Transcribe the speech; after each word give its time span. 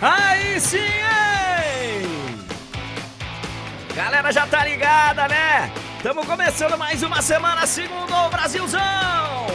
Aí 0.00 0.60
sim, 0.60 0.78
hein? 0.78 2.46
Galera 3.96 4.30
já 4.30 4.46
tá 4.46 4.64
ligada, 4.64 5.26
né? 5.26 5.72
Estamos 5.96 6.24
começando 6.24 6.78
mais 6.78 7.02
uma 7.02 7.20
semana 7.20 7.66
segundo 7.66 8.14
o 8.14 8.28
Brasilzão. 8.30 9.48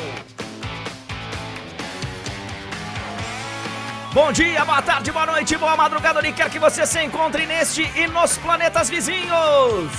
Bom 4.11 4.33
dia, 4.33 4.65
boa 4.65 4.81
tarde, 4.81 5.11
boa 5.13 5.25
noite, 5.25 5.55
boa 5.55 5.77
madrugada, 5.77 6.19
onde 6.19 6.33
quer 6.33 6.49
que 6.49 6.59
você 6.59 6.85
se 6.85 7.01
encontre 7.01 7.45
neste 7.45 7.89
e 7.97 8.05
nos 8.07 8.37
planetas 8.37 8.89
vizinhos. 8.89 9.91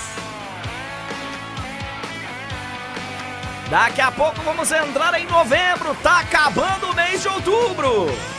Daqui 3.71 4.03
a 4.03 4.13
pouco 4.13 4.43
vamos 4.43 4.71
entrar 4.71 5.19
em 5.19 5.27
novembro, 5.27 5.95
tá 6.03 6.21
acabando 6.21 6.91
o 6.91 6.95
mês 6.95 7.23
de 7.23 7.29
outubro. 7.29 8.34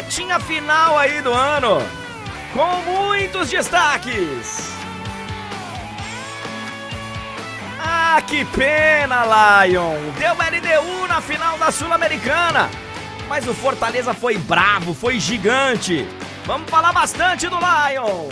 Retinha 0.00 0.40
final 0.40 0.96
aí 0.96 1.20
do 1.20 1.30
ano, 1.30 1.86
com 2.54 2.90
muitos 2.90 3.50
destaques. 3.50 4.72
Ah, 7.78 8.22
que 8.26 8.46
pena, 8.46 9.24
Lion! 9.66 9.98
Deu 10.18 10.32
LDU 10.32 11.06
na 11.06 11.20
final 11.20 11.58
da 11.58 11.70
Sul-Americana. 11.70 12.70
Mas 13.28 13.46
o 13.46 13.52
Fortaleza 13.52 14.14
foi 14.14 14.38
bravo, 14.38 14.94
foi 14.94 15.20
gigante. 15.20 16.08
Vamos 16.46 16.70
falar 16.70 16.94
bastante 16.94 17.46
do 17.46 17.58
Lion. 17.58 18.30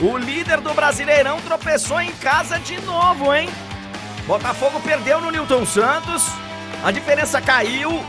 O 0.00 0.16
líder 0.16 0.60
do 0.60 0.72
Brasileirão 0.74 1.40
tropeçou 1.40 2.00
em 2.00 2.12
casa 2.12 2.60
de 2.60 2.80
novo, 2.82 3.34
hein? 3.34 3.50
Botafogo 4.28 4.80
perdeu 4.80 5.20
no 5.20 5.32
Newton 5.32 5.66
Santos, 5.66 6.28
a 6.84 6.92
diferença 6.92 7.40
caiu 7.40 8.00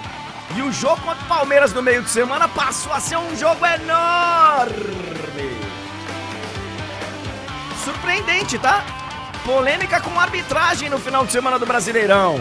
e 0.56 0.62
o 0.62 0.72
jogo 0.72 1.02
contra 1.02 1.24
o 1.24 1.28
Palmeiras 1.28 1.74
no 1.74 1.82
meio 1.82 2.02
de 2.02 2.10
semana 2.10 2.48
passou 2.48 2.94
a 2.94 3.00
ser 3.00 3.18
um 3.18 3.36
jogo 3.36 3.66
enorme. 3.66 4.74
Surpreendente, 7.84 8.58
tá? 8.60 8.84
Polêmica 9.44 10.00
com 10.00 10.18
arbitragem 10.20 10.90
no 10.90 10.98
final 10.98 11.26
de 11.26 11.32
semana 11.32 11.60
do 11.60 11.66
Brasileirão. 11.66 12.40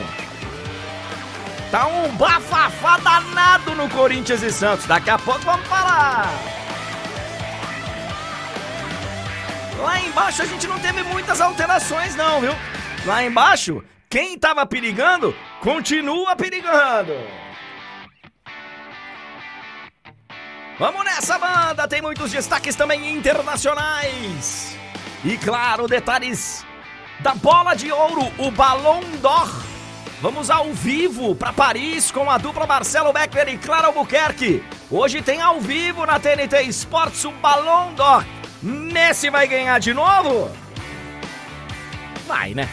Tá 1.71 1.87
um 1.87 2.09
bafafá 2.17 2.99
danado 2.99 3.75
no 3.75 3.89
Corinthians 3.89 4.43
e 4.43 4.53
Santos. 4.53 4.87
Daqui 4.87 5.11
a 5.11 5.19
pouco 5.19 5.41
vamos 5.41 5.67
falar. 5.67 6.29
Lá 9.79 10.01
embaixo 10.01 10.43
a 10.43 10.47
gente 10.47 10.67
não 10.69 10.79
teve 10.79 11.03
muitas 11.03 11.41
alterações 11.41 12.15
não, 12.15 12.41
viu? 12.41 12.53
Lá 13.05 13.25
embaixo, 13.25 13.83
quem 14.09 14.39
tava 14.39 14.65
perigando, 14.65 15.35
continua 15.61 16.37
perigando. 16.37 17.15
Vamos 20.79 21.05
nessa, 21.05 21.39
banda! 21.39 21.87
Tem 21.87 22.01
muitos 22.01 22.31
destaques 22.31 22.75
também 22.75 23.13
internacionais. 23.13 24.77
E 25.25 25.37
claro, 25.37 25.87
detalhes 25.87 26.65
da 27.21 27.35
bola 27.35 27.75
de 27.75 27.93
ouro, 27.93 28.33
o 28.39 28.51
Ballon 28.51 29.01
d'Or. 29.21 29.49
Vamos 30.21 30.51
ao 30.51 30.73
vivo 30.73 31.35
para 31.35 31.53
Paris 31.53 32.11
com 32.11 32.31
a 32.31 32.39
dupla 32.39 32.67
Marcelo 32.67 33.13
Beckler 33.13 33.49
e 33.49 33.59
Clara 33.59 33.89
Albuquerque. 33.89 34.63
Hoje 34.91 35.21
tem 35.21 35.41
ao 35.41 35.61
vivo 35.61 36.07
na 36.07 36.19
TNT 36.19 36.63
Sports 36.69 37.25
o 37.25 37.33
Ballon 37.33 37.93
d'Or. 37.95 38.25
Messi 38.63 39.31
vai 39.31 39.47
ganhar 39.47 39.79
de 39.79 39.93
novo? 39.93 40.51
Vai, 42.27 42.55
né? 42.55 42.69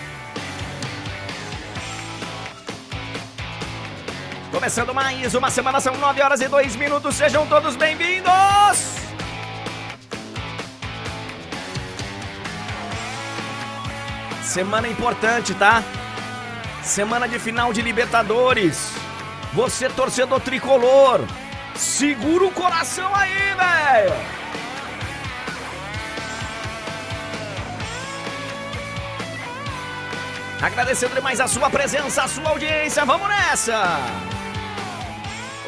Começando 4.52 4.95
mais 4.95 5.36
uma 5.36 5.52
semana, 5.52 5.80
são 5.80 5.95
9 5.95 6.22
horas 6.23 6.42
e 6.42 6.47
2 6.47 6.75
minutos. 6.75 7.14
Sejam 7.16 7.45
todos 7.45 7.75
bem-vindos! 7.75 8.30
Semana 14.43 14.88
importante, 14.88 15.54
tá? 15.54 15.83
Semana 16.82 17.27
de 17.27 17.38
final 17.38 17.71
de 17.71 17.83
Libertadores. 17.83 18.92
Você, 19.54 19.88
torcedor 19.88 20.39
tricolor, 20.39 21.21
segura 21.76 22.45
o 22.45 22.52
coração 22.52 23.14
aí, 23.15 23.54
velho! 23.54 24.15
Agradecendo 30.59 31.14
demais 31.14 31.39
a 31.39 31.48
sua 31.48 31.70
presença, 31.70 32.23
a 32.23 32.27
sua 32.27 32.49
audiência. 32.49 33.05
Vamos 33.05 33.30
nessa! 33.30 34.39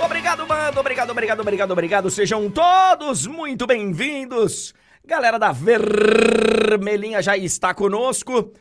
Obrigado, 0.04 0.48
mano. 0.48 0.80
Obrigado, 0.80 1.10
obrigado, 1.12 1.40
obrigado, 1.42 1.72
obrigado. 1.72 2.10
Sejam 2.10 2.50
todos 2.50 3.28
muito 3.28 3.68
bem-vindos. 3.68 4.74
Galera 5.06 5.38
da 5.38 5.52
Vermelhinha 5.52 7.22
já 7.22 7.38
está 7.38 7.74
conosco. 7.74 8.52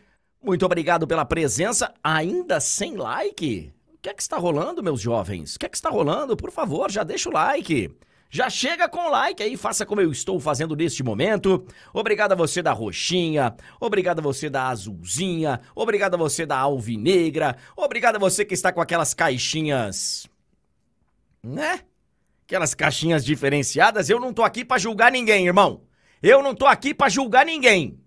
Muito 0.42 0.64
obrigado 0.64 1.06
pela 1.06 1.24
presença, 1.24 1.92
ainda 2.02 2.60
sem 2.60 2.96
like. 2.96 3.72
O 3.94 3.98
que 4.02 4.08
é 4.08 4.14
que 4.14 4.22
está 4.22 4.36
rolando, 4.36 4.82
meus 4.82 5.00
jovens? 5.00 5.56
O 5.56 5.58
que 5.58 5.66
é 5.66 5.68
que 5.68 5.76
está 5.76 5.90
rolando? 5.90 6.36
Por 6.36 6.50
favor, 6.50 6.90
já 6.90 7.02
deixa 7.02 7.28
o 7.28 7.32
like. 7.32 7.90
Já 8.30 8.48
chega 8.48 8.88
com 8.88 9.00
o 9.00 9.10
like 9.10 9.42
aí, 9.42 9.56
faça 9.56 9.84
como 9.84 10.00
eu 10.00 10.12
estou 10.12 10.38
fazendo 10.38 10.76
neste 10.76 11.02
momento. 11.02 11.66
Obrigado 11.92 12.32
a 12.32 12.36
você 12.36 12.62
da 12.62 12.72
roxinha, 12.72 13.56
obrigado 13.80 14.20
a 14.20 14.22
você 14.22 14.48
da 14.48 14.68
azulzinha, 14.68 15.60
obrigado 15.74 16.14
a 16.14 16.16
você 16.16 16.46
da 16.46 16.56
alvinegra, 16.56 17.56
obrigado 17.76 18.16
a 18.16 18.18
você 18.20 18.44
que 18.44 18.54
está 18.54 18.72
com 18.72 18.80
aquelas 18.80 19.14
caixinhas, 19.14 20.28
né? 21.42 21.80
Aquelas 22.44 22.74
caixinhas 22.74 23.24
diferenciadas. 23.24 24.08
Eu 24.08 24.20
não 24.20 24.32
tô 24.32 24.42
aqui 24.42 24.64
para 24.64 24.78
julgar 24.78 25.10
ninguém, 25.12 25.46
irmão. 25.46 25.82
Eu 26.22 26.42
não 26.42 26.54
tô 26.54 26.66
aqui 26.66 26.92
para 26.92 27.08
julgar 27.08 27.46
ninguém. 27.46 27.98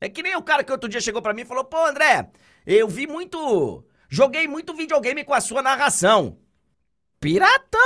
É 0.00 0.08
que 0.08 0.22
nem 0.22 0.36
o 0.36 0.42
cara 0.42 0.62
que 0.62 0.72
outro 0.72 0.88
dia 0.88 1.00
chegou 1.00 1.20
para 1.20 1.34
mim 1.34 1.42
e 1.42 1.46
falou: 1.46 1.64
"Pô, 1.64 1.84
André, 1.84 2.30
eu 2.66 2.88
vi 2.88 3.06
muito, 3.06 3.84
joguei 4.08 4.46
muito 4.46 4.74
videogame 4.74 5.24
com 5.24 5.34
a 5.34 5.40
sua 5.40 5.62
narração. 5.62 6.38
Piratão, 7.20 7.80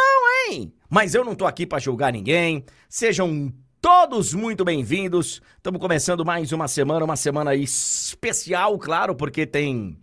hein? 0.47 0.73
Mas 0.91 1.15
eu 1.15 1.25
não 1.25 1.35
tô 1.35 1.47
aqui 1.47 1.67
para 1.67 1.79
julgar 1.79 2.13
ninguém. 2.13 2.65
Sejam 2.89 3.51
todos 3.81 4.35
muito 4.35 4.63
bem-vindos. 4.63 5.41
Estamos 5.57 5.81
começando 5.81 6.23
mais 6.23 6.53
uma 6.53 6.69
semana, 6.69 7.05
uma 7.05 7.17
semana 7.17 7.55
especial, 7.55 8.79
claro, 8.79 9.15
porque 9.15 9.47
tem 9.47 9.99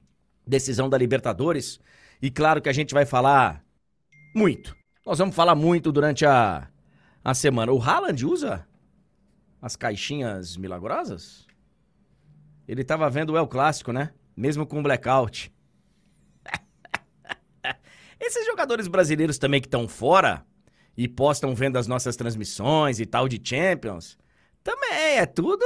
decisão 0.48 0.90
da 0.90 0.98
Libertadores. 0.98 1.80
E 2.20 2.31
claro 2.31 2.60
que 2.60 2.70
a 2.70 2.74
gente 2.74 2.92
vai 2.94 3.06
falar 3.06 3.64
muito. 4.36 4.78
Nós 5.09 5.18
vamos 5.18 5.36
falar 5.36 5.56
muito 5.56 5.92
durante 5.92 6.24
a, 6.24 6.68
a 7.24 7.34
semana. 7.34 7.72
O 7.72 7.81
Haaland 7.81 8.28
usa 8.28 8.68
as 9.59 9.75
caixinhas 9.75 10.56
milagrosas? 10.56 11.47
Ele 12.68 12.84
tava 12.84 13.09
vendo 13.09 13.34
o 13.34 13.38
El 13.38 13.48
Clássico, 13.48 13.92
né? 13.92 14.14
Mesmo 14.38 14.68
com 14.68 14.84
blackout. 14.84 15.52
Esses 18.22 18.46
jogadores 18.46 18.88
brasileiros 18.88 19.40
também 19.40 19.59
que 19.59 19.66
estão 19.66 19.88
fora 19.88 20.46
e 20.96 21.08
postam 21.08 21.56
vendo 21.56 21.78
as 21.78 21.88
nossas 21.88 22.16
transmissões 22.16 23.00
e 23.00 23.06
tal 23.08 23.28
de 23.28 23.42
Champions, 23.44 24.16
também 24.64 25.18
é 25.18 25.25
tudo. 25.25 25.66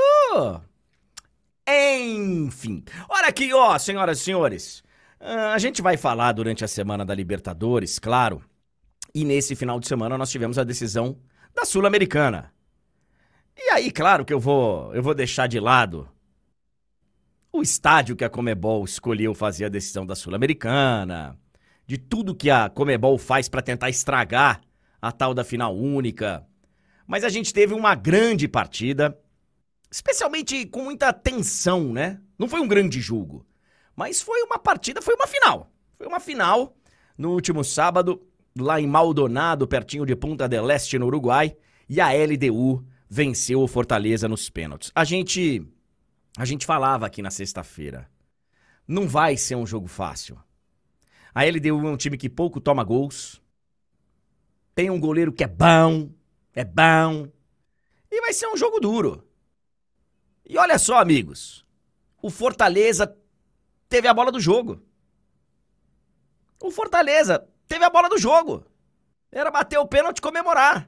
Enfim. 1.68 2.82
Olha 3.10 3.28
aqui, 3.28 3.54
ó, 3.54 3.78
senhoras 3.78 4.22
e 4.22 4.24
senhores. 4.24 4.82
Ah, 5.20 5.52
a 5.52 5.58
gente 5.58 5.82
vai 5.82 5.98
falar 5.98 6.32
durante 6.32 6.64
a 6.64 6.68
semana 6.70 7.04
da 7.04 7.14
Libertadores, 7.14 8.00
claro. 8.00 8.42
E 9.14 9.24
nesse 9.24 9.56
final 9.56 9.80
de 9.80 9.88
semana 9.88 10.18
nós 10.18 10.32
tivemos 10.32 10.58
a 10.58 10.64
decisão 10.64 11.20
da 11.54 11.66
Sul-Americana. 11.66 12.52
E 13.56 13.70
aí, 13.70 13.92
claro 13.92 14.26
que 14.26 14.34
eu 14.34 14.40
vou, 14.40 14.94
eu 14.96 15.04
vou 15.04 15.14
deixar 15.14 15.48
de 15.48 15.60
lado 15.60 16.10
o 17.52 17.62
estádio 17.62 18.16
que 18.16 18.24
a 18.24 18.30
Comebol 18.30 18.84
escolheu 18.84 19.36
fazer 19.36 19.66
a 19.66 19.70
decisão 19.70 20.04
da 20.08 20.16
Sul-Americana, 20.16 21.38
de 21.86 22.00
tudo 22.00 22.34
que 22.34 22.50
a 22.50 22.68
Comebol 22.68 23.20
faz 23.20 23.48
para 23.48 23.62
tentar 23.62 23.92
estragar 23.92 24.62
a 25.00 25.12
tal 25.12 25.36
da 25.36 25.44
final 25.44 25.78
única. 25.78 26.44
Mas 27.06 27.24
a 27.24 27.30
gente 27.30 27.54
teve 27.54 27.76
uma 27.76 27.94
grande 27.94 28.48
partida, 28.48 29.16
especialmente 29.92 30.66
com 30.66 30.84
muita 30.84 31.14
tensão, 31.14 31.94
né? 31.94 32.20
Não 32.40 32.48
foi 32.48 32.60
um 32.60 32.68
grande 32.68 33.00
jogo, 33.00 33.46
mas 33.96 34.20
foi 34.20 34.42
uma 34.42 34.58
partida, 34.58 35.00
foi 35.00 35.14
uma 35.14 35.28
final. 35.28 35.72
Foi 35.96 36.08
uma 36.08 36.20
final 36.20 36.76
no 37.16 37.34
último 37.34 37.64
sábado, 37.64 38.26
lá 38.58 38.80
em 38.80 38.88
Maldonado, 38.88 39.68
pertinho 39.68 40.06
de 40.06 40.16
Punta 40.16 40.48
del 40.48 40.70
Este, 40.70 41.00
no 41.00 41.08
Uruguai, 41.08 41.56
e 41.90 42.00
a 42.00 42.10
LDU 42.12 42.86
venceu 43.10 43.62
o 43.62 43.68
Fortaleza 43.68 44.28
nos 44.28 44.50
pênaltis. 44.50 44.92
A 44.96 45.04
gente 45.04 45.66
a 46.38 46.46
gente 46.46 46.66
falava 46.66 47.06
aqui 47.06 47.22
na 47.22 47.30
sexta-feira. 47.30 48.10
Não 48.88 49.08
vai 49.08 49.38
ser 49.38 49.56
um 49.56 49.68
jogo 49.68 49.88
fácil. 49.88 50.42
A 51.34 51.44
LDU 51.46 51.88
é 51.88 51.92
um 51.92 51.98
time 51.98 52.18
que 52.18 52.30
pouco 52.30 52.60
toma 52.60 52.84
gols. 52.84 53.42
Tem 54.74 54.90
um 54.90 55.00
goleiro 55.00 55.32
que 55.32 55.44
é 55.44 55.48
bom, 55.48 56.10
é 56.54 56.66
bom. 56.66 57.28
E 58.10 58.22
vai 58.22 58.34
ser 58.34 58.48
um 58.48 58.58
jogo 58.58 58.80
duro. 58.80 59.28
E 60.46 60.58
olha 60.58 60.78
só, 60.78 61.00
amigos. 61.00 61.64
O 62.22 62.30
Fortaleza 62.30 63.16
teve 63.88 64.08
a 64.08 64.14
bola 64.14 64.32
do 64.32 64.40
jogo. 64.40 64.82
O 66.60 66.72
Fortaleza 66.72 67.48
teve 67.74 67.86
a 67.86 67.90
bola 67.90 68.08
do 68.08 68.20
jogo. 68.20 68.64
Era 69.32 69.50
bater 69.50 69.80
o 69.80 69.88
pênalti 69.88 70.20
e 70.20 70.22
comemorar. 70.22 70.88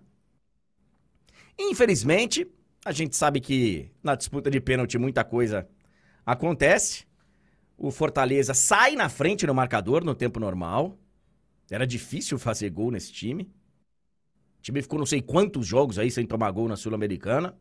Infelizmente, 1.58 2.48
a 2.86 2.92
gente 2.92 3.16
sabe 3.16 3.42
que 3.42 3.92
na 4.04 4.14
disputa 4.14 4.52
de 4.52 4.62
pênalti 4.62 4.96
muita 5.00 5.24
coisa 5.24 5.68
acontece. 6.24 7.08
O 7.76 7.90
Fortaleza 7.90 8.54
sai 8.54 8.96
na 8.96 9.10
frente 9.10 9.48
no 9.48 9.56
marcador 9.56 10.04
no 10.04 10.14
tempo 10.14 10.40
normal. 10.40 10.96
Era 11.72 11.88
difícil 11.88 12.38
fazer 12.38 12.70
gol 12.70 12.92
nesse 12.92 13.12
time. 13.12 13.52
O 14.60 14.62
time 14.62 14.80
ficou 14.84 15.00
não 15.00 15.08
sei 15.08 15.24
quantos 15.24 15.66
jogos 15.66 15.98
aí 15.98 16.12
sem 16.12 16.28
tomar 16.28 16.52
gol 16.52 16.68
na 16.68 16.76
Sul-Americana. 16.76 17.58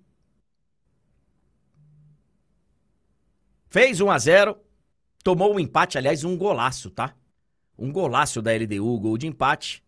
Fez 3.71 4.03
1 4.03 4.11
a 4.11 4.19
0 4.19 4.61
tomou 5.25 5.55
um 5.55 5.59
empate, 5.59 5.97
aliás, 5.97 6.23
um 6.25 6.37
golaço, 6.37 6.91
tá? 6.91 7.17
Um 7.79 7.93
golaço 7.93 8.41
da 8.41 8.53
LDU, 8.53 8.99
gol 8.99 9.19
de 9.19 9.27
empate. 9.27 9.83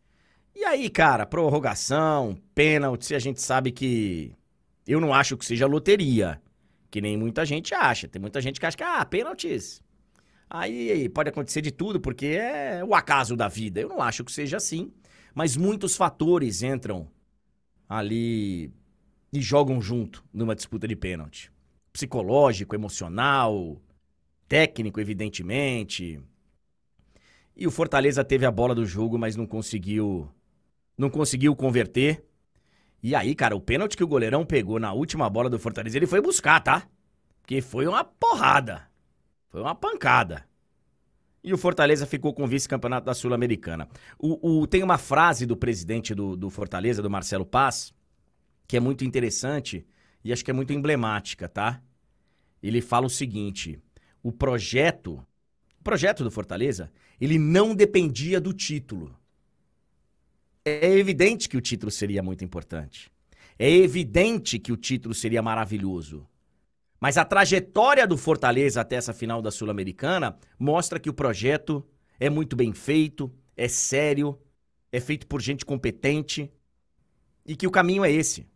E 0.55 0.65
aí, 0.65 0.89
cara, 0.89 1.27
prorrogação, 1.27 2.37
pênalti, 2.55 3.15
a 3.15 3.19
gente 3.19 3.41
sabe 3.41 3.71
que 3.71 4.33
eu 4.87 5.01
não 5.01 5.13
acho 5.13 5.37
que 5.37 5.45
seja 5.45 5.67
loteria, 5.67 6.41
que 6.91 7.01
nem 7.01 7.17
muita 7.17 7.45
gente 7.45 7.75
acha. 7.75 8.09
Tem 8.09 8.21
muita 8.21 8.41
gente 8.41 8.59
que 8.59 8.67
acha 8.67 8.77
que 8.77 8.83
ah, 8.83 9.05
pênaltis. 9.05 9.83
Aí 10.49 11.09
pode 11.09 11.29
acontecer 11.29 11.61
de 11.61 11.71
tudo, 11.71 12.01
porque 12.01 12.27
é 12.27 12.83
o 12.85 12.95
acaso 12.95 13.37
da 13.37 13.49
vida. 13.49 13.81
Eu 13.81 13.89
não 13.89 14.01
acho 14.01 14.25
que 14.25 14.33
seja 14.33 14.57
assim, 14.57 14.93
mas 15.35 15.57
muitos 15.57 15.97
fatores 15.97 16.63
entram 16.63 17.09
ali 17.89 18.73
e 19.33 19.41
jogam 19.41 19.81
junto 19.81 20.25
numa 20.33 20.55
disputa 20.55 20.87
de 20.87 20.97
pênalti. 20.97 21.53
Psicológico, 21.93 22.75
emocional, 22.75 23.81
técnico, 24.49 25.01
evidentemente. 25.01 26.21
E 27.57 27.67
o 27.67 27.71
Fortaleza 27.71 28.23
teve 28.23 28.45
a 28.45 28.51
bola 28.51 28.75
do 28.75 28.85
jogo, 28.85 29.19
mas 29.19 29.35
não 29.35 29.47
conseguiu 29.47 30.29
não 30.97 31.11
conseguiu 31.11 31.55
converter. 31.55 32.25
E 33.03 33.15
aí, 33.15 33.35
cara, 33.35 33.55
o 33.55 33.61
pênalti 33.61 33.97
que 33.97 34.05
o 34.05 34.09
goleirão 34.09 34.45
pegou 34.45 34.81
na 34.81 34.93
última 34.93 35.29
bola 35.29 35.51
do 35.51 35.59
Fortaleza, 35.59 35.97
ele 35.97 36.07
foi 36.07 36.21
buscar, 36.21 36.61
tá? 36.61 36.89
Porque 37.41 37.61
foi 37.61 37.87
uma 37.87 38.03
porrada. 38.03 38.89
Foi 39.49 39.61
uma 39.61 39.75
pancada. 39.75 40.45
E 41.45 41.53
o 41.53 41.59
Fortaleza 41.59 42.07
ficou 42.07 42.35
com 42.35 42.45
o 42.45 42.47
vice-campeonato 42.47 43.07
da 43.07 43.15
Sul-Americana. 43.15 43.89
O, 44.19 44.61
o, 44.61 44.67
tem 44.67 44.83
uma 44.83 44.99
frase 44.99 45.47
do 45.47 45.57
presidente 45.57 46.15
do, 46.15 46.37
do 46.37 46.51
Fortaleza, 46.51 47.01
do 47.01 47.09
Marcelo 47.09 47.47
Paz, 47.47 47.95
que 48.67 48.77
é 48.77 48.81
muito 48.81 49.05
interessante 49.05 49.87
e 50.25 50.33
acho 50.33 50.45
que 50.45 50.51
é 50.51 50.55
muito 50.55 50.73
emblemática, 50.73 51.49
tá? 51.49 51.81
Ele 52.61 52.81
fala 52.81 53.07
o 53.07 53.11
seguinte: 53.11 53.79
o 54.23 54.33
projeto, 54.33 55.25
o 55.79 55.85
projeto 55.85 56.25
do 56.25 56.33
Fortaleza, 56.33 56.91
ele 57.21 57.39
não 57.39 57.75
dependia 57.75 58.41
do 58.41 58.53
título. 58.53 59.17
É 60.65 60.91
evidente 60.91 61.49
que 61.49 61.57
o 61.57 61.61
título 61.61 61.91
seria 61.91 62.23
muito 62.23 62.45
importante. 62.45 63.11
É 63.59 63.71
evidente 63.71 64.59
que 64.59 64.73
o 64.73 64.77
título 64.77 65.15
seria 65.15 65.41
maravilhoso. 65.41 66.27
Mas 67.01 67.17
a 67.17 67.25
trajetória 67.25 68.07
do 68.07 68.17
Fortaleza 68.17 68.81
até 68.81 68.97
essa 68.97 69.13
final 69.13 69.41
da 69.41 69.51
Sul-Americana 69.51 70.37
mostra 70.59 70.99
que 70.99 71.11
o 71.11 71.15
projeto 71.15 71.87
é 72.19 72.29
muito 72.29 72.57
bem 72.57 72.73
feito, 72.73 73.33
é 73.57 73.69
sério, 73.69 74.39
é 74.91 75.01
feito 75.01 75.27
por 75.27 75.41
gente 75.41 75.65
competente 75.65 76.51
e 77.45 77.55
que 77.55 77.67
o 77.67 77.71
caminho 77.71 78.05
é 78.05 78.11
esse. 78.11 78.47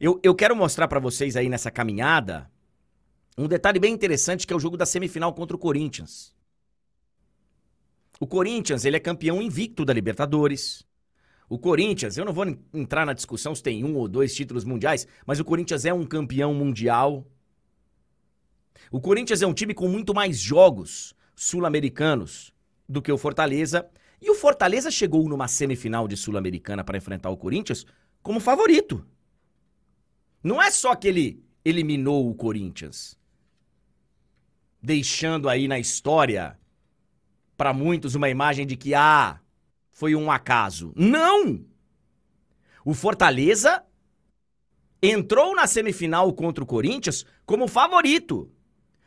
Eu, 0.00 0.20
eu 0.22 0.34
quero 0.34 0.54
mostrar 0.54 0.86
para 0.88 1.00
vocês 1.00 1.36
aí 1.36 1.48
nessa 1.48 1.70
caminhada 1.70 2.50
um 3.36 3.48
detalhe 3.48 3.78
bem 3.78 3.94
interessante 3.94 4.46
que 4.46 4.52
é 4.52 4.56
o 4.56 4.60
jogo 4.60 4.76
da 4.76 4.84
semifinal 4.84 5.32
contra 5.32 5.56
o 5.56 5.58
Corinthians. 5.58 6.34
O 8.20 8.26
Corinthians, 8.26 8.84
ele 8.84 8.96
é 8.96 9.00
campeão 9.00 9.40
invicto 9.40 9.84
da 9.84 9.92
Libertadores. 9.92 10.84
O 11.48 11.58
Corinthians, 11.58 12.16
eu 12.18 12.24
não 12.24 12.32
vou 12.32 12.44
entrar 12.74 13.06
na 13.06 13.12
discussão 13.12 13.54
se 13.54 13.62
tem 13.62 13.84
um 13.84 13.96
ou 13.96 14.08
dois 14.08 14.34
títulos 14.34 14.64
mundiais, 14.64 15.06
mas 15.24 15.38
o 15.40 15.44
Corinthians 15.44 15.84
é 15.84 15.94
um 15.94 16.04
campeão 16.04 16.52
mundial. 16.52 17.26
O 18.90 19.00
Corinthians 19.00 19.40
é 19.40 19.46
um 19.46 19.54
time 19.54 19.72
com 19.72 19.88
muito 19.88 20.12
mais 20.12 20.38
jogos 20.38 21.14
sul-americanos 21.34 22.52
do 22.88 23.00
que 23.00 23.12
o 23.12 23.18
Fortaleza. 23.18 23.88
E 24.20 24.30
o 24.30 24.34
Fortaleza 24.34 24.90
chegou 24.90 25.28
numa 25.28 25.46
semifinal 25.46 26.08
de 26.08 26.16
Sul-Americana 26.16 26.82
para 26.82 26.98
enfrentar 26.98 27.30
o 27.30 27.36
Corinthians 27.36 27.86
como 28.22 28.40
favorito. 28.40 29.06
Não 30.42 30.60
é 30.60 30.70
só 30.70 30.94
que 30.94 31.06
ele 31.08 31.44
eliminou 31.64 32.28
o 32.28 32.34
Corinthians, 32.34 33.18
deixando 34.82 35.48
aí 35.48 35.68
na 35.68 35.78
história 35.78 36.58
para 37.58 37.72
muitos 37.72 38.14
uma 38.14 38.30
imagem 38.30 38.64
de 38.64 38.76
que 38.76 38.94
ah, 38.94 39.40
foi 39.90 40.14
um 40.14 40.30
acaso. 40.30 40.92
Não! 40.94 41.66
O 42.84 42.94
Fortaleza 42.94 43.84
entrou 45.02 45.56
na 45.56 45.66
semifinal 45.66 46.32
contra 46.32 46.62
o 46.62 46.66
Corinthians 46.66 47.26
como 47.44 47.66
favorito. 47.66 48.48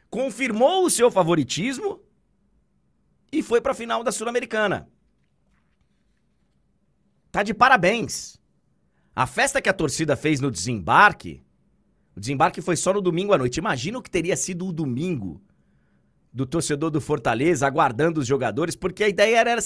Confirmou 0.10 0.86
o 0.86 0.90
seu 0.90 1.10
favoritismo 1.10 2.02
e 3.32 3.42
foi 3.42 3.62
para 3.62 3.72
a 3.72 3.76
final 3.76 4.04
da 4.04 4.12
Sul-Americana. 4.12 4.90
Tá 7.32 7.44
de 7.44 7.54
parabéns. 7.54 8.38
A 9.16 9.26
festa 9.26 9.62
que 9.62 9.70
a 9.70 9.74
torcida 9.74 10.18
fez 10.18 10.42
no 10.42 10.52
desembarque, 10.52 11.42
o 12.14 12.20
desembarque 12.20 12.62
foi 12.62 12.76
só 12.76 12.92
no 12.92 13.02
domingo 13.02 13.32
à 13.32 13.38
noite. 13.38 13.58
Imagina 13.58 13.98
o 13.98 14.02
que 14.02 14.10
teria 14.10 14.36
sido 14.36 14.68
o 14.68 14.74
domingo 14.74 15.42
do 16.34 16.46
torcedor 16.46 16.90
do 16.90 17.02
Fortaleza 17.02 17.68
aguardando 17.68 18.20
os 18.20 18.28
jogadores, 18.28 18.76
porque 18.76 19.04
a 19.04 19.10
ideia 19.10 19.38
era, 19.38 19.58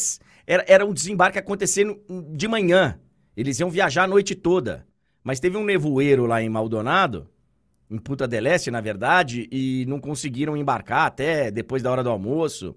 era, 0.48 0.66
era 0.68 0.86
um 0.86 0.94
desembarque 0.94 1.38
acontecendo 1.38 2.02
de 2.34 2.48
manhã. 2.48 3.00
Eles 3.38 3.60
iam 3.60 3.70
viajar 3.70 4.04
a 4.04 4.08
noite 4.08 4.34
toda. 4.34 4.88
Mas 5.24 5.40
teve 5.40 5.58
um 5.58 5.64
nevoeiro 5.64 6.26
lá 6.26 6.42
em 6.42 6.50
Maldonado, 6.50 7.28
em 7.90 7.98
Puta 7.98 8.28
del 8.28 8.46
Este, 8.48 8.70
na 8.70 8.82
verdade, 8.82 9.48
e 9.52 9.86
não 9.88 10.00
conseguiram 10.00 10.56
embarcar 10.56 11.08
até 11.08 11.50
depois 11.52 11.82
da 11.82 11.92
hora 11.92 12.04
do 12.04 12.10
almoço. 12.10 12.76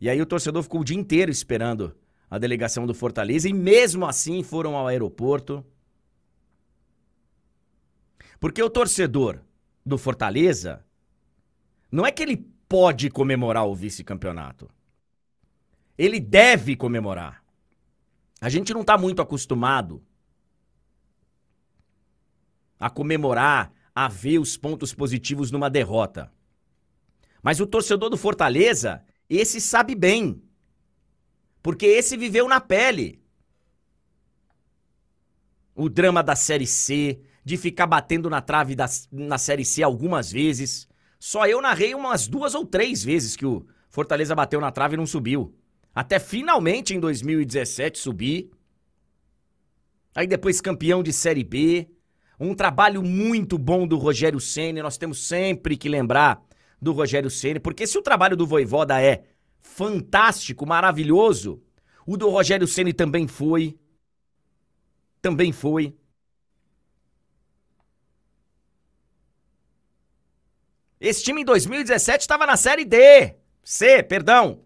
E 0.00 0.08
aí 0.08 0.20
o 0.20 0.26
torcedor 0.26 0.62
ficou 0.62 0.80
o 0.80 0.84
dia 0.84 0.96
inteiro 0.96 1.30
esperando 1.30 1.94
a 2.30 2.38
delegação 2.38 2.86
do 2.86 2.94
Fortaleza 2.94 3.48
e 3.48 3.52
mesmo 3.52 4.06
assim 4.06 4.42
foram 4.42 4.76
ao 4.76 4.86
aeroporto. 4.86 5.64
Porque 8.38 8.62
o 8.62 8.70
torcedor 8.70 9.40
do 9.84 9.98
Fortaleza 9.98 10.84
não 11.90 12.06
é 12.06 12.12
que 12.12 12.22
ele 12.22 12.49
pode 12.70 13.10
comemorar 13.10 13.66
o 13.66 13.74
vice-campeonato. 13.74 14.70
Ele 15.98 16.20
deve 16.20 16.76
comemorar. 16.76 17.42
A 18.40 18.48
gente 18.48 18.72
não 18.72 18.82
está 18.82 18.96
muito 18.96 19.20
acostumado 19.20 20.00
a 22.78 22.88
comemorar, 22.88 23.72
a 23.92 24.06
ver 24.06 24.38
os 24.38 24.56
pontos 24.56 24.94
positivos 24.94 25.50
numa 25.50 25.68
derrota. 25.68 26.32
Mas 27.42 27.58
o 27.58 27.66
torcedor 27.66 28.08
do 28.08 28.16
Fortaleza, 28.16 29.02
esse 29.28 29.60
sabe 29.60 29.96
bem. 29.96 30.40
Porque 31.60 31.86
esse 31.86 32.16
viveu 32.16 32.46
na 32.48 32.60
pele. 32.60 33.20
O 35.74 35.88
drama 35.88 36.22
da 36.22 36.36
Série 36.36 36.68
C, 36.68 37.20
de 37.44 37.56
ficar 37.56 37.88
batendo 37.88 38.30
na 38.30 38.40
trave 38.40 38.76
da, 38.76 38.86
na 39.10 39.38
Série 39.38 39.64
C 39.64 39.82
algumas 39.82 40.30
vezes. 40.30 40.88
Só 41.20 41.46
eu 41.46 41.60
narrei 41.60 41.94
umas 41.94 42.26
duas 42.26 42.54
ou 42.54 42.64
três 42.64 43.04
vezes 43.04 43.36
que 43.36 43.44
o 43.44 43.66
Fortaleza 43.90 44.34
bateu 44.34 44.58
na 44.58 44.72
trave 44.72 44.94
e 44.94 44.96
não 44.96 45.06
subiu. 45.06 45.54
Até 45.94 46.18
finalmente 46.18 46.94
em 46.94 46.98
2017 46.98 47.98
subir. 47.98 48.50
Aí 50.14 50.26
depois 50.26 50.62
campeão 50.62 51.02
de 51.02 51.12
Série 51.12 51.44
B. 51.44 51.90
Um 52.38 52.54
trabalho 52.54 53.02
muito 53.02 53.58
bom 53.58 53.86
do 53.86 53.98
Rogério 53.98 54.40
Ceni. 54.40 54.80
Nós 54.80 54.96
temos 54.96 55.22
sempre 55.26 55.76
que 55.76 55.90
lembrar 55.90 56.42
do 56.80 56.92
Rogério 56.92 57.28
Ceni, 57.28 57.60
porque 57.60 57.86
se 57.86 57.98
o 57.98 58.02
trabalho 58.02 58.34
do 58.34 58.46
Voivoda 58.46 58.98
é 58.98 59.24
fantástico, 59.60 60.66
maravilhoso, 60.66 61.62
o 62.06 62.16
do 62.16 62.30
Rogério 62.30 62.66
Ceni 62.66 62.94
também 62.94 63.28
foi. 63.28 63.78
Também 65.20 65.52
foi. 65.52 65.94
Esse 71.00 71.24
time 71.24 71.40
em 71.40 71.44
2017 71.44 72.20
estava 72.20 72.46
na 72.46 72.56
Série 72.56 72.84
D. 72.84 73.34
C, 73.64 74.02
perdão. 74.02 74.62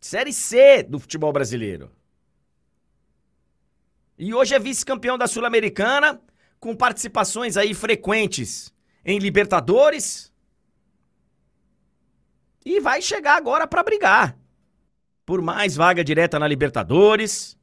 Série 0.00 0.32
C 0.32 0.82
do 0.82 0.98
futebol 0.98 1.32
brasileiro. 1.32 1.92
E 4.18 4.32
hoje 4.32 4.54
é 4.54 4.58
vice-campeão 4.58 5.18
da 5.18 5.26
Sul-Americana, 5.26 6.20
com 6.58 6.74
participações 6.74 7.56
aí 7.56 7.74
frequentes 7.74 8.72
em 9.04 9.18
Libertadores. 9.18 10.32
E 12.64 12.80
vai 12.80 13.02
chegar 13.02 13.36
agora 13.36 13.66
para 13.66 13.82
brigar 13.82 14.40
por 15.30 15.40
mais 15.40 15.76
vaga 15.76 16.02
direta 16.02 16.40
na 16.40 16.48
Libertadores. 16.48 17.56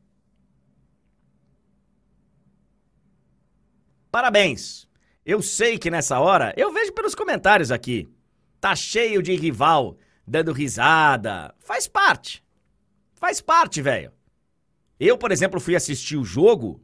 Parabéns. 4.17 4.87
Eu 5.23 5.43
sei 5.43 5.77
que 5.77 5.91
nessa 5.91 6.19
hora, 6.19 6.51
eu 6.57 6.73
vejo 6.73 6.91
pelos 6.91 7.13
comentários 7.13 7.71
aqui, 7.71 8.09
tá 8.59 8.75
cheio 8.75 9.21
de 9.21 9.35
rival 9.35 9.95
dando 10.25 10.51
risada. 10.51 11.53
Faz 11.59 11.87
parte. 11.87 12.43
Faz 13.13 13.41
parte, 13.41 13.79
velho. 13.79 14.11
Eu, 14.99 15.19
por 15.19 15.31
exemplo, 15.31 15.59
fui 15.59 15.75
assistir 15.75 16.17
o 16.17 16.25
jogo 16.25 16.83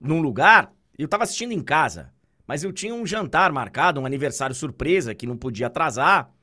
num 0.00 0.20
lugar, 0.20 0.74
eu 0.98 1.06
tava 1.06 1.22
assistindo 1.22 1.52
em 1.52 1.62
casa, 1.62 2.12
mas 2.44 2.64
eu 2.64 2.72
tinha 2.72 2.92
um 2.92 3.06
jantar 3.06 3.52
marcado, 3.52 4.00
um 4.00 4.04
aniversário 4.04 4.52
surpresa 4.52 5.14
que 5.14 5.28
não 5.28 5.36
podia 5.36 5.68
atrasar. 5.68 6.34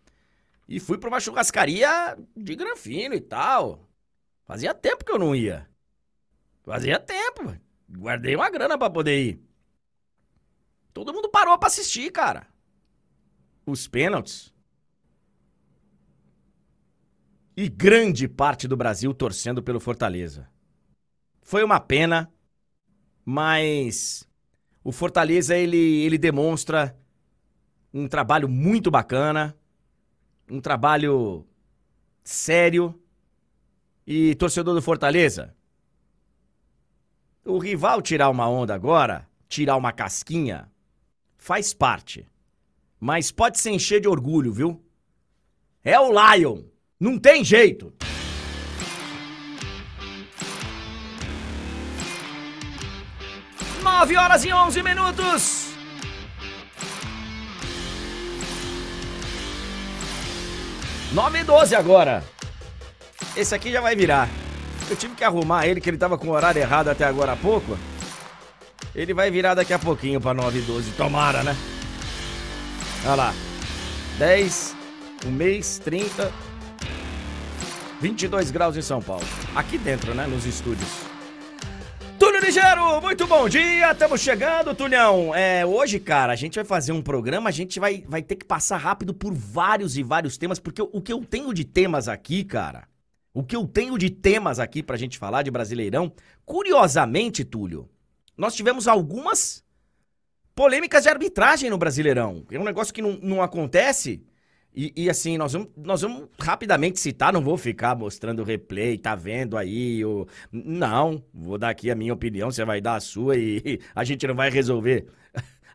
E 0.66 0.80
fui 0.80 0.98
pra 0.98 1.10
uma 1.10 1.20
churrascaria 1.20 2.18
de 2.38 2.56
granfino 2.56 3.16
e 3.16 3.20
tal. 3.20 3.86
Fazia 4.46 4.74
tempo 4.74 5.04
que 5.04 5.12
eu 5.12 5.20
não 5.20 5.36
ia. 5.36 5.68
Fazia 6.64 6.98
tempo. 7.02 7.54
Guardei 7.90 8.34
uma 8.34 8.50
grana 8.50 8.78
para 8.78 8.90
poder 8.90 9.22
ir. 9.22 9.43
Todo 10.94 11.14
mundo 11.14 11.30
parou 11.30 11.58
para 11.58 11.68
assistir, 11.68 12.12
cara. 12.12 12.48
Os 13.66 13.88
pênaltis. 13.88 14.54
E 17.58 17.68
grande 17.68 18.28
parte 18.28 18.68
do 18.68 18.78
Brasil 18.78 19.14
torcendo 19.14 19.62
pelo 19.64 19.80
Fortaleza. 19.80 20.50
Foi 21.42 21.64
uma 21.64 21.80
pena, 21.80 22.32
mas 23.26 24.28
o 24.84 24.92
Fortaleza 24.92 25.56
ele, 25.56 25.78
ele 25.78 26.18
demonstra 26.18 26.98
um 27.94 28.08
trabalho 28.08 28.50
muito 28.50 28.90
bacana, 28.90 29.56
um 30.50 30.60
trabalho 30.60 31.46
sério. 32.24 33.00
E 34.06 34.36
torcedor 34.36 34.76
do 34.76 34.82
Fortaleza, 34.82 35.56
o 37.46 37.58
rival 37.58 38.02
tirar 38.02 38.30
uma 38.30 38.50
onda 38.50 38.76
agora, 38.76 39.30
tirar 39.48 39.78
uma 39.78 39.94
casquinha, 39.94 40.70
faz 41.44 41.74
parte. 41.74 42.26
Mas 42.98 43.30
pode 43.30 43.60
se 43.60 43.70
encher 43.70 44.00
de 44.00 44.08
orgulho, 44.08 44.54
viu? 44.54 44.82
É 45.84 46.00
o 46.00 46.10
Lion. 46.10 46.62
Não 46.98 47.20
tem 47.20 47.44
jeito. 47.44 47.94
Nove 53.84 54.16
horas 54.16 54.46
e 54.46 54.54
onze 54.54 54.82
minutos. 54.82 55.74
Nove 61.12 61.40
e 61.40 61.44
doze 61.44 61.76
agora. 61.76 62.24
Esse 63.36 63.54
aqui 63.54 63.70
já 63.70 63.82
vai 63.82 63.98
virar. 63.98 64.30
Eu 64.90 64.96
tive 64.96 65.14
que 65.14 65.26
arrumar 65.26 65.68
ele, 65.68 65.82
que 65.82 65.90
ele 65.90 65.98
tava 65.98 66.18
com 66.18 66.28
o 66.28 66.32
horário 66.32 66.62
errado 66.62 66.88
até 66.88 67.04
agora 67.04 67.34
há 67.34 67.36
pouco. 67.36 67.78
Ele 68.96 69.14
vai 69.14 69.32
virar 69.32 69.56
daqui 69.56 69.74
a 69.74 69.80
pouquinho 69.80 70.22
pra 70.22 70.34
9 70.34 70.60
e 70.60 70.62
12. 70.62 70.92
Tomara, 70.92 71.44
né? 71.44 71.56
Olha 73.06 73.16
lá. 73.16 73.34
10, 74.20 74.76
um 75.26 75.32
mês, 75.32 75.80
30, 75.80 76.32
22 78.00 78.52
graus 78.52 78.78
em 78.78 78.82
São 78.82 79.02
Paulo. 79.02 79.26
Aqui 79.56 79.78
dentro, 79.80 80.14
né? 80.14 80.28
Nos 80.28 80.46
estúdios. 80.46 80.90
Túlio 82.20 82.40
Ligeiro, 82.40 83.02
muito 83.02 83.26
bom 83.26 83.50
dia, 83.50 83.92
estamos 83.92 84.22
chegando, 84.22 84.76
Tulhão. 84.76 85.34
É, 85.36 85.66
hoje, 85.66 86.00
cara, 86.00 86.32
a 86.32 86.36
gente 86.36 86.56
vai 86.56 86.64
fazer 86.64 86.92
um 86.92 87.02
programa, 87.02 87.50
a 87.50 87.52
gente 87.52 87.80
vai, 87.80 88.06
vai 88.08 88.22
ter 88.22 88.36
que 88.36 88.46
passar 88.46 88.78
rápido 88.78 89.14
por 89.14 89.34
vários 89.34 89.98
e 89.98 90.04
vários 90.04 90.38
temas, 90.38 90.60
porque 90.60 90.82
o 90.82 91.02
que 91.02 91.12
eu 91.12 91.26
tenho 91.26 91.54
de 91.54 91.66
temas 91.66 92.08
aqui, 92.08 92.44
cara, 92.44 92.88
o 93.34 93.44
que 93.44 93.56
eu 93.56 93.68
tenho 93.68 93.98
de 93.98 94.10
temas 94.10 94.60
aqui 94.60 94.84
pra 94.84 94.96
gente 94.96 95.18
falar 95.18 95.42
de 95.42 95.52
Brasileirão, 95.52 96.14
curiosamente, 96.46 97.44
Túlio, 97.44 97.90
nós 98.38 98.56
tivemos 98.56 98.88
algumas 98.88 99.64
polêmicas 100.56 101.04
de 101.04 101.10
arbitragem 101.10 101.70
no 101.70 101.78
Brasileirão. 101.78 102.46
É 102.52 102.60
um 102.60 102.64
negócio 102.64 102.94
que 102.94 103.02
não, 103.02 103.18
não 103.22 103.42
acontece. 103.42 104.24
E, 104.76 104.92
e, 104.96 105.10
assim, 105.10 105.38
nós 105.38 105.54
vamos, 105.54 105.70
nós 105.78 106.02
vamos 106.02 106.30
rapidamente 106.40 107.00
citar, 107.00 107.32
não 107.32 107.44
vou 107.44 107.58
ficar 107.58 107.96
mostrando 107.96 108.40
o 108.42 108.46
replay, 108.46 108.98
tá 108.98 109.14
vendo 109.14 109.56
aí. 109.56 110.02
Não, 110.52 111.24
vou 111.32 111.60
dar 111.60 111.70
aqui 111.70 111.92
a 111.92 111.96
minha 111.96 112.14
opinião, 112.14 112.50
você 112.50 112.66
vai 112.66 112.82
dar 112.82 112.96
a 112.96 113.00
sua 113.00 113.38
e 113.38 113.80
a 113.94 114.04
gente 114.04 114.26
não 114.26 114.36
vai 114.36 114.50
resolver 114.50 115.06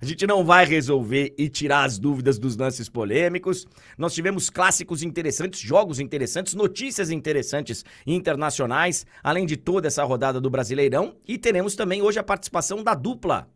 a 0.00 0.05
gente 0.05 0.26
não 0.26 0.45
vai 0.45 0.64
resolver 0.64 1.35
e 1.37 1.49
tirar 1.49 1.85
as 1.85 1.99
dúvidas 1.99 2.38
dos 2.38 2.57
lances 2.57 2.88
polêmicos. 2.88 3.67
Nós 3.97 4.14
tivemos 4.14 4.49
clássicos 4.49 5.02
interessantes, 5.02 5.61
jogos 5.61 5.99
interessantes, 5.99 6.55
notícias 6.55 7.11
interessantes 7.11 7.85
internacionais, 8.07 9.05
além 9.23 9.45
de 9.45 9.57
toda 9.57 9.88
essa 9.88 10.05
rodada 10.05 10.40
do 10.40 10.49
Brasileirão. 10.50 11.17
E 11.26 11.37
teremos 11.37 11.75
também 11.75 12.00
hoje 12.00 12.19
a 12.19 12.23
participação 12.23 12.83
da 12.83 12.95
dupla. 12.95 13.49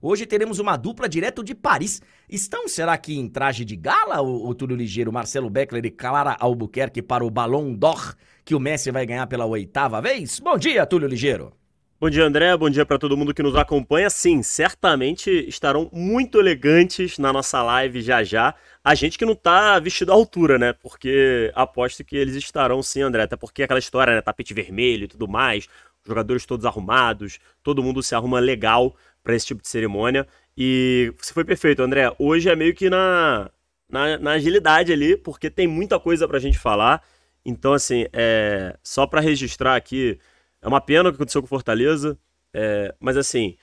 Hoje 0.00 0.26
teremos 0.26 0.58
uma 0.58 0.76
dupla 0.76 1.08
direto 1.08 1.42
de 1.42 1.54
Paris. 1.54 2.02
Estão, 2.28 2.68
será 2.68 2.98
que 2.98 3.18
em 3.18 3.26
traje 3.26 3.64
de 3.64 3.74
gala, 3.74 4.20
o, 4.20 4.48
o 4.48 4.54
Túlio 4.54 4.76
Ligeiro, 4.76 5.10
Marcelo 5.12 5.48
Beckler 5.48 5.86
e 5.86 5.90
Clara 5.90 6.36
Albuquerque 6.38 7.00
para 7.00 7.24
o 7.24 7.30
Ballon 7.30 7.72
d'Or, 7.72 8.14
que 8.44 8.54
o 8.54 8.60
Messi 8.60 8.90
vai 8.90 9.06
ganhar 9.06 9.26
pela 9.26 9.46
oitava 9.46 10.02
vez? 10.02 10.38
Bom 10.40 10.58
dia, 10.58 10.84
Túlio 10.84 11.08
Ligeiro. 11.08 11.52
Bom 11.98 12.10
dia, 12.10 12.24
André. 12.26 12.54
Bom 12.58 12.68
dia 12.68 12.84
para 12.84 12.98
todo 12.98 13.16
mundo 13.16 13.32
que 13.32 13.42
nos 13.42 13.56
acompanha. 13.56 14.10
Sim, 14.10 14.42
certamente 14.42 15.30
estarão 15.48 15.88
muito 15.90 16.38
elegantes 16.38 17.16
na 17.16 17.32
nossa 17.32 17.62
live 17.62 18.02
já 18.02 18.22
já. 18.22 18.54
A 18.84 18.94
gente 18.94 19.16
que 19.16 19.24
não 19.24 19.34
tá 19.34 19.78
vestido 19.78 20.12
à 20.12 20.14
altura, 20.14 20.58
né? 20.58 20.74
Porque 20.74 21.50
aposto 21.54 22.04
que 22.04 22.14
eles 22.14 22.34
estarão 22.34 22.82
sim, 22.82 23.00
André. 23.00 23.22
Até 23.22 23.34
porque 23.34 23.62
aquela 23.62 23.78
história, 23.78 24.14
né? 24.14 24.20
Tapete 24.20 24.52
vermelho 24.52 25.04
e 25.04 25.08
tudo 25.08 25.26
mais, 25.26 25.68
jogadores 26.06 26.44
todos 26.44 26.66
arrumados, 26.66 27.38
todo 27.62 27.82
mundo 27.82 28.02
se 28.02 28.14
arruma 28.14 28.40
legal 28.40 28.94
para 29.22 29.34
esse 29.34 29.46
tipo 29.46 29.62
de 29.62 29.68
cerimônia. 29.68 30.26
E 30.54 31.14
você 31.16 31.32
foi 31.32 31.44
perfeito, 31.44 31.80
André. 31.82 32.14
Hoje 32.18 32.50
é 32.50 32.54
meio 32.54 32.74
que 32.74 32.90
na, 32.90 33.50
na, 33.88 34.18
na 34.18 34.32
agilidade 34.32 34.92
ali, 34.92 35.16
porque 35.16 35.48
tem 35.48 35.66
muita 35.66 35.98
coisa 35.98 36.28
pra 36.28 36.38
gente 36.38 36.58
falar. 36.58 37.02
Então, 37.42 37.72
assim, 37.72 38.04
é, 38.12 38.76
só 38.82 39.06
para 39.06 39.22
registrar 39.22 39.76
aqui 39.76 40.18
é 40.62 40.68
uma 40.68 40.80
pena 40.80 41.08
o 41.08 41.12
que 41.12 41.16
aconteceu 41.16 41.40
com 41.40 41.46
o 41.46 41.48
Fortaleza, 41.48 42.18
é, 42.52 42.94
mas 42.98 43.16
assim, 43.16 43.56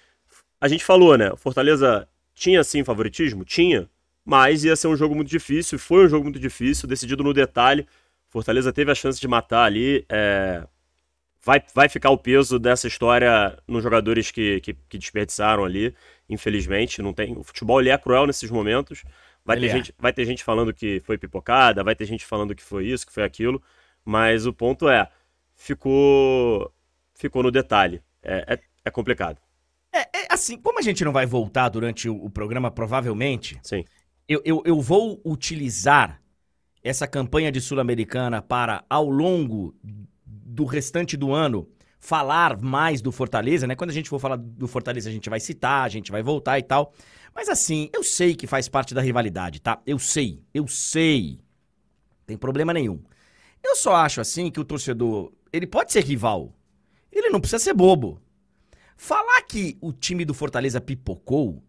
a 0.59 0.67
gente 0.67 0.83
falou, 0.83 1.17
né? 1.17 1.31
O 1.31 1.38
Fortaleza 1.38 2.07
tinha 2.33 2.63
sim 2.63 2.83
favoritismo? 2.83 3.43
Tinha, 3.43 3.89
mas 4.25 4.63
ia 4.63 4.75
ser 4.75 4.88
um 4.88 4.95
jogo 4.95 5.15
muito 5.15 5.29
difícil, 5.29 5.77
foi 5.77 6.05
um 6.05 6.09
jogo 6.09 6.23
muito 6.23 6.39
difícil, 6.39 6.88
decidido 6.88 7.23
no 7.23 7.33
detalhe. 7.33 7.88
Fortaleza 8.29 8.71
teve 8.71 8.91
a 8.91 8.95
chance 8.95 9.19
de 9.19 9.27
matar 9.27 9.65
ali. 9.65 10.05
É, 10.09 10.65
vai, 11.43 11.62
vai 11.73 11.89
ficar 11.89 12.09
o 12.09 12.17
peso 12.17 12.57
dessa 12.57 12.88
história 12.88 13.57
nos 13.67 13.83
jogadores 13.83 14.31
que, 14.31 14.62
que, 14.62 14.73
que, 14.73 14.97
desperdiçaram 14.97 15.65
ali, 15.65 15.93
infelizmente. 16.29 17.01
Não 17.01 17.13
tem, 17.13 17.38
o 17.38 17.43
futebol 17.43 17.79
ele 17.79 17.89
é 17.89 17.97
cruel 17.97 18.25
nesses 18.25 18.50
momentos. 18.50 19.03
Vai 19.45 19.59
ter, 19.59 19.65
é. 19.65 19.69
gente, 19.69 19.93
vai 20.00 20.13
ter 20.13 20.25
gente 20.25 20.43
falando 20.43 20.73
que 20.73 21.01
foi 21.01 21.17
pipocada, 21.17 21.83
vai 21.83 21.95
ter 21.95 22.05
gente 22.05 22.25
falando 22.25 22.55
que 22.55 22.63
foi 22.63 22.88
isso, 22.88 23.05
que 23.05 23.13
foi 23.13 23.23
aquilo. 23.23 23.62
Mas 24.05 24.45
o 24.45 24.53
ponto 24.53 24.88
é, 24.88 25.09
ficou 25.55 26.73
ficou 27.23 27.43
no 27.43 27.51
detalhe. 27.51 28.01
É, 28.21 28.53
é, 28.53 28.59
é 28.85 28.91
complicado. 28.91 29.37
É, 29.93 29.99
é, 30.01 30.27
assim, 30.29 30.57
como 30.57 30.79
a 30.79 30.81
gente 30.81 31.03
não 31.05 31.11
vai 31.11 31.25
voltar 31.25 31.69
durante 31.69 32.09
o, 32.09 32.25
o 32.25 32.29
programa, 32.29 32.69
provavelmente, 32.71 33.59
Sim. 33.63 33.85
Eu, 34.27 34.41
eu, 34.45 34.63
eu 34.65 34.81
vou 34.81 35.21
utilizar 35.25 36.21
essa 36.81 37.05
campanha 37.05 37.51
de 37.51 37.59
Sul-Americana 37.59 38.41
para, 38.41 38.83
ao 38.89 39.09
longo 39.09 39.75
do 40.23 40.65
restante 40.65 41.17
do 41.17 41.33
ano, 41.33 41.67
falar 41.99 42.59
mais 42.61 43.01
do 43.01 43.11
Fortaleza, 43.11 43.67
né? 43.67 43.75
Quando 43.75 43.89
a 43.89 43.93
gente 43.93 44.09
for 44.09 44.19
falar 44.19 44.37
do 44.37 44.67
Fortaleza, 44.67 45.09
a 45.09 45.11
gente 45.11 45.29
vai 45.29 45.39
citar, 45.39 45.85
a 45.85 45.89
gente 45.89 46.11
vai 46.11 46.23
voltar 46.23 46.57
e 46.57 46.63
tal. 46.63 46.93
Mas 47.35 47.49
assim, 47.49 47.89
eu 47.93 48.03
sei 48.03 48.35
que 48.35 48.47
faz 48.47 48.69
parte 48.69 48.93
da 48.93 49.01
rivalidade, 49.01 49.61
tá? 49.61 49.81
Eu 49.85 49.99
sei, 49.99 50.41
eu 50.53 50.67
sei. 50.67 51.39
Tem 52.25 52.37
problema 52.37 52.73
nenhum. 52.73 53.01
Eu 53.63 53.75
só 53.75 53.95
acho 53.95 54.19
assim 54.21 54.49
que 54.49 54.59
o 54.59 54.65
torcedor, 54.65 55.31
ele 55.51 55.67
pode 55.67 55.91
ser 55.91 56.03
rival, 56.03 56.53
ele 57.20 57.29
não 57.29 57.39
precisa 57.39 57.63
ser 57.63 57.74
bobo. 57.74 58.22
Falar 58.98 59.41
que 59.43 59.77
o 59.82 59.91
time 59.91 60.25
do 60.25 60.34
Fortaleza 60.34 60.82
pipocou 60.82 61.63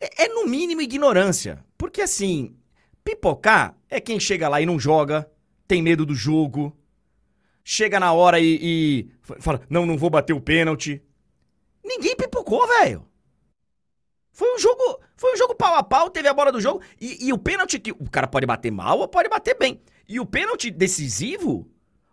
é, 0.00 0.24
é, 0.24 0.28
no 0.28 0.46
mínimo 0.46 0.80
ignorância. 0.80 1.64
Porque 1.78 2.02
assim, 2.02 2.56
pipocar 3.04 3.76
é 3.88 4.00
quem 4.00 4.18
chega 4.18 4.48
lá 4.48 4.60
e 4.60 4.66
não 4.66 4.78
joga, 4.78 5.30
tem 5.66 5.82
medo 5.82 6.04
do 6.04 6.14
jogo, 6.14 6.76
chega 7.64 8.00
na 8.00 8.12
hora 8.12 8.40
e, 8.40 8.58
e 8.60 9.10
fala: 9.40 9.60
não, 9.68 9.86
não 9.86 9.96
vou 9.96 10.10
bater 10.10 10.32
o 10.32 10.40
pênalti. 10.40 11.02
Ninguém 11.84 12.16
pipocou, 12.16 12.66
velho. 12.66 13.06
Foi 14.32 14.54
um 14.54 14.58
jogo, 14.58 15.00
foi 15.14 15.34
um 15.34 15.36
jogo 15.36 15.54
pau 15.54 15.74
a 15.74 15.82
pau, 15.82 16.08
teve 16.08 16.26
a 16.26 16.34
bola 16.34 16.50
do 16.50 16.60
jogo 16.60 16.80
e, 17.00 17.28
e 17.28 17.32
o 17.32 17.38
pênalti 17.38 17.78
que 17.78 17.92
o 17.92 18.10
cara 18.10 18.26
pode 18.26 18.46
bater 18.46 18.70
mal 18.70 18.98
ou 18.98 19.08
pode 19.08 19.28
bater 19.28 19.56
bem. 19.58 19.80
E 20.08 20.18
o 20.18 20.26
pênalti 20.26 20.70
decisivo 20.70 21.70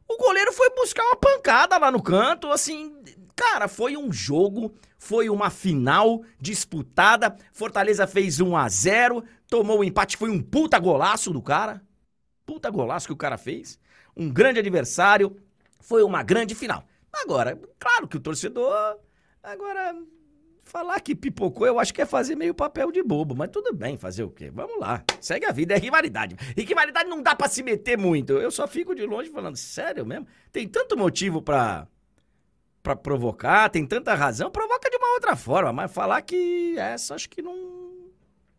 o 0.10 0.18
goleiro 0.18 0.51
foi 0.51 0.70
buscar 0.72 1.04
uma 1.04 1.16
pancada 1.16 1.78
lá 1.78 1.92
no 1.92 2.01
canto, 2.01 2.51
assim, 2.51 3.01
cara, 3.36 3.68
foi 3.68 3.96
um 3.96 4.12
jogo, 4.12 4.74
foi 4.98 5.30
uma 5.30 5.51
final 5.51 6.24
disputada. 6.42 7.38
Fortaleza 7.54 8.08
fez 8.08 8.39
1 8.39 8.58
a 8.58 8.68
0, 8.68 9.24
tomou 9.48 9.80
o 9.80 9.84
empate, 9.84 10.18
foi 10.18 10.32
um 10.32 10.42
puta 10.42 10.80
golaço 10.80 11.32
do 11.32 11.42
cara. 11.42 11.82
Puta 12.44 12.72
golaço 12.72 13.06
que 13.06 13.13
o 13.13 13.18
cara 13.18 13.38
fez. 13.38 13.80
Um 14.18 14.30
grande 14.30 14.60
adversário, 14.60 15.38
foi 15.80 16.01
uma 16.01 16.24
grande 16.24 16.56
final. 16.56 16.84
Agora, 17.13 17.60
claro 17.78 18.08
que 18.08 18.18
o 18.18 18.20
torcedor 18.20 18.98
agora 19.44 19.96
Falar 20.70 21.00
que 21.00 21.16
pipocou, 21.16 21.66
eu 21.66 21.80
acho 21.80 21.92
que 21.92 22.00
é 22.00 22.06
fazer 22.06 22.36
meio 22.36 22.54
papel 22.54 22.92
de 22.92 23.02
bobo, 23.02 23.34
mas 23.36 23.50
tudo 23.50 23.74
bem, 23.74 23.98
fazer 23.98 24.22
o 24.22 24.30
quê? 24.30 24.52
Vamos 24.52 24.80
lá. 24.80 25.04
Segue 25.20 25.48
a 25.48 25.52
vida, 25.52 25.74
é 25.74 25.80
rivalidade. 25.80 26.36
E 26.56 26.62
rivalidade 26.62 27.10
não 27.10 27.24
dá 27.24 27.34
para 27.34 27.50
se 27.50 27.64
meter 27.64 27.98
muito. 27.98 28.34
Eu 28.34 28.52
só 28.52 28.68
fico 28.68 28.94
de 28.94 29.04
longe 29.04 29.32
falando, 29.32 29.56
sério 29.56 30.06
mesmo? 30.06 30.28
Tem 30.52 30.68
tanto 30.68 30.96
motivo 30.96 31.42
pra, 31.42 31.88
para 32.84 32.96
provocar, 32.96 33.68
tem 33.70 33.84
tanta 33.84 34.14
razão, 34.14 34.52
provoca 34.52 34.92
de 34.92 34.98
uma 34.98 35.16
outra 35.16 35.36
forma, 35.36 35.74
mas 35.74 35.92
falar 35.92 36.22
que 36.22 36.76
essa 36.78 37.16
acho 37.16 37.28
que 37.32 37.42
não 37.42 37.90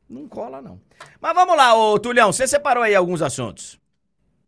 não 0.08 0.26
cola 0.26 0.60
não. 0.60 0.80
Mas 1.20 1.32
vamos 1.32 1.56
lá, 1.56 1.76
ô 1.76 1.96
Tulhão, 1.96 2.32
você 2.32 2.44
separou 2.44 2.82
aí 2.82 2.92
alguns 2.92 3.22
assuntos. 3.22 3.78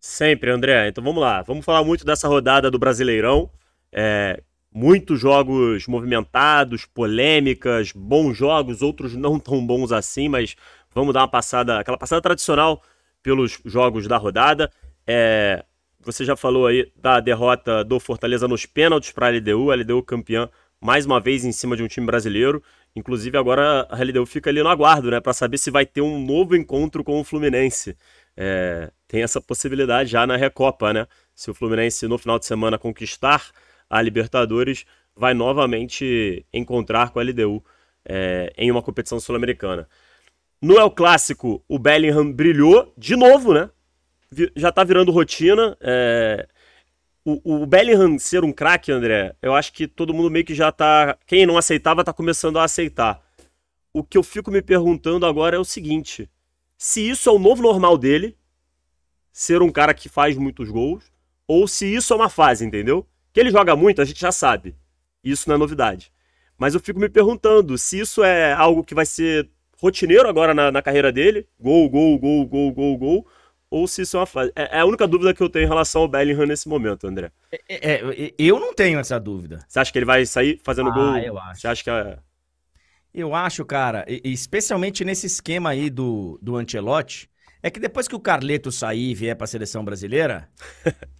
Sempre, 0.01 0.51
André. 0.51 0.89
Então 0.89 1.05
vamos 1.05 1.23
lá. 1.23 1.43
Vamos 1.43 1.65
falar 1.65 1.85
muito 1.85 2.05
dessa 2.05 2.27
rodada 2.27 2.73
do 2.73 2.79
Brasileirão. 2.81 3.49
É, 3.93 4.43
muitos 4.73 5.21
jogos 5.21 5.87
movimentados, 5.87 6.87
polêmicas, 6.87 7.93
bons 7.93 8.37
jogos, 8.37 8.83
outros 8.83 9.15
não 9.15 9.39
tão 9.39 9.65
bons 9.65 9.93
assim, 9.93 10.29
mas 10.29 10.57
vamos 10.95 11.13
dar 11.13 11.21
uma 11.21 11.29
passada, 11.29 11.79
aquela 11.79 11.99
passada 11.99 12.23
tradicional 12.23 12.83
pelos 13.23 13.61
jogos 13.65 14.07
da 14.09 14.17
rodada. 14.17 14.71
É, 15.07 15.65
você 16.01 16.25
já 16.25 16.35
falou 16.35 16.67
aí 16.67 16.91
da 16.97 17.21
derrota 17.21 17.85
do 17.85 18.01
Fortaleza 18.01 18.49
nos 18.49 18.67
pênaltis 18.67 19.11
para 19.13 19.27
a 19.27 19.31
LDU, 19.31 19.71
a 19.71 19.77
LDU 19.77 20.03
campeã 20.03 20.49
mais 20.81 21.07
uma 21.07 21.21
vez 21.21 21.45
em 21.45 21.53
cima 21.53 21.77
de 21.77 21.83
um 21.83 21.87
time 21.87 22.05
brasileiro. 22.05 22.63
Inclusive 22.95 23.39
agora 23.39 23.87
a 23.89 24.03
LDU 24.03 24.27
fica 24.27 24.51
ali 24.51 24.63
no 24.63 24.69
aguardo, 24.69 25.11
né, 25.11 25.21
para 25.21 25.33
saber 25.33 25.59
se 25.59 25.71
vai 25.71 25.87
ter 25.87 26.01
um 26.01 26.21
novo 26.21 26.57
encontro 26.57 27.05
com 27.05 27.21
o 27.21 27.25
Fluminense. 27.25 27.97
É, 28.37 28.91
tem 29.07 29.23
essa 29.23 29.41
possibilidade 29.41 30.11
já 30.11 30.27
na 30.27 30.37
Recopa, 30.37 30.93
né? 30.93 31.07
Se 31.35 31.51
o 31.51 31.55
Fluminense 31.55 32.09
no 32.09 32.19
final 32.19 32.39
de 32.39 32.47
semana 32.47 32.79
conquistar 32.79 33.51
a 33.93 34.01
Libertadores, 34.01 34.87
vai 35.15 35.35
novamente 35.35 36.47
encontrar 36.51 37.11
com 37.11 37.21
a 37.21 37.23
LDU 37.23 37.63
é, 38.07 38.51
em 38.57 38.71
uma 38.71 38.83
competição 38.83 39.21
sul-americana. 39.21 39.87
No 40.61 40.79
El 40.79 40.91
Clássico, 40.91 41.63
o 41.69 41.79
Bellingham 41.79 42.33
brilhou 42.33 42.91
de 42.97 43.15
novo, 43.15 43.53
né? 43.53 43.69
Já 44.57 44.73
tá 44.73 44.83
virando 44.83 45.13
rotina. 45.13 45.77
É... 45.81 46.49
O, 47.23 47.63
o, 47.63 47.67
Bellingham 47.67 48.19
ser 48.19 48.43
um 48.43 48.53
craque, 48.53 48.91
André, 48.91 49.37
eu 49.43 49.55
acho 49.55 49.73
que 49.73 49.87
todo 49.87 50.15
mundo 50.15 50.31
meio 50.31 50.45
que 50.45 50.55
já 50.55 50.73
tá. 50.73 51.17
Quem 51.27 51.45
não 51.45 51.59
aceitava 51.59 52.03
tá 52.03 52.13
começando 52.13 52.59
a 52.59 52.65
aceitar. 52.65 53.23
O 53.93 54.03
que 54.03 54.17
eu 54.17 54.23
fico 54.23 54.51
me 54.51 54.63
perguntando 54.63 55.27
agora 55.27 55.57
é 55.57 55.59
o 55.59 55.65
seguinte: 55.65 56.31
se 56.79 57.09
isso 57.09 57.29
é 57.29 57.33
o 57.33 57.39
novo 57.39 57.63
normal 57.63 57.99
dele, 57.99 58.37
ser 59.31 59.63
um 59.63 59.71
cara 59.71 59.93
que 59.93 60.09
faz 60.09 60.37
muitos 60.37 60.71
gols, 60.71 61.13
ou 61.47 61.69
se 61.69 61.93
isso 61.93 62.13
é 62.13 62.17
uma 62.17 62.31
fase, 62.31 62.65
entendeu? 62.65 63.07
Que 63.33 63.41
ele 63.41 63.51
joga 63.51 63.75
muito, 63.75 64.03
a 64.03 64.05
gente 64.05 64.21
já 64.21 64.33
sabe. 64.33 64.77
Isso 65.25 65.49
não 65.49 65.57
é 65.57 65.59
novidade. 65.59 66.13
Mas 66.59 66.75
eu 66.75 66.81
fico 66.81 67.01
me 67.01 67.09
perguntando 67.09 67.77
se 67.79 67.99
isso 67.99 68.23
é 68.23 68.53
algo 68.53 68.85
que 68.85 68.95
vai 68.95 69.07
ser 69.07 69.49
rotineiro 69.81 70.29
agora 70.29 70.55
na, 70.55 70.71
na 70.71 70.83
carreira 70.83 71.11
dele, 71.11 71.49
gol, 71.59 71.89
gol, 71.89 72.19
gol, 72.19 72.47
gol, 72.47 72.73
gol, 72.73 72.99
gol, 72.99 73.27
ou 73.69 73.89
se 73.89 74.03
isso 74.03 74.17
é 74.17 74.21
uma 74.21 74.27
fase. 74.27 74.53
É, 74.55 74.77
é 74.77 74.81
a 74.81 74.85
única 74.85 75.09
dúvida 75.09 75.35
que 75.35 75.43
eu 75.43 75.49
tenho 75.49 75.65
em 75.65 75.69
relação 75.69 76.03
ao 76.03 76.09
Bellingham 76.09 76.47
nesse 76.47 76.69
momento, 76.69 77.07
André. 77.07 77.33
É, 77.51 77.59
é, 77.69 78.27
é 78.27 78.35
eu 78.39 78.61
não 78.61 78.75
tenho 78.75 79.01
essa 79.01 79.19
dúvida. 79.19 79.65
Você 79.67 79.81
acha 79.81 79.91
que 79.91 79.99
ele 79.99 80.05
vai 80.05 80.25
sair 80.27 80.61
fazendo 80.63 80.91
ah, 80.91 80.95
gol? 80.95 81.17
eu 81.17 81.39
acho. 81.39 81.61
Você 81.61 81.69
acha 81.69 81.83
que 81.83 81.91
é... 81.91 82.19
Eu 83.15 83.35
acho, 83.35 83.65
cara, 83.65 84.07
especialmente 84.09 85.05
nesse 85.05 85.27
esquema 85.27 85.71
aí 85.71 85.91
do, 85.91 86.39
do 86.41 86.57
Ancelotti, 86.57 87.29
é 87.63 87.71
que 87.71 87.79
depois 87.79 88.09
que 88.09 88.15
o 88.15 88.21
Carleto 88.21 88.73
sair 88.73 89.11
e 89.11 89.15
vier 89.15 89.37
pra 89.37 89.47
seleção 89.47 89.85
brasileira, 89.85 90.49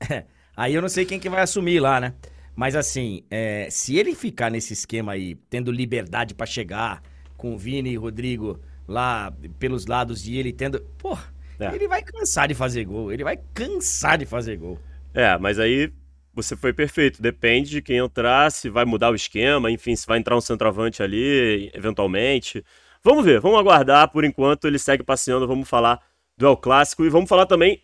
aí 0.56 0.74
eu 0.74 0.82
não 0.82 0.88
sei 0.88 1.04
quem 1.04 1.18
que 1.18 1.28
vai 1.28 1.42
assumir 1.42 1.80
lá, 1.80 2.00
né? 2.00 2.14
Mas 2.56 2.76
assim, 2.76 3.24
é, 3.30 3.68
se 3.70 3.96
ele 3.96 4.14
ficar 4.14 4.50
nesse 4.50 4.72
esquema 4.72 5.12
aí, 5.12 5.34
tendo 5.50 5.72
liberdade 5.72 6.34
para 6.34 6.46
chegar 6.46 7.02
com 7.36 7.54
o 7.54 7.58
Vini 7.58 7.90
e 7.90 7.96
Rodrigo 7.96 8.60
lá 8.86 9.32
pelos 9.58 9.86
lados 9.86 10.26
e 10.26 10.36
ele 10.36 10.52
tendo. 10.52 10.80
Pô, 10.98 11.16
é. 11.58 11.74
ele 11.74 11.88
vai 11.88 12.02
cansar 12.02 12.48
de 12.48 12.54
fazer 12.54 12.84
gol. 12.84 13.12
Ele 13.12 13.24
vai 13.24 13.38
cansar 13.52 14.18
de 14.18 14.26
fazer 14.26 14.56
gol. 14.56 14.78
É, 15.12 15.36
mas 15.38 15.58
aí 15.58 15.92
você 16.32 16.56
foi 16.56 16.72
perfeito. 16.72 17.20
Depende 17.20 17.70
de 17.70 17.82
quem 17.82 17.98
entrar, 17.98 18.50
se 18.50 18.68
vai 18.68 18.84
mudar 18.84 19.10
o 19.10 19.14
esquema, 19.14 19.70
enfim, 19.70 19.94
se 19.96 20.06
vai 20.06 20.18
entrar 20.18 20.36
um 20.36 20.40
centroavante 20.40 21.02
ali, 21.02 21.70
eventualmente. 21.74 22.64
Vamos 23.02 23.24
ver, 23.24 23.40
vamos 23.40 23.58
aguardar. 23.58 24.10
Por 24.10 24.24
enquanto 24.24 24.66
ele 24.66 24.78
segue 24.78 25.02
passeando. 25.02 25.46
Vamos 25.46 25.68
falar 25.68 26.00
do 26.36 26.46
El 26.46 26.56
Clássico 26.56 27.04
e 27.04 27.10
vamos 27.10 27.28
falar 27.28 27.46
também 27.46 27.82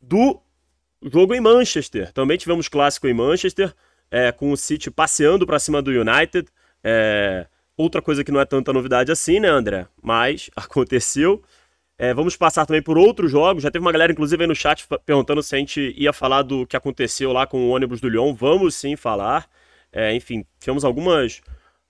do 0.00 0.40
jogo 1.02 1.34
em 1.34 1.40
Manchester. 1.40 2.12
Também 2.12 2.36
tivemos 2.36 2.68
clássico 2.68 3.06
em 3.06 3.14
Manchester, 3.14 3.74
é, 4.10 4.32
com 4.32 4.50
o 4.50 4.56
City 4.56 4.90
passeando 4.90 5.46
para 5.46 5.58
cima 5.58 5.80
do 5.82 5.90
United. 5.90 6.48
É, 6.82 7.46
outra 7.76 8.02
coisa 8.02 8.24
que 8.24 8.32
não 8.32 8.40
é 8.40 8.44
tanta 8.44 8.72
novidade 8.72 9.12
assim, 9.12 9.40
né, 9.40 9.48
André? 9.48 9.86
Mas 10.02 10.50
aconteceu. 10.56 11.42
É, 12.00 12.14
vamos 12.14 12.36
passar 12.36 12.64
também 12.64 12.82
por 12.82 12.96
outros 12.96 13.30
jogos. 13.30 13.62
Já 13.62 13.70
teve 13.70 13.84
uma 13.84 13.92
galera, 13.92 14.12
inclusive, 14.12 14.42
aí 14.42 14.46
no 14.46 14.54
chat 14.54 14.86
perguntando 15.04 15.42
se 15.42 15.54
a 15.54 15.58
gente 15.58 15.94
ia 15.96 16.12
falar 16.12 16.42
do 16.42 16.66
que 16.66 16.76
aconteceu 16.76 17.32
lá 17.32 17.46
com 17.46 17.68
o 17.68 17.70
ônibus 17.70 18.00
do 18.00 18.08
Lyon. 18.08 18.34
Vamos 18.34 18.74
sim 18.74 18.94
falar. 18.94 19.48
É, 19.92 20.14
enfim, 20.14 20.44
tivemos 20.60 20.84
algumas, 20.84 21.40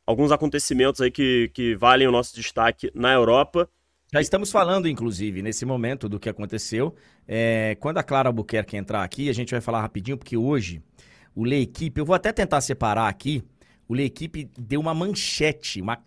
alguns 0.06 0.32
acontecimentos 0.32 1.00
aí 1.00 1.10
que, 1.10 1.50
que 1.52 1.74
valem 1.74 2.08
o 2.08 2.12
nosso 2.12 2.34
destaque 2.34 2.90
na 2.94 3.12
Europa. 3.12 3.68
Já 4.12 4.20
estamos 4.20 4.50
falando, 4.50 4.88
inclusive, 4.88 5.42
nesse 5.42 5.66
momento 5.66 6.08
do 6.08 6.18
que 6.18 6.28
aconteceu. 6.28 6.94
É, 7.26 7.76
quando 7.80 7.98
a 7.98 8.02
Clara 8.02 8.28
Albuquerque 8.28 8.76
entrar 8.76 9.02
aqui, 9.02 9.28
a 9.28 9.34
gente 9.34 9.50
vai 9.50 9.60
falar 9.60 9.82
rapidinho, 9.82 10.16
porque 10.16 10.36
hoje 10.36 10.82
o 11.34 11.44
Le 11.44 11.60
Equipe, 11.62 12.00
eu 12.00 12.06
vou 12.06 12.16
até 12.16 12.32
tentar 12.32 12.60
separar 12.60 13.08
aqui, 13.08 13.44
o 13.86 13.94
Le 13.94 14.04
Equipe 14.04 14.50
deu 14.58 14.80
uma 14.80 14.94
manchete, 14.94 15.80
uma, 15.80 15.98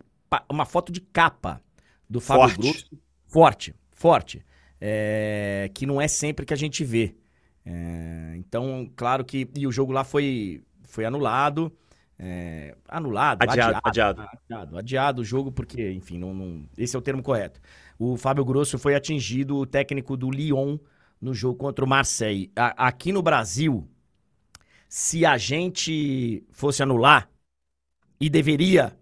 uma 0.50 0.66
foto 0.66 0.90
de 0.90 1.00
capa 1.00 1.62
do 2.10 2.20
Fábio 2.20 2.48
Forte. 2.48 2.60
Grosso. 2.60 2.90
Forte 3.26 3.74
forte, 4.02 4.44
é, 4.80 5.70
que 5.72 5.86
não 5.86 6.00
é 6.00 6.08
sempre 6.08 6.44
que 6.44 6.52
a 6.52 6.56
gente 6.56 6.84
vê. 6.84 7.14
É, 7.64 8.34
então, 8.36 8.90
claro 8.96 9.24
que. 9.24 9.48
E 9.56 9.64
o 9.64 9.70
jogo 9.70 9.92
lá 9.92 10.02
foi, 10.02 10.60
foi 10.82 11.04
anulado. 11.04 11.72
É, 12.18 12.76
anulado, 12.88 13.42
adiado, 13.42 13.80
adiado, 13.82 14.22
adiado. 14.22 14.78
Adiado 14.78 15.22
o 15.22 15.24
jogo, 15.24 15.50
porque, 15.50 15.90
enfim, 15.90 16.18
não, 16.18 16.32
não, 16.32 16.64
esse 16.78 16.94
é 16.94 16.98
o 16.98 17.02
termo 17.02 17.22
correto. 17.22 17.60
O 17.98 18.16
Fábio 18.16 18.44
Grosso 18.44 18.78
foi 18.78 18.94
atingido, 18.94 19.56
o 19.56 19.66
técnico 19.66 20.16
do 20.16 20.30
Lyon, 20.30 20.78
no 21.20 21.34
jogo 21.34 21.58
contra 21.58 21.84
o 21.84 21.88
Marseille. 21.88 22.50
A, 22.56 22.88
aqui 22.88 23.12
no 23.12 23.22
Brasil, 23.22 23.88
se 24.88 25.24
a 25.24 25.38
gente 25.38 26.44
fosse 26.50 26.82
anular, 26.82 27.32
e 28.22 28.30
deveria. 28.30 28.96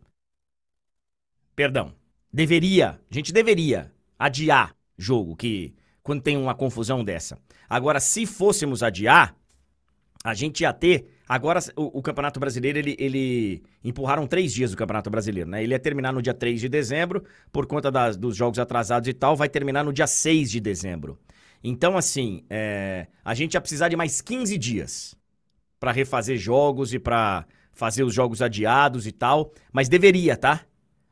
Perdão. 1.54 1.94
Deveria. 2.32 2.98
A 3.10 3.14
gente 3.14 3.34
deveria 3.34 3.92
adiar 4.18 4.74
jogo, 4.96 5.36
que 5.36 5.74
quando 6.02 6.22
tem 6.22 6.38
uma 6.38 6.54
confusão 6.54 7.04
dessa. 7.04 7.38
Agora, 7.68 8.00
se 8.00 8.24
fôssemos 8.24 8.82
adiar, 8.82 9.36
a 10.24 10.32
gente 10.32 10.62
ia 10.62 10.72
ter. 10.72 11.19
Agora, 11.30 11.60
o, 11.76 12.00
o, 12.00 12.02
Campeonato 12.02 12.40
Brasileiro, 12.40 12.76
ele, 12.76 12.96
ele. 12.98 13.62
Empurraram 13.84 14.26
três 14.26 14.52
dias 14.52 14.72
o 14.72 14.76
Campeonato 14.76 15.08
Brasileiro, 15.08 15.48
né? 15.48 15.62
Ele 15.62 15.72
ia 15.72 15.78
terminar 15.78 16.12
no 16.12 16.20
dia 16.20 16.34
3 16.34 16.60
de 16.60 16.68
dezembro, 16.68 17.22
por 17.52 17.66
conta 17.66 17.88
das, 17.88 18.16
dos 18.16 18.34
jogos 18.34 18.58
atrasados 18.58 19.08
e 19.08 19.12
tal, 19.12 19.36
vai 19.36 19.48
terminar 19.48 19.84
no 19.84 19.92
dia 19.92 20.08
6 20.08 20.50
de 20.50 20.58
dezembro. 20.58 21.16
Então, 21.62 21.96
assim, 21.96 22.42
é, 22.50 23.06
a 23.24 23.32
gente 23.32 23.54
ia 23.54 23.60
precisar 23.60 23.88
de 23.88 23.94
mais 23.94 24.20
15 24.20 24.58
dias 24.58 25.14
para 25.78 25.92
refazer 25.92 26.36
jogos 26.36 26.92
e 26.92 26.98
para 26.98 27.46
fazer 27.72 28.02
os 28.02 28.12
jogos 28.12 28.42
adiados 28.42 29.06
e 29.06 29.12
tal. 29.12 29.52
Mas 29.72 29.88
deveria, 29.88 30.36
tá? 30.36 30.62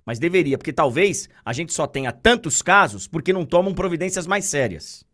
Mas 0.05 0.19
deveria, 0.19 0.59
porque 0.59 0.73
talvez 0.73 1.29
a 1.45 1.53
gente 1.53 1.73
só 1.73 1.87
tenha 1.87 2.11
tantos 2.11 2.61
casos 2.61 3.07
porque 3.07 3.33
não 3.33 3.47
tomam 3.47 3.73
providências 3.73 4.27
mais 4.27 4.47
sérias. 4.47 5.05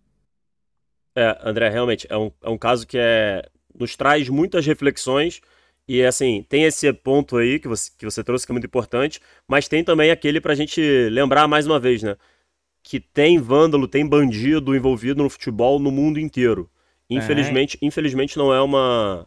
É, 1.14 1.38
André, 1.42 1.68
realmente, 1.68 2.06
é 2.08 2.16
um, 2.16 2.30
é 2.42 2.48
um 2.48 2.56
caso 2.56 2.86
que 2.86 2.96
é, 2.96 3.46
nos 3.78 3.96
traz 3.96 4.28
muitas 4.28 4.66
reflexões. 4.66 5.40
E 5.86 6.02
assim, 6.02 6.44
tem 6.48 6.64
esse 6.64 6.90
ponto 6.92 7.36
aí 7.36 7.58
que 7.58 7.68
você, 7.68 7.90
que 7.98 8.04
você 8.04 8.24
trouxe 8.24 8.46
que 8.46 8.52
é 8.52 8.54
muito 8.54 8.66
importante, 8.66 9.20
mas 9.46 9.68
tem 9.68 9.84
também 9.84 10.10
aquele 10.10 10.40
pra 10.40 10.54
gente 10.54 10.80
lembrar 11.10 11.46
mais 11.46 11.66
uma 11.66 11.78
vez, 11.78 12.02
né? 12.02 12.16
Que 12.82 13.00
tem 13.00 13.38
vândalo, 13.38 13.88
tem 13.88 14.06
bandido 14.06 14.74
envolvido 14.74 15.22
no 15.22 15.30
futebol 15.30 15.78
no 15.78 15.90
mundo 15.90 16.18
inteiro. 16.18 16.70
Infelizmente, 17.08 17.78
é. 17.82 17.86
infelizmente 17.86 18.36
não 18.38 18.52
é 18.52 18.60
uma 18.60 19.26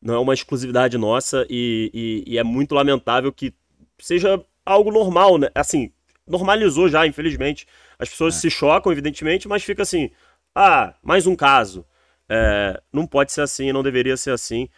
não 0.00 0.14
é 0.14 0.18
uma 0.18 0.34
exclusividade 0.34 0.96
nossa 0.96 1.44
e, 1.50 1.90
e, 1.92 2.34
e 2.34 2.38
é 2.38 2.44
muito 2.44 2.74
lamentável 2.74 3.32
que 3.32 3.52
seja 3.98 4.42
algo 4.64 4.92
normal, 4.92 5.38
né? 5.38 5.48
Assim, 5.54 5.92
normalizou 6.26 6.88
já, 6.88 7.06
infelizmente. 7.06 7.66
As 7.98 8.08
pessoas 8.08 8.36
é. 8.36 8.40
se 8.40 8.50
chocam, 8.50 8.92
evidentemente, 8.92 9.48
mas 9.48 9.64
fica 9.64 9.82
assim: 9.82 10.10
ah, 10.54 10.94
mais 11.02 11.26
um 11.26 11.34
caso. 11.34 11.84
É, 12.28 12.80
não 12.92 13.06
pode 13.06 13.32
ser 13.32 13.42
assim, 13.42 13.72
não 13.72 13.82
deveria 13.82 14.16
ser 14.16 14.32
assim. 14.32 14.68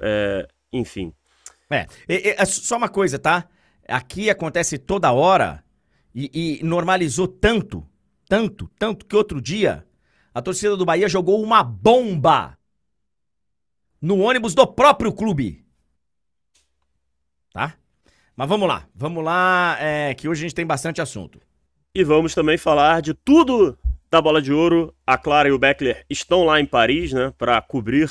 É, 0.00 0.46
enfim. 0.72 1.12
É, 1.70 1.86
é, 2.08 2.44
só 2.44 2.76
uma 2.76 2.88
coisa, 2.88 3.18
tá? 3.18 3.48
Aqui 3.86 4.30
acontece 4.30 4.78
toda 4.78 5.12
hora 5.12 5.64
e, 6.14 6.58
e 6.60 6.64
normalizou 6.64 7.28
tanto, 7.28 7.86
tanto, 8.28 8.70
tanto 8.78 9.06
que 9.06 9.16
outro 9.16 9.40
dia 9.40 9.86
a 10.34 10.42
torcida 10.42 10.76
do 10.76 10.84
Bahia 10.84 11.08
jogou 11.08 11.42
uma 11.42 11.62
bomba 11.62 12.56
no 14.00 14.18
ônibus 14.20 14.54
do 14.54 14.66
próprio 14.66 15.12
clube. 15.12 15.64
Tá? 17.52 17.74
Mas 18.36 18.48
vamos 18.48 18.68
lá, 18.68 18.86
vamos 18.94 19.24
lá, 19.24 19.76
é, 19.80 20.14
que 20.14 20.28
hoje 20.28 20.42
a 20.42 20.46
gente 20.46 20.54
tem 20.54 20.66
bastante 20.66 21.00
assunto. 21.00 21.40
E 21.94 22.04
vamos 22.04 22.34
também 22.34 22.56
falar 22.56 23.02
de 23.02 23.14
tudo 23.14 23.76
da 24.10 24.20
Bola 24.20 24.40
de 24.40 24.52
Ouro. 24.52 24.94
A 25.06 25.16
Clara 25.16 25.48
e 25.48 25.52
o 25.52 25.58
Beckler 25.58 26.04
estão 26.08 26.44
lá 26.44 26.60
em 26.60 26.66
Paris, 26.66 27.12
né, 27.12 27.32
para 27.36 27.60
cobrir 27.60 28.10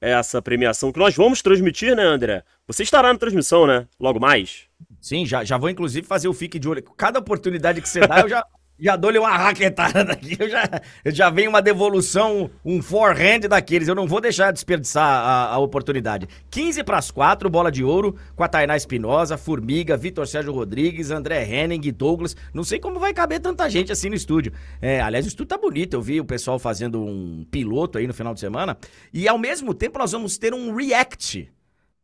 essa 0.00 0.42
premiação 0.42 0.92
que 0.92 0.98
nós 0.98 1.14
vamos 1.14 1.42
transmitir, 1.42 1.96
né, 1.96 2.02
André? 2.02 2.44
Você 2.66 2.82
estará 2.82 3.12
na 3.12 3.18
transmissão, 3.18 3.66
né? 3.66 3.86
Logo 3.98 4.20
mais. 4.20 4.64
Sim, 5.00 5.24
já, 5.24 5.44
já 5.44 5.56
vou 5.56 5.70
inclusive 5.70 6.06
fazer 6.06 6.28
o 6.28 6.34
fique 6.34 6.58
de 6.58 6.68
olho. 6.68 6.82
Cada 6.96 7.18
oportunidade 7.18 7.80
que 7.80 7.88
você 7.88 8.00
dá, 8.00 8.20
eu 8.20 8.28
já, 8.28 8.44
já 8.78 8.94
dou-lhe 8.94 9.18
uma 9.18 9.36
raquetada 9.36 10.04
daqui. 10.04 10.36
Eu 10.38 10.48
já, 10.48 10.68
já 11.06 11.30
venho 11.30 11.48
uma 11.48 11.62
devolução, 11.62 12.50
um 12.64 12.82
forehand 12.82 13.40
daqueles. 13.48 13.88
Eu 13.88 13.94
não 13.94 14.06
vou 14.06 14.20
deixar 14.20 14.52
desperdiçar 14.52 15.04
a, 15.04 15.54
a 15.54 15.58
oportunidade. 15.58 16.28
15 16.50 16.84
para 16.84 16.98
as 16.98 17.10
4, 17.10 17.48
bola 17.48 17.72
de 17.72 17.82
ouro, 17.82 18.16
com 18.34 18.44
a 18.44 18.48
Tainá 18.48 18.76
Espinosa, 18.76 19.38
Formiga, 19.38 19.96
Vitor 19.96 20.26
Sérgio 20.26 20.52
Rodrigues, 20.52 21.10
André 21.10 21.44
Henning, 21.44 21.80
Douglas. 21.92 22.36
Não 22.52 22.64
sei 22.64 22.78
como 22.78 23.00
vai 23.00 23.14
caber 23.14 23.40
tanta 23.40 23.68
gente 23.70 23.90
assim 23.90 24.08
no 24.08 24.14
estúdio. 24.14 24.52
É, 24.80 25.00
aliás, 25.00 25.24
o 25.24 25.28
estúdio 25.28 25.48
tá 25.48 25.58
bonito. 25.58 25.94
Eu 25.94 26.02
vi 26.02 26.20
o 26.20 26.24
pessoal 26.24 26.58
fazendo 26.58 27.02
um 27.02 27.46
piloto 27.50 27.98
aí 27.98 28.06
no 28.06 28.14
final 28.14 28.34
de 28.34 28.40
semana. 28.40 28.76
E 29.12 29.26
ao 29.26 29.38
mesmo 29.38 29.72
tempo 29.72 29.98
nós 29.98 30.12
vamos 30.12 30.36
ter 30.36 30.52
um 30.52 30.74
react. 30.74 31.50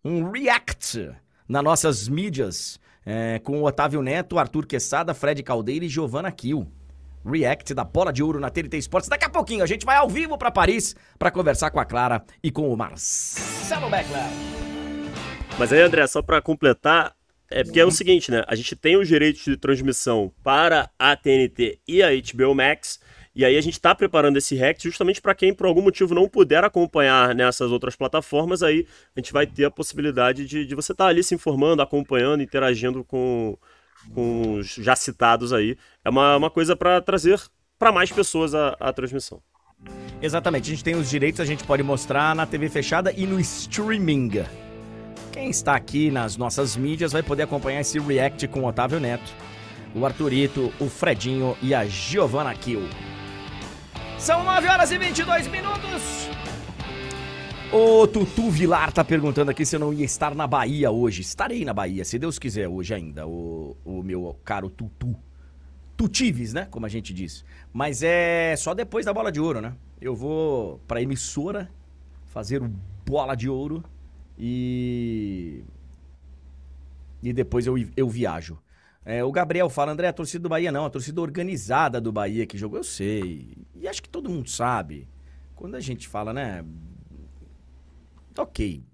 Um 0.04 0.30
react 0.30 1.10
nas 1.48 1.62
nossas 1.62 2.08
mídias 2.08 2.80
é, 3.04 3.38
com 3.40 3.60
o 3.60 3.66
Otávio 3.66 4.02
Neto, 4.02 4.38
Arthur 4.38 4.66
Quesada, 4.66 5.14
Fred 5.14 5.42
Caldeira 5.42 5.84
e 5.84 5.88
Giovanna 5.88 6.30
Kiel. 6.30 6.66
React 7.24 7.74
da 7.74 7.84
Bola 7.84 8.12
de 8.12 8.22
Ouro 8.22 8.40
na 8.40 8.50
TNT 8.50 8.78
Esportes. 8.78 9.08
Daqui 9.08 9.24
a 9.24 9.30
pouquinho 9.30 9.62
a 9.62 9.66
gente 9.66 9.86
vai 9.86 9.96
ao 9.96 10.08
vivo 10.08 10.36
para 10.36 10.50
Paris 10.50 10.96
para 11.18 11.30
conversar 11.30 11.70
com 11.70 11.78
a 11.78 11.84
Clara 11.84 12.22
e 12.42 12.50
com 12.50 12.72
o 12.72 12.76
Marcelo 12.76 13.88
Beckler. 13.88 14.24
Mas 15.58 15.72
aí, 15.72 15.80
André, 15.80 16.06
só 16.06 16.22
para 16.22 16.42
completar, 16.42 17.14
é 17.50 17.62
porque 17.62 17.78
é 17.78 17.84
o 17.84 17.90
seguinte, 17.90 18.30
né? 18.30 18.42
A 18.48 18.54
gente 18.54 18.74
tem 18.74 18.96
os 18.96 19.06
direitos 19.06 19.44
de 19.44 19.56
transmissão 19.56 20.32
para 20.42 20.90
a 20.98 21.14
TNT 21.14 21.78
e 21.86 22.02
a 22.02 22.08
HBO 22.10 22.54
Max. 22.54 22.98
E 23.34 23.44
aí 23.46 23.56
a 23.56 23.60
gente 23.62 23.74
está 23.74 23.94
preparando 23.94 24.36
esse 24.36 24.54
React 24.54 24.88
justamente 24.88 25.20
para 25.20 25.34
quem 25.34 25.54
por 25.54 25.66
algum 25.66 25.80
motivo 25.80 26.14
não 26.14 26.28
puder 26.28 26.64
acompanhar 26.64 27.34
nessas 27.34 27.70
outras 27.70 27.96
plataformas, 27.96 28.62
aí 28.62 28.86
a 29.16 29.20
gente 29.20 29.32
vai 29.32 29.46
ter 29.46 29.64
a 29.64 29.70
possibilidade 29.70 30.46
de, 30.46 30.66
de 30.66 30.74
você 30.74 30.92
estar 30.92 31.04
tá 31.04 31.10
ali 31.10 31.22
se 31.22 31.34
informando, 31.34 31.80
acompanhando, 31.80 32.42
interagindo 32.42 33.02
com, 33.02 33.56
com 34.14 34.58
os 34.58 34.74
já 34.74 34.94
citados 34.94 35.52
aí. 35.52 35.78
É 36.04 36.10
uma, 36.10 36.36
uma 36.36 36.50
coisa 36.50 36.76
para 36.76 37.00
trazer 37.00 37.40
para 37.78 37.90
mais 37.90 38.12
pessoas 38.12 38.54
a, 38.54 38.76
a 38.78 38.92
transmissão. 38.92 39.40
Exatamente, 40.20 40.66
a 40.66 40.74
gente 40.74 40.84
tem 40.84 40.94
os 40.94 41.08
direitos, 41.08 41.40
a 41.40 41.44
gente 41.44 41.64
pode 41.64 41.82
mostrar 41.82 42.36
na 42.36 42.46
TV 42.46 42.68
fechada 42.68 43.12
e 43.16 43.26
no 43.26 43.40
streaming. 43.40 44.44
Quem 45.32 45.48
está 45.48 45.74
aqui 45.74 46.10
nas 46.10 46.36
nossas 46.36 46.76
mídias 46.76 47.12
vai 47.12 47.22
poder 47.22 47.44
acompanhar 47.44 47.80
esse 47.80 47.98
react 47.98 48.46
com 48.48 48.60
o 48.60 48.66
Otávio 48.66 49.00
Neto, 49.00 49.32
o 49.94 50.04
Arthurito, 50.04 50.70
o 50.78 50.88
Fredinho 50.88 51.56
e 51.62 51.74
a 51.74 51.86
Giovanna 51.86 52.54
Kill. 52.54 52.82
São 54.22 54.44
9 54.44 54.68
horas 54.68 54.92
e 54.92 54.98
22 54.98 55.48
minutos. 55.48 56.30
O 57.72 58.06
Tutu 58.06 58.50
Vilar 58.50 58.92
tá 58.92 59.02
perguntando 59.02 59.50
aqui 59.50 59.66
se 59.66 59.74
eu 59.74 59.80
não 59.80 59.92
ia 59.92 60.04
estar 60.04 60.32
na 60.32 60.46
Bahia 60.46 60.92
hoje. 60.92 61.22
Estarei 61.22 61.64
na 61.64 61.74
Bahia, 61.74 62.04
se 62.04 62.20
Deus 62.20 62.38
quiser, 62.38 62.68
hoje 62.68 62.94
ainda, 62.94 63.26
o, 63.26 63.76
o 63.84 64.00
meu 64.00 64.38
caro 64.44 64.70
Tutu. 64.70 65.16
Tutives, 65.96 66.52
né? 66.52 66.68
Como 66.70 66.86
a 66.86 66.88
gente 66.88 67.12
diz. 67.12 67.44
Mas 67.72 68.04
é 68.04 68.54
só 68.56 68.74
depois 68.74 69.04
da 69.04 69.12
bola 69.12 69.32
de 69.32 69.40
ouro, 69.40 69.60
né? 69.60 69.74
Eu 70.00 70.14
vou 70.14 70.78
pra 70.86 71.02
emissora 71.02 71.68
fazer 72.26 72.62
o 72.62 72.70
bola 73.04 73.34
de 73.34 73.48
ouro 73.48 73.82
e. 74.38 75.64
E 77.20 77.32
depois 77.32 77.66
eu, 77.66 77.74
eu 77.96 78.08
viajo. 78.08 78.56
É, 79.04 79.24
o 79.24 79.32
Gabriel 79.32 79.68
fala, 79.68 79.92
André, 79.92 80.06
a 80.08 80.12
torcida 80.12 80.42
do 80.42 80.48
Bahia 80.48 80.70
não, 80.70 80.84
a 80.84 80.90
torcida 80.90 81.20
organizada 81.20 82.00
do 82.00 82.12
Bahia 82.12 82.46
que 82.46 82.56
jogou, 82.56 82.78
eu 82.78 82.84
sei. 82.84 83.56
E 83.74 83.88
acho 83.88 84.02
que 84.02 84.08
todo 84.08 84.30
mundo 84.30 84.48
sabe. 84.48 85.08
Quando 85.56 85.74
a 85.74 85.80
gente 85.80 86.06
fala, 86.06 86.32
né? 86.32 86.64
Ok. 88.38 88.84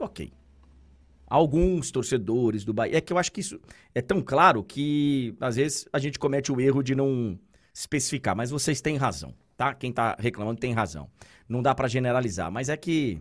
Ok. 0.00 0.32
Alguns 1.26 1.90
torcedores 1.90 2.64
do 2.64 2.72
Bahia. 2.72 2.96
É 2.96 3.00
que 3.00 3.12
eu 3.12 3.18
acho 3.18 3.30
que 3.30 3.40
isso 3.40 3.60
é 3.94 4.00
tão 4.00 4.22
claro 4.22 4.62
que 4.62 5.34
às 5.40 5.56
vezes 5.56 5.88
a 5.92 5.98
gente 5.98 6.18
comete 6.18 6.50
o 6.50 6.60
erro 6.60 6.82
de 6.82 6.94
não 6.94 7.38
especificar. 7.74 8.34
Mas 8.34 8.50
vocês 8.50 8.80
têm 8.80 8.96
razão, 8.96 9.34
tá? 9.56 9.74
Quem 9.74 9.92
tá 9.92 10.16
reclamando 10.18 10.60
tem 10.60 10.72
razão. 10.72 11.10
Não 11.48 11.62
dá 11.62 11.74
para 11.74 11.88
generalizar, 11.88 12.50
mas 12.50 12.68
é 12.68 12.76
que 12.76 13.20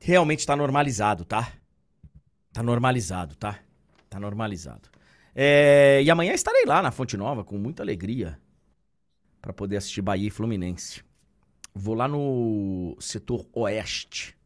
realmente 0.00 0.46
tá 0.46 0.54
normalizado, 0.54 1.24
tá? 1.24 1.52
Tá 2.52 2.62
normalizado, 2.62 3.34
tá? 3.36 3.58
Tá 4.08 4.18
normalizado. 4.18 4.88
É, 5.34 6.00
e 6.02 6.10
amanhã 6.10 6.32
estarei 6.32 6.64
lá 6.64 6.82
na 6.82 6.90
Fonte 6.90 7.16
Nova 7.16 7.44
com 7.44 7.58
muita 7.58 7.82
alegria 7.82 8.38
para 9.40 9.52
poder 9.52 9.76
assistir 9.76 10.02
Bahia 10.02 10.28
e 10.28 10.30
Fluminense. 10.30 11.02
Vou 11.74 11.94
lá 11.94 12.08
no 12.08 12.96
setor 12.98 13.46
oeste, 13.52 14.36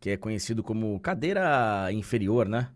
que 0.00 0.10
é 0.10 0.16
conhecido 0.16 0.62
como 0.62 0.98
cadeira 0.98 1.92
inferior, 1.92 2.48
né? 2.48 2.70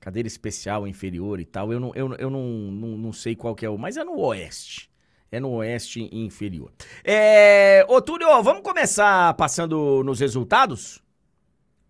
Cadeira 0.00 0.26
especial 0.26 0.86
inferior 0.86 1.40
e 1.40 1.44
tal. 1.44 1.72
Eu 1.72 1.80
não, 1.80 1.92
eu, 1.94 2.14
eu 2.14 2.30
não, 2.30 2.42
não, 2.42 2.88
não 2.96 3.12
sei 3.12 3.36
qual 3.36 3.54
que 3.54 3.66
é 3.66 3.68
o. 3.68 3.76
Mas 3.76 3.96
é 3.96 4.04
no 4.04 4.18
oeste. 4.18 4.90
É 5.30 5.38
no 5.38 5.50
oeste 5.50 6.08
inferior. 6.10 6.72
É, 7.04 7.84
ô, 7.86 8.00
Túlio, 8.00 8.42
vamos 8.42 8.62
começar 8.62 9.34
passando 9.34 10.02
nos 10.04 10.20
resultados? 10.20 11.02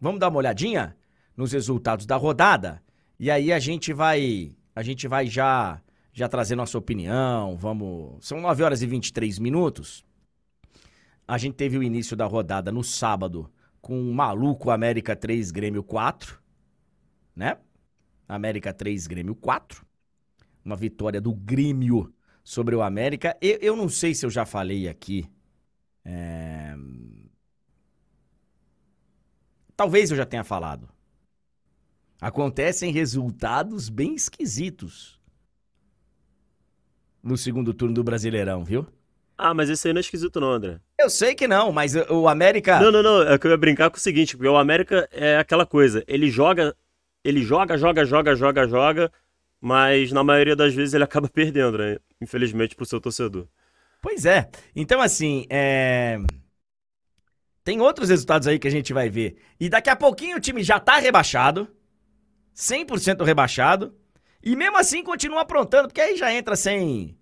Vamos 0.01 0.19
dar 0.19 0.29
uma 0.29 0.39
olhadinha 0.39 0.97
nos 1.37 1.53
resultados 1.53 2.05
da 2.05 2.17
rodada? 2.17 2.83
E 3.19 3.31
aí 3.33 3.53
a 3.53 3.59
gente 3.59 3.93
vai, 3.93 4.55
a 4.75 4.83
gente 4.83 5.09
vai 5.09 5.27
já 5.27 5.83
já 6.13 6.29
trazer 6.29 6.57
nossa 6.57 6.77
opinião, 6.77 7.57
vamos, 7.57 8.27
são 8.27 8.41
9 8.41 8.65
horas 8.65 8.83
e 8.83 8.87
23 8.87 9.39
minutos. 9.39 10.05
A 11.27 11.39
gente 11.39 11.55
teve 11.55 11.79
o 11.79 11.83
início 11.83 12.17
da 12.17 12.27
rodada 12.27 12.73
no 12.73 12.83
sábado 12.83 13.53
com 13.81 14.01
o 14.01 14.13
maluco 14.13 14.71
América 14.71 15.15
3 15.15 15.53
Grêmio 15.53 15.85
4, 15.85 16.41
né? 17.37 17.59
América 18.27 18.73
3 18.73 19.07
Grêmio 19.07 19.37
4. 19.37 19.87
Uma 20.65 20.75
vitória 20.75 21.21
do 21.21 21.33
Grêmio 21.33 22.13
sobre 22.43 22.75
o 22.75 22.83
América. 22.83 23.37
Eu, 23.41 23.59
eu 23.61 23.77
não 23.77 23.89
sei 23.89 24.13
se 24.13 24.27
eu 24.27 24.31
já 24.31 24.45
falei 24.45 24.89
aqui. 24.89 25.25
É... 26.05 26.75
Talvez 29.77 30.11
eu 30.11 30.17
já 30.17 30.27
tenha 30.27 30.43
falado 30.43 30.89
acontecem 32.21 32.93
resultados 32.93 33.89
bem 33.89 34.15
esquisitos 34.15 35.19
no 37.23 37.37
segundo 37.37 37.75
turno 37.75 37.95
do 37.95 38.05
Brasileirão, 38.05 38.65
viu? 38.65 38.87
Ah, 39.37 39.55
mas 39.55 39.71
esse 39.71 39.87
aí 39.87 39.95
não 39.95 39.99
é 39.99 40.01
esquisito 40.01 40.41
não, 40.41 40.51
André. 40.51 40.81
Eu 40.99 41.09
sei 41.09 41.35
que 41.35 41.47
não, 41.47 41.71
mas 41.71 41.95
o 41.95 42.27
América... 42.27 42.81
Não, 42.81 42.91
não, 42.91 43.03
não, 43.03 43.23
é 43.23 43.39
que 43.39 43.47
eu 43.47 43.53
ia 43.53 43.57
brincar 43.57 43.89
com 43.89 43.97
o 43.97 44.01
seguinte, 44.01 44.37
porque 44.37 44.49
o 44.49 44.57
América 44.57 45.09
é 45.13 45.37
aquela 45.37 45.65
coisa, 45.65 46.03
ele 46.09 46.29
joga, 46.29 46.75
ele 47.23 47.43
joga, 47.43 47.79
joga, 47.79 48.05
joga, 48.05 48.35
joga, 48.35 48.67
joga, 48.67 49.13
mas 49.61 50.11
na 50.11 50.25
maioria 50.25 50.57
das 50.57 50.75
vezes 50.75 50.95
ele 50.95 51.05
acaba 51.05 51.29
perdendo, 51.29 51.79
né? 51.79 51.99
Infelizmente 52.21 52.75
pro 52.75 52.85
seu 52.85 53.01
torcedor. 53.01 53.47
Pois 54.03 54.27
é. 54.27 54.49
Então, 54.75 55.01
assim, 55.01 55.47
é... 55.49 56.19
tem 57.63 57.81
outros 57.81 58.09
resultados 58.09 58.49
aí 58.49 58.59
que 58.59 58.67
a 58.69 58.73
gente 58.73 58.93
vai 58.93 59.09
ver. 59.09 59.37
E 59.61 59.69
daqui 59.69 59.91
a 59.91 59.97
pouquinho 59.97 60.37
o 60.37 60.41
time 60.41 60.65
já 60.65 60.81
tá 60.81 60.99
rebaixado. 60.99 61.69
100% 62.59 63.25
rebaixado. 63.25 63.95
E 64.43 64.57
mesmo 64.57 64.77
assim 64.77 65.03
continua 65.05 65.43
aprontando, 65.43 65.89
porque 65.89 66.01
aí 66.01 66.17
já 66.17 66.33
entra 66.33 66.57
sem 66.57 67.17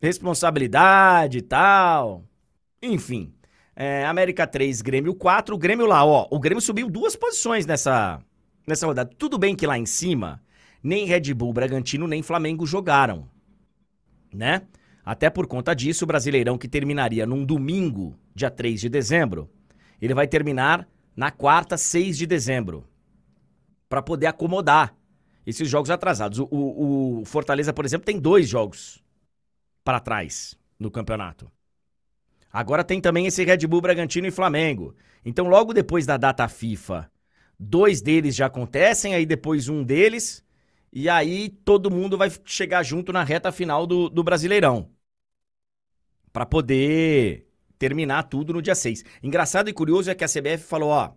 responsabilidade 0.00 1.38
e 1.38 1.42
tal. 1.42 2.24
Enfim. 2.82 3.32
É, 3.74 4.04
América 4.04 4.46
3, 4.46 4.82
Grêmio 4.82 5.14
4. 5.14 5.54
O 5.54 5.58
Grêmio 5.58 5.86
lá, 5.86 6.04
ó. 6.04 6.26
O 6.30 6.40
Grêmio 6.40 6.60
subiu 6.60 6.90
duas 6.90 7.14
posições 7.14 7.64
nessa, 7.64 8.20
nessa 8.66 8.86
rodada. 8.86 9.10
Tudo 9.16 9.38
bem 9.38 9.54
que 9.54 9.66
lá 9.66 9.78
em 9.78 9.86
cima, 9.86 10.42
nem 10.82 11.06
Red 11.06 11.32
Bull, 11.34 11.52
Bragantino, 11.52 12.08
nem 12.08 12.22
Flamengo 12.22 12.66
jogaram. 12.66 13.28
Né? 14.34 14.62
Até 15.04 15.30
por 15.30 15.46
conta 15.46 15.74
disso, 15.74 16.04
o 16.04 16.06
Brasileirão 16.06 16.58
que 16.58 16.68
terminaria 16.68 17.26
num 17.26 17.44
domingo, 17.44 18.18
dia 18.34 18.50
3 18.50 18.80
de 18.80 18.88
dezembro, 18.88 19.50
ele 20.00 20.14
vai 20.14 20.26
terminar 20.26 20.88
na 21.14 21.30
quarta, 21.30 21.76
6 21.76 22.16
de 22.18 22.26
dezembro 22.26 22.91
para 23.92 24.00
poder 24.00 24.24
acomodar 24.24 24.96
esses 25.44 25.68
jogos 25.68 25.90
atrasados. 25.90 26.38
O, 26.38 26.48
o, 26.50 27.20
o, 27.20 27.24
Fortaleza, 27.26 27.74
por 27.74 27.84
exemplo, 27.84 28.06
tem 28.06 28.18
dois 28.18 28.48
jogos 28.48 29.04
para 29.84 30.00
trás 30.00 30.58
no 30.78 30.90
campeonato. 30.90 31.52
Agora 32.50 32.82
tem 32.84 33.02
também 33.02 33.26
esse 33.26 33.44
Red 33.44 33.66
Bull 33.66 33.82
Bragantino 33.82 34.26
e 34.26 34.30
Flamengo. 34.30 34.96
Então, 35.22 35.46
logo 35.46 35.74
depois 35.74 36.06
da 36.06 36.16
data 36.16 36.48
FIFA, 36.48 37.12
dois 37.60 38.00
deles 38.00 38.34
já 38.34 38.46
acontecem, 38.46 39.14
aí 39.14 39.26
depois 39.26 39.68
um 39.68 39.84
deles, 39.84 40.42
e 40.90 41.06
aí 41.06 41.50
todo 41.50 41.90
mundo 41.90 42.16
vai 42.16 42.32
chegar 42.46 42.82
junto 42.82 43.12
na 43.12 43.22
reta 43.22 43.52
final 43.52 43.86
do, 43.86 44.08
do 44.08 44.24
Brasileirão. 44.24 44.88
Para 46.32 46.46
poder 46.46 47.46
terminar 47.78 48.22
tudo 48.22 48.54
no 48.54 48.62
dia 48.62 48.74
6. 48.74 49.04
Engraçado 49.22 49.68
e 49.68 49.72
curioso 49.74 50.10
é 50.10 50.14
que 50.14 50.24
a 50.24 50.28
CBF 50.28 50.64
falou, 50.64 50.88
ó, 50.88 51.12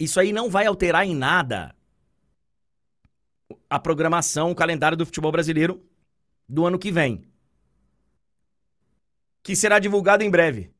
isso 0.00 0.18
aí 0.18 0.32
não 0.32 0.48
vai 0.48 0.64
alterar 0.64 1.06
em 1.06 1.14
nada 1.14 1.76
a 3.68 3.78
programação, 3.78 4.50
o 4.50 4.54
calendário 4.54 4.96
do 4.96 5.04
futebol 5.04 5.30
brasileiro 5.30 5.86
do 6.48 6.64
ano 6.64 6.78
que 6.78 6.90
vem. 6.90 7.30
Que 9.42 9.54
será 9.54 9.78
divulgado 9.78 10.24
em 10.24 10.30
breve. 10.30 10.72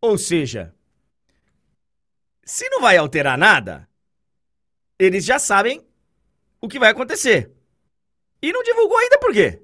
Ou 0.00 0.18
seja, 0.18 0.74
se 2.44 2.68
não 2.70 2.80
vai 2.80 2.96
alterar 2.96 3.38
nada, 3.38 3.88
eles 4.98 5.24
já 5.24 5.38
sabem 5.38 5.86
o 6.60 6.68
que 6.68 6.78
vai 6.78 6.90
acontecer. 6.90 7.52
E 8.42 8.52
não 8.52 8.64
divulgou 8.64 8.98
ainda 8.98 9.18
por 9.18 9.32
quê? 9.32 9.62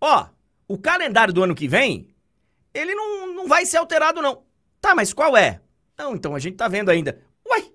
Ó, 0.00 0.28
o 0.66 0.76
calendário 0.76 1.32
do 1.32 1.44
ano 1.44 1.54
que 1.54 1.68
vem, 1.68 2.12
ele 2.74 2.94
não, 2.94 3.34
não 3.34 3.48
vai 3.48 3.64
ser 3.64 3.76
alterado, 3.76 4.20
não. 4.20 4.44
Tá, 4.80 4.94
mas 4.94 5.12
qual 5.12 5.36
é? 5.36 5.62
Não, 6.00 6.14
então 6.14 6.34
a 6.34 6.38
gente 6.38 6.56
tá 6.56 6.66
vendo 6.66 6.88
ainda. 6.88 7.20
Uai! 7.46 7.70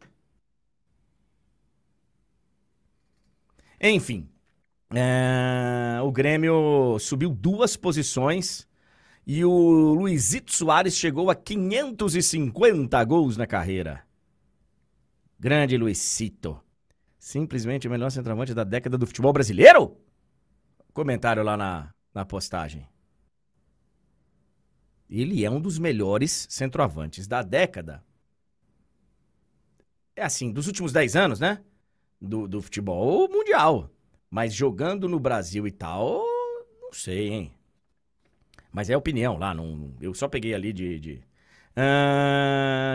Enfim, 3.80 4.28
é, 4.92 6.00
o 6.02 6.12
Grêmio 6.12 6.98
subiu 6.98 7.30
duas 7.30 7.78
posições 7.78 8.68
e 9.28 9.46
o 9.46 9.94
Luizito 9.94 10.52
Soares 10.52 10.98
chegou 10.98 11.30
a 11.30 11.36
550 11.36 13.04
gols 13.04 13.38
na 13.38 13.46
carreira. 13.46 14.04
Grande 15.40 15.78
Luizito. 15.78 16.60
Simplesmente 17.20 17.88
o 17.88 17.92
melhor 17.92 18.10
centroavante 18.10 18.56
da 18.56 18.64
década 18.64 18.98
do 18.98 19.06
futebol 19.06 19.34
brasileiro? 19.34 19.96
Comentário 20.94 21.44
lá 21.44 21.56
na, 21.56 21.94
na 22.12 22.26
postagem. 22.26 22.88
Ele 25.08 25.46
é 25.46 25.52
um 25.52 25.62
dos 25.62 25.78
melhores 25.78 26.48
centroavantes 26.50 27.28
da 27.28 27.44
década. 27.44 28.04
É 30.16 30.24
assim, 30.24 30.52
dos 30.52 30.68
últimos 30.68 30.92
10 30.94 31.16
anos, 31.16 31.40
né? 31.40 31.62
Do, 32.22 32.48
do 32.48 32.62
futebol 32.62 33.28
mundial. 33.30 33.90
Mas 34.30 34.54
jogando 34.54 35.08
no 35.08 35.20
Brasil 35.20 35.68
e 35.68 35.72
tal, 35.72 36.24
não 36.82 36.92
sei, 36.94 37.30
hein? 37.30 37.52
Mas 38.72 38.90
é 38.90 38.98
opinião 38.98 39.38
lá, 39.38 39.54
não, 39.54 39.94
eu 40.02 40.14
só 40.14 40.28
peguei 40.28 40.54
ali 40.54 40.74
de. 40.74 41.00
de... 41.00 41.22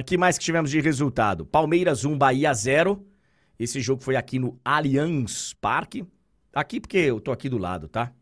Que 0.07 0.17
mais 0.17 0.39
que 0.39 0.45
tivemos 0.45 0.71
de 0.71 0.81
resultado? 0.81 1.45
Palmeiras 1.47 2.05
1, 2.05 2.17
Bahia 2.17 2.53
0. 2.53 3.07
Esse 3.59 3.81
jogo 3.81 4.03
foi 4.03 4.17
aqui 4.17 4.39
no 4.39 4.59
Allianz 4.65 5.55
Parque. 5.55 6.07
Aqui 6.53 6.81
porque 6.81 6.99
eu 6.99 7.21
tô 7.21 7.31
aqui 7.31 7.49
do 7.49 7.59
lado, 7.59 7.89
tá? 7.89 8.13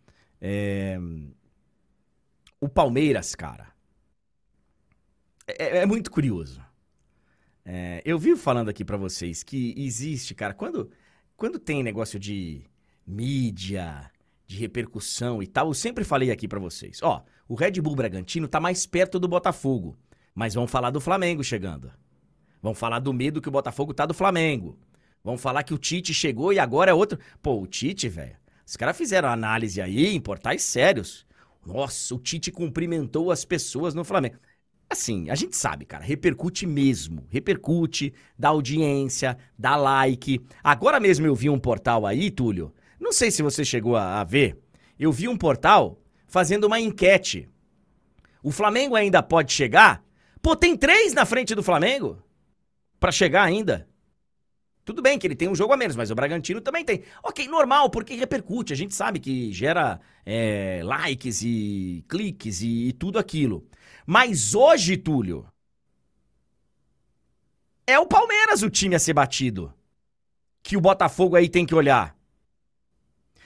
É... 0.41 0.99
O 2.61 2.69
Palmeiras, 2.69 3.35
cara. 3.35 3.69
É, 5.47 5.79
é 5.79 5.87
muito 5.87 6.11
curioso. 6.11 6.61
É, 7.71 8.01
eu 8.03 8.19
vivo 8.19 8.41
falando 8.41 8.71
aqui 8.71 8.83
para 8.83 8.97
vocês 8.97 9.43
que 9.43 9.75
existe, 9.77 10.35
cara, 10.35 10.55
quando, 10.55 10.91
quando 11.37 11.59
tem 11.59 11.83
negócio 11.83 12.19
de 12.19 12.63
mídia, 13.07 14.11
de 14.47 14.57
repercussão 14.57 15.43
e 15.43 15.47
tal, 15.47 15.69
eu 15.69 15.75
sempre 15.75 16.03
falei 16.03 16.31
aqui 16.31 16.49
para 16.49 16.59
vocês. 16.59 16.99
Ó, 17.03 17.23
o 17.47 17.55
Red 17.55 17.73
Bull 17.73 17.95
Bragantino 17.95 18.49
tá 18.49 18.59
mais 18.59 18.87
perto 18.87 19.19
do 19.19 19.29
Botafogo, 19.29 19.99
mas 20.35 20.55
vão 20.55 20.67
falar 20.67 20.89
do 20.89 20.99
Flamengo 20.99 21.45
chegando. 21.45 21.93
Vão 22.63 22.73
falar 22.73 23.01
do 23.01 23.13
medo 23.13 23.43
que 23.43 23.51
o 23.51 23.53
Botafogo 23.53 23.93
tá 23.93 24.07
do 24.07 24.15
Flamengo. 24.15 24.79
Vão 25.23 25.37
falar 25.37 25.63
que 25.63 25.75
o 25.75 25.79
Tite 25.79 26.15
chegou 26.15 26.55
e 26.55 26.59
agora 26.59 26.91
é 26.91 26.95
outro. 26.95 27.19
Pô, 27.43 27.61
o 27.61 27.67
Tite, 27.67 28.09
velho. 28.09 28.37
Os 28.67 28.79
caras 28.79 28.97
fizeram 28.97 29.29
análise 29.29 29.79
aí 29.79 30.07
em 30.07 30.21
portais 30.23 30.63
sérios. 30.63 31.27
Nossa, 31.67 32.15
o 32.15 32.19
Tite 32.19 32.51
cumprimentou 32.51 33.31
as 33.31 33.45
pessoas 33.45 33.95
no 33.95 34.05
Flamengo. 34.05 34.39
Assim, 34.90 35.29
a 35.29 35.35
gente 35.35 35.55
sabe, 35.55 35.85
cara, 35.85 36.03
repercute 36.03 36.66
mesmo. 36.66 37.27
Repercute, 37.29 38.12
dá 38.38 38.48
audiência, 38.48 39.37
dá 39.59 39.77
like. 39.77 40.40
Agora 40.64 40.98
mesmo 40.98 41.27
eu 41.27 41.35
vi 41.35 41.51
um 41.51 41.59
portal 41.59 42.07
aí, 42.07 42.31
Túlio, 42.31 42.72
não 42.98 43.12
sei 43.12 43.31
se 43.31 43.42
você 43.42 43.64
chegou 43.64 43.96
a, 43.96 44.20
a 44.20 44.24
ver. 44.24 44.59
Eu 44.98 45.12
vi 45.12 45.29
um 45.29 45.37
portal 45.37 46.01
fazendo 46.27 46.64
uma 46.64 46.81
enquete. 46.81 47.48
O 48.42 48.51
Flamengo 48.51 48.96
ainda 48.96 49.22
pode 49.22 49.53
chegar? 49.53 50.03
Pô, 50.40 50.57
tem 50.57 50.77
três 50.77 51.12
na 51.12 51.27
frente 51.27 51.55
do 51.55 51.62
Flamengo 51.62 52.22
para 52.98 53.12
chegar 53.12 53.42
ainda. 53.42 53.87
Tudo 54.85 55.03
bem 55.03 55.18
que 55.18 55.27
ele 55.27 55.37
tem 55.37 55.48
um 55.48 55.55
jogo 55.55 55.74
a 55.74 55.77
menos, 55.77 55.96
mas 55.96 56.11
o 56.11 56.14
Bragantino 56.14 56.62
também 56.62 56.83
tem. 56.83 57.03
Ok, 57.22 57.46
normal, 57.46 57.90
porque 57.90 58.14
repercute. 58.14 58.72
A 58.72 58.77
gente 58.77 58.94
sabe 58.94 59.18
que 59.18 59.53
gera 59.53 60.01
é, 60.24 60.81
likes 60.83 61.42
e 61.42 62.03
cliques 62.09 62.62
e, 62.62 62.88
e 62.88 62.92
tudo 62.94 63.18
aquilo. 63.18 63.66
Mas 64.11 64.55
hoje, 64.55 64.97
Túlio, 64.97 65.47
é 67.87 67.99
o 67.99 68.07
Palmeiras 68.07 68.62
o 68.62 68.71
time 68.71 68.94
a 68.94 68.99
ser 68.99 69.12
batido. 69.12 69.71
Que 70.62 70.79
o 70.79 70.81
Botafogo 70.81 71.37
aí 71.37 71.47
tem 71.47 71.66
que 71.66 71.75
olhar. 71.75 72.16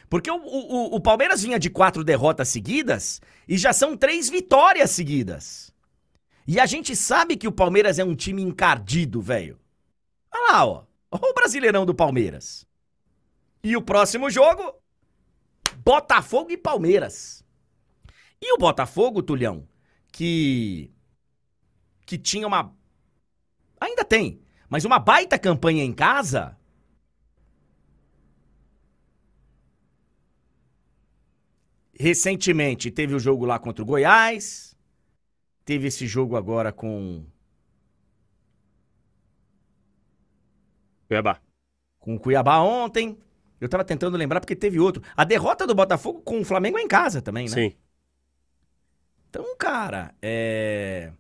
Porque 0.09 0.31
o, 0.31 0.37
o, 0.37 0.95
o 0.95 1.01
Palmeiras 1.01 1.43
vinha 1.43 1.59
de 1.59 1.69
quatro 1.69 2.05
derrotas 2.05 2.49
seguidas 2.49 3.21
e 3.49 3.59
já 3.59 3.73
são 3.73 3.97
três 3.97 4.31
vitórias 4.31 4.93
seguidas. 4.93 5.75
E 6.47 6.61
a 6.61 6.67
gente 6.67 6.95
sabe 6.95 7.37
que 7.37 7.49
o 7.49 7.53
Palmeiras 7.53 7.99
é 7.99 8.05
um 8.05 8.15
time 8.15 8.41
encardido, 8.41 9.21
velho. 9.21 9.59
Olha 10.33 10.53
lá, 10.53 10.65
ó. 10.65 10.85
Olha 11.11 11.29
o 11.29 11.35
Brasileirão 11.35 11.85
do 11.85 11.93
Palmeiras. 11.93 12.65
E 13.65 13.77
o 13.77 13.83
próximo 13.83 14.31
jogo? 14.31 14.73
Botafogo 15.79 16.53
e 16.53 16.57
Palmeiras. 16.57 17.45
E 18.41 18.53
o 18.55 18.59
Botafogo, 18.59 19.25
Tulhão, 19.25 19.67
que. 20.13 20.93
que 22.07 22.19
tinha 22.19 22.47
uma. 22.47 22.77
Ainda 23.81 24.05
tem, 24.05 24.41
mas 24.69 24.85
uma 24.85 24.99
baita 24.99 25.39
campanha 25.39 25.83
em 25.83 25.93
casa. 25.93 26.57
Recentemente 31.99 32.91
teve 32.91 33.15
o 33.15 33.19
jogo 33.19 33.45
lá 33.45 33.59
contra 33.59 33.83
o 33.83 33.87
Goiás. 33.87 34.77
Teve 35.65 35.89
esse 35.89 36.07
jogo 36.07 36.37
agora 36.37 36.73
com. 36.73 37.25
Cuiabá. 41.09 41.41
Com 41.99 42.17
o 42.17 42.21
Cuiabá 42.21 42.61
ontem. 42.61 43.19
Eu 43.61 43.69
tava 43.69 43.85
tentando 43.85 44.17
lembrar 44.17 44.41
porque 44.41 44.57
teve 44.57 44.81
outro. 44.81 45.03
A 45.17 45.23
derrota 45.23 45.67
do 45.67 45.75
Botafogo 45.75 46.21
com 46.23 46.41
o 46.41 46.45
Flamengo 46.45 46.79
é 46.79 46.83
em 46.83 46.89
casa 46.89 47.23
também, 47.23 47.45
né? 47.45 47.55
Sim. 47.55 47.77
Então, 49.33 49.57
cara, 49.57 50.15
é. 50.21 51.11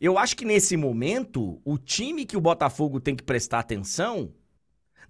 Eu 0.00 0.18
acho 0.18 0.36
que 0.36 0.44
nesse 0.44 0.76
momento, 0.76 1.60
o 1.64 1.78
time 1.78 2.26
que 2.26 2.36
o 2.36 2.40
Botafogo 2.40 2.98
tem 2.98 3.14
que 3.14 3.22
prestar 3.22 3.60
atenção. 3.60 4.34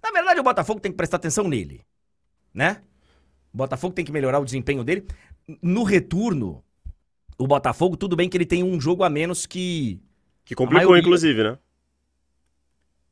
Na 0.03 0.11
verdade, 0.11 0.39
o 0.39 0.43
Botafogo 0.43 0.79
tem 0.79 0.91
que 0.91 0.97
prestar 0.97 1.17
atenção 1.17 1.47
nele. 1.47 1.81
Né? 2.53 2.83
O 3.51 3.57
Botafogo 3.57 3.95
tem 3.95 4.05
que 4.05 4.11
melhorar 4.11 4.37
o 4.37 4.45
desempenho 4.45 4.83
dele. 4.83 5.07
No 5.63 5.81
retorno, 5.81 6.63
o 7.39 7.47
Botafogo, 7.47 7.97
tudo 7.97 8.15
bem 8.15 8.29
que 8.29 8.37
ele 8.37 8.45
tem 8.45 8.63
um 8.63 8.79
jogo 8.79 9.03
a 9.03 9.09
menos 9.09 9.47
que. 9.47 9.99
Que 10.45 10.53
complicou, 10.53 10.89
maioria... 10.91 11.01
inclusive, 11.01 11.43
né? 11.43 11.57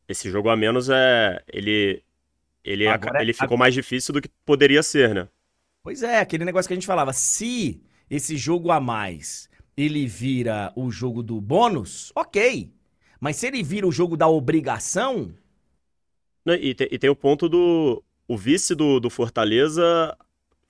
Esse 0.07 0.29
jogo 0.29 0.49
a 0.49 0.55
menos 0.55 0.87
é. 0.87 1.43
Ele. 1.51 2.03
Ele, 2.63 2.87
Agora, 2.87 3.23
ele 3.23 3.33
ficou 3.33 3.55
a... 3.55 3.57
mais 3.59 3.73
difícil 3.73 4.13
do 4.13 4.21
que 4.21 4.29
poderia 4.45 4.83
ser, 4.83 5.15
né? 5.15 5.27
Pois 5.81 6.03
é, 6.03 6.19
aquele 6.19 6.45
negócio 6.45 6.67
que 6.67 6.73
a 6.73 6.77
gente 6.77 6.85
falava. 6.85 7.11
Se 7.11 7.81
esse 8.09 8.37
jogo 8.37 8.71
a 8.71 8.79
mais 8.79 9.49
ele 9.77 10.07
vira 10.07 10.71
o 10.75 10.89
jogo 10.89 11.21
do 11.21 11.41
bônus, 11.41 12.11
ok. 12.15 12.71
Mas 13.19 13.37
se 13.37 13.47
ele 13.47 13.61
vira 13.61 13.87
o 13.87 13.91
jogo 13.91 14.15
da 14.15 14.27
obrigação. 14.27 15.33
E 16.45 16.73
tem, 16.73 16.87
e 16.91 16.99
tem 16.99 17.09
o 17.09 17.15
ponto 17.15 17.49
do. 17.49 18.03
O 18.27 18.37
vice 18.37 18.73
do, 18.73 18.99
do 18.99 19.09
Fortaleza 19.09 20.15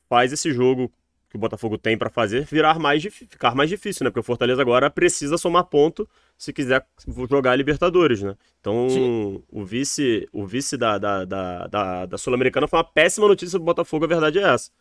faz 0.09 0.31
esse 0.33 0.51
jogo 0.51 0.91
que 1.29 1.37
o 1.37 1.39
Botafogo 1.39 1.77
tem 1.77 1.97
para 1.97 2.09
fazer 2.09 2.45
virar 2.45 2.79
mais 2.79 3.03
ficar 3.03 3.55
mais 3.55 3.69
difícil, 3.69 4.03
né? 4.03 4.09
Porque 4.09 4.19
o 4.19 4.23
Fortaleza 4.23 4.61
agora 4.61 4.89
precisa 4.89 5.37
somar 5.37 5.65
ponto 5.65 6.07
se 6.37 6.51
quiser 6.51 6.85
jogar 7.29 7.51
a 7.51 7.55
Libertadores, 7.55 8.21
né? 8.21 8.35
Então, 8.59 8.89
Sim. 8.89 9.43
o 9.49 9.63
vice, 9.63 10.27
o 10.31 10.45
vice 10.45 10.77
da, 10.77 10.97
da, 10.97 11.25
da, 11.25 11.67
da, 11.67 12.05
da 12.05 12.17
Sul-Americana 12.17 12.67
foi 12.67 12.79
uma 12.79 12.85
péssima 12.85 13.27
notícia 13.27 13.57
do 13.59 13.65
Botafogo, 13.65 14.05
a 14.05 14.07
verdade 14.07 14.39
é 14.39 14.43
essa. 14.43 14.71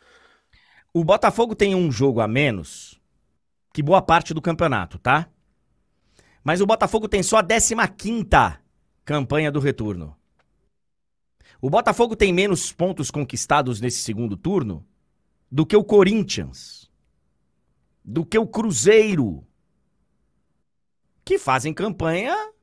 O 0.97 1.03
Botafogo 1.03 1.53
tem 1.53 1.75
um 1.75 1.91
jogo 1.91 2.21
a 2.21 2.27
menos 2.27 2.97
que 3.73 3.83
boa 3.83 4.01
parte 4.01 4.33
do 4.33 4.41
campeonato, 4.41 4.97
tá? 4.97 5.29
Mas 6.41 6.61
o 6.61 6.65
Botafogo 6.65 7.09
tem 7.09 7.21
só 7.21 7.39
a 7.39 7.87
15 7.89 8.25
campanha 9.03 9.51
do 9.51 9.59
retorno. 9.59 10.15
O 11.59 11.69
Botafogo 11.69 12.15
tem 12.15 12.31
menos 12.31 12.71
pontos 12.71 13.11
conquistados 13.11 13.81
nesse 13.81 14.03
segundo 14.03 14.37
turno 14.37 14.87
do 15.51 15.65
que 15.65 15.75
o 15.75 15.83
Corinthians, 15.83 16.89
do 18.01 18.25
que 18.25 18.39
o 18.39 18.47
Cruzeiro, 18.47 19.45
que 21.25 21.37
fazem 21.37 21.73
campanha, 21.73 22.53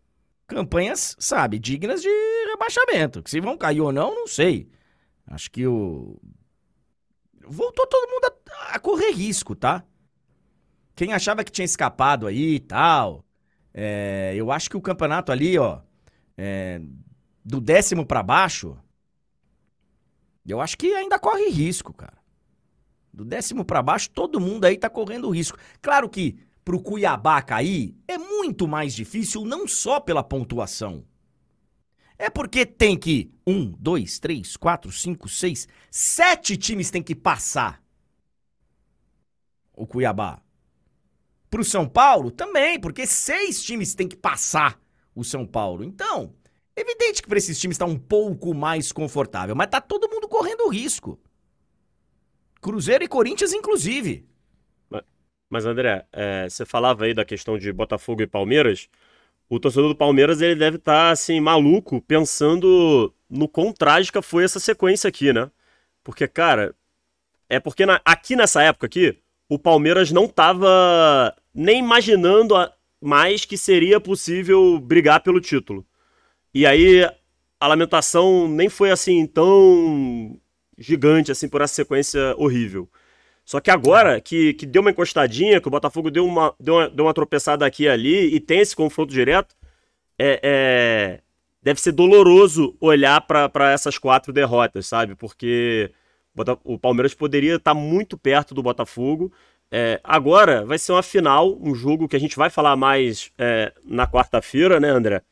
campanhas, 0.46 1.14
sabe, 1.18 1.58
dignas 1.58 2.00
de 2.00 2.08
rebaixamento. 2.48 3.22
Que 3.22 3.28
se 3.28 3.42
vão 3.42 3.58
cair 3.58 3.82
ou 3.82 3.92
não, 3.92 4.14
não 4.14 4.26
sei. 4.26 4.70
Acho 5.26 5.50
que 5.50 5.66
o. 5.66 6.18
Voltou 7.46 7.86
todo 7.86 8.10
mundo 8.10 8.24
a, 8.26 8.74
a 8.74 8.78
correr 8.78 9.12
risco, 9.12 9.54
tá? 9.54 9.84
Quem 10.94 11.12
achava 11.12 11.42
que 11.44 11.52
tinha 11.52 11.64
escapado 11.64 12.26
aí 12.26 12.54
e 12.54 12.60
tal. 12.60 13.24
É, 13.74 14.32
eu 14.36 14.52
acho 14.52 14.68
que 14.68 14.76
o 14.76 14.80
campeonato 14.82 15.32
ali, 15.32 15.58
ó. 15.58 15.80
É, 16.36 16.80
do 17.44 17.60
décimo 17.60 18.06
para 18.06 18.22
baixo. 18.22 18.76
Eu 20.46 20.60
acho 20.60 20.76
que 20.76 20.92
ainda 20.94 21.18
corre 21.18 21.48
risco, 21.48 21.92
cara. 21.92 22.18
Do 23.12 23.24
décimo 23.24 23.64
para 23.64 23.82
baixo, 23.82 24.10
todo 24.10 24.40
mundo 24.40 24.64
aí 24.64 24.76
tá 24.76 24.88
correndo 24.88 25.30
risco. 25.30 25.58
Claro 25.80 26.08
que 26.08 26.38
pro 26.64 26.80
Cuiabá 26.80 27.42
cair 27.42 27.96
é 28.08 28.16
muito 28.16 28.66
mais 28.66 28.94
difícil, 28.94 29.44
não 29.44 29.68
só 29.68 30.00
pela 30.00 30.22
pontuação. 30.22 31.04
É 32.22 32.30
porque 32.30 32.64
tem 32.64 32.96
que 32.96 33.34
um, 33.44 33.72
dois, 33.72 34.20
três, 34.20 34.56
quatro, 34.56 34.92
cinco, 34.92 35.28
seis, 35.28 35.66
sete 35.90 36.56
times 36.56 36.88
tem 36.88 37.02
que 37.02 37.16
passar 37.16 37.82
o 39.74 39.84
Cuiabá. 39.84 40.40
Pro 41.50 41.64
São 41.64 41.88
Paulo 41.88 42.30
também, 42.30 42.78
porque 42.78 43.08
seis 43.08 43.60
times 43.60 43.96
tem 43.96 44.06
que 44.06 44.14
passar 44.14 44.80
o 45.16 45.24
São 45.24 45.44
Paulo. 45.44 45.82
Então, 45.82 46.32
evidente 46.76 47.22
que 47.22 47.28
para 47.28 47.38
esses 47.38 47.58
times 47.58 47.76
tá 47.76 47.86
um 47.86 47.98
pouco 47.98 48.54
mais 48.54 48.92
confortável, 48.92 49.56
mas 49.56 49.66
tá 49.66 49.80
todo 49.80 50.08
mundo 50.08 50.28
correndo 50.28 50.68
risco. 50.68 51.18
Cruzeiro 52.60 53.02
e 53.02 53.08
Corinthians, 53.08 53.52
inclusive. 53.52 54.24
Mas, 55.50 55.66
André, 55.66 56.06
é, 56.12 56.48
você 56.48 56.64
falava 56.64 57.04
aí 57.04 57.12
da 57.14 57.24
questão 57.24 57.58
de 57.58 57.72
Botafogo 57.72 58.22
e 58.22 58.28
Palmeiras. 58.28 58.88
O 59.48 59.60
torcedor 59.60 59.88
do 59.88 59.96
Palmeiras 59.96 60.40
ele 60.40 60.54
deve 60.54 60.76
estar 60.76 61.06
tá, 61.06 61.10
assim 61.10 61.40
maluco 61.40 62.00
pensando 62.00 63.12
no 63.28 63.48
quão 63.48 63.72
trágica 63.72 64.22
foi 64.22 64.44
essa 64.44 64.58
sequência 64.58 65.08
aqui, 65.08 65.32
né? 65.32 65.50
Porque, 66.02 66.26
cara, 66.26 66.74
é 67.48 67.60
porque 67.60 67.84
na, 67.84 68.00
aqui 68.04 68.34
nessa 68.34 68.62
época 68.62 68.86
aqui, 68.86 69.18
o 69.48 69.58
Palmeiras 69.58 70.10
não 70.10 70.24
estava 70.24 71.34
nem 71.54 71.78
imaginando 71.78 72.56
a, 72.56 72.72
mais 73.00 73.44
que 73.44 73.58
seria 73.58 74.00
possível 74.00 74.78
brigar 74.78 75.22
pelo 75.22 75.40
título. 75.40 75.86
E 76.54 76.64
aí 76.64 77.04
a 77.60 77.66
lamentação 77.66 78.48
nem 78.48 78.68
foi 78.68 78.90
assim 78.90 79.26
tão 79.26 80.40
gigante 80.78 81.30
assim 81.30 81.48
por 81.48 81.60
essa 81.60 81.74
sequência 81.74 82.34
horrível. 82.36 82.88
Só 83.44 83.60
que 83.60 83.70
agora 83.70 84.20
que, 84.20 84.54
que 84.54 84.66
deu 84.66 84.82
uma 84.82 84.90
encostadinha, 84.90 85.60
que 85.60 85.68
o 85.68 85.70
Botafogo 85.70 86.10
deu 86.10 86.24
uma, 86.24 86.54
deu 86.58 86.74
uma, 86.74 86.88
deu 86.88 87.04
uma 87.06 87.14
tropeçada 87.14 87.66
aqui 87.66 87.84
e 87.84 87.88
ali 87.88 88.34
e 88.34 88.40
tem 88.40 88.60
esse 88.60 88.74
confronto 88.74 89.12
direto, 89.12 89.54
é, 90.18 90.40
é 90.42 91.20
deve 91.62 91.80
ser 91.80 91.92
doloroso 91.92 92.76
olhar 92.80 93.20
para 93.20 93.70
essas 93.72 93.96
quatro 93.96 94.32
derrotas, 94.32 94.86
sabe? 94.86 95.14
Porque 95.14 95.92
o 96.64 96.78
Palmeiras 96.78 97.14
poderia 97.14 97.56
estar 97.56 97.74
tá 97.74 97.80
muito 97.80 98.18
perto 98.18 98.54
do 98.54 98.62
Botafogo. 98.62 99.32
É, 99.70 100.00
agora 100.02 100.64
vai 100.66 100.78
ser 100.78 100.92
uma 100.92 101.02
final, 101.02 101.56
um 101.60 101.74
jogo 101.74 102.08
que 102.08 102.16
a 102.16 102.20
gente 102.20 102.36
vai 102.36 102.50
falar 102.50 102.76
mais 102.76 103.30
é, 103.38 103.72
na 103.84 104.06
quarta-feira, 104.06 104.80
né, 104.80 104.88
André? 104.88 105.22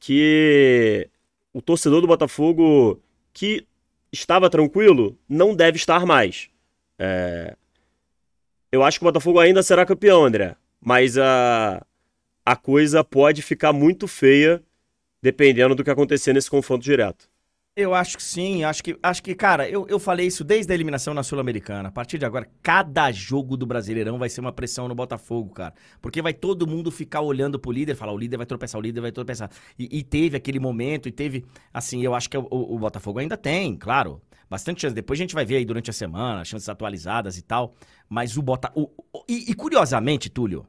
Que 0.00 1.08
o 1.52 1.62
torcedor 1.62 2.00
do 2.00 2.06
Botafogo 2.06 3.00
que 3.32 3.66
estava 4.12 4.50
tranquilo 4.50 5.16
não 5.28 5.54
deve 5.54 5.76
estar 5.76 6.04
mais. 6.04 6.50
É... 6.98 7.56
Eu 8.70 8.82
acho 8.82 8.98
que 8.98 9.04
o 9.04 9.08
Botafogo 9.08 9.38
ainda 9.38 9.62
será 9.62 9.86
campeão, 9.86 10.24
André. 10.24 10.56
Mas 10.80 11.16
a, 11.16 11.84
a 12.44 12.56
coisa 12.56 13.02
pode 13.02 13.42
ficar 13.42 13.72
muito 13.72 14.06
feia 14.06 14.62
dependendo 15.20 15.74
do 15.74 15.82
que 15.82 15.90
acontecer 15.90 16.32
nesse 16.32 16.50
confronto 16.50 16.84
direto. 16.84 17.28
Eu 17.74 17.94
acho 17.94 18.16
que 18.16 18.22
sim, 18.24 18.64
acho 18.64 18.82
que, 18.82 18.98
acho 19.00 19.22
que 19.22 19.36
cara, 19.36 19.68
eu, 19.68 19.86
eu 19.88 20.00
falei 20.00 20.26
isso 20.26 20.42
desde 20.42 20.72
a 20.72 20.74
eliminação 20.74 21.14
na 21.14 21.22
Sul-Americana. 21.22 21.88
A 21.88 21.92
partir 21.92 22.18
de 22.18 22.24
agora, 22.24 22.48
cada 22.60 23.12
jogo 23.12 23.56
do 23.56 23.64
Brasileirão 23.64 24.18
vai 24.18 24.28
ser 24.28 24.40
uma 24.40 24.52
pressão 24.52 24.88
no 24.88 24.96
Botafogo, 24.96 25.54
cara. 25.54 25.72
Porque 26.02 26.20
vai 26.20 26.34
todo 26.34 26.66
mundo 26.66 26.90
ficar 26.90 27.20
olhando 27.20 27.56
pro 27.56 27.70
líder, 27.70 27.94
falar, 27.94 28.12
o 28.12 28.18
líder 28.18 28.36
vai 28.36 28.46
tropeçar, 28.46 28.80
o 28.80 28.82
líder 28.82 29.00
vai 29.00 29.12
tropeçar. 29.12 29.48
E, 29.78 29.98
e 29.98 30.02
teve 30.02 30.36
aquele 30.36 30.58
momento, 30.58 31.08
e 31.08 31.12
teve, 31.12 31.44
assim, 31.72 32.02
eu 32.02 32.16
acho 32.16 32.28
que 32.28 32.36
o, 32.36 32.48
o, 32.50 32.74
o 32.74 32.78
Botafogo 32.80 33.20
ainda 33.20 33.36
tem, 33.36 33.76
claro 33.76 34.20
bastante 34.48 34.80
chance. 34.80 34.94
Depois 34.94 35.18
a 35.18 35.22
gente 35.22 35.34
vai 35.34 35.44
ver 35.44 35.56
aí 35.56 35.64
durante 35.64 35.90
a 35.90 35.92
semana, 35.92 36.44
chances 36.44 36.68
atualizadas 36.68 37.36
e 37.36 37.42
tal. 37.42 37.74
Mas 38.08 38.36
o 38.36 38.42
Bota. 38.42 38.70
O, 38.74 38.90
o, 39.12 39.24
e, 39.28 39.50
e, 39.50 39.54
curiosamente, 39.54 40.28
Túlio, 40.28 40.66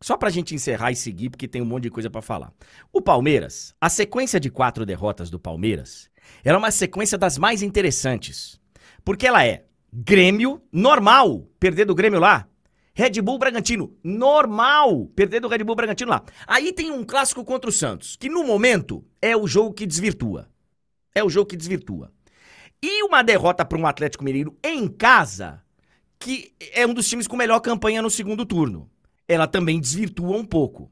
só 0.00 0.16
pra 0.16 0.30
gente 0.30 0.54
encerrar 0.54 0.92
e 0.92 0.96
seguir, 0.96 1.30
porque 1.30 1.46
tem 1.46 1.60
um 1.60 1.66
monte 1.66 1.84
de 1.84 1.90
coisa 1.90 2.08
para 2.08 2.22
falar. 2.22 2.52
O 2.92 3.02
Palmeiras, 3.02 3.74
a 3.80 3.88
sequência 3.88 4.40
de 4.40 4.50
quatro 4.50 4.86
derrotas 4.86 5.30
do 5.30 5.38
Palmeiras, 5.38 6.10
era 6.44 6.56
uma 6.56 6.70
sequência 6.70 7.18
das 7.18 7.36
mais 7.36 7.62
interessantes. 7.62 8.60
Porque 9.04 9.26
ela 9.26 9.44
é 9.44 9.66
Grêmio, 9.92 10.62
normal, 10.72 11.48
perder 11.58 11.84
do 11.84 11.94
Grêmio 11.94 12.20
lá. 12.20 12.46
Red 12.94 13.20
Bull 13.22 13.38
Bragantino, 13.38 13.96
normal, 14.04 15.06
perder 15.16 15.40
do 15.40 15.48
Red 15.48 15.64
Bull 15.64 15.74
Bragantino 15.74 16.10
lá. 16.10 16.22
Aí 16.46 16.72
tem 16.72 16.90
um 16.90 17.04
clássico 17.04 17.44
contra 17.44 17.70
o 17.70 17.72
Santos, 17.72 18.16
que 18.16 18.28
no 18.28 18.44
momento 18.44 19.04
é 19.22 19.36
o 19.36 19.46
jogo 19.46 19.72
que 19.72 19.86
desvirtua. 19.86 20.48
É 21.14 21.24
o 21.24 21.30
jogo 21.30 21.48
que 21.48 21.56
desvirtua. 21.56 22.12
E 22.82 23.02
uma 23.02 23.22
derrota 23.22 23.64
para 23.64 23.78
um 23.78 23.86
Atlético 23.86 24.24
Mineiro 24.24 24.56
em 24.64 24.88
casa, 24.88 25.62
que 26.18 26.54
é 26.72 26.86
um 26.86 26.94
dos 26.94 27.08
times 27.08 27.26
com 27.26 27.36
melhor 27.36 27.60
campanha 27.60 28.00
no 28.00 28.10
segundo 28.10 28.46
turno. 28.46 28.90
Ela 29.28 29.46
também 29.46 29.78
desvirtua 29.78 30.36
um 30.36 30.44
pouco. 30.44 30.90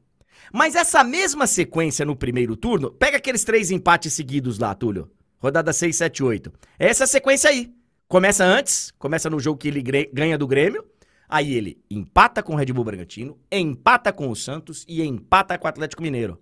Mas 0.53 0.75
essa 0.75 1.03
mesma 1.03 1.47
sequência 1.47 2.05
no 2.05 2.15
primeiro 2.15 2.55
turno, 2.55 2.91
pega 2.91 3.17
aqueles 3.17 3.43
três 3.43 3.71
empates 3.71 4.13
seguidos 4.13 4.59
lá, 4.59 4.73
Túlio. 4.73 5.11
Rodada 5.39 5.73
6, 5.73 5.95
7, 5.95 6.23
8. 6.23 6.53
É 6.77 6.87
essa 6.87 7.07
sequência 7.07 7.49
aí. 7.49 7.73
Começa 8.07 8.43
antes, 8.43 8.91
começa 8.97 9.29
no 9.29 9.39
jogo 9.39 9.59
que 9.59 9.67
ele 9.67 9.81
ganha 10.11 10.37
do 10.37 10.47
Grêmio. 10.47 10.85
Aí 11.27 11.53
ele 11.53 11.79
empata 11.89 12.41
com 12.41 12.53
o 12.53 12.55
Red 12.55 12.73
Bull 12.73 12.83
Bragantino, 12.83 13.37
empata 13.51 14.11
com 14.11 14.29
o 14.29 14.35
Santos 14.35 14.83
e 14.87 15.03
empata 15.03 15.57
com 15.57 15.65
o 15.65 15.69
Atlético 15.69 16.01
Mineiro. 16.01 16.41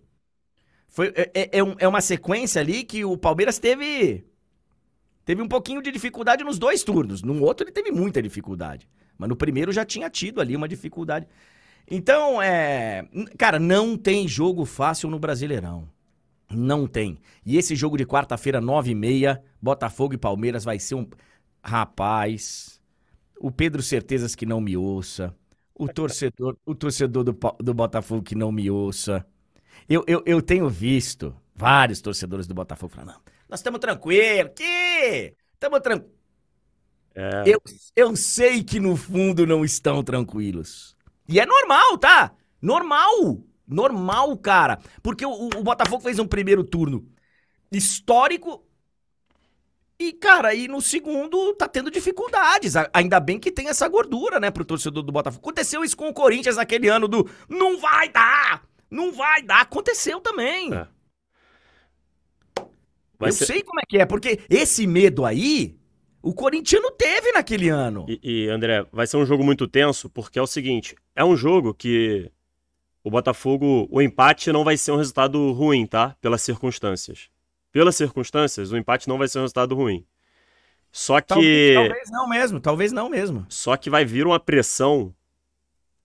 Foi, 0.87 1.07
é, 1.13 1.29
é, 1.33 1.59
é, 1.59 1.75
é 1.79 1.87
uma 1.87 1.99
sequência 1.99 2.61
ali 2.61 2.85
que 2.85 3.03
o 3.03 3.17
Palmeiras 3.17 3.59
teve 3.59 4.23
teve 5.27 5.41
um 5.41 5.47
pouquinho 5.47 5.81
de 5.81 5.91
dificuldade 5.91 6.41
nos 6.41 6.57
dois 6.57 6.83
turnos. 6.83 7.21
No 7.21 7.43
outro 7.43 7.65
ele 7.65 7.73
teve 7.73 7.91
muita 7.91 8.21
dificuldade. 8.21 8.87
Mas 9.17 9.27
no 9.27 9.35
primeiro 9.35 9.73
já 9.73 9.83
tinha 9.83 10.09
tido 10.09 10.39
ali 10.39 10.55
uma 10.55 10.69
dificuldade. 10.69 11.27
Então, 11.89 12.41
é. 12.41 13.05
Cara, 13.37 13.59
não 13.59 13.97
tem 13.97 14.25
jogo 14.25 14.63
fácil 14.63 15.09
no 15.09 15.19
Brasileirão. 15.19 15.89
Não 16.49 16.87
tem. 16.87 17.17
E 17.45 17.57
esse 17.57 17.75
jogo 17.75 17.97
de 17.97 18.05
quarta-feira, 18.05 18.61
nove 18.61 18.91
e 18.91 18.95
meia, 18.95 19.43
Botafogo 19.61 20.13
e 20.13 20.17
Palmeiras 20.17 20.63
vai 20.63 20.79
ser 20.79 20.95
um. 20.95 21.05
Rapaz. 21.61 22.79
O 23.37 23.51
Pedro 23.51 23.83
Certezas 23.83 24.33
que 24.33 24.45
não 24.45 24.61
me 24.61 24.77
ouça. 24.77 25.35
O 25.75 25.89
torcedor, 25.89 26.55
o 26.65 26.73
torcedor 26.73 27.25
do, 27.25 27.37
do 27.59 27.73
Botafogo 27.73 28.23
que 28.23 28.33
não 28.33 28.49
me 28.49 28.71
ouça. 28.71 29.25
Eu, 29.89 30.05
eu, 30.07 30.23
eu 30.25 30.41
tenho 30.41 30.69
visto 30.69 31.35
vários 31.53 31.99
torcedores 31.99 32.47
do 32.47 32.53
Botafogo 32.53 32.93
falando, 32.93 33.13
não, 33.13 33.21
nós 33.49 33.59
estamos 33.59 33.79
tranquilos. 33.79 34.51
Que? 34.55 35.35
Estamos 35.53 35.79
tranquilos. 35.79 36.17
É. 37.15 37.43
Eu, 37.47 37.59
eu 37.95 38.15
sei 38.15 38.63
que 38.63 38.79
no 38.79 38.95
fundo 38.95 39.47
não 39.47 39.65
estão 39.65 40.03
tranquilos. 40.03 40.95
E 41.27 41.39
é 41.39 41.45
normal, 41.45 41.97
tá? 41.97 42.31
Normal. 42.61 43.43
Normal, 43.67 44.37
cara. 44.37 44.79
Porque 45.01 45.25
o, 45.25 45.47
o 45.47 45.63
Botafogo 45.63 46.03
fez 46.03 46.19
um 46.19 46.27
primeiro 46.27 46.63
turno 46.63 47.07
histórico. 47.71 48.63
E, 49.99 50.13
cara, 50.13 50.49
aí 50.49 50.67
no 50.67 50.79
segundo 50.79 51.55
tá 51.55 51.67
tendo 51.67 51.89
dificuldades. 51.89 52.75
Ainda 52.93 53.19
bem 53.19 53.39
que 53.39 53.51
tem 53.51 53.67
essa 53.67 53.87
gordura, 53.87 54.39
né, 54.39 54.51
pro 54.51 54.63
torcedor 54.63 55.01
do 55.01 55.11
Botafogo. 55.11 55.41
Aconteceu 55.41 55.83
isso 55.83 55.97
com 55.97 56.07
o 56.07 56.13
Corinthians 56.13 56.57
naquele 56.57 56.87
ano 56.87 57.07
do 57.07 57.27
não 57.49 57.79
vai 57.79 58.09
dar! 58.09 58.63
Não 58.91 59.11
vai 59.11 59.41
dar! 59.41 59.61
Aconteceu 59.61 60.21
também. 60.21 60.71
É. 60.73 60.87
Vai 63.19 63.29
eu 63.29 63.33
ser... 63.33 63.45
sei 63.45 63.63
como 63.63 63.79
é 63.79 63.83
que 63.87 63.97
é, 63.97 64.05
porque 64.05 64.39
esse 64.49 64.85
medo 64.85 65.25
aí, 65.25 65.77
o 66.21 66.33
corintiano 66.33 66.91
teve 66.91 67.31
naquele 67.31 67.69
ano. 67.69 68.05
E, 68.07 68.19
e, 68.21 68.49
André, 68.49 68.85
vai 68.91 69.07
ser 69.07 69.17
um 69.17 69.25
jogo 69.25 69.43
muito 69.43 69.67
tenso, 69.67 70.09
porque 70.09 70.37
é 70.37 70.41
o 70.41 70.47
seguinte: 70.47 70.95
é 71.15 71.23
um 71.23 71.35
jogo 71.35 71.73
que 71.73 72.31
o 73.03 73.09
Botafogo, 73.09 73.87
o 73.89 74.01
empate 74.01 74.51
não 74.51 74.63
vai 74.63 74.77
ser 74.77 74.91
um 74.91 74.97
resultado 74.97 75.51
ruim, 75.53 75.85
tá? 75.85 76.15
Pelas 76.21 76.41
circunstâncias. 76.41 77.29
Pelas 77.71 77.95
circunstâncias, 77.95 78.71
o 78.71 78.77
empate 78.77 79.07
não 79.07 79.17
vai 79.17 79.27
ser 79.27 79.39
um 79.39 79.43
resultado 79.43 79.75
ruim. 79.75 80.05
Só 80.91 81.21
que. 81.21 81.25
Talvez, 81.27 81.75
talvez 81.75 82.11
não 82.11 82.29
mesmo, 82.29 82.59
talvez 82.59 82.91
não 82.91 83.09
mesmo. 83.09 83.45
Só 83.49 83.77
que 83.77 83.89
vai 83.89 84.03
vir 84.03 84.25
uma 84.25 84.39
pressão 84.39 85.13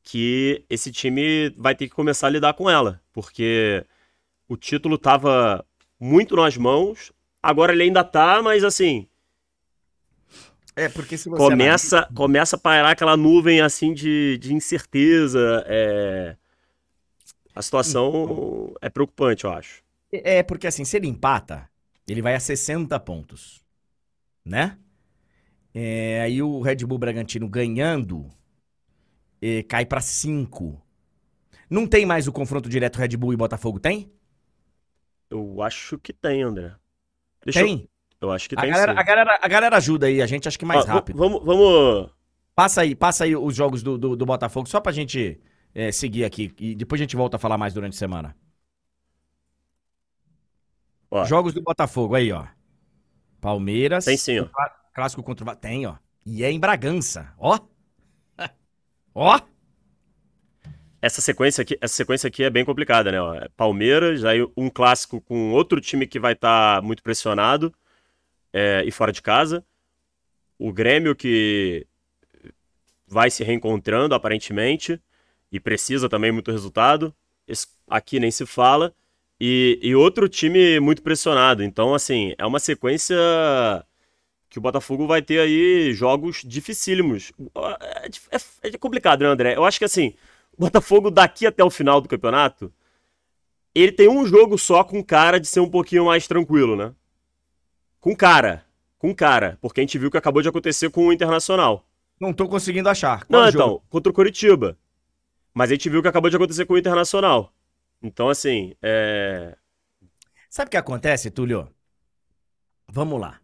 que 0.03 0.65
esse 0.69 0.91
time 0.91 1.51
vai 1.57 1.75
ter 1.75 1.89
que 1.89 1.95
começar 1.95 2.27
a 2.27 2.31
lidar 2.31 2.55
com 2.55 2.69
ela, 2.69 3.01
porque 3.13 3.85
o 4.49 4.57
título 4.57 4.99
tava 4.99 5.65
muito 6.03 6.35
nas 6.35 6.57
mãos. 6.57 7.13
Agora 7.41 7.73
ele 7.73 7.85
ainda 7.85 8.03
tá, 8.03 8.43
mas 8.43 8.65
assim. 8.65 9.07
É, 10.75 10.89
porque 10.89 11.17
se 11.17 11.29
você. 11.29 11.37
Começa, 11.37 11.99
analisa... 11.99 12.15
começa 12.15 12.57
a 12.57 12.59
pairar 12.59 12.91
aquela 12.91 13.17
nuvem 13.17 13.61
assim 13.61 13.95
de, 13.95 14.37
de 14.39 14.53
incerteza. 14.53 15.65
É... 15.67 16.37
A 17.55 17.63
situação 17.63 18.75
é 18.81 18.89
preocupante, 18.91 19.45
eu 19.45 19.53
acho. 19.53 19.83
É, 20.11 20.43
porque 20.43 20.67
assim, 20.67 20.85
se 20.85 20.97
ele 20.97 21.07
empata, 21.07 21.69
ele 22.09 22.23
vai 22.23 22.35
a 22.35 22.41
60 22.41 22.99
pontos. 23.01 23.63
Né? 24.45 24.77
É, 25.75 26.23
aí 26.23 26.43
o 26.43 26.61
Red 26.61 26.77
Bull 26.77 26.99
Bragantino 26.99 27.49
ganhando 27.49 28.29
é, 29.41 29.63
cai 29.63 29.85
para 29.87 30.01
5. 30.01 30.81
Não 31.71 31.87
tem 31.87 32.05
mais 32.05 32.27
o 32.27 32.33
confronto 32.33 32.69
direto 32.69 32.99
Red 32.99 33.17
Bull 33.17 33.35
e 33.35 33.37
Botafogo, 33.37 33.79
tem? 33.79 34.11
Eu 35.33 35.63
acho 35.63 35.99
que 35.99 36.13
tem, 36.13 36.43
André. 36.43 36.75
Deixa 37.43 37.65
tem? 37.65 37.89
Eu, 38.21 38.29
eu 38.29 38.33
acho 38.33 38.49
que 38.49 38.55
a 38.55 38.61
tem 38.61 38.71
galera, 38.71 38.93
sim. 38.93 38.99
A 38.99 39.03
galera, 39.03 39.39
a 39.41 39.49
galera 39.49 39.77
ajuda 39.79 40.07
aí, 40.07 40.21
a 40.21 40.27
gente 40.27 40.47
acho 40.47 40.59
que 40.59 40.65
mais 40.67 40.87
ah, 40.87 40.95
rápido. 40.95 41.17
Vamos, 41.17 41.43
vamos, 41.43 42.11
Passa 42.55 42.83
aí, 42.83 42.95
passa 42.95 43.25
aí 43.25 43.35
os 43.35 43.57
jogos 43.57 43.83
do, 43.83 43.97
do, 43.97 44.15
do 44.15 44.27
Botafogo, 44.27 44.69
só 44.69 44.79
pra 44.79 44.93
gente 44.93 45.41
é, 45.75 45.91
seguir 45.91 46.25
aqui. 46.25 46.55
E 46.59 46.75
depois 46.75 47.01
a 47.01 47.05
gente 47.05 47.17
volta 47.17 47.37
a 47.37 47.41
falar 47.41 47.57
mais 47.57 47.73
durante 47.73 47.95
a 47.95 47.99
semana. 47.99 48.37
Ó. 51.11 51.25
Jogos 51.25 51.55
do 51.55 51.63
Botafogo, 51.63 52.15
aí, 52.15 52.31
ó. 52.31 52.47
Palmeiras. 53.41 54.05
Tem 54.05 54.19
sim, 54.19 54.41
ó. 54.41 54.49
Clássico 54.93 55.23
contra 55.23 55.51
o... 55.51 55.57
Tem, 55.57 55.87
ó. 55.87 55.97
E 56.27 56.45
é 56.45 56.51
em 56.51 56.61
Bragança, 56.61 57.33
ó. 57.39 57.59
ó. 59.15 59.41
Essa 61.03 61.21
sequência 61.21 61.63
aqui, 61.63 61.77
essa 61.81 61.95
sequência 61.95 62.29
aqui 62.29 62.45
é 62.45 62.51
bem 62.51 62.65
complicada, 62.65 63.11
né? 63.11 63.19
É 63.45 63.49
Palmeiras, 63.57 64.25
aí 64.25 64.49
um 64.57 64.71
clássico 64.71 65.21
com 65.21 65.51
outro 65.51 65.81
time 65.81 66.07
que 66.07 66.21
vai 66.21 66.33
estar 66.33 66.77
tá 66.77 66.83
muito 66.83 67.03
pressionado 67.03 67.75
é, 68.53 68.85
e 68.87 68.91
fora 68.93 69.11
de 69.11 69.21
casa. 69.21 69.65
O 70.57 70.73
Grêmio 70.73 71.17
que 71.17 71.85
vai 73.05 73.31
se 73.31 73.43
reencontrando 73.43 74.15
aparentemente 74.15 75.01
e 75.51 75.59
precisa 75.59 76.09
também 76.09 76.31
muito 76.31 76.53
resultado. 76.53 77.13
Esse 77.49 77.67
aqui 77.89 78.21
nem 78.21 78.31
se 78.31 78.47
fala. 78.47 78.95
E, 79.41 79.81
e 79.83 79.97
outro 79.97 80.29
time 80.29 80.79
muito 80.79 81.03
pressionado. 81.03 81.65
Então, 81.65 81.95
assim, 81.95 82.33
é 82.39 82.47
uma 82.47 82.61
sequência 82.61 83.17
que 84.49 84.59
o 84.59 84.63
Botafogo 84.63 85.07
vai 85.07 85.21
ter 85.21 85.41
aí 85.41 85.93
jogos 85.93 86.43
dificílimos. 86.45 87.33
É, 87.81 88.37
é, 88.37 88.69
é 88.69 88.79
complicado, 88.79 89.23
né, 89.23 89.27
André? 89.27 89.57
Eu 89.57 89.65
acho 89.65 89.81
que 89.81 89.85
assim, 89.85 90.15
o 90.57 90.61
Botafogo 90.61 91.11
daqui 91.11 91.47
até 91.47 91.63
o 91.65 91.71
final 91.71 92.01
do 92.01 92.09
campeonato, 92.09 92.73
ele 93.75 93.93
tem 93.93 94.09
um 94.09 94.27
jogo 94.27 94.59
só 94.59 94.85
com 94.85 95.03
cara 95.03 95.41
de 95.41 95.47
ser 95.47 95.61
um 95.61 95.69
pouquinho 95.71 96.07
mais 96.07 96.27
tranquilo, 96.27 96.77
né? 96.77 96.95
Com 98.01 98.15
cara. 98.15 98.65
Com 98.99 99.15
cara. 99.15 99.59
Porque 99.61 99.81
a 99.81 99.83
gente 99.83 99.99
viu 99.99 100.11
que 100.11 100.17
acabou 100.17 100.43
de 100.43 100.49
acontecer 100.49 100.91
com 100.91 101.07
o 101.07 101.13
Internacional. 101.13 101.87
Não 102.21 102.33
tô 102.33 102.49
conseguindo 102.49 102.89
achar. 102.89 103.25
Qual 103.25 103.43
Não, 103.43 103.51
jogo? 103.51 103.65
então, 103.65 103.83
contra 103.89 104.11
o 104.11 104.15
Curitiba. 104.15 104.79
Mas 105.55 105.71
a 105.71 105.75
gente 105.75 105.89
viu 105.89 106.03
que 106.03 106.09
acabou 106.09 106.31
de 106.31 106.37
acontecer 106.37 106.67
com 106.67 106.75
o 106.75 106.79
Internacional. 106.79 107.53
Então, 108.03 108.29
assim, 108.29 108.75
é. 108.83 109.57
Sabe 110.51 110.69
o 110.69 110.71
que 110.71 110.77
acontece, 110.77 111.31
Túlio? 111.31 111.69
Vamos 112.89 113.21
lá. 113.21 113.41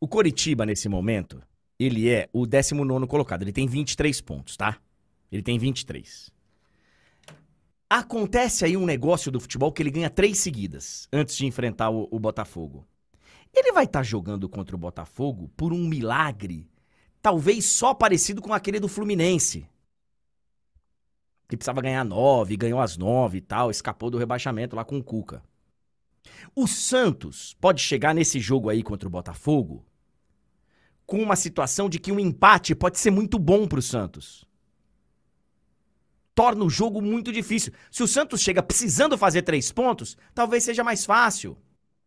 O 0.00 0.08
Coritiba, 0.08 0.64
nesse 0.64 0.88
momento, 0.88 1.42
ele 1.78 2.08
é 2.08 2.28
o 2.32 2.46
19 2.46 3.06
colocado. 3.06 3.42
Ele 3.42 3.52
tem 3.52 3.66
23 3.66 4.20
pontos, 4.20 4.56
tá? 4.56 4.78
Ele 5.32 5.42
tem 5.42 5.58
23. 5.58 6.30
Acontece 7.90 8.64
aí 8.64 8.76
um 8.76 8.86
negócio 8.86 9.32
do 9.32 9.40
futebol 9.40 9.72
que 9.72 9.82
ele 9.82 9.90
ganha 9.90 10.10
três 10.10 10.38
seguidas 10.38 11.08
antes 11.12 11.36
de 11.36 11.46
enfrentar 11.46 11.90
o, 11.90 12.06
o 12.10 12.20
Botafogo. 12.20 12.86
Ele 13.52 13.72
vai 13.72 13.84
estar 13.84 14.00
tá 14.00 14.04
jogando 14.04 14.48
contra 14.48 14.76
o 14.76 14.78
Botafogo 14.78 15.50
por 15.56 15.72
um 15.72 15.88
milagre, 15.88 16.70
talvez 17.20 17.64
só 17.66 17.92
parecido 17.92 18.40
com 18.40 18.52
aquele 18.52 18.78
do 18.78 18.88
Fluminense 18.88 19.66
que 21.52 21.56
precisava 21.56 21.82
ganhar 21.82 22.02
nove, 22.02 22.56
ganhou 22.56 22.80
as 22.80 22.96
nove 22.96 23.36
e 23.36 23.40
tal, 23.42 23.70
escapou 23.70 24.10
do 24.10 24.16
rebaixamento 24.16 24.74
lá 24.74 24.86
com 24.86 24.96
o 24.96 25.04
Cuca. 25.04 25.42
O 26.56 26.66
Santos 26.66 27.54
pode 27.60 27.82
chegar 27.82 28.14
nesse 28.14 28.40
jogo 28.40 28.70
aí 28.70 28.82
contra 28.82 29.06
o 29.06 29.10
Botafogo 29.10 29.84
com 31.04 31.22
uma 31.22 31.36
situação 31.36 31.90
de 31.90 31.98
que 31.98 32.10
um 32.10 32.18
empate 32.18 32.74
pode 32.74 32.98
ser 32.98 33.10
muito 33.10 33.38
bom 33.38 33.68
para 33.68 33.80
o 33.80 33.82
Santos. 33.82 34.46
Torna 36.34 36.64
o 36.64 36.70
jogo 36.70 37.02
muito 37.02 37.30
difícil. 37.30 37.72
Se 37.90 38.02
o 38.02 38.08
Santos 38.08 38.40
chega 38.40 38.62
precisando 38.62 39.18
fazer 39.18 39.42
três 39.42 39.70
pontos, 39.70 40.16
talvez 40.34 40.64
seja 40.64 40.82
mais 40.82 41.04
fácil. 41.04 41.56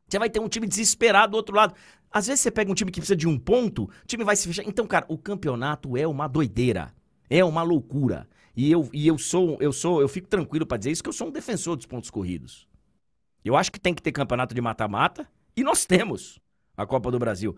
Você 0.07 0.19
vai 0.19 0.29
ter 0.29 0.39
um 0.39 0.49
time 0.49 0.67
desesperado 0.67 1.31
do 1.31 1.37
outro 1.37 1.55
lado. 1.55 1.73
Às 2.11 2.27
vezes 2.27 2.41
você 2.41 2.51
pega 2.51 2.71
um 2.71 2.75
time 2.75 2.91
que 2.91 2.99
precisa 2.99 3.15
de 3.15 3.27
um 3.27 3.37
ponto, 3.37 3.83
o 3.83 4.07
time 4.07 4.23
vai 4.23 4.35
se 4.35 4.47
fechar. 4.47 4.63
Então, 4.65 4.87
cara, 4.87 5.05
o 5.09 5.17
campeonato 5.17 5.97
é 5.97 6.07
uma 6.07 6.27
doideira. 6.27 6.93
É 7.29 7.43
uma 7.43 7.61
loucura. 7.61 8.27
E 8.55 8.71
eu, 8.71 8.89
e 8.93 9.07
eu 9.07 9.17
sou, 9.17 9.57
eu 9.59 9.73
sou, 9.73 10.01
eu 10.01 10.07
fico 10.07 10.27
tranquilo 10.27 10.65
para 10.65 10.77
dizer 10.77 10.91
isso 10.91 11.03
que 11.03 11.09
eu 11.09 11.13
sou 11.13 11.27
um 11.27 11.31
defensor 11.31 11.75
dos 11.75 11.85
pontos 11.85 12.09
corridos. 12.09 12.67
Eu 13.43 13.55
acho 13.55 13.71
que 13.71 13.79
tem 13.79 13.93
que 13.93 14.01
ter 14.01 14.11
campeonato 14.11 14.55
de 14.55 14.61
mata-mata 14.61 15.27
e 15.55 15.63
nós 15.63 15.85
temos 15.85 16.39
a 16.77 16.85
Copa 16.85 17.11
do 17.11 17.19
Brasil. 17.19 17.55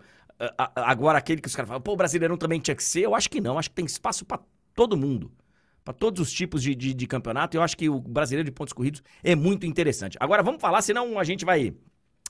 Agora 0.74 1.18
aquele 1.18 1.40
que 1.40 1.48
os 1.48 1.54
caras 1.54 1.68
falam, 1.68 1.80
pô, 1.80 1.92
o 1.92 1.96
Brasileirão 1.96 2.36
também 2.36 2.60
tinha 2.60 2.74
que 2.74 2.84
ser, 2.84 3.02
eu 3.02 3.14
acho 3.14 3.30
que 3.30 3.40
não, 3.40 3.58
acho 3.58 3.70
que 3.70 3.76
tem 3.76 3.84
espaço 3.84 4.24
para 4.24 4.40
todo 4.74 4.96
mundo. 4.96 5.32
Para 5.88 5.94
todos 5.94 6.20
os 6.20 6.30
tipos 6.30 6.62
de, 6.62 6.74
de, 6.74 6.92
de, 6.92 7.06
campeonato, 7.06 7.56
eu 7.56 7.62
acho 7.62 7.74
que 7.74 7.88
o 7.88 7.98
brasileiro 7.98 8.44
de 8.44 8.52
pontos 8.52 8.74
corridos 8.74 9.02
é 9.24 9.34
muito 9.34 9.64
interessante. 9.64 10.18
Agora 10.20 10.42
vamos 10.42 10.60
falar, 10.60 10.82
senão 10.82 11.18
a 11.18 11.24
gente 11.24 11.46
vai 11.46 11.72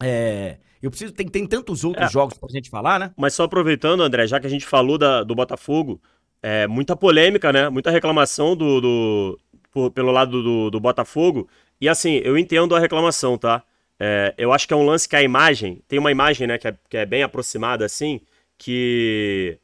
é, 0.01 0.59
eu 0.81 0.89
preciso. 0.89 1.13
Tem, 1.13 1.27
tem 1.27 1.45
tantos 1.45 1.83
outros 1.83 2.07
é, 2.07 2.09
jogos 2.09 2.39
pra 2.39 2.49
gente 2.51 2.71
falar, 2.71 3.01
né? 3.01 3.13
Mas 3.17 3.35
só 3.35 3.43
aproveitando, 3.43 4.05
André, 4.05 4.29
já 4.29 4.39
que 4.39 4.47
a 4.47 4.49
gente 4.49 4.65
falou 4.65 4.97
da, 4.97 5.25
do 5.25 5.35
Botafogo, 5.35 6.01
é, 6.41 6.69
muita 6.69 6.95
polêmica, 6.95 7.53
né? 7.53 7.69
Muita 7.69 7.91
reclamação 7.91 8.55
do, 8.55 8.81
do 8.81 9.41
por, 9.73 9.91
pelo 9.91 10.13
lado 10.13 10.41
do, 10.41 10.71
do, 10.71 10.79
Botafogo. 10.79 11.49
E 11.81 11.89
assim, 11.89 12.21
eu 12.23 12.39
entendo 12.39 12.77
a 12.77 12.79
reclamação, 12.79 13.37
tá? 13.37 13.65
É, 13.99 14.37
eu 14.39 14.53
acho 14.53 14.69
que 14.69 14.73
é 14.73 14.77
um 14.77 14.87
lance 14.87 15.09
que 15.09 15.17
a 15.17 15.23
imagem, 15.25 15.83
tem 15.89 15.99
uma 15.99 16.13
imagem, 16.13 16.47
né, 16.47 16.59
que 16.59 16.69
é, 16.69 16.79
que 16.89 16.97
é 16.97 17.05
bem 17.05 17.25
aproximada 17.25 17.85
assim, 17.85 18.21
que 18.57 19.59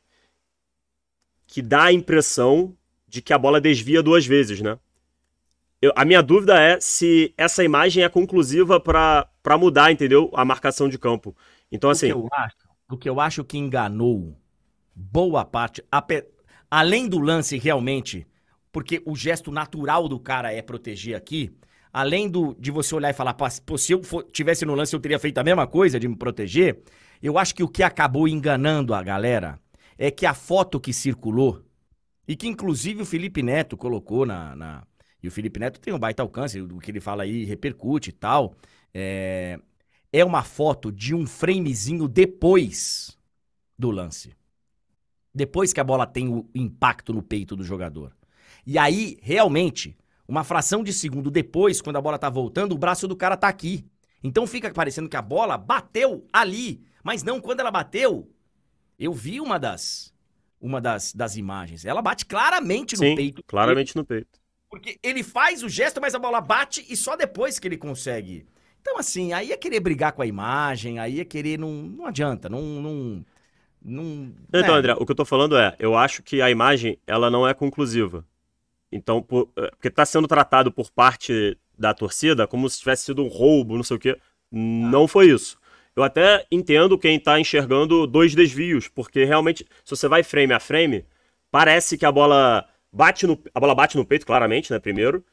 que 1.47 1.63
dá 1.63 1.85
a 1.85 1.93
impressão 1.93 2.77
de 3.15 3.23
que 3.23 3.33
a 3.33 3.39
bola 3.39 3.61
desvia 3.61 4.03
duas 4.03 4.27
vezes, 4.27 4.61
né? 4.61 4.77
Eu, 5.81 5.93
a 5.95 6.05
minha 6.05 6.21
dúvida 6.21 6.61
é 6.61 6.81
se 6.81 7.33
essa 7.39 7.63
imagem 7.63 8.03
é 8.03 8.09
conclusiva 8.09 8.81
para 8.81 9.57
mudar, 9.57 9.93
entendeu? 9.93 10.31
A 10.35 10.45
marcação 10.45 10.89
de 10.89 10.99
campo. 10.99 11.37
Então, 11.71 11.91
assim. 11.91 12.11
O 12.11 12.23
que 12.23 12.27
eu 12.27 12.29
acho, 12.33 12.57
o 12.91 12.97
que, 12.97 13.09
eu 13.09 13.21
acho 13.21 13.45
que 13.45 13.57
enganou 13.57 14.37
boa 14.93 15.45
parte, 15.45 15.85
além 16.69 17.09
do 17.09 17.21
lance 17.21 17.57
realmente, 17.57 18.27
porque 18.73 19.01
o 19.07 19.15
gesto 19.15 19.53
natural 19.53 20.09
do 20.09 20.19
cara 20.19 20.53
é 20.53 20.61
proteger 20.61 21.15
aqui, 21.15 21.57
além 21.93 22.29
do, 22.29 22.57
de 22.59 22.73
você 22.73 22.97
olhar 22.97 23.11
e 23.11 23.15
falar, 23.15 23.35
pô, 23.35 23.79
se 23.79 23.93
eu 23.93 24.03
for, 24.03 24.25
tivesse 24.25 24.65
no 24.65 24.75
lance 24.75 24.95
eu 24.95 25.01
teria 25.01 25.21
feito 25.21 25.39
a 25.39 25.45
mesma 25.45 25.69
coisa 25.69 26.01
de 26.01 26.09
me 26.09 26.17
proteger, 26.17 26.83
eu 27.23 27.39
acho 27.39 27.55
que 27.55 27.63
o 27.63 27.69
que 27.69 27.85
acabou 27.85 28.27
enganando 28.27 28.93
a 28.93 29.03
galera 29.03 29.61
é 29.97 30.11
que 30.11 30.27
a 30.27 30.35
foto 30.35 30.81
que 30.81 30.93
circulou, 30.93 31.64
e 32.27 32.37
que 32.37 32.47
inclusive 32.49 33.03
o 33.03 33.07
Felipe 33.07 33.43
Neto 33.43 33.77
colocou 33.77 34.25
na. 34.27 34.55
na 34.57 34.87
e 35.23 35.29
o 35.29 35.31
Felipe 35.31 35.59
Neto 35.59 35.81
tem 35.81 35.93
um 35.95 35.99
baita 35.99 36.23
alcance, 36.23 36.61
o 36.61 36.79
que 36.79 36.91
ele 36.91 37.01
fala 37.01 37.23
aí 37.23 37.45
repercute 37.45 38.11
e 38.11 38.13
tal. 38.13 38.55
É, 38.93 39.59
é 40.13 40.25
uma 40.25 40.43
foto 40.43 40.93
de 40.93 41.15
um 41.15 41.27
framezinho 41.27 42.07
depois 42.07 43.19
do 43.79 43.91
lance. 43.91 44.37
Depois 45.35 45.73
que 45.73 45.81
a 45.81 45.85
bola 45.85 46.07
tem 46.07 46.29
o 46.29 46.49
impacto 46.55 47.13
no 47.13 47.23
peito 47.23 47.57
do 47.57 47.65
jogador. 47.65 48.15
E 48.67 48.79
aí, 48.79 49.19
realmente, 49.21 49.97
uma 50.29 50.45
fração 50.45 50.85
de 50.85 50.93
segundo 50.93 51.31
depois, 51.31 51.81
quando 51.81 51.97
a 51.97 52.01
bola 52.01 52.19
tá 52.19 52.31
voltando, 52.31 52.73
o 52.73 52.79
braço 52.79 53.09
do 53.09 53.17
cara 53.17 53.37
tá 53.37 53.49
aqui. 53.49 53.85
Então 54.23 54.47
fica 54.47 54.73
parecendo 54.73 55.09
que 55.09 55.17
a 55.17 55.23
bola 55.23 55.59
bateu 55.59 56.27
ali. 56.33 56.83
Mas 57.03 57.23
não, 57.23 57.41
quando 57.41 57.61
ela 57.61 57.71
bateu, 57.71 58.31
eu 58.99 59.13
vi 59.13 59.41
uma 59.41 59.59
das 59.59 60.14
uma 60.65 60.81
das, 60.81 61.13
das 61.13 61.37
imagens. 61.37 61.85
Ela 61.85 62.01
bate 62.01 62.25
claramente 62.25 62.95
no 62.95 63.01
Sim, 63.01 63.15
peito. 63.15 63.43
Claramente 63.47 63.95
no 63.95 64.03
peito. 64.03 64.41
Porque 64.71 64.99
ele 65.03 65.23
faz 65.23 65.63
o 65.63 65.69
gesto, 65.69 66.01
mas 66.01 66.15
a 66.15 66.19
bola 66.19 66.41
bate 66.41 66.85
e 66.89 66.97
só 66.97 67.15
depois 67.15 67.59
que 67.59 67.69
ele 67.69 67.77
consegue. 67.77 68.47
Então, 68.81 68.99
assim, 68.99 69.35
aí 69.35 69.53
é 69.53 69.57
querer 69.59 69.81
brigar 69.81 70.13
com 70.13 70.23
a 70.23 70.27
imagem, 70.27 70.99
aí 70.99 71.21
é 71.21 71.25
querer. 71.25 71.59
Não, 71.59 71.71
não 71.71 72.07
adianta, 72.07 72.49
não, 72.49 72.63
não, 72.63 73.25
não, 73.85 74.33
então, 74.49 74.75
é. 74.75 74.79
André, 74.79 74.95
o 74.95 75.05
que 75.05 75.13
eu 75.13 75.17
tô 75.17 75.25
falando 75.27 75.57
é, 75.57 75.77
eu 75.79 75.95
acho 75.95 76.23
que 76.23 76.41
a 76.41 76.51
imagem, 76.51 76.99
ela 77.07 77.31
não 77.31 77.47
é 77.47 77.53
conclusiva. 77.53 78.25
Então, 78.91 79.23
por, 79.23 79.51
é, 79.57 79.71
porque 79.71 79.91
tá 79.91 80.07
sendo 80.07 80.27
tratado 80.27 80.73
por 80.73 80.91
parte 80.91 81.59
da 81.79 81.93
torcida 81.93 82.47
como 82.47 82.71
se 82.71 82.79
tivesse 82.79 83.05
sido 83.05 83.23
um 83.23 83.29
roubo, 83.29 83.77
não 83.77 83.85
sei 83.85 83.97
o 83.99 84.01
quê. 84.01 84.19
Não 84.51 85.07
foi 85.07 85.29
isso. 85.29 85.59
Eu 85.97 86.03
até 86.03 86.45
entendo 86.51 86.99
quem 86.99 87.19
tá 87.21 87.39
enxergando 87.39 88.07
dois 88.07 88.35
desvios, 88.35 88.89
porque 88.89 89.25
realmente, 89.25 89.65
se 89.85 89.91
você 89.97 90.09
vai 90.09 90.23
frame 90.23 90.53
a 90.53 90.61
frame, 90.61 91.05
parece 91.51 91.97
que 91.97 92.05
a 92.05 92.13
bola 92.13 92.69
bate 92.93 93.27
no, 93.27 93.41
a 93.55 93.61
bola 93.61 93.75
bate 93.75 93.97
no 93.97 94.05
peito, 94.05 94.27
claramente, 94.27 94.73
né, 94.73 94.79
primeiro. 94.79 95.25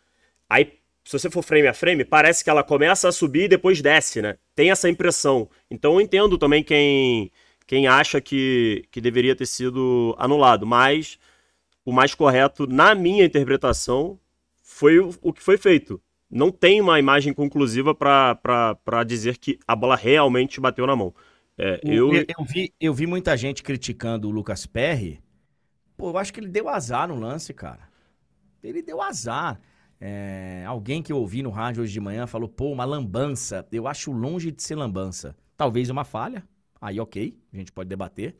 Aí, 0.49 0.74
se 1.03 1.14
você 1.14 1.30
for 1.30 1.43
frame 1.43 1.68
a 1.68 1.74
frame, 1.74 2.05
parece 2.05 2.43
que 2.43 2.49
ela 2.49 2.64
começa 2.64 3.07
a 3.07 3.12
subir 3.12 3.45
e 3.45 3.47
depois 3.47 3.82
desce, 3.82 4.22
né? 4.22 4.38
Tem 4.55 4.70
essa 4.72 4.88
impressão. 4.89 5.49
Então, 5.70 5.95
eu 5.95 6.01
entendo 6.01 6.38
também 6.38 6.64
quem 6.64 7.32
quem 7.72 7.88
acha 7.88 8.20
que, 8.20 8.84
que 8.91 8.99
deveria 8.99 9.34
ter 9.34 9.45
sido 9.45 10.14
anulado. 10.20 10.66
Mas 10.66 11.18
o 11.86 11.91
mais 11.93 12.14
correto, 12.14 12.68
na 12.68 12.93
minha 12.93 13.24
interpretação, 13.24 14.20
foi 14.62 14.99
o, 14.99 15.09
o 15.22 15.32
que 15.32 15.41
foi 15.41 15.57
feito. 15.57 16.01
Não 16.32 16.51
tem 16.51 16.79
uma 16.79 16.99
imagem 16.99 17.34
conclusiva 17.34 17.93
para 17.93 19.03
dizer 19.05 19.38
que 19.38 19.59
a 19.67 19.75
bola 19.75 19.95
realmente 19.95 20.61
bateu 20.61 20.88
na 20.88 20.95
mão. 20.95 21.13
É, 21.57 21.79
eu... 21.84 22.13
Eu, 22.13 22.25
eu, 22.38 22.45
vi, 22.45 22.73
eu 22.79 22.93
vi 22.93 23.05
muita 23.05 23.36
gente 23.36 23.61
criticando 23.61 24.27
o 24.27 24.32
Lucas 24.32 24.65
Perry. 24.65 25.21
Pô, 25.97 26.09
eu 26.09 26.17
acho 26.17 26.34
que 26.34 26.39
ele 26.39 26.47
deu 26.47 26.69
azar 26.69 27.07
no 27.07 27.15
lance, 27.19 27.53
cara. 27.53 27.89
Ele 28.63 28.82
deu 28.82 29.01
azar. 29.01 29.59
É, 29.99 30.63
alguém 30.65 31.03
que 31.03 31.11
eu 31.11 31.17
ouvi 31.17 31.43
no 31.43 31.49
rádio 31.49 31.84
hoje 31.84 31.93
de 31.93 31.99
manhã 31.99 32.25
falou, 32.25 32.47
pô, 32.47 32.71
uma 32.71 32.86
lambança. 32.86 33.67
Eu 33.71 33.88
acho 33.88 34.11
longe 34.11 34.51
de 34.51 34.63
ser 34.63 34.75
lambança. 34.75 35.36
Talvez 35.57 35.89
uma 35.89 36.03
falha, 36.03 36.43
Aí, 36.82 36.99
ok, 36.99 37.38
a 37.53 37.57
gente 37.57 37.71
pode 37.71 37.88
debater. 37.88 38.36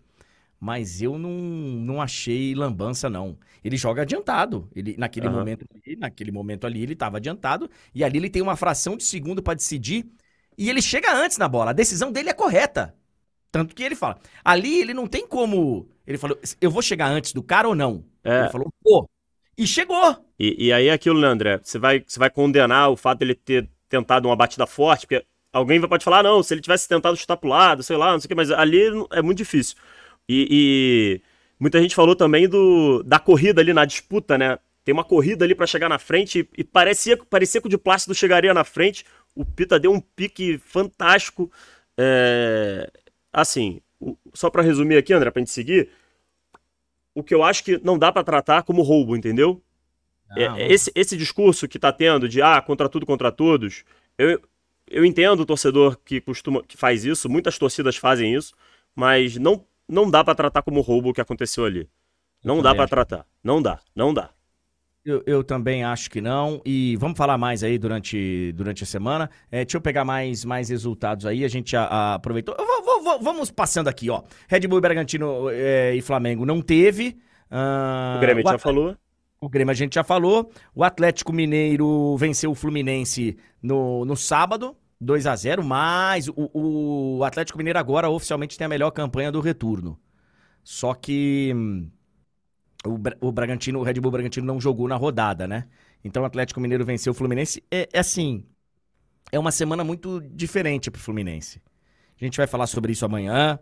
Mas 0.62 1.02
eu 1.02 1.18
não, 1.18 1.32
não 1.32 2.00
achei 2.00 2.54
lambança, 2.54 3.10
não. 3.10 3.36
Ele 3.64 3.76
joga 3.76 4.04
adiantado. 4.04 4.70
Ele, 4.76 4.96
naquele, 4.96 5.28
uhum. 5.28 5.34
momento, 5.34 5.66
ali, 5.74 5.96
naquele 5.96 6.32
momento 6.32 6.68
ali, 6.68 6.84
ele 6.84 6.94
estava 6.94 7.18
adiantado. 7.18 7.68
E 7.96 8.04
ali 8.04 8.20
ele 8.20 8.30
tem 8.30 8.44
uma 8.44 8.56
fração 8.56 8.96
de 8.96 9.04
segundo 9.04 9.42
para 9.42 9.56
decidir. 9.56 10.06
E 10.56 10.70
ele 10.70 10.80
chega 10.80 11.12
antes 11.12 11.40
na 11.40 11.48
bola. 11.48 11.72
A 11.72 11.74
decisão 11.74 12.12
dele 12.12 12.30
é 12.30 12.34
correta. 12.34 12.94
Tanto 13.52 13.74
que 13.74 13.82
ele 13.82 13.96
fala. 13.96 14.20
Ali 14.46 14.80
ele 14.80 14.94
não 14.94 15.08
tem 15.08 15.28
como. 15.28 15.90
Ele 16.06 16.20
falou, 16.20 16.40
eu 16.62 16.70
vou 16.70 16.84
chegar 16.84 17.08
antes 17.08 17.34
do 17.34 17.42
cara 17.42 17.68
ou 17.68 17.74
não? 17.74 18.06
É. 18.24 18.42
Ele 18.42 18.50
falou, 18.50 18.72
pô. 18.84 19.10
E 19.58 19.66
chegou. 19.66 20.16
E, 20.38 20.68
e 20.68 20.72
aí 20.72 20.90
é 20.90 20.94
aquilo, 20.94 21.20
né, 21.20 21.28
André? 21.28 21.60
Você 21.64 21.80
vai, 21.80 22.04
você 22.06 22.20
vai 22.20 22.30
condenar 22.30 22.92
o 22.92 22.96
fato 22.96 23.18
dele 23.18 23.34
ter 23.34 23.68
tentado 23.90 24.30
uma 24.30 24.36
batida 24.36 24.68
forte, 24.68 25.08
porque 25.08 25.26
alguém 25.52 25.82
pode 25.82 26.04
falar, 26.04 26.22
não, 26.22 26.44
se 26.44 26.54
ele 26.54 26.62
tivesse 26.62 26.88
tentado 26.88 27.18
chutar 27.18 27.36
pro 27.36 27.50
lado, 27.50 27.82
sei 27.82 27.98
lá, 27.98 28.12
não 28.12 28.20
sei 28.20 28.28
o 28.28 28.30
que, 28.30 28.36
mas 28.36 28.52
ali 28.52 28.80
é 29.12 29.24
muito 29.24 29.40
difícil. 29.40 29.76
E, 30.34 30.48
e, 30.50 31.22
muita 31.60 31.82
gente 31.82 31.94
falou 31.94 32.16
também 32.16 32.48
do, 32.48 33.04
da 33.04 33.20
corrida 33.20 33.60
ali 33.60 33.74
na 33.74 33.84
disputa, 33.84 34.38
né? 34.38 34.58
Tem 34.86 34.94
uma 34.94 35.04
corrida 35.04 35.44
ali 35.44 35.54
para 35.54 35.68
chegar 35.68 35.90
na 35.90 36.00
frente 36.00 36.40
e, 36.40 36.62
e 36.62 36.64
parecia, 36.64 37.18
parecia 37.18 37.60
que 37.60 37.68
o 37.68 37.70
de 37.70 37.78
Plácido 37.78 38.16
chegaria 38.16 38.54
na 38.54 38.64
frente. 38.64 39.06
O 39.36 39.44
Pita 39.44 39.78
deu 39.78 39.92
um 39.92 40.00
pique 40.00 40.58
fantástico. 40.58 41.52
É, 41.98 42.90
assim, 43.34 43.82
só 44.34 44.50
para 44.50 44.62
resumir 44.62 44.96
aqui, 44.96 45.12
André, 45.12 45.30
pra 45.32 45.42
gente 45.42 45.52
seguir, 45.52 45.90
o 47.14 47.22
que 47.22 47.36
eu 47.36 47.44
acho 47.44 47.62
que 47.66 47.78
não 47.84 48.00
dá 48.00 48.10
para 48.10 48.24
tratar 48.24 48.64
como 48.64 48.82
roubo, 48.82 49.18
entendeu? 49.18 49.62
É, 50.34 50.72
esse, 50.72 50.90
esse 50.96 51.18
discurso 51.18 51.68
que 51.68 51.78
tá 51.78 51.92
tendo 51.92 52.30
de 52.30 52.42
ah, 52.42 52.62
contra 52.62 52.88
tudo, 52.88 53.06
contra 53.06 53.34
todos, 53.34 53.84
eu, 54.18 54.42
eu 54.90 55.04
entendo 55.04 55.42
o 55.42 55.46
torcedor 55.46 55.98
que 56.06 56.22
costuma 56.22 56.64
que 56.64 56.78
faz 56.78 57.04
isso, 57.04 57.30
muitas 57.30 57.58
torcidas 57.58 57.98
fazem 57.98 58.34
isso, 58.34 58.54
mas 58.96 59.36
não, 59.36 59.66
não 59.92 60.10
dá 60.10 60.24
para 60.24 60.34
tratar 60.34 60.62
como 60.62 60.80
roubo 60.80 61.10
o 61.10 61.14
que 61.14 61.22
aconteceu 61.22 61.66
ali. 61.66 61.88
Não 62.44 62.62
dá 62.62 62.74
para 62.74 62.88
tratar. 62.88 63.26
Não 63.44 63.62
dá, 63.62 63.80
não 63.96 64.14
dá. 64.14 64.32
Eu, 65.04 65.24
eu, 65.26 65.44
também 65.44 65.84
acho 65.84 66.10
que 66.10 66.22
não. 66.22 66.62
E 66.64 66.96
vamos 66.96 67.18
falar 67.18 67.38
mais 67.38 67.64
aí 67.64 67.78
durante, 67.78 68.52
durante 68.54 68.84
a 68.84 68.88
semana. 68.88 69.30
É, 69.52 69.66
deixa 69.66 69.78
eu 69.78 69.82
pegar 69.82 70.06
mais, 70.06 70.46
mais 70.46 70.70
resultados 70.70 71.26
aí. 71.26 71.44
A 71.44 71.48
gente 71.48 71.76
a, 71.76 71.84
a 71.84 72.14
aproveitou. 72.16 72.56
Vou, 72.56 72.84
vou, 72.84 73.04
vou, 73.04 73.20
vamos 73.20 73.52
passando 73.52 73.88
aqui, 73.88 74.10
ó. 74.10 74.24
Red 74.48 74.62
Bull, 74.62 74.80
Bragantino 74.80 75.50
é, 75.50 75.96
e 75.96 76.02
Flamengo 76.02 76.46
não 76.46 76.62
teve. 76.62 77.18
Uh, 77.50 78.18
o 78.18 78.20
Grêmio 78.22 78.44
o 78.46 78.50
já 78.50 78.58
falou. 78.60 78.96
O 79.42 79.50
Grêmio 79.50 79.72
a 79.72 79.76
gente 79.76 79.96
já 79.96 80.04
falou. 80.04 80.52
O 80.74 80.84
Atlético 80.84 81.34
Mineiro 81.34 82.16
venceu 82.16 82.52
o 82.52 82.56
Fluminense 82.56 83.38
no, 83.62 84.06
no 84.06 84.16
sábado. 84.16 84.78
2 85.02 85.26
a 85.26 85.36
0 85.36 85.64
mas 85.64 86.28
o, 86.28 86.50
o 87.18 87.24
Atlético 87.24 87.58
Mineiro 87.58 87.80
agora 87.80 88.08
oficialmente 88.08 88.56
tem 88.56 88.66
a 88.66 88.70
melhor 88.70 88.92
campanha 88.92 89.32
do 89.32 89.42
retorno. 89.42 90.00
Só 90.64 90.94
que 90.94 91.52
hum, 91.56 91.90
o, 92.86 93.28
o 93.28 93.32
Bragantino, 93.32 93.80
o 93.80 93.84
Red 93.84 93.96
Bull 93.96 94.12
Bragantino 94.12 94.46
não 94.46 94.62
jogou 94.62 94.88
na 94.88 94.96
rodada, 94.96 95.48
né? 95.48 95.68
Então 96.04 96.22
o 96.22 96.26
Atlético 96.26 96.60
Mineiro 96.60 96.86
venceu 96.86 97.12
o 97.12 97.14
Fluminense. 97.16 97.64
É, 97.72 97.90
é 97.92 98.00
assim, 98.00 98.46
é 99.32 99.40
uma 99.40 99.52
semana 99.52 99.84
muito 99.84 100.22
diferente 100.22 100.92
pro 100.92 101.02
Fluminense. 101.02 101.62
A 102.20 102.24
gente 102.24 102.38
vai 102.38 102.46
falar 102.46 102.68
sobre 102.68 102.92
isso 102.92 103.04
amanhã. 103.04 103.60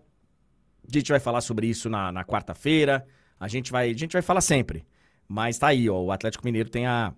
A 0.86 0.92
gente 0.92 1.10
vai 1.10 1.22
falar 1.22 1.40
sobre 1.40 1.68
isso 1.68 1.90
na, 1.90 2.12
na 2.12 2.26
quarta-feira. 2.26 3.08
A 3.40 3.48
gente 3.48 3.72
vai, 3.72 3.92
a 3.92 3.98
gente 3.98 4.12
vai 4.12 4.22
falar 4.22 4.42
sempre. 4.42 4.86
Mas 5.26 5.58
tá 5.58 5.68
aí, 5.68 5.90
ó. 5.90 6.02
O 6.02 6.12
Atlético 6.12 6.44
Mineiro 6.44 6.70
tem 6.70 6.86
a 6.86 7.14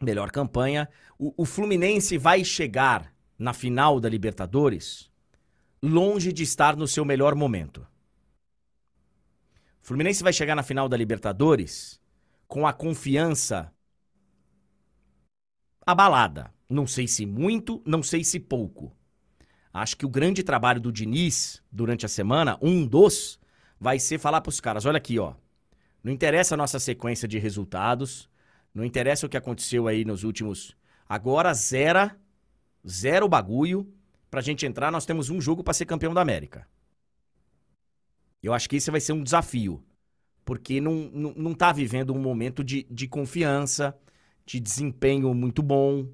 melhor 0.00 0.32
campanha. 0.32 0.88
O, 1.16 1.32
o 1.36 1.44
Fluminense 1.44 2.18
vai 2.18 2.44
chegar 2.44 3.12
na 3.38 3.52
final 3.52 4.00
da 4.00 4.08
Libertadores 4.08 5.10
longe 5.82 6.32
de 6.32 6.44
estar 6.44 6.76
no 6.76 6.86
seu 6.86 7.04
melhor 7.04 7.34
momento. 7.34 7.86
Fluminense 9.80 10.22
vai 10.22 10.32
chegar 10.32 10.54
na 10.54 10.62
final 10.62 10.88
da 10.88 10.96
Libertadores 10.96 12.00
com 12.46 12.66
a 12.66 12.72
confiança 12.72 13.72
abalada. 15.84 16.54
Não 16.68 16.86
sei 16.86 17.08
se 17.08 17.26
muito, 17.26 17.82
não 17.84 18.02
sei 18.02 18.22
se 18.22 18.38
pouco. 18.38 18.96
Acho 19.74 19.96
que 19.96 20.06
o 20.06 20.08
grande 20.08 20.42
trabalho 20.42 20.80
do 20.80 20.92
Diniz 20.92 21.62
durante 21.70 22.06
a 22.06 22.08
semana, 22.08 22.58
um 22.62 22.86
dos, 22.86 23.40
vai 23.80 23.98
ser 23.98 24.18
falar 24.18 24.40
para 24.40 24.50
os 24.50 24.60
caras: 24.60 24.86
olha 24.86 24.98
aqui, 24.98 25.18
ó. 25.18 25.34
Não 26.04 26.12
interessa 26.12 26.54
a 26.54 26.58
nossa 26.58 26.78
sequência 26.78 27.26
de 27.26 27.38
resultados, 27.38 28.28
não 28.74 28.84
interessa 28.84 29.26
o 29.26 29.28
que 29.28 29.36
aconteceu 29.36 29.88
aí 29.88 30.04
nos 30.04 30.24
últimos. 30.24 30.76
Agora 31.08 31.52
zera, 31.54 32.16
zero 32.88 33.28
bagulho. 33.28 33.86
Pra 34.30 34.40
gente 34.40 34.64
entrar, 34.64 34.90
nós 34.90 35.04
temos 35.04 35.28
um 35.28 35.40
jogo 35.40 35.62
para 35.62 35.74
ser 35.74 35.84
campeão 35.84 36.14
da 36.14 36.22
América. 36.22 36.66
Eu 38.42 38.52
acho 38.52 38.68
que 38.68 38.76
isso 38.76 38.90
vai 38.90 39.00
ser 39.00 39.12
um 39.12 39.22
desafio. 39.22 39.82
Porque 40.44 40.80
não, 40.80 41.10
não, 41.12 41.34
não 41.36 41.54
tá 41.54 41.70
vivendo 41.72 42.12
um 42.12 42.18
momento 42.18 42.64
de, 42.64 42.86
de 42.90 43.06
confiança, 43.06 43.96
de 44.44 44.58
desempenho 44.58 45.32
muito 45.34 45.62
bom. 45.62 46.06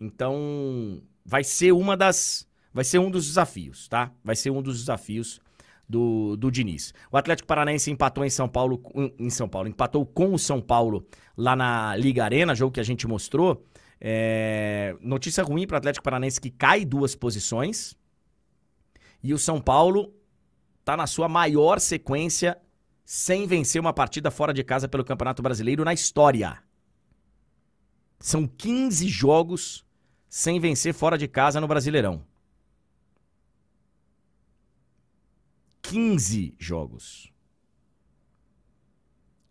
Então, 0.00 1.02
vai 1.24 1.44
ser 1.44 1.72
uma 1.72 1.96
das. 1.96 2.48
Vai 2.72 2.84
ser 2.84 2.98
um 2.98 3.10
dos 3.10 3.26
desafios, 3.26 3.88
tá? 3.88 4.12
Vai 4.22 4.34
ser 4.34 4.50
um 4.50 4.62
dos 4.62 4.80
desafios 4.80 5.40
do, 5.88 6.36
do 6.36 6.50
Diniz. 6.50 6.92
O 7.10 7.16
Atlético 7.16 7.46
Paranaense 7.46 7.90
empatou 7.90 8.24
em 8.24 8.30
São 8.30 8.48
Paulo, 8.48 8.82
em 9.18 9.30
São 9.30 9.48
Paulo, 9.48 9.68
empatou 9.68 10.04
com 10.04 10.34
o 10.34 10.38
São 10.38 10.60
Paulo 10.60 11.06
lá 11.36 11.54
na 11.54 11.94
Liga 11.96 12.24
Arena, 12.24 12.54
jogo 12.54 12.72
que 12.72 12.80
a 12.80 12.84
gente 12.84 13.06
mostrou. 13.06 13.64
É... 14.06 14.94
Notícia 15.00 15.42
ruim 15.42 15.66
para 15.66 15.76
o 15.76 15.78
Atlético 15.78 16.04
Paranaense 16.04 16.38
que 16.38 16.50
cai 16.50 16.84
duas 16.84 17.14
posições. 17.14 17.96
E 19.22 19.32
o 19.32 19.38
São 19.38 19.58
Paulo 19.58 20.14
está 20.80 20.94
na 20.94 21.06
sua 21.06 21.26
maior 21.26 21.80
sequência 21.80 22.60
sem 23.02 23.46
vencer 23.46 23.80
uma 23.80 23.94
partida 23.94 24.30
fora 24.30 24.52
de 24.52 24.62
casa 24.62 24.86
pelo 24.86 25.04
Campeonato 25.04 25.42
Brasileiro 25.42 25.86
na 25.86 25.94
história. 25.94 26.62
São 28.20 28.46
15 28.46 29.08
jogos 29.08 29.86
sem 30.28 30.60
vencer 30.60 30.92
fora 30.92 31.16
de 31.16 31.26
casa 31.26 31.58
no 31.58 31.66
Brasileirão. 31.66 32.22
15 35.80 36.54
jogos. 36.58 37.32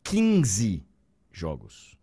15 0.03 0.85
jogos. 1.31 1.97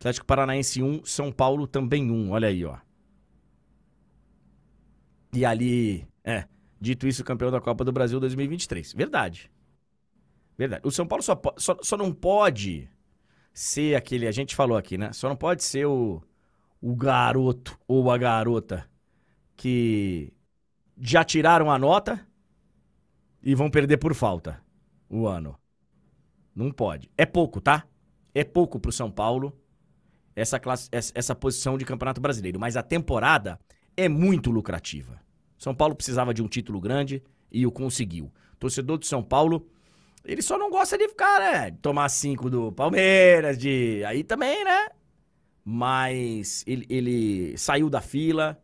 Atlético 0.00 0.26
Paranaense 0.26 0.82
1, 0.82 1.04
São 1.04 1.30
Paulo 1.30 1.66
também 1.66 2.10
1. 2.10 2.30
Olha 2.30 2.48
aí, 2.48 2.64
ó. 2.64 2.76
E 5.32 5.44
ali, 5.44 6.08
é, 6.24 6.48
Dito 6.80 7.06
isso, 7.06 7.22
campeão 7.22 7.50
da 7.50 7.60
Copa 7.60 7.84
do 7.84 7.92
Brasil 7.92 8.18
2023. 8.18 8.94
Verdade. 8.94 9.50
Verdade. 10.56 10.80
O 10.86 10.90
São 10.90 11.06
Paulo 11.06 11.22
só, 11.22 11.38
só, 11.58 11.76
só 11.82 11.96
não 11.96 12.10
pode 12.10 12.88
ser 13.52 13.94
aquele. 13.94 14.26
A 14.26 14.32
gente 14.32 14.56
falou 14.56 14.78
aqui, 14.78 14.96
né? 14.96 15.12
Só 15.12 15.28
não 15.28 15.36
pode 15.36 15.62
ser 15.62 15.84
o, 15.84 16.22
o 16.80 16.96
garoto 16.96 17.78
ou 17.86 18.10
a 18.10 18.16
garota 18.16 18.88
que 19.54 20.32
já 20.98 21.22
tiraram 21.22 21.70
a 21.70 21.78
nota 21.78 22.26
e 23.42 23.54
vão 23.54 23.70
perder 23.70 23.98
por 23.98 24.14
falta 24.14 24.62
o 25.06 25.26
ano. 25.26 25.58
Não 26.54 26.72
pode. 26.72 27.10
É 27.16 27.26
pouco, 27.26 27.60
tá? 27.60 27.86
É 28.34 28.42
pouco 28.42 28.80
pro 28.80 28.90
São 28.90 29.10
Paulo 29.10 29.54
essa, 30.40 30.58
classe, 30.58 30.88
essa 30.92 31.34
posição 31.34 31.76
de 31.76 31.84
Campeonato 31.84 32.20
Brasileiro. 32.20 32.58
Mas 32.58 32.76
a 32.76 32.82
temporada 32.82 33.58
é 33.96 34.08
muito 34.08 34.50
lucrativa. 34.50 35.20
São 35.58 35.74
Paulo 35.74 35.94
precisava 35.94 36.32
de 36.32 36.42
um 36.42 36.48
título 36.48 36.80
grande 36.80 37.22
e 37.52 37.66
o 37.66 37.72
conseguiu. 37.72 38.32
torcedor 38.58 38.98
do 38.98 39.04
São 39.04 39.22
Paulo, 39.22 39.68
ele 40.24 40.42
só 40.42 40.56
não 40.56 40.70
gosta 40.70 40.96
de 40.96 41.08
ficar, 41.08 41.38
né? 41.40 41.70
De 41.70 41.78
tomar 41.78 42.08
cinco 42.08 42.48
do 42.48 42.72
Palmeiras, 42.72 43.58
de. 43.58 44.02
Aí 44.04 44.24
também, 44.24 44.64
né? 44.64 44.88
Mas 45.64 46.64
ele, 46.66 46.86
ele 46.88 47.58
saiu 47.58 47.90
da 47.90 48.00
fila 48.00 48.58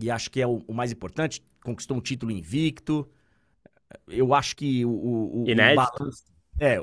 e 0.00 0.10
acho 0.10 0.30
que 0.30 0.40
é 0.40 0.46
o, 0.46 0.62
o, 0.66 0.72
mais 0.72 0.90
importante. 0.90 1.44
Conquistou 1.62 1.96
um 1.96 2.00
título 2.00 2.32
invicto. 2.32 3.08
Eu 4.08 4.32
acho 4.32 4.56
que 4.56 4.84
o. 4.84 4.90
o, 4.90 5.44
o 5.44 5.50
inédito. 5.50 6.10
é, 6.58 6.80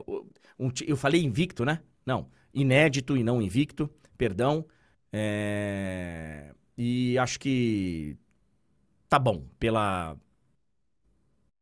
um, 0.59 0.71
eu 0.85 0.95
falei 0.95 1.23
invicto, 1.23 1.65
né? 1.65 1.81
Não. 2.05 2.27
Inédito 2.53 3.17
e 3.17 3.23
não 3.23 3.41
invicto. 3.41 3.89
Perdão. 4.19 4.65
É, 5.13 6.53
e 6.77 7.17
acho 7.17 7.39
que 7.39 8.17
tá 9.07 9.17
bom. 9.17 9.45
Pela. 9.57 10.17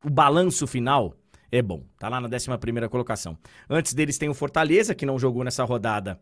O 0.03 0.09
balanço 0.09 0.65
final 0.65 1.13
é 1.51 1.61
bom. 1.61 1.85
Tá 1.99 2.09
lá 2.09 2.19
na 2.19 2.27
11 2.27 2.89
colocação. 2.89 3.37
Antes 3.69 3.93
deles 3.93 4.17
tem 4.17 4.27
o 4.27 4.33
Fortaleza, 4.33 4.95
que 4.95 5.05
não 5.05 5.19
jogou 5.19 5.43
nessa 5.43 5.63
rodada 5.63 6.19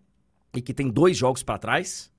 e 0.54 0.62
que 0.62 0.74
tem 0.74 0.90
dois 0.90 1.16
jogos 1.16 1.42
para 1.42 1.58
trás. 1.58 2.12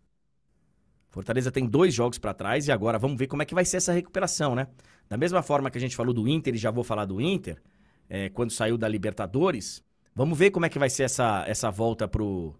Fortaleza 1.11 1.53
tem 1.53 1.67
dois 1.67 1.93
jogos 1.93 2.19
para 2.19 2.33
trás 2.33 2.69
e 2.69 2.73
agora 2.73 2.99
vamos 2.99 3.19
ver 3.19 3.27
como 3.27 3.43
é 3.43 3.45
que 3.45 3.55
vai 3.55 3.67
ser 3.67 3.77
essa 3.77 3.93
recuperação, 3.93 4.55
né? 4.55 4.67
Da 5.11 5.19
mesma 5.19 5.43
forma 5.43 5.71
que 5.71 5.77
a 5.77 5.81
gente 5.81 5.95
falou 5.95 6.14
do 6.14 6.27
Inter 6.27 6.55
e 6.55 6.59
já 6.59 6.71
vou 6.71 6.83
falar 6.83 7.05
do 7.05 7.21
Inter, 7.21 7.62
é, 8.09 8.31
quando 8.31 8.51
saiu 8.51 8.79
da 8.79 8.89
Libertadores, 8.89 9.85
vamos 10.14 10.39
ver 10.39 10.51
como 10.51 10.64
é 10.64 10.71
que 10.71 10.79
vai 10.79 10.89
ser 10.89 11.03
essa, 11.03 11.45
essa 11.47 11.71
volta 11.71 12.09
pro, 12.09 12.55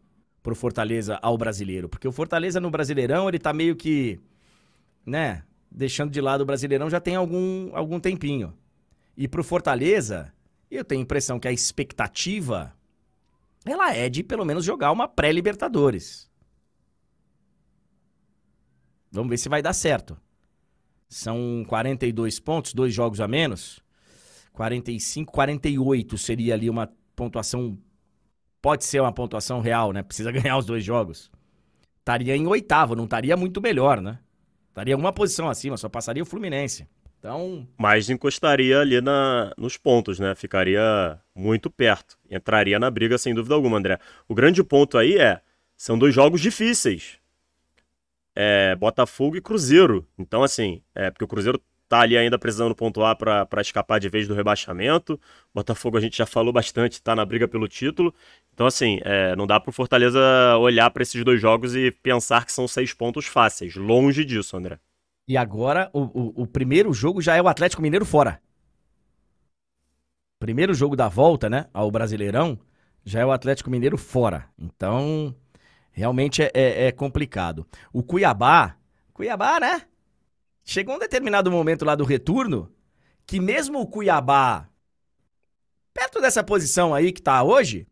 pro 0.47 0.55
Fortaleza 0.55 1.18
ao 1.22 1.36
brasileiro. 1.36 1.88
Porque 1.88 2.07
o 2.07 2.12
Fortaleza 2.12 2.61
no 2.61 2.70
Brasileirão, 2.70 3.28
ele 3.28 3.36
tá 3.36 3.53
meio 3.53 3.74
que, 3.74 4.20
né, 5.05 5.42
deixando 5.68 6.12
de 6.12 6.20
lado 6.20 6.42
o 6.42 6.47
Brasileirão 6.47 6.88
já 6.88 7.01
tem 7.01 7.16
algum, 7.16 7.74
algum 7.74 7.99
tempinho. 7.99 8.57
E 9.16 9.26
pro 9.26 9.42
Fortaleza, 9.42 10.32
eu 10.70 10.84
tenho 10.84 11.01
a 11.01 11.03
impressão 11.03 11.40
que 11.40 11.49
a 11.49 11.53
expectativa 11.53 12.72
ela 13.64 13.92
é 13.92 14.09
de 14.09 14.22
pelo 14.22 14.44
menos 14.44 14.64
jogar 14.64 14.92
uma 14.92 15.09
pré-Libertadores. 15.09 16.30
Vamos 19.11 19.30
ver 19.30 19.38
se 19.38 19.49
vai 19.49 19.61
dar 19.61 19.72
certo. 19.72 20.16
São 21.09 21.64
42 21.66 22.38
pontos, 22.38 22.72
dois 22.72 22.94
jogos 22.94 23.20
a 23.20 23.26
menos. 23.26 23.80
45, 24.53 25.32
48 25.32 26.16
seria 26.16 26.55
ali 26.55 26.70
uma 26.70 26.88
pontuação. 27.16 27.76
Pode 28.67 28.85
ser 28.85 28.99
uma 28.99 29.12
pontuação 29.12 29.61
real, 29.61 29.93
né? 29.93 30.03
Precisa 30.03 30.33
ganhar 30.35 30.59
os 30.59 30.67
dois 30.67 30.83
jogos. 30.83 31.31
Estaria 32.01 32.35
em 32.35 32.49
oitavo, 32.49 32.97
não 32.97 33.05
estaria 33.05 33.37
muito 33.37 33.61
melhor, 33.61 34.01
né? 34.01 34.19
Estaria 34.71 34.97
uma 34.97 35.12
posição 35.12 35.49
acima, 35.49 35.77
só 35.77 35.89
passaria 35.89 36.21
o 36.21 36.27
Fluminense. 36.27 36.89
Então. 37.17 37.64
Mas 37.79 38.11
encostaria 38.11 38.81
ali 38.81 39.01
na, 39.01 39.53
nos 39.57 39.77
pontos, 39.77 40.19
né? 40.19 40.35
Ficaria 40.35 41.17
muito 41.33 41.71
perto. 41.71 42.19
Entraria 42.29 42.77
na 42.77 42.91
briga 42.91 43.17
sem 43.19 43.33
dúvida 43.33 43.55
alguma, 43.55 43.79
André. 43.79 44.01
O 44.27 44.35
grande 44.35 44.64
ponto 44.64 44.99
aí 44.99 45.17
é: 45.17 45.41
são 45.77 45.97
dois 45.97 46.12
jogos 46.12 46.41
difíceis. 46.41 47.21
É, 48.35 48.75
Botafogo 48.75 49.37
e 49.37 49.41
Cruzeiro. 49.41 50.05
Então, 50.19 50.43
assim, 50.43 50.83
é 50.93 51.09
porque 51.09 51.25
o 51.25 51.29
Cruzeiro 51.29 51.62
tá 51.89 52.01
ali 52.01 52.16
ainda 52.16 52.39
precisando 52.39 52.74
pontuar 52.74 53.16
para 53.16 53.61
escapar 53.61 54.01
de 54.01 54.09
vez 54.09 54.26
do 54.26 54.34
rebaixamento. 54.34 55.20
Botafogo 55.55 55.97
a 55.97 56.01
gente 56.01 56.16
já 56.16 56.26
falou 56.26 56.53
bastante, 56.53 57.03
tá 57.03 57.14
na 57.14 57.24
briga 57.24 57.47
pelo 57.47 57.68
título. 57.68 58.14
Então, 58.53 58.66
assim, 58.66 58.99
é, 59.05 59.37
não 59.37 59.47
dá 59.47 59.61
pro 59.61 59.72
Fortaleza 59.72 60.18
olhar 60.59 60.91
para 60.91 61.03
esses 61.03 61.22
dois 61.24 61.41
jogos 61.41 61.76
e 61.76 61.91
pensar 61.91 62.45
que 62.45 62.53
são 62.53 62.66
seis 62.66 62.93
pontos 62.93 63.26
fáceis. 63.26 63.76
Longe 63.76 64.24
disso, 64.24 64.57
André. 64.57 64.78
E 65.28 65.37
agora, 65.37 65.91
o, 65.93 66.03
o, 66.03 66.43
o, 66.43 66.47
primeiro 66.47 66.93
jogo 66.93 67.20
já 67.20 67.34
é 67.34 67.43
o 67.43 67.49
Atlético 67.49 67.82
Mineiro 67.82 68.05
fora. 68.05 68.41
Primeiro 70.39 70.72
jogo 70.72 70.95
da 70.95 71.09
volta, 71.09 71.51
né, 71.51 71.66
ao 71.72 71.91
Brasileirão, 71.91 72.59
já 73.05 73.20
é 73.20 73.26
o 73.26 73.32
Atlético 73.32 73.70
Mineiro 73.70 73.99
fora. 73.99 74.49
Então, 74.59 75.34
realmente 75.91 76.43
é, 76.43 76.51
é, 76.55 76.87
é 76.87 76.93
complicado. 76.93 77.66
O 77.93 78.03
Cuiabá, 78.03 78.76
Cuiabá, 79.12 79.59
né? 79.59 79.82
Chegou 80.67 80.97
um 80.97 80.99
determinado 80.99 81.51
momento 81.51 81.85
lá 81.85 81.95
do 81.95 82.05
retorno 82.05 82.71
que 83.25 83.41
mesmo 83.41 83.81
o 83.81 83.87
Cuiabá, 83.87 84.69
perto 85.95 86.21
dessa 86.21 86.43
posição 86.45 86.93
aí 86.93 87.12
que 87.12 87.23
tá 87.23 87.43
hoje, 87.43 87.87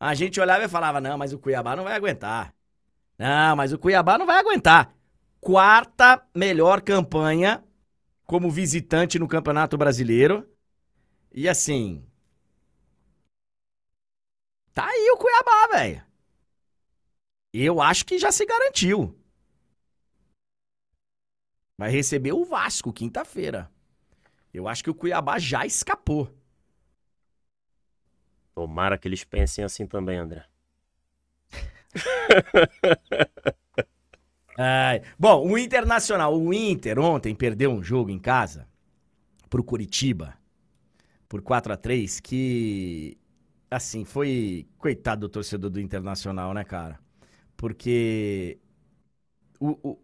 a 0.00 0.14
gente 0.14 0.40
olhava 0.40 0.64
e 0.64 0.68
falava: 0.68 1.00
não, 1.00 1.16
mas 1.18 1.32
o 1.34 1.38
Cuiabá 1.38 1.76
não 1.76 1.84
vai 1.84 1.94
aguentar. 1.94 2.54
Não, 3.18 3.54
mas 3.54 3.72
o 3.72 3.78
Cuiabá 3.78 4.18
não 4.18 4.26
vai 4.26 4.38
aguentar 4.40 4.92
quarta 5.44 6.26
melhor 6.34 6.80
campanha 6.80 7.62
como 8.24 8.50
visitante 8.50 9.18
no 9.18 9.28
Campeonato 9.28 9.76
Brasileiro. 9.76 10.48
E 11.30 11.46
assim. 11.46 12.02
Tá 14.72 14.86
aí 14.86 15.10
o 15.10 15.18
Cuiabá, 15.18 15.76
velho. 15.76 16.02
Eu 17.52 17.82
acho 17.82 18.06
que 18.06 18.18
já 18.18 18.32
se 18.32 18.46
garantiu. 18.46 19.14
Vai 21.76 21.90
receber 21.90 22.32
o 22.32 22.44
Vasco 22.44 22.92
quinta-feira. 22.92 23.70
Eu 24.52 24.68
acho 24.68 24.84
que 24.84 24.90
o 24.90 24.94
Cuiabá 24.94 25.38
já 25.38 25.66
escapou. 25.66 26.32
Tomara 28.54 28.96
que 28.96 29.08
eles 29.08 29.24
pensem 29.24 29.64
assim 29.64 29.86
também, 29.86 30.18
André. 30.18 30.46
bom, 35.18 35.50
o 35.50 35.58
Internacional, 35.58 36.40
o 36.40 36.54
Inter 36.54 36.98
ontem 36.98 37.34
perdeu 37.34 37.72
um 37.72 37.82
jogo 37.82 38.10
em 38.10 38.18
casa 38.18 38.68
pro 39.50 39.64
Curitiba 39.64 40.34
por 41.28 41.42
4 41.42 41.72
a 41.72 41.76
3 41.76 42.20
que 42.20 43.18
assim, 43.68 44.04
foi 44.04 44.68
coitado 44.78 45.22
do 45.22 45.28
torcedor 45.28 45.70
do 45.70 45.80
Internacional, 45.80 46.54
né, 46.54 46.62
cara? 46.62 47.00
Porque 47.56 48.58
o, 49.58 49.90
o... 49.90 49.98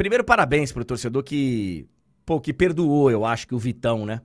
primeiro 0.00 0.24
parabéns 0.24 0.72
pro 0.72 0.82
torcedor 0.82 1.22
que 1.22 1.86
pô, 2.24 2.40
que 2.40 2.54
perdoou, 2.54 3.10
eu 3.10 3.22
acho 3.22 3.46
que 3.46 3.54
o 3.54 3.58
Vitão, 3.58 4.06
né? 4.06 4.22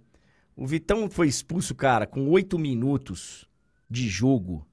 O 0.56 0.66
Vitão 0.66 1.10
foi 1.10 1.28
expulso, 1.28 1.76
cara, 1.76 2.08
com 2.08 2.30
oito 2.30 2.58
minutos 2.58 3.46
de 3.90 4.08
jogo. 4.08 4.66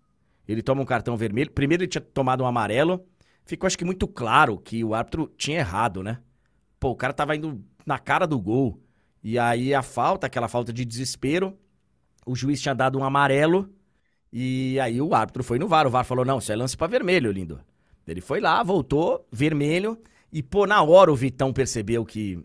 Ele 0.46 0.62
toma 0.62 0.80
um 0.80 0.84
cartão 0.84 1.16
vermelho. 1.16 1.50
Primeiro 1.50 1.82
ele 1.82 1.88
tinha 1.88 2.00
tomado 2.00 2.44
um 2.44 2.46
amarelo 2.46 3.05
ficou 3.44 3.66
acho 3.66 3.76
que 3.76 3.84
muito 3.84 4.07
claro 4.07 4.59
que 4.59 4.84
o 4.84 4.94
árbitro 4.94 5.28
tinha 5.36 5.59
errado, 5.59 6.05
né? 6.05 6.20
Pô, 6.78 6.90
o 6.90 6.96
cara 6.96 7.12
tava 7.12 7.34
indo 7.34 7.61
na 7.84 7.98
cara 7.98 8.24
do 8.24 8.40
gol. 8.40 8.80
E 9.24 9.40
aí 9.40 9.74
a 9.74 9.82
falta, 9.82 10.28
aquela 10.28 10.46
falta 10.46 10.72
de 10.72 10.84
desespero, 10.84 11.59
o 12.24 12.36
juiz 12.36 12.62
tinha 12.62 12.76
dado 12.76 12.96
um 12.96 13.03
amarelo 13.03 13.68
e 14.32 14.78
aí 14.78 15.03
o 15.03 15.16
árbitro 15.16 15.42
foi 15.42 15.59
no 15.59 15.66
VAR. 15.66 15.84
O 15.84 15.90
VAR 15.90 16.05
falou: 16.05 16.24
"Não, 16.24 16.38
isso 16.38 16.53
é 16.53 16.55
lance 16.55 16.76
para 16.76 16.86
vermelho, 16.86 17.32
lindo". 17.32 17.61
Ele 18.07 18.20
foi 18.20 18.38
lá, 18.38 18.62
voltou, 18.62 19.26
vermelho, 19.32 19.98
e 20.33 20.43
pô, 20.43 20.66
na 20.66 20.83
hora 20.83 21.12
o 21.12 21.16
Vitão 21.16 21.53
percebeu 21.53 22.05
que 22.05 22.43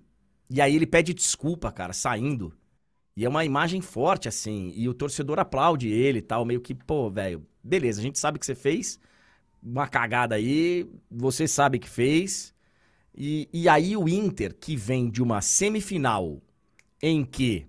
e 0.50 0.62
aí 0.62 0.76
ele 0.76 0.88
pede 0.88 1.14
desculpa, 1.14 1.72
cara, 1.72 1.94
saindo. 1.94 2.54
E 3.16 3.26
é 3.26 3.30
uma 3.30 3.44
imagem 3.44 3.82
forte 3.82 4.28
assim, 4.28 4.72
e 4.76 4.88
o 4.88 4.94
torcedor 4.94 5.40
aplaude 5.40 5.90
ele 5.90 6.20
e 6.20 6.22
tal, 6.22 6.46
meio 6.46 6.62
que, 6.62 6.76
pô, 6.76 7.10
velho, 7.10 7.46
beleza, 7.64 8.00
a 8.00 8.04
gente 8.04 8.20
sabe 8.20 8.38
que 8.38 8.46
você 8.46 8.54
fez, 8.56 9.00
uma 9.62 9.88
cagada 9.88 10.36
aí, 10.36 10.88
você 11.10 11.48
sabe 11.48 11.80
que 11.80 11.90
fez. 11.90 12.54
E, 13.16 13.50
e 13.52 13.68
aí 13.68 13.98
o 13.98 14.08
Inter, 14.08 14.56
que 14.56 14.76
vem 14.76 15.10
de 15.10 15.24
uma 15.24 15.42
semifinal 15.42 16.40
em 17.02 17.26
que 17.26 17.66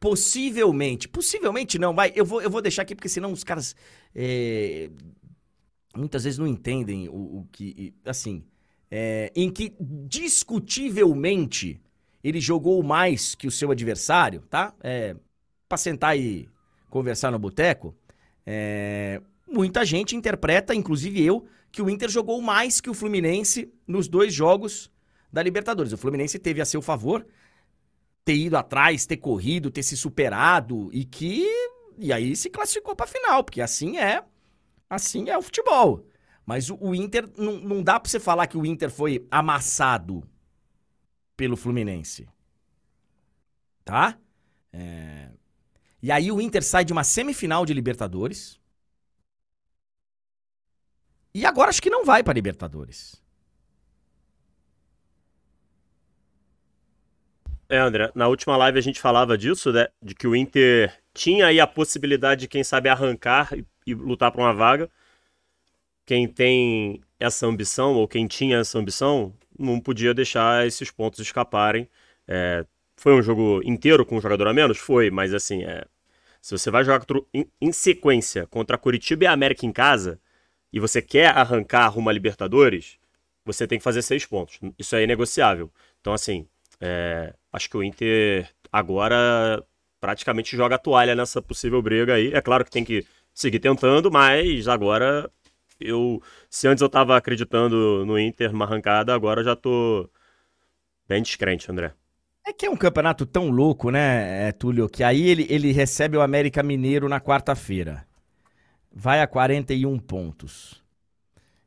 possivelmente, 0.00 1.08
possivelmente 1.08 1.78
não, 1.78 1.94
vai, 1.94 2.12
eu 2.14 2.24
vou, 2.24 2.40
eu 2.40 2.50
vou 2.50 2.62
deixar 2.62 2.82
aqui 2.82 2.94
porque 2.94 3.08
senão 3.08 3.32
os 3.32 3.44
caras 3.44 3.76
é, 4.14 4.90
muitas 5.94 6.24
vezes 6.24 6.38
não 6.38 6.46
entendem 6.46 7.08
o, 7.08 7.40
o 7.40 7.48
que, 7.52 7.94
assim, 8.04 8.42
é, 8.90 9.32
em 9.34 9.50
que 9.50 9.74
discutivelmente 9.80 11.80
ele 12.22 12.40
jogou 12.40 12.82
mais 12.82 13.34
que 13.34 13.46
o 13.46 13.50
seu 13.50 13.70
adversário, 13.70 14.42
tá? 14.50 14.74
É, 14.82 15.16
pra 15.68 15.78
sentar 15.78 16.18
e 16.18 16.48
conversar 16.90 17.30
no 17.30 17.38
boteco, 17.38 17.94
é, 18.44 19.20
muita 19.46 19.84
gente 19.84 20.16
interpreta, 20.16 20.74
inclusive 20.74 21.24
eu, 21.24 21.46
que 21.70 21.82
o 21.82 21.90
Inter 21.90 22.08
jogou 22.08 22.40
mais 22.40 22.80
que 22.80 22.90
o 22.90 22.94
Fluminense 22.94 23.72
nos 23.86 24.08
dois 24.08 24.32
jogos 24.32 24.90
da 25.32 25.42
Libertadores. 25.42 25.92
O 25.92 25.98
Fluminense 25.98 26.38
teve 26.38 26.60
a 26.60 26.64
seu 26.64 26.80
favor 26.80 27.26
ter 28.24 28.36
ido 28.36 28.56
atrás, 28.56 29.06
ter 29.06 29.18
corrido, 29.18 29.70
ter 29.70 29.82
se 29.82 29.96
superado 29.96 30.90
e 30.92 31.04
que 31.04 31.46
e 31.98 32.12
aí 32.12 32.36
se 32.36 32.50
classificou 32.50 32.94
para 32.94 33.06
final, 33.06 33.42
porque 33.42 33.60
assim 33.60 33.98
é, 33.98 34.22
assim 34.90 35.28
é 35.28 35.38
o 35.38 35.42
futebol. 35.42 36.04
Mas 36.46 36.70
o, 36.70 36.78
o 36.80 36.94
Inter 36.94 37.28
não, 37.36 37.58
não 37.58 37.82
dá 37.82 37.98
para 37.98 38.08
você 38.08 38.20
falar 38.20 38.46
que 38.46 38.56
o 38.56 38.64
Inter 38.64 38.88
foi 38.88 39.26
amassado 39.30 40.22
pelo 41.36 41.56
Fluminense, 41.56 42.28
tá? 43.84 44.16
É... 44.72 45.30
E 46.00 46.12
aí 46.12 46.30
o 46.30 46.40
Inter 46.40 46.62
sai 46.62 46.84
de 46.84 46.92
uma 46.92 47.02
semifinal 47.02 47.66
de 47.66 47.74
Libertadores 47.74 48.60
e 51.34 51.44
agora 51.44 51.68
acho 51.68 51.82
que 51.82 51.90
não 51.90 52.04
vai 52.04 52.22
para 52.22 52.32
Libertadores. 52.32 53.22
É, 57.68 57.78
André, 57.78 58.12
na 58.14 58.28
última 58.28 58.56
live 58.56 58.78
a 58.78 58.82
gente 58.82 59.00
falava 59.00 59.36
disso, 59.36 59.72
né? 59.72 59.88
De 60.00 60.14
que 60.14 60.26
o 60.26 60.36
Inter 60.36 60.96
tinha 61.12 61.46
aí 61.46 61.58
a 61.58 61.66
possibilidade 61.66 62.42
de, 62.42 62.48
quem 62.48 62.62
sabe, 62.62 62.88
arrancar 62.88 63.52
e, 63.52 63.66
e 63.86 63.94
lutar 63.94 64.30
por 64.30 64.40
uma 64.40 64.54
vaga. 64.54 64.88
Quem 66.06 66.28
tem 66.28 67.02
essa 67.20 67.46
ambição, 67.46 67.94
ou 67.94 68.08
quem 68.08 68.26
tinha 68.26 68.58
essa 68.58 68.78
ambição, 68.78 69.34
não 69.58 69.80
podia 69.80 70.14
deixar 70.14 70.66
esses 70.66 70.90
pontos 70.90 71.18
escaparem. 71.20 71.88
É, 72.28 72.64
foi 72.96 73.12
um 73.14 73.22
jogo 73.22 73.60
inteiro 73.64 74.06
com 74.06 74.16
um 74.16 74.20
jogador 74.20 74.48
a 74.48 74.54
menos? 74.54 74.78
Foi, 74.78 75.10
mas 75.10 75.34
assim, 75.34 75.64
é, 75.64 75.84
se 76.40 76.56
você 76.56 76.70
vai 76.70 76.84
jogar 76.84 77.04
em, 77.34 77.46
em 77.60 77.72
sequência 77.72 78.46
contra 78.46 78.78
Curitiba 78.78 79.24
e 79.24 79.26
América 79.26 79.66
em 79.66 79.72
casa, 79.72 80.20
e 80.72 80.78
você 80.78 81.02
quer 81.02 81.28
arrancar 81.28 81.88
rumo 81.88 82.08
a 82.08 82.12
Libertadores, 82.12 82.98
você 83.44 83.66
tem 83.66 83.78
que 83.78 83.84
fazer 83.84 84.02
seis 84.02 84.26
pontos. 84.26 84.60
Isso 84.78 84.94
é 84.96 85.04
inegociável. 85.04 85.70
Então, 86.00 86.12
assim, 86.12 86.46
é, 86.80 87.34
acho 87.52 87.70
que 87.70 87.76
o 87.76 87.82
Inter 87.82 88.48
agora 88.70 89.64
praticamente 90.00 90.56
joga 90.56 90.74
a 90.74 90.78
toalha 90.78 91.14
nessa 91.14 91.40
possível 91.40 91.80
briga 91.80 92.14
aí. 92.14 92.32
É 92.32 92.40
claro 92.40 92.64
que 92.64 92.70
tem 92.70 92.84
que 92.84 93.06
seguir 93.32 93.58
tentando, 93.58 94.10
mas 94.10 94.68
agora 94.68 95.30
eu. 95.80 96.22
Se 96.50 96.68
antes 96.68 96.82
eu 96.82 96.88
tava 96.88 97.16
acreditando 97.16 98.04
no 98.06 98.18
Inter 98.18 98.52
numa 98.52 98.64
arrancada, 98.64 99.14
agora 99.14 99.40
eu 99.40 99.44
já 99.44 99.56
tô 99.56 100.08
bem 101.08 101.22
descrente, 101.22 101.70
André. 101.70 101.92
É 102.46 102.52
que 102.52 102.66
é 102.66 102.70
um 102.70 102.76
campeonato 102.76 103.26
tão 103.26 103.50
louco, 103.50 103.90
né, 103.90 104.52
Túlio, 104.52 104.88
que 104.88 105.02
aí 105.02 105.28
ele, 105.28 105.46
ele 105.50 105.72
recebe 105.72 106.16
o 106.16 106.22
América 106.22 106.62
Mineiro 106.62 107.08
na 107.08 107.20
quarta-feira 107.20 108.06
vai 108.96 109.20
a 109.20 109.26
41 109.26 109.98
pontos. 109.98 110.82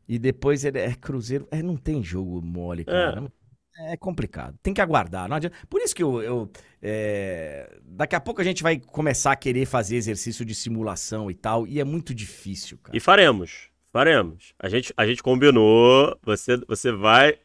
E 0.07 0.17
depois 0.17 0.65
ele 0.65 0.79
é 0.79 0.95
Cruzeiro. 0.95 1.47
É, 1.51 1.61
não 1.61 1.77
tem 1.77 2.03
jogo 2.03 2.41
mole, 2.41 2.83
cara. 2.83 3.31
É 3.81 3.95
complicado. 3.95 4.57
Tem 4.63 4.73
que 4.73 4.81
aguardar. 4.81 5.29
Não 5.29 5.37
adianta. 5.37 5.55
Por 5.69 5.79
isso 5.79 5.95
que 5.95 6.01
eu. 6.01 6.21
eu 6.23 6.51
é... 6.81 7.79
Daqui 7.83 8.15
a 8.15 8.19
pouco 8.19 8.41
a 8.41 8.43
gente 8.43 8.63
vai 8.63 8.79
começar 8.79 9.31
a 9.31 9.35
querer 9.35 9.67
fazer 9.67 9.95
exercício 9.95 10.43
de 10.43 10.55
simulação 10.55 11.29
e 11.29 11.35
tal. 11.35 11.67
E 11.67 11.79
é 11.79 11.83
muito 11.83 12.13
difícil, 12.13 12.79
cara. 12.79 12.97
E 12.97 12.99
faremos. 12.99 13.69
Faremos. 13.91 14.53
A 14.59 14.69
gente, 14.69 14.93
a 14.95 15.05
gente 15.05 15.23
combinou. 15.23 16.17
Você, 16.23 16.57
você 16.67 16.91
vai. 16.91 17.37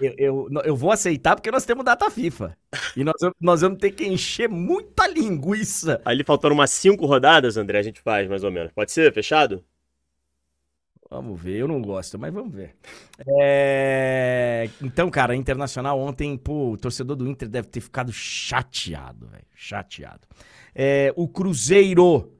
Eu, 0.00 0.14
eu, 0.16 0.48
eu 0.64 0.76
vou 0.76 0.90
aceitar 0.90 1.36
porque 1.36 1.50
nós 1.50 1.64
temos 1.64 1.84
data 1.84 2.10
FIFA. 2.10 2.56
E 2.96 3.04
nós, 3.04 3.16
nós 3.40 3.60
vamos 3.60 3.78
ter 3.78 3.90
que 3.90 4.06
encher 4.06 4.48
muita 4.48 5.06
linguiça. 5.06 6.00
Ali 6.04 6.24
faltando 6.24 6.54
umas 6.54 6.70
cinco 6.70 7.06
rodadas, 7.06 7.56
André, 7.56 7.78
a 7.78 7.82
gente 7.82 8.00
faz 8.00 8.28
mais 8.28 8.42
ou 8.42 8.50
menos. 8.50 8.72
Pode 8.72 8.92
ser? 8.92 9.12
Fechado? 9.12 9.62
Vamos 11.10 11.40
ver, 11.42 11.56
eu 11.56 11.66
não 11.66 11.82
gosto, 11.82 12.16
mas 12.20 12.32
vamos 12.32 12.54
ver. 12.54 12.76
É... 13.40 14.70
Então, 14.80 15.10
cara, 15.10 15.34
Internacional 15.34 15.98
ontem, 15.98 16.36
pô, 16.38 16.70
o 16.70 16.76
torcedor 16.76 17.16
do 17.16 17.28
Inter 17.28 17.48
deve 17.48 17.66
ter 17.66 17.80
ficado 17.80 18.12
chateado, 18.12 19.26
velho. 19.26 19.44
Chateado. 19.52 20.20
É, 20.72 21.12
o 21.16 21.26
Cruzeiro, 21.26 22.32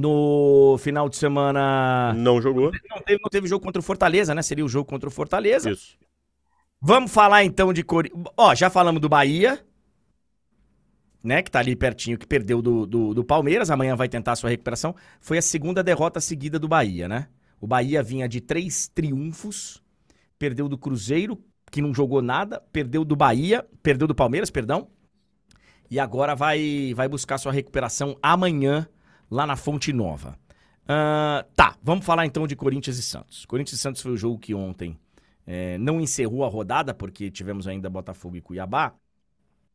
no 0.00 0.78
final 0.78 1.08
de 1.08 1.16
semana. 1.16 2.14
Não 2.14 2.40
jogou. 2.40 2.72
Não 2.88 3.02
teve, 3.02 3.20
não 3.22 3.30
teve 3.30 3.46
jogo 3.46 3.64
contra 3.64 3.80
o 3.80 3.82
Fortaleza, 3.82 4.34
né? 4.34 4.40
Seria 4.40 4.64
o 4.64 4.68
jogo 4.68 4.88
contra 4.88 5.08
o 5.08 5.12
Fortaleza. 5.12 5.70
Isso. 5.70 5.98
Vamos 6.80 7.12
falar 7.12 7.44
então 7.44 7.72
de 7.72 7.84
Corinthians. 7.84 8.24
Ó, 8.36 8.54
já 8.54 8.70
falamos 8.70 9.00
do 9.00 9.08
Bahia, 9.08 9.62
né? 11.22 11.42
Que 11.42 11.50
tá 11.50 11.58
ali 11.58 11.76
pertinho, 11.76 12.16
que 12.16 12.26
perdeu 12.26 12.62
do, 12.62 12.86
do, 12.86 13.14
do 13.14 13.24
Palmeiras. 13.24 13.70
Amanhã 13.70 13.94
vai 13.94 14.08
tentar 14.08 14.32
a 14.32 14.36
sua 14.36 14.48
recuperação. 14.48 14.94
Foi 15.20 15.36
a 15.36 15.42
segunda 15.42 15.82
derrota 15.82 16.18
seguida 16.20 16.58
do 16.58 16.66
Bahia, 16.66 17.06
né? 17.06 17.28
O 17.60 17.66
Bahia 17.66 18.02
vinha 18.02 18.26
de 18.26 18.40
três 18.40 18.88
triunfos, 18.88 19.82
perdeu 20.38 20.66
do 20.66 20.78
Cruzeiro, 20.78 21.38
que 21.70 21.82
não 21.82 21.92
jogou 21.92 22.22
nada, 22.22 22.62
perdeu 22.72 23.04
do 23.04 23.14
Bahia, 23.14 23.66
perdeu 23.82 24.08
do 24.08 24.14
Palmeiras, 24.14 24.50
perdão, 24.50 24.88
e 25.90 26.00
agora 26.00 26.34
vai, 26.34 26.94
vai 26.94 27.06
buscar 27.06 27.36
sua 27.36 27.52
recuperação 27.52 28.16
amanhã 28.22 28.88
lá 29.30 29.46
na 29.46 29.56
Fonte 29.56 29.92
Nova. 29.92 30.38
Uh, 30.84 31.46
tá, 31.54 31.76
vamos 31.82 32.04
falar 32.04 32.26
então 32.26 32.46
de 32.46 32.56
Corinthians 32.56 32.98
e 32.98 33.02
Santos. 33.02 33.44
Corinthians 33.46 33.78
e 33.78 33.82
Santos 33.82 34.02
foi 34.02 34.12
o 34.12 34.16
jogo 34.16 34.38
que 34.38 34.54
ontem 34.54 34.98
é, 35.46 35.78
não 35.78 36.00
encerrou 36.00 36.44
a 36.44 36.48
rodada, 36.48 36.92
porque 36.92 37.30
tivemos 37.30 37.68
ainda 37.68 37.88
Botafogo 37.88 38.36
e 38.36 38.40
Cuiabá, 38.40 38.94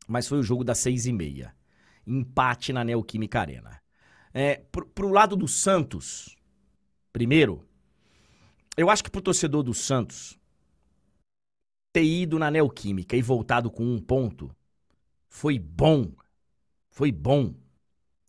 mas 0.08 0.28
foi 0.28 0.40
o 0.40 0.44
jogo 0.44 0.64
das 0.64 0.78
seis 0.78 1.06
e 1.06 1.14
meia. 1.14 1.56
Empate 2.06 2.72
na 2.72 2.84
Neoquímica 2.84 3.40
Arena. 3.40 3.82
É, 4.34 4.62
pro, 4.72 4.86
pro 4.86 5.10
lado 5.10 5.36
do 5.36 5.48
Santos, 5.48 6.36
primeiro, 7.12 7.66
eu 8.78 8.90
acho 8.90 9.04
que 9.04 9.10
pro 9.10 9.22
torcedor 9.22 9.64
do 9.64 9.74
Santos 9.74 10.38
ter 11.94 12.04
ido 12.04 12.38
na 12.38 12.52
Neoquímica 12.52 13.16
e 13.16 13.22
voltado 13.22 13.72
com 13.72 13.84
um 13.84 14.00
ponto 14.00 14.54
foi 15.30 15.58
bom. 15.58 16.12
Foi 16.90 17.12
bom. 17.12 17.54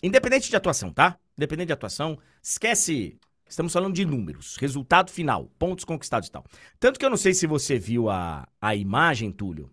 Independente 0.02 0.50
de 0.50 0.56
atuação, 0.56 0.92
tá? 0.92 1.18
Independente 1.36 1.68
de 1.68 1.72
atuação, 1.72 2.18
esquece. 2.42 3.18
Estamos 3.48 3.72
falando 3.72 3.94
de 3.94 4.04
números, 4.04 4.56
resultado 4.56 5.10
final, 5.10 5.50
pontos 5.58 5.84
conquistados 5.84 6.28
e 6.28 6.32
tal. 6.32 6.44
Tanto 6.80 6.98
que 6.98 7.06
eu 7.06 7.10
não 7.10 7.16
sei 7.16 7.32
se 7.32 7.46
você 7.46 7.78
viu 7.78 8.10
a, 8.10 8.48
a 8.60 8.74
imagem, 8.74 9.30
Túlio. 9.30 9.70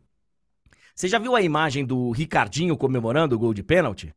Você 0.95 1.07
já 1.07 1.17
viu 1.17 1.36
a 1.36 1.41
imagem 1.41 1.84
do 1.84 2.11
Ricardinho 2.11 2.78
comemorando 2.78 3.36
o 3.36 3.39
gol 3.39 3.53
de 3.53 3.63
pênalti? 3.63 4.13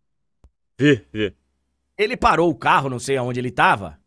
Vi, 0.79 1.03
vi. 1.11 1.35
Ele 1.97 2.17
parou 2.17 2.51
o 2.51 2.55
carro, 2.55 2.91
não 2.91 2.99
sei 2.99 3.17
aonde 3.17 3.41
ele 3.41 3.51
tava. 3.51 3.99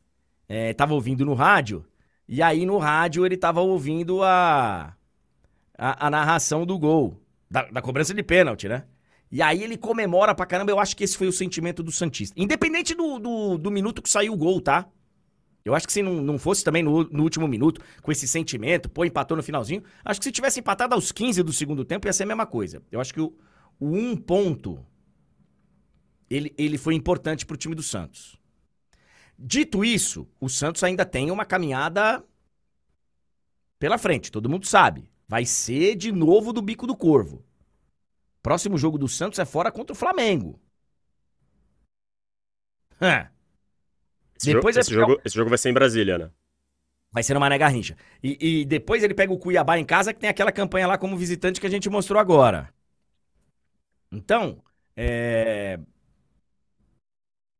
É, 0.47 0.73
tava 0.73 0.93
ouvindo 0.93 1.25
no 1.25 1.33
rádio. 1.33 1.83
E 2.27 2.43
aí 2.43 2.63
no 2.63 2.77
rádio 2.77 3.25
ele 3.25 3.35
tava 3.35 3.59
ouvindo 3.59 4.21
a, 4.21 4.95
a, 5.75 6.07
a 6.07 6.09
narração 6.11 6.63
do 6.63 6.77
gol, 6.77 7.19
da, 7.49 7.63
da, 7.63 7.81
cobrança 7.81 8.13
de 8.13 8.21
pênalti, 8.21 8.67
né? 8.67 8.85
E 9.31 9.41
aí 9.41 9.63
ele 9.63 9.77
comemora 9.77 10.33
pra 10.33 10.45
caramba, 10.45 10.71
eu 10.71 10.79
acho 10.79 10.95
que 10.95 11.03
esse 11.03 11.17
foi 11.17 11.27
o 11.27 11.31
sentimento 11.31 11.83
do 11.83 11.91
Santista. 11.91 12.39
Independente 12.39 12.95
do, 12.95 13.19
do, 13.19 13.57
do 13.57 13.71
minuto 13.71 14.01
que 14.01 14.09
saiu 14.09 14.33
o 14.33 14.37
gol, 14.37 14.59
tá? 14.59 14.87
Eu 15.63 15.75
acho 15.75 15.85
que 15.85 15.93
se 15.93 16.01
não, 16.01 16.15
não 16.15 16.39
fosse 16.39 16.63
também 16.63 16.81
no, 16.81 17.03
no, 17.03 17.23
último 17.23 17.47
minuto, 17.47 17.81
com 18.01 18.11
esse 18.11 18.27
sentimento, 18.27 18.89
pô, 18.89 19.05
empatou 19.05 19.37
no 19.37 19.43
finalzinho, 19.43 19.83
acho 20.03 20.19
que 20.19 20.23
se 20.23 20.31
tivesse 20.31 20.59
empatado 20.59 20.95
aos 20.95 21.11
15 21.11 21.43
do 21.43 21.53
segundo 21.53 21.85
tempo 21.85 22.07
ia 22.07 22.13
ser 22.13 22.23
a 22.23 22.27
mesma 22.27 22.45
coisa. 22.45 22.81
Eu 22.91 22.99
acho 22.99 23.13
que 23.13 23.21
o, 23.21 23.35
o 23.79 23.95
um 23.95 24.15
ponto, 24.15 24.83
ele, 26.29 26.53
ele 26.57 26.77
foi 26.77 26.95
importante 26.95 27.45
pro 27.45 27.57
time 27.57 27.75
do 27.75 27.83
Santos. 27.83 28.39
Dito 29.37 29.85
isso, 29.85 30.27
o 30.39 30.49
Santos 30.49 30.83
ainda 30.83 31.05
tem 31.05 31.29
uma 31.29 31.45
caminhada 31.45 32.23
pela 33.77 33.97
frente, 33.97 34.31
todo 34.31 34.49
mundo 34.49 34.65
sabe. 34.65 35.09
Vai 35.27 35.45
ser 35.45 35.95
de 35.95 36.11
novo 36.11 36.51
do 36.51 36.61
bico 36.61 36.87
do 36.87 36.95
corvo. 36.95 37.45
Próximo 38.41 38.77
jogo 38.77 38.97
do 38.97 39.07
Santos 39.07 39.39
é 39.39 39.45
fora 39.45 39.71
contra 39.71 39.93
o 39.93 39.95
Flamengo. 39.95 40.59
Esse, 44.37 44.53
depois 44.53 44.75
jogo, 44.75 44.81
esse, 44.81 44.93
jogo, 44.93 45.21
esse 45.25 45.35
jogo 45.35 45.49
vai 45.49 45.57
ser 45.57 45.69
em 45.69 45.73
Brasília, 45.73 46.17
né? 46.17 46.31
Vai 47.11 47.23
ser 47.23 47.33
no 47.33 47.39
Mané 47.39 47.57
Garrincha. 47.57 47.97
E, 48.23 48.61
e, 48.61 48.65
depois 48.65 49.03
ele 49.03 49.13
pega 49.13 49.33
o 49.33 49.39
Cuiabá 49.39 49.77
em 49.77 49.85
casa, 49.85 50.13
que 50.13 50.19
tem 50.19 50.29
aquela 50.29 50.51
campanha 50.51 50.87
lá 50.87 50.97
como 50.97 51.17
visitante 51.17 51.59
que 51.59 51.67
a 51.67 51.69
gente 51.69 51.89
mostrou 51.89 52.19
agora. 52.19 52.73
Então, 54.11 54.63
é... 54.95 55.79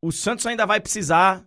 o 0.02 0.12
Santos 0.12 0.46
ainda 0.46 0.66
vai 0.66 0.80
precisar 0.80 1.46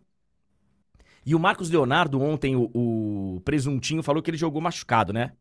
e 1.24 1.35
o 1.35 1.39
Marcos 1.39 1.70
Leonardo, 1.70 2.20
ontem, 2.20 2.57
o, 2.57 2.70
o 2.74 3.41
presuntinho, 3.41 4.03
falou 4.03 4.22
que 4.22 4.30
ele 4.30 4.37
jogou 4.37 4.61
machucado, 4.61 5.12
né? 5.12 5.33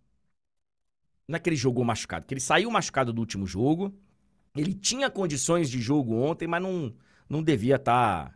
Não 1.28 1.38
é 1.38 1.39
que 1.39 1.49
ele 1.49 1.55
jogou 1.55 1.84
machucado, 1.84 2.26
que 2.26 2.34
ele 2.34 2.41
saiu 2.41 2.69
machucado 2.69 3.13
do 3.13 3.19
último 3.19 3.45
jogo. 3.45 3.93
Ele 4.55 4.74
tinha 4.74 5.09
condições 5.09 5.69
de 5.69 5.80
jogo 5.80 6.13
ontem, 6.13 6.47
mas 6.47 6.61
não, 6.61 6.93
não 7.30 7.41
devia 7.41 7.76
estar 7.78 8.30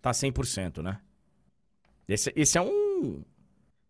tá, 0.00 0.10
tá 0.10 0.10
100%, 0.10 0.82
né? 0.82 1.00
Esse, 2.08 2.32
esse 2.34 2.58
é 2.58 2.62
um. 2.62 3.22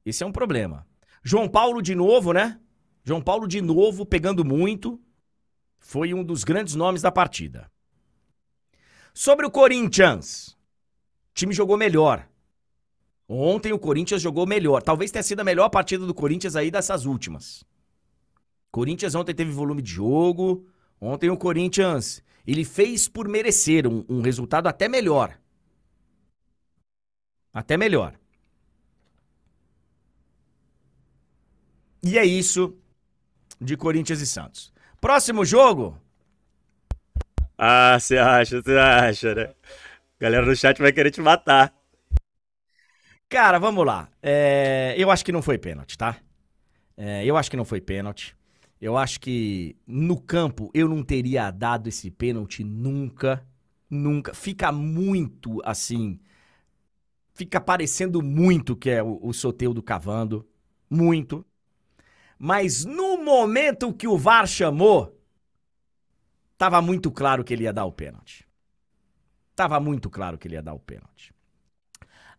Esse 0.04 0.22
é 0.22 0.26
um 0.26 0.32
problema. 0.32 0.86
João 1.22 1.48
Paulo 1.48 1.80
de 1.80 1.94
novo, 1.94 2.32
né? 2.32 2.60
João 3.02 3.22
Paulo 3.22 3.48
de 3.48 3.60
novo 3.60 4.04
pegando 4.04 4.44
muito. 4.44 5.00
Foi 5.78 6.12
um 6.12 6.22
dos 6.22 6.44
grandes 6.44 6.74
nomes 6.74 7.00
da 7.00 7.10
partida. 7.10 7.70
Sobre 9.14 9.46
o 9.46 9.50
Corinthians. 9.50 10.48
O 11.30 11.34
time 11.34 11.54
jogou 11.54 11.76
melhor. 11.76 12.28
Ontem 13.26 13.72
o 13.72 13.78
Corinthians 13.78 14.20
jogou 14.20 14.46
melhor. 14.46 14.82
Talvez 14.82 15.10
tenha 15.10 15.22
sido 15.22 15.40
a 15.40 15.44
melhor 15.44 15.68
partida 15.70 16.04
do 16.04 16.12
Corinthians 16.12 16.56
aí 16.56 16.70
dessas 16.70 17.06
últimas. 17.06 17.64
Corinthians 18.70 19.14
ontem 19.14 19.34
teve 19.34 19.50
volume 19.50 19.82
de 19.82 19.90
jogo. 19.90 20.66
Ontem 21.00 21.30
o 21.30 21.36
Corinthians, 21.36 22.22
ele 22.46 22.64
fez 22.64 23.08
por 23.08 23.28
merecer 23.28 23.86
um, 23.86 24.04
um 24.08 24.20
resultado 24.20 24.66
até 24.66 24.88
melhor. 24.88 25.38
Até 27.52 27.76
melhor. 27.76 28.14
E 32.02 32.18
é 32.18 32.24
isso 32.24 32.78
de 33.60 33.76
Corinthians 33.76 34.20
e 34.20 34.26
Santos. 34.26 34.72
Próximo 35.00 35.44
jogo. 35.44 35.98
Ah, 37.58 37.98
você 37.98 38.16
acha, 38.16 38.62
você 38.62 38.78
acha, 38.78 39.34
né? 39.34 39.54
Galera 40.18 40.46
do 40.46 40.56
chat 40.56 40.80
vai 40.80 40.92
querer 40.92 41.10
te 41.10 41.20
matar. 41.20 41.74
Cara, 43.28 43.58
vamos 43.58 43.84
lá. 43.86 44.08
É, 44.22 44.94
eu 44.96 45.10
acho 45.10 45.24
que 45.24 45.32
não 45.32 45.42
foi 45.42 45.58
pênalti, 45.58 45.96
tá? 45.96 46.16
É, 46.96 47.24
eu 47.24 47.36
acho 47.36 47.50
que 47.50 47.56
não 47.56 47.64
foi 47.64 47.80
pênalti. 47.80 48.36
Eu 48.80 48.96
acho 48.96 49.20
que 49.20 49.76
no 49.86 50.18
campo 50.18 50.70
eu 50.72 50.88
não 50.88 51.02
teria 51.02 51.50
dado 51.50 51.88
esse 51.88 52.10
pênalti 52.10 52.64
nunca. 52.64 53.46
Nunca. 53.90 54.32
Fica 54.32 54.72
muito 54.72 55.60
assim. 55.64 56.18
Fica 57.34 57.60
parecendo 57.60 58.22
muito 58.22 58.74
que 58.74 58.88
é 58.90 59.02
o, 59.02 59.18
o 59.22 59.34
Soteudo 59.34 59.82
cavando. 59.82 60.48
Muito. 60.88 61.44
Mas 62.38 62.84
no 62.86 63.22
momento 63.22 63.92
que 63.92 64.08
o 64.08 64.16
VAR 64.16 64.46
chamou, 64.46 65.20
tava 66.56 66.80
muito 66.80 67.10
claro 67.10 67.44
que 67.44 67.52
ele 67.52 67.64
ia 67.64 67.72
dar 67.72 67.84
o 67.84 67.92
pênalti. 67.92 68.48
Tava 69.54 69.78
muito 69.78 70.08
claro 70.08 70.38
que 70.38 70.48
ele 70.48 70.54
ia 70.54 70.62
dar 70.62 70.72
o 70.72 70.80
pênalti. 70.80 71.34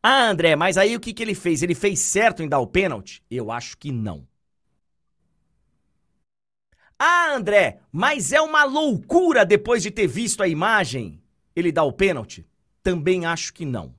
Ah, 0.02 0.28
André, 0.30 0.56
mas 0.56 0.76
aí 0.78 0.96
o 0.96 1.00
que, 1.00 1.14
que 1.14 1.22
ele 1.22 1.36
fez? 1.36 1.62
Ele 1.62 1.76
fez 1.76 2.00
certo 2.00 2.42
em 2.42 2.50
dar 2.50 2.58
o 2.58 2.66
pênalti? 2.66 3.24
Eu 3.30 3.52
acho 3.52 3.78
que 3.78 3.92
não. 3.92 4.28
Ah, 7.04 7.34
André, 7.34 7.80
mas 7.92 8.32
é 8.32 8.40
uma 8.40 8.64
loucura 8.64 9.44
depois 9.44 9.82
de 9.82 9.90
ter 9.90 10.06
visto 10.06 10.44
a 10.44 10.48
imagem 10.48 11.20
ele 11.56 11.72
dar 11.72 11.84
o 11.84 11.92
pênalti? 11.92 12.46
Também 12.84 13.26
acho 13.26 13.56
que 13.56 13.66
não. 13.66 13.96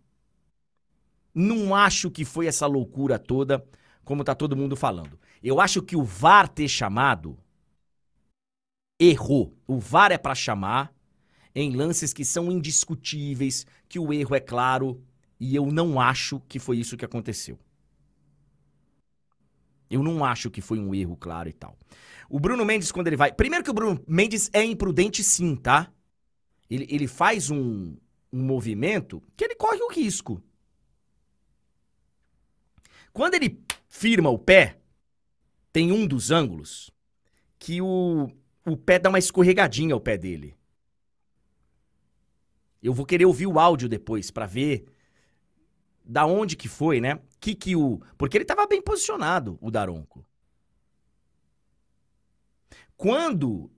Não 1.35 1.75
acho 1.75 2.13
que 2.13 2.25
foi 2.25 2.47
essa 2.47 2.65
loucura 2.65 3.19
toda, 3.19 3.67
como 4.05 4.23
tá 4.23 4.37
todo 4.37 4.57
mundo 4.57 4.77
falando. 4.77 5.19
Eu 5.43 5.61
acho 5.61 5.83
que 5.83 5.97
o 5.97 6.05
VAR 6.05 6.47
ter 6.47 6.69
chamado 6.69 7.37
errou. 9.01 9.53
O 9.67 9.81
VAR 9.81 10.13
é 10.13 10.17
para 10.19 10.37
chamar 10.37 10.95
em 11.57 11.75
lances 11.75 12.13
que 12.13 12.25
são 12.25 12.53
indiscutíveis, 12.53 13.67
que 13.89 13.99
o 13.99 14.13
erro 14.13 14.37
é 14.37 14.41
claro, 14.41 15.03
e 15.41 15.57
eu 15.57 15.67
não 15.67 16.01
acho 16.01 16.39
que 16.49 16.61
foi 16.61 16.79
isso 16.79 16.97
que 16.97 17.05
aconteceu. 17.05 17.59
Eu 19.91 20.03
não 20.03 20.25
acho 20.25 20.51
que 20.51 20.61
foi 20.61 20.79
um 20.79 20.95
erro 20.95 21.17
claro 21.17 21.49
e 21.49 21.53
tal. 21.53 21.77
O 22.33 22.41
Bruno 22.41 22.65
Mendes, 22.65 22.91
quando 22.91 23.09
ele 23.09 23.17
vai. 23.17 23.31
Primeiro 23.31 23.63
que 23.63 23.71
o 23.71 23.75
Bruno 23.75 24.03
Mendes 24.09 24.49
é 24.55 24.65
imprudente, 24.65 25.23
sim, 25.23 25.55
tá? 25.55 25.93
Ele, 26.71 26.87
ele 26.89 27.07
faz 27.07 27.51
um, 27.51 27.95
um 28.33 28.43
movimento 28.43 29.23
que 29.37 29.45
ele 29.45 29.55
corre 29.55 29.83
o 29.83 29.93
risco. 29.93 30.43
Quando 33.13 33.35
ele 33.35 33.63
firma 33.87 34.31
o 34.31 34.39
pé, 34.39 34.81
tem 35.71 35.93
um 35.93 36.07
dos 36.07 36.31
ângulos 36.31 36.91
que 37.59 37.83
o, 37.83 38.31
o 38.65 38.79
pé 38.79 38.99
dá 38.99 39.11
uma 39.11 39.19
escorregadinha 39.19 39.93
ao 39.93 40.01
pé 40.01 40.17
dele. 40.17 40.57
Eu 42.83 42.95
vou 42.95 43.05
querer 43.05 43.27
ouvir 43.27 43.47
o 43.47 43.59
áudio 43.59 43.91
depois 43.91 44.31
para 44.31 44.47
ver 44.47 44.87
da 46.03 46.25
onde 46.25 46.57
que 46.57 46.67
foi, 46.67 46.99
né? 46.99 47.21
Que 47.39 47.55
que 47.55 47.77
o, 47.77 48.01
porque 48.17 48.39
ele 48.39 48.47
tava 48.47 48.67
bem 48.67 48.81
posicionado, 48.81 49.59
o 49.61 49.71
Daronco. 49.71 50.25
Quando 53.03 53.69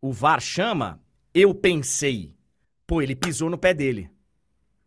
o 0.00 0.12
VAR 0.12 0.40
chama, 0.40 1.02
eu 1.34 1.52
pensei, 1.52 2.32
pô, 2.86 3.02
ele 3.02 3.16
pisou 3.16 3.50
no 3.50 3.58
pé 3.58 3.74
dele. 3.74 4.08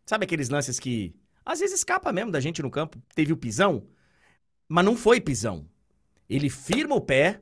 Sabe 0.06 0.24
aqueles 0.24 0.48
lances 0.48 0.80
que 0.80 1.14
às 1.44 1.60
vezes 1.60 1.80
escapa 1.80 2.14
mesmo 2.14 2.32
da 2.32 2.40
gente 2.40 2.62
no 2.62 2.72
campo? 2.72 3.04
Teve 3.14 3.34
o 3.34 3.38
pisão, 3.38 3.86
mas 4.66 4.86
não 4.86 4.96
foi 4.96 5.20
pisão. 5.20 5.70
Ele 6.30 6.50
firma 6.50 6.96
o 6.96 7.02
pé, 7.02 7.42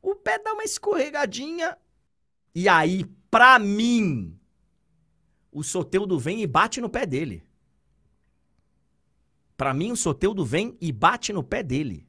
o 0.00 0.14
pé 0.14 0.38
dá 0.38 0.52
uma 0.52 0.62
escorregadinha 0.62 1.76
e 2.54 2.68
aí, 2.68 3.04
pra 3.28 3.58
mim, 3.58 4.38
o 5.50 5.64
Soteudo 5.64 6.20
vem 6.20 6.40
e 6.40 6.46
bate 6.46 6.80
no 6.80 6.88
pé 6.88 7.04
dele. 7.04 7.42
Pra 9.56 9.74
mim, 9.74 9.90
o 9.90 9.96
Soteudo 9.96 10.44
vem 10.44 10.78
e 10.80 10.92
bate 10.92 11.32
no 11.32 11.42
pé 11.42 11.64
dele. 11.64 12.06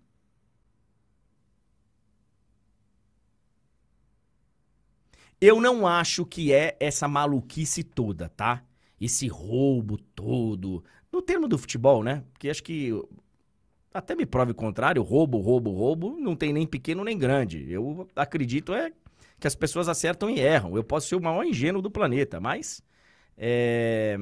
Eu 5.46 5.62
não 5.62 5.86
acho 5.86 6.26
que 6.26 6.52
é 6.52 6.76
essa 6.80 7.08
maluquice 7.08 7.84
toda, 7.84 8.30
tá? 8.30 8.64
Esse 9.00 9.28
roubo 9.28 9.96
todo. 9.96 10.84
No 11.12 11.22
termo 11.22 11.48
do 11.48 11.56
futebol, 11.56 12.04
né? 12.04 12.24
Porque 12.34 12.50
acho 12.50 12.64
que. 12.64 12.90
Até 13.94 14.16
me 14.16 14.26
prove 14.26 14.54
o 14.54 14.56
contrário, 14.56 15.04
roubo, 15.04 15.38
roubo, 15.38 15.70
roubo, 15.70 16.18
não 16.20 16.36
tem 16.36 16.52
nem 16.52 16.66
pequeno 16.66 17.04
nem 17.04 17.16
grande. 17.16 17.72
Eu 17.72 18.10
acredito 18.16 18.74
é 18.74 18.92
que 19.40 19.46
as 19.46 19.54
pessoas 19.54 19.88
acertam 19.88 20.32
e 20.32 20.40
erram. 20.40 20.76
Eu 20.76 20.84
posso 20.84 21.10
ser 21.10 21.16
o 21.16 21.22
maior 21.22 21.46
ingênuo 21.46 21.80
do 21.80 21.92
planeta, 21.92 22.40
mas. 22.40 22.82
É... 23.38 24.18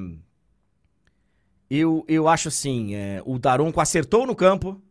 Eu, 1.70 2.04
eu 2.06 2.28
acho 2.28 2.50
assim: 2.50 2.96
é, 2.96 3.24
o 3.26 3.40
Daronco 3.40 3.80
acertou 3.80 4.28
no 4.28 4.36
campo 4.36 4.82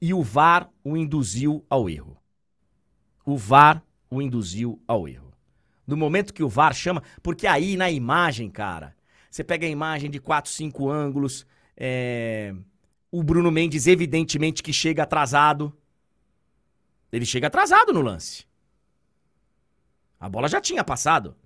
e 0.00 0.14
o 0.14 0.22
VAR 0.22 0.70
o 0.82 0.96
induziu 0.96 1.62
ao 1.68 1.90
erro. 1.90 2.16
O 3.26 3.36
VAR 3.36 3.84
o 4.10 4.22
induziu 4.22 4.80
ao 4.88 5.06
erro. 5.06 5.21
No 5.92 5.98
momento 5.98 6.32
que 6.32 6.42
o 6.42 6.48
VAR 6.48 6.72
chama, 6.72 7.02
porque 7.22 7.46
aí 7.46 7.76
na 7.76 7.90
imagem, 7.90 8.48
cara, 8.48 8.96
você 9.30 9.44
pega 9.44 9.66
a 9.66 9.68
imagem 9.68 10.10
de 10.10 10.18
quatro, 10.18 10.50
cinco 10.50 10.88
ângulos, 10.88 11.46
é... 11.76 12.54
o 13.10 13.22
Bruno 13.22 13.50
Mendes 13.50 13.86
evidentemente 13.86 14.62
que 14.62 14.72
chega 14.72 15.02
atrasado. 15.02 15.70
Ele 17.12 17.26
chega 17.26 17.48
atrasado 17.48 17.92
no 17.92 18.00
lance. 18.00 18.46
A 20.18 20.30
bola 20.30 20.48
já 20.48 20.62
tinha 20.62 20.82
passado. 20.82 21.36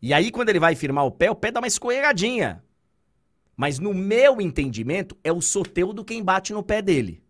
E 0.00 0.14
aí 0.14 0.30
quando 0.30 0.48
ele 0.48 0.58
vai 0.58 0.74
firmar 0.74 1.04
o 1.04 1.10
pé, 1.10 1.30
o 1.30 1.36
pé 1.36 1.50
dá 1.50 1.60
uma 1.60 1.66
escorregadinha. 1.66 2.64
Mas 3.54 3.78
no 3.78 3.92
meu 3.92 4.40
entendimento, 4.40 5.14
é 5.22 5.30
o 5.30 5.42
Soteudo 5.42 6.02
quem 6.02 6.24
bate 6.24 6.54
no 6.54 6.62
pé 6.62 6.80
dele. 6.80 7.22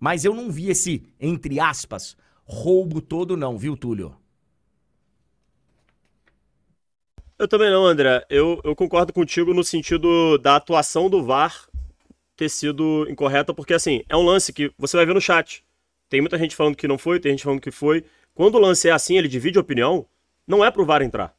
Mas 0.00 0.24
eu 0.24 0.34
não 0.34 0.50
vi 0.50 0.68
esse, 0.68 1.06
entre 1.20 1.60
aspas, 1.60 2.16
roubo 2.46 3.00
todo, 3.00 3.36
não, 3.36 3.58
viu, 3.58 3.76
Túlio? 3.76 4.16
Eu 7.38 7.46
também 7.46 7.70
não, 7.70 7.84
André. 7.84 8.24
Eu, 8.30 8.60
eu 8.64 8.74
concordo 8.74 9.12
contigo 9.12 9.52
no 9.52 9.62
sentido 9.62 10.38
da 10.38 10.56
atuação 10.56 11.10
do 11.10 11.22
VAR 11.22 11.68
ter 12.34 12.48
sido 12.48 13.06
incorreta, 13.10 13.52
porque 13.52 13.74
assim, 13.74 14.02
é 14.08 14.16
um 14.16 14.22
lance 14.22 14.52
que 14.52 14.72
você 14.78 14.96
vai 14.96 15.04
ver 15.04 15.14
no 15.14 15.20
chat. 15.20 15.64
Tem 16.08 16.20
muita 16.20 16.38
gente 16.38 16.56
falando 16.56 16.76
que 16.76 16.88
não 16.88 16.96
foi, 16.96 17.18
tem 17.20 17.32
gente 17.32 17.44
falando 17.44 17.60
que 17.60 17.70
foi. 17.70 18.04
Quando 18.34 18.54
o 18.54 18.60
lance 18.60 18.88
é 18.88 18.92
assim, 18.92 19.18
ele 19.18 19.28
divide 19.28 19.58
opinião, 19.58 20.06
não 20.46 20.64
é 20.64 20.70
pro 20.70 20.84
VAR 20.84 21.02
entrar. 21.02 21.34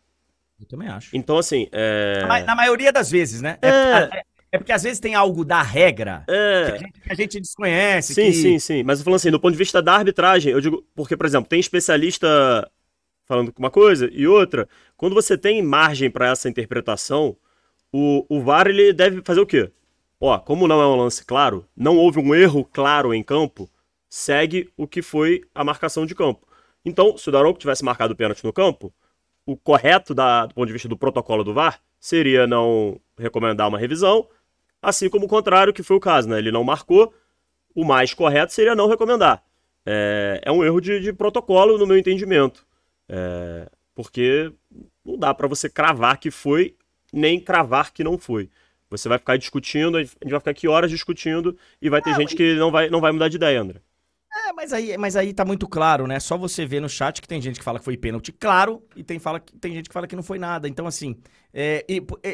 Eu 0.59 0.67
também 0.67 0.87
acho. 0.87 1.15
Então, 1.15 1.37
assim. 1.37 1.67
É... 1.71 2.25
Na, 2.27 2.39
na 2.41 2.55
maioria 2.55 2.91
das 2.91 3.09
vezes, 3.09 3.41
né? 3.41 3.57
É, 3.61 3.69
é, 3.69 4.23
é, 4.51 4.57
porque 4.57 4.71
às 4.71 4.83
vezes 4.83 4.99
tem 4.99 5.13
algo 5.13 5.43
da 5.43 5.61
regra 5.61 6.23
é... 6.27 6.65
que, 6.65 6.71
a 6.71 6.77
gente, 6.77 7.01
que, 7.01 7.11
a 7.11 7.15
gente, 7.15 7.39
desconhece. 7.41 8.13
Sim, 8.13 8.27
que... 8.27 8.33
sim, 8.33 8.59
sim. 8.59 8.83
Mas 8.83 8.99
eu 8.99 9.05
falo 9.05 9.15
assim, 9.15 9.31
do 9.31 9.39
ponto 9.39 9.51
de 9.51 9.57
vista 9.57 9.81
da 9.81 9.93
arbitragem, 9.93 10.51
eu 10.51 10.61
digo. 10.61 10.85
Porque, 10.95 11.17
por 11.17 11.25
exemplo, 11.25 11.49
tem 11.49 11.59
especialista 11.59 12.27
falando 13.25 13.53
uma 13.57 13.69
coisa 13.69 14.09
e 14.11 14.25
outra. 14.25 14.67
Quando 14.95 15.13
você 15.13 15.37
tem 15.37 15.61
margem 15.61 16.09
para 16.09 16.29
essa 16.31 16.47
interpretação, 16.47 17.35
o, 17.91 18.25
o 18.29 18.41
VAR 18.41 18.67
ele 18.67 18.93
deve 18.93 19.21
fazer 19.23 19.41
o 19.41 19.45
quê? 19.45 19.69
Ó, 20.19 20.39
como 20.39 20.67
não 20.67 20.81
é 20.81 20.87
um 20.87 20.95
lance 20.95 21.23
claro, 21.25 21.67
não 21.75 21.97
houve 21.97 22.19
um 22.19 22.33
erro 22.33 22.65
claro 22.65 23.13
em 23.13 23.21
campo, 23.21 23.69
segue 24.09 24.69
o 24.75 24.87
que 24.87 25.01
foi 25.01 25.43
a 25.53 25.63
marcação 25.63 26.05
de 26.05 26.15
campo. 26.15 26.47
Então, 26.83 27.17
se 27.17 27.29
o 27.29 27.31
Daronco 27.31 27.59
tivesse 27.59 27.83
marcado 27.83 28.13
o 28.13 28.15
pênalti 28.15 28.43
no 28.43 28.53
campo, 28.53 28.93
o 29.45 29.55
correto 29.55 30.15
da, 30.15 30.45
do 30.45 30.55
ponto 30.55 30.65
de 30.67 30.73
vista 30.73 30.87
do 30.87 30.97
protocolo 30.97 31.43
do 31.43 31.53
VAR 31.53 31.79
seria 31.99 32.47
não 32.47 32.99
recomendar 33.17 33.67
uma 33.67 33.77
revisão, 33.77 34.27
assim 34.81 35.09
como 35.09 35.25
o 35.25 35.29
contrário, 35.29 35.73
que 35.73 35.83
foi 35.83 35.97
o 35.97 35.99
caso, 35.99 36.29
né? 36.29 36.37
Ele 36.37 36.51
não 36.51 36.63
marcou, 36.63 37.13
o 37.75 37.85
mais 37.85 38.13
correto 38.13 38.53
seria 38.53 38.75
não 38.75 38.87
recomendar. 38.87 39.43
É, 39.85 40.41
é 40.43 40.51
um 40.51 40.63
erro 40.63 40.81
de, 40.81 40.99
de, 40.99 41.13
protocolo, 41.13 41.77
no 41.77 41.87
meu 41.87 41.97
entendimento. 41.97 42.65
É, 43.07 43.69
porque 43.95 44.51
não 45.05 45.17
dá 45.17 45.33
para 45.33 45.47
você 45.47 45.69
cravar 45.69 46.17
que 46.17 46.29
foi, 46.29 46.75
nem 47.13 47.39
cravar 47.39 47.91
que 47.93 48.03
não 48.03 48.17
foi. 48.17 48.49
Você 48.89 49.09
vai 49.09 49.17
ficar 49.17 49.37
discutindo, 49.37 49.97
a 49.97 50.03
gente 50.03 50.29
vai 50.29 50.39
ficar 50.39 50.51
aqui 50.51 50.67
horas 50.67 50.89
discutindo 50.89 51.57
e 51.81 51.89
vai 51.89 52.01
ter 52.01 52.15
gente 52.15 52.35
que 52.35 52.55
não 52.55 52.71
vai, 52.71 52.89
não 52.89 53.01
vai 53.01 53.11
mudar 53.11 53.27
de 53.27 53.35
ideia, 53.35 53.61
André. 53.61 53.81
É, 54.45 54.53
mas 54.53 54.71
aí, 54.71 54.97
mas 54.97 55.15
aí 55.15 55.33
tá 55.33 55.43
muito 55.43 55.67
claro, 55.67 56.05
né? 56.05 56.19
Só 56.19 56.37
você 56.37 56.65
ver 56.65 56.79
no 56.79 56.87
chat 56.87 57.21
que 57.21 57.27
tem 57.27 57.41
gente 57.41 57.57
que 57.57 57.63
fala 57.65 57.79
que 57.79 57.85
foi 57.85 57.97
pênalti 57.97 58.31
claro 58.31 58.83
e 58.95 59.03
tem, 59.03 59.17
fala, 59.19 59.39
tem 59.39 59.73
gente 59.73 59.89
que 59.89 59.93
fala 59.93 60.07
que 60.07 60.15
não 60.15 60.21
foi 60.23 60.37
nada. 60.37 60.67
Então, 60.67 60.85
assim, 60.85 61.17
é, 61.53 61.83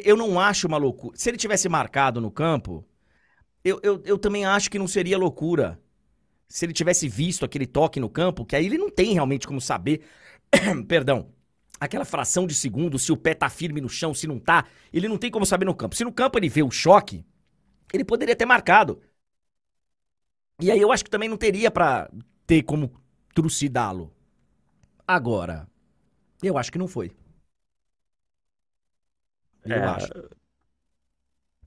eu 0.03 0.17
não 0.17 0.39
acho 0.39 0.67
uma 0.67 0.77
loucura. 0.77 1.17
Se 1.17 1.29
ele 1.29 1.37
tivesse 1.37 1.69
marcado 1.69 2.19
no 2.19 2.29
campo, 2.29 2.85
eu, 3.63 3.79
eu, 3.83 4.01
eu 4.05 4.17
também 4.17 4.45
acho 4.45 4.69
que 4.69 4.79
não 4.79 4.87
seria 4.87 5.17
loucura. 5.17 5.79
Se 6.49 6.65
ele 6.65 6.73
tivesse 6.73 7.07
visto 7.09 7.45
aquele 7.45 7.65
toque 7.67 7.99
no 7.99 8.09
campo, 8.09 8.45
que 8.45 8.55
aí 8.55 8.65
ele 8.65 8.77
não 8.77 8.89
tem 8.89 9.13
realmente 9.13 9.47
como 9.47 9.61
saber. 9.61 10.01
Perdão. 10.87 11.31
Aquela 11.79 12.05
fração 12.05 12.47
de 12.47 12.55
segundo, 12.55 12.99
se 12.99 13.11
o 13.11 13.17
pé 13.17 13.33
tá 13.33 13.49
firme 13.49 13.81
no 13.81 13.89
chão, 13.89 14.13
se 14.13 14.27
não 14.27 14.39
tá, 14.39 14.65
ele 14.91 15.07
não 15.07 15.17
tem 15.17 15.31
como 15.31 15.45
saber 15.45 15.65
no 15.65 15.75
campo. 15.75 15.95
Se 15.95 16.03
no 16.03 16.13
campo 16.13 16.39
ele 16.39 16.49
vê 16.49 16.63
o 16.63 16.71
choque, 16.71 17.25
ele 17.93 18.05
poderia 18.05 18.35
ter 18.35 18.45
marcado. 18.45 19.01
E 20.59 20.71
aí 20.71 20.79
eu 20.79 20.91
acho 20.91 21.03
que 21.03 21.09
também 21.09 21.29
não 21.29 21.37
teria 21.37 21.71
para 21.71 22.09
ter 22.45 22.63
como 22.63 22.91
trucidá-lo. 23.33 24.11
Agora, 25.07 25.67
eu 26.41 26.57
acho 26.57 26.71
que 26.71 26.77
não 26.77 26.87
foi. 26.87 27.11
Eu 29.65 29.75
é, 29.75 29.83
acho. 29.83 30.11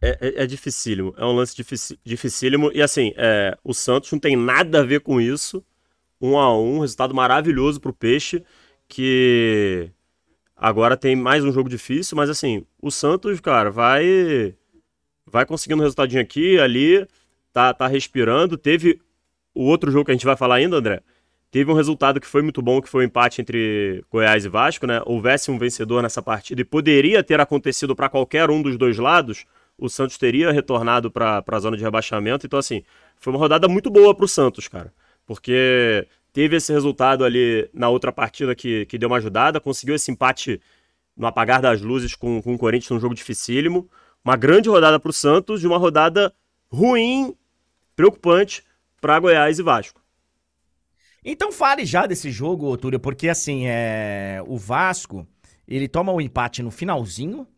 É, 0.00 0.08
é, 0.20 0.42
é, 0.42 0.46
dificílimo. 0.46 1.14
É 1.16 1.24
um 1.24 1.32
lance 1.32 1.54
dific, 1.56 1.98
dificílimo. 2.04 2.70
E 2.72 2.82
assim, 2.82 3.12
é, 3.16 3.56
o 3.64 3.72
Santos 3.74 4.10
não 4.12 4.18
tem 4.18 4.36
nada 4.36 4.80
a 4.80 4.84
ver 4.84 5.00
com 5.00 5.20
isso. 5.20 5.64
Um 6.20 6.38
a 6.38 6.56
um, 6.56 6.80
resultado 6.80 7.14
maravilhoso 7.14 7.80
pro 7.80 7.92
Peixe, 7.92 8.42
que 8.88 9.90
agora 10.56 10.96
tem 10.96 11.14
mais 11.14 11.44
um 11.44 11.52
jogo 11.52 11.68
difícil, 11.68 12.16
mas 12.16 12.30
assim, 12.30 12.64
o 12.80 12.90
Santos, 12.90 13.38
cara, 13.40 13.70
vai 13.70 14.54
vai 15.26 15.44
conseguindo 15.44 15.82
um 15.82 15.84
resultadinho 15.84 16.22
aqui, 16.22 16.58
ali 16.58 17.06
tá, 17.56 17.72
tá 17.72 17.86
respirando. 17.86 18.58
Teve 18.58 19.00
o 19.54 19.64
outro 19.64 19.90
jogo 19.90 20.04
que 20.04 20.10
a 20.10 20.14
gente 20.14 20.26
vai 20.26 20.36
falar 20.36 20.56
ainda, 20.56 20.76
André. 20.76 21.00
Teve 21.50 21.70
um 21.70 21.74
resultado 21.74 22.20
que 22.20 22.26
foi 22.26 22.42
muito 22.42 22.60
bom, 22.60 22.82
que 22.82 22.88
foi 22.88 23.00
o 23.00 23.04
um 23.04 23.06
empate 23.06 23.40
entre 23.40 24.04
Goiás 24.10 24.44
e 24.44 24.48
Vasco, 24.48 24.86
né? 24.86 25.00
Houvesse 25.06 25.50
um 25.50 25.56
vencedor 25.56 26.02
nessa 26.02 26.20
partida 26.20 26.60
e 26.60 26.64
poderia 26.64 27.24
ter 27.24 27.40
acontecido 27.40 27.96
para 27.96 28.10
qualquer 28.10 28.50
um 28.50 28.60
dos 28.60 28.76
dois 28.76 28.98
lados, 28.98 29.46
o 29.78 29.88
Santos 29.88 30.18
teria 30.18 30.52
retornado 30.52 31.10
para 31.10 31.42
a 31.46 31.58
zona 31.58 31.78
de 31.78 31.82
rebaixamento. 31.82 32.44
Então, 32.44 32.58
assim, 32.58 32.82
foi 33.16 33.32
uma 33.32 33.38
rodada 33.38 33.66
muito 33.68 33.88
boa 33.88 34.14
para 34.14 34.26
o 34.26 34.28
Santos, 34.28 34.68
cara. 34.68 34.92
Porque 35.24 36.06
teve 36.34 36.56
esse 36.56 36.70
resultado 36.74 37.24
ali 37.24 37.70
na 37.72 37.88
outra 37.88 38.12
partida 38.12 38.54
que, 38.54 38.84
que 38.84 38.98
deu 38.98 39.08
uma 39.08 39.16
ajudada, 39.16 39.60
conseguiu 39.60 39.94
esse 39.94 40.10
empate 40.10 40.60
no 41.16 41.26
apagar 41.26 41.62
das 41.62 41.80
luzes 41.80 42.14
com, 42.14 42.42
com 42.42 42.54
o 42.54 42.58
Corinthians 42.58 42.90
num 42.90 43.00
jogo 43.00 43.14
dificílimo. 43.14 43.88
Uma 44.22 44.36
grande 44.36 44.68
rodada 44.68 45.00
para 45.00 45.08
o 45.08 45.12
Santos 45.12 45.62
e 45.62 45.66
uma 45.66 45.78
rodada 45.78 46.34
ruim 46.70 47.34
preocupante 47.96 48.62
para 49.00 49.18
Goiás 49.18 49.58
e 49.58 49.62
Vasco. 49.62 50.00
Então 51.24 51.50
fale 51.50 51.84
já 51.84 52.06
desse 52.06 52.30
jogo, 52.30 52.76
Túlio, 52.76 53.00
porque 53.00 53.28
assim, 53.28 53.66
é... 53.66 54.40
o 54.46 54.56
Vasco, 54.56 55.26
ele 55.66 55.88
toma 55.88 56.12
o 56.12 56.16
um 56.16 56.20
empate 56.20 56.62
no 56.62 56.70
finalzinho, 56.70 57.48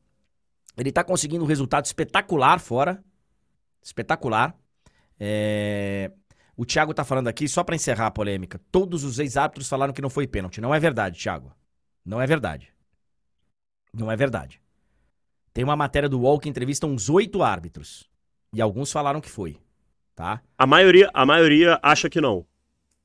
ele 0.76 0.91
tá 0.91 1.05
conseguindo 1.05 1.45
um 1.45 1.47
resultado 1.47 1.84
espetacular 1.84 2.61
fora, 2.61 3.05
espetacular. 3.82 4.57
É... 5.20 6.11
O 6.57 6.64
Thiago 6.64 6.95
tá 6.95 7.05
falando 7.05 7.28
aqui, 7.28 7.47
só 7.47 7.62
para 7.62 7.76
encerrar 7.76 8.07
a 8.07 8.11
polêmica, 8.11 8.61
todos 8.72 9.05
os 9.05 9.18
ex-árbitros 9.18 9.68
falaram 9.68 9.93
que 9.93 10.03
não 10.03 10.11
foi 10.11 10.26
pênalti. 10.26 10.61
Não 10.61 10.74
é 10.74 10.80
verdade, 10.80 11.20
Thiago. 11.20 11.53
Não 12.05 12.20
é 12.20 12.26
verdade. 12.26 12.72
Não 13.93 14.11
é 14.11 14.16
verdade. 14.16 14.61
Tem 15.53 15.62
uma 15.62 15.76
matéria 15.76 16.09
do 16.09 16.20
UOL 16.20 16.39
que 16.39 16.49
entrevista 16.49 16.86
uns 16.86 17.11
oito 17.11 17.43
árbitros. 17.43 18.09
E 18.53 18.62
alguns 18.62 18.91
falaram 18.91 19.20
que 19.20 19.30
foi. 19.30 19.59
Tá? 20.19 20.43
A 20.59 20.66
maioria, 20.66 21.09
a 21.14 21.25
maioria 21.25 21.79
acha 21.81 22.11
que 22.11 22.21
não. 22.21 22.45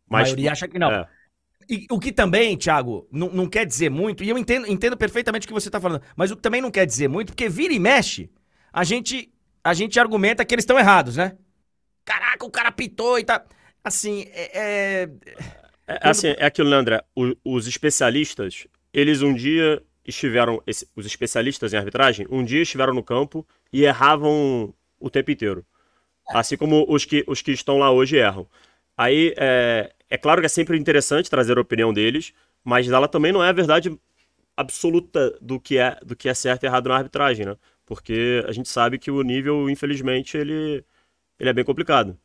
Mas, 0.10 0.22
a 0.22 0.32
maioria 0.32 0.52
acha 0.52 0.68
que 0.68 0.80
não. 0.80 0.92
É. 0.92 1.08
E, 1.70 1.86
o 1.92 2.00
que 2.00 2.12
também, 2.12 2.58
Thiago, 2.58 3.08
não, 3.12 3.30
não 3.30 3.48
quer 3.48 3.68
dizer 3.68 3.92
muito, 3.92 4.24
e 4.24 4.30
eu 4.30 4.36
entendo, 4.36 4.66
entendo 4.66 4.98
perfeitamente 4.98 5.46
o 5.46 5.48
que 5.48 5.54
você 5.54 5.70
está 5.70 5.80
falando, 5.80 6.02
mas 6.16 6.32
o 6.32 6.36
que 6.36 6.42
também 6.42 6.60
não 6.60 6.72
quer 6.72 6.88
dizer 6.88 7.08
muito, 7.08 7.28
porque 7.28 7.48
vira 7.48 7.72
e 7.72 7.78
mexe, 7.78 8.32
a 8.74 8.84
gente, 8.84 9.32
a 9.64 9.76
gente 9.76 10.00
argumenta 10.00 10.44
que 10.44 10.56
eles 10.56 10.64
estão 10.64 10.80
errados, 10.80 11.16
né? 11.16 11.38
Caraca, 12.04 12.48
o 12.48 12.50
cara 12.50 12.72
pitou 12.72 13.20
e 13.20 13.24
tá. 13.24 13.46
Assim, 13.84 14.26
é. 14.32 15.08
É, 15.86 15.94
é 15.94 16.00
assim, 16.10 16.30
é 16.36 16.48
aquilo, 16.48 16.72
né, 16.72 16.78
André? 16.78 17.04
O, 17.16 17.36
os 17.46 17.68
especialistas, 17.68 18.66
eles 18.92 19.22
um 19.22 19.36
dia 19.36 19.84
estiveram. 20.04 20.64
Esse, 20.66 20.90
os 20.96 21.06
especialistas 21.06 21.74
em 21.74 21.78
arbitragem, 21.78 22.26
um 22.32 22.44
dia 22.44 22.64
estiveram 22.64 22.92
no 22.92 23.04
campo 23.04 23.46
e 23.72 23.84
erravam 23.84 24.74
o 25.00 25.12
tempo 25.12 25.30
inteiro. 25.30 25.64
Assim 26.34 26.58
como 26.58 26.86
os 26.88 27.06
que, 27.06 27.24
os 27.28 27.42
que 27.42 27.52
estão 27.52 27.78
lá 27.78 27.92
hoje 27.92 28.18
erram. 28.18 28.48
Aí, 28.98 29.34
é, 29.38 29.92
é 30.10 30.18
claro 30.18 30.42
que 30.42 30.46
é 30.46 30.50
sempre 30.50 30.78
interessante 30.78 31.30
trazer 31.30 31.58
a 31.58 31.62
opinião 31.62 31.94
deles, 31.94 32.34
mas 32.64 32.90
ela 32.90 33.08
também 33.08 33.32
não 33.32 33.44
é 33.44 33.50
a 33.50 33.54
verdade 33.54 33.98
absoluta 34.56 35.36
do 35.42 35.60
que 35.60 35.78
é, 35.78 35.98
do 36.06 36.16
que 36.16 36.30
é 36.30 36.34
certo 36.34 36.64
e 36.64 36.68
errado 36.68 36.88
na 36.88 36.98
arbitragem, 36.98 37.46
né? 37.46 37.56
Porque 37.86 38.44
a 38.48 38.52
gente 38.52 38.70
sabe 38.70 38.98
que 38.98 39.12
o 39.12 39.22
nível, 39.22 39.70
infelizmente, 39.70 40.38
ele, 40.38 40.84
ele 41.40 41.50
é 41.50 41.54
bem 41.54 41.66
complicado. 41.66 42.18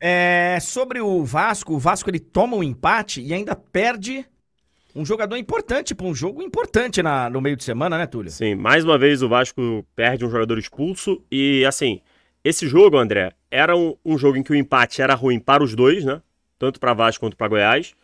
É, 0.00 0.58
sobre 0.60 1.00
o 1.00 1.24
Vasco, 1.24 1.74
o 1.74 1.78
Vasco 1.78 2.10
ele 2.10 2.20
toma 2.20 2.56
um 2.56 2.62
empate 2.62 3.20
e 3.20 3.32
ainda 3.32 3.54
perde 3.54 4.24
um 4.94 5.04
jogador 5.04 5.36
importante 5.36 5.94
para 5.94 6.06
um 6.06 6.14
jogo 6.14 6.42
importante 6.42 7.02
na, 7.02 7.28
no 7.28 7.40
meio 7.40 7.56
de 7.56 7.64
semana, 7.64 7.98
né, 7.98 8.06
Túlio? 8.06 8.30
Sim, 8.30 8.54
mais 8.54 8.84
uma 8.84 8.96
vez 8.96 9.22
o 9.22 9.28
Vasco 9.28 9.84
perde 9.96 10.24
um 10.24 10.30
jogador 10.30 10.58
expulso 10.58 11.22
e, 11.30 11.64
assim, 11.64 12.00
esse 12.44 12.68
jogo, 12.68 12.98
André, 12.98 13.32
era 13.50 13.76
um, 13.76 13.96
um 14.04 14.18
jogo 14.18 14.36
em 14.36 14.42
que 14.42 14.52
o 14.52 14.54
empate 14.54 15.00
era 15.00 15.14
ruim 15.14 15.40
para 15.40 15.64
os 15.64 15.74
dois, 15.74 16.04
né? 16.04 16.20
tanto 16.58 16.80
para 16.80 16.94
Vasco 16.94 17.20
quanto 17.20 17.36
para 17.36 17.48
Goiás. 17.48 17.94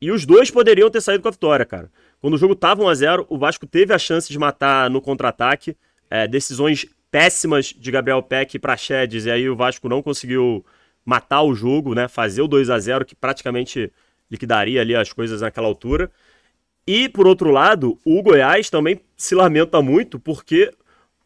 E 0.00 0.10
os 0.10 0.24
dois 0.24 0.50
poderiam 0.50 0.90
ter 0.90 1.00
saído 1.00 1.22
com 1.22 1.28
a 1.28 1.32
vitória, 1.32 1.66
cara. 1.66 1.90
Quando 2.20 2.34
o 2.34 2.38
jogo 2.38 2.54
tava 2.54 2.82
1 2.82 2.88
a 2.88 2.94
0 2.94 3.26
o 3.28 3.38
Vasco 3.38 3.66
teve 3.66 3.92
a 3.92 3.98
chance 3.98 4.30
de 4.30 4.38
matar 4.38 4.88
no 4.88 5.00
contra-ataque. 5.00 5.76
É, 6.10 6.26
decisões 6.26 6.86
péssimas 7.10 7.66
de 7.66 7.90
Gabriel 7.90 8.22
Peck 8.22 8.54
e 8.54 8.58
Praxedes, 8.58 9.26
e 9.26 9.30
aí 9.30 9.48
o 9.48 9.56
Vasco 9.56 9.88
não 9.88 10.02
conseguiu 10.02 10.64
matar 11.04 11.42
o 11.42 11.54
jogo, 11.54 11.94
né? 11.94 12.06
Fazer 12.06 12.42
o 12.42 12.48
2 12.48 12.70
a 12.70 12.78
0 12.78 13.04
que 13.04 13.14
praticamente 13.14 13.92
liquidaria 14.30 14.80
ali 14.80 14.94
as 14.94 15.12
coisas 15.12 15.40
naquela 15.40 15.66
altura. 15.66 16.10
E, 16.86 17.08
por 17.08 17.26
outro 17.26 17.50
lado, 17.50 17.98
o 18.04 18.22
Goiás 18.22 18.70
também 18.70 19.00
se 19.16 19.34
lamenta 19.34 19.82
muito, 19.82 20.18
porque, 20.18 20.70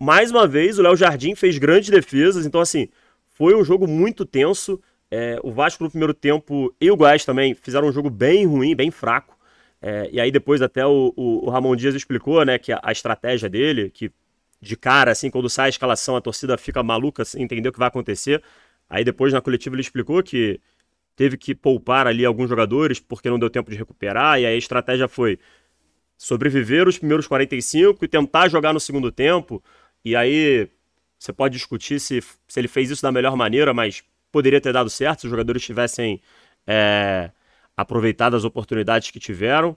mais 0.03 0.33
uma 0.33 0.49
vez, 0.49 0.81
o 0.81 0.83
Léo 0.83 0.97
Jardim 0.97 1.37
fez 1.37 1.59
grandes 1.59 1.89
defesas. 1.89 2.45
Então, 2.45 2.61
assim, 2.61 2.89
foi 3.25 3.55
um 3.55 3.63
jogo 3.63 3.87
muito 3.87 4.27
tenso. 4.27 4.83
É, 5.09 5.39
o 5.45 5.53
Vasco 5.53 5.85
no 5.85 5.91
primeiro 5.91 6.13
tempo 6.13 6.75
e 6.81 6.91
o 6.91 6.97
Goiás 6.97 7.25
também 7.25 7.55
fizeram 7.55 7.87
um 7.87 7.93
jogo 7.93 8.11
bem 8.11 8.45
ruim, 8.45 8.75
bem 8.75 8.91
fraco. 8.91 9.39
É, 9.81 10.09
e 10.11 10.21
aí 10.21 10.33
depois 10.33 10.61
até 10.61 10.85
o, 10.85 11.13
o, 11.17 11.47
o, 11.47 11.51
Ramon 11.51 11.77
Dias 11.77 11.95
explicou, 11.95 12.45
né, 12.45 12.59
que 12.59 12.73
a, 12.73 12.81
a, 12.83 12.91
estratégia 12.91 13.49
dele, 13.49 13.91
que 13.91 14.11
de 14.61 14.77
cara, 14.77 15.13
assim, 15.13 15.31
quando 15.31 15.49
sai 15.49 15.67
a 15.67 15.69
escalação, 15.69 16.17
a 16.17 16.21
torcida 16.21 16.59
fica 16.59 16.83
maluca, 16.83 17.23
assim, 17.23 17.41
entendeu 17.41 17.71
o 17.71 17.73
que 17.73 17.79
vai 17.79 17.89
acontecer. 17.89 18.43
Aí 18.91 19.05
depois 19.05 19.33
na 19.33 19.41
coletiva 19.41 19.77
ele 19.77 19.83
explicou 19.83 20.21
que 20.21 20.61
teve 21.15 21.37
que 21.37 21.55
poupar 21.55 22.09
ali 22.09 22.25
alguns 22.25 22.49
jogadores 22.49 22.99
porque 22.99 23.31
não 23.31 23.39
deu 23.39 23.51
tempo 23.51 23.71
de 23.71 23.77
recuperar, 23.77 24.41
e 24.41 24.47
aí 24.47 24.55
a 24.55 24.59
estratégia 24.59 25.07
foi 25.07 25.39
sobreviver 26.19 26.89
os 26.89 26.99
primeiros 26.99 27.27
45 27.29 28.05
e 28.05 28.09
tentar 28.09 28.49
jogar 28.49 28.73
no 28.73 28.81
segundo 28.81 29.13
tempo. 29.13 29.63
E 30.05 30.17
aí 30.17 30.69
você 31.19 31.33
pode 31.33 31.57
discutir 31.57 32.01
se, 32.01 32.21
se 32.49 32.61
ele 32.61 32.69
fez 32.69 32.91
isso 32.91 33.03
da 33.03 33.13
melhor 33.13 33.37
maneira, 33.37 33.73
mas 33.73 34.03
poderia 34.31 34.61
ter 34.61 34.73
dado 34.73 34.91
certo 34.91 35.21
se 35.21 35.27
os 35.27 35.31
jogadores 35.31 35.63
tivessem 35.63 36.21
é, 36.67 37.31
aproveitado 37.77 38.35
as 38.35 38.45
oportunidades 38.45 39.11
que 39.11 39.21
tiveram. 39.21 39.77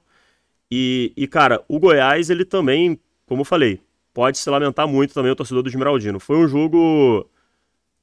E, 0.71 1.13
e, 1.15 1.27
cara, 1.27 1.63
o 1.67 1.79
Goiás, 1.79 2.29
ele 2.29 2.43
também, 2.43 2.99
como 3.25 3.41
eu 3.41 3.45
falei, 3.45 3.79
pode 4.13 4.37
se 4.37 4.49
lamentar 4.49 4.87
muito 4.87 5.13
também 5.13 5.31
o 5.31 5.35
torcedor 5.35 5.61
do 5.61 5.69
Esmeraldino. 5.69 6.19
Foi 6.19 6.37
um 6.37 6.47
jogo 6.47 7.29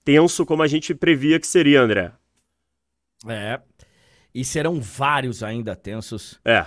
tenso 0.05 0.47
como 0.47 0.63
a 0.63 0.67
gente 0.67 0.95
previa 0.95 1.41
que 1.41 1.47
seria, 1.47 1.81
André. 1.81 2.13
É. 3.27 3.61
E 4.35 4.45
serão 4.45 4.81
vários 4.81 5.43
ainda 5.43 5.75
tensos. 5.75 6.41
É. 6.45 6.67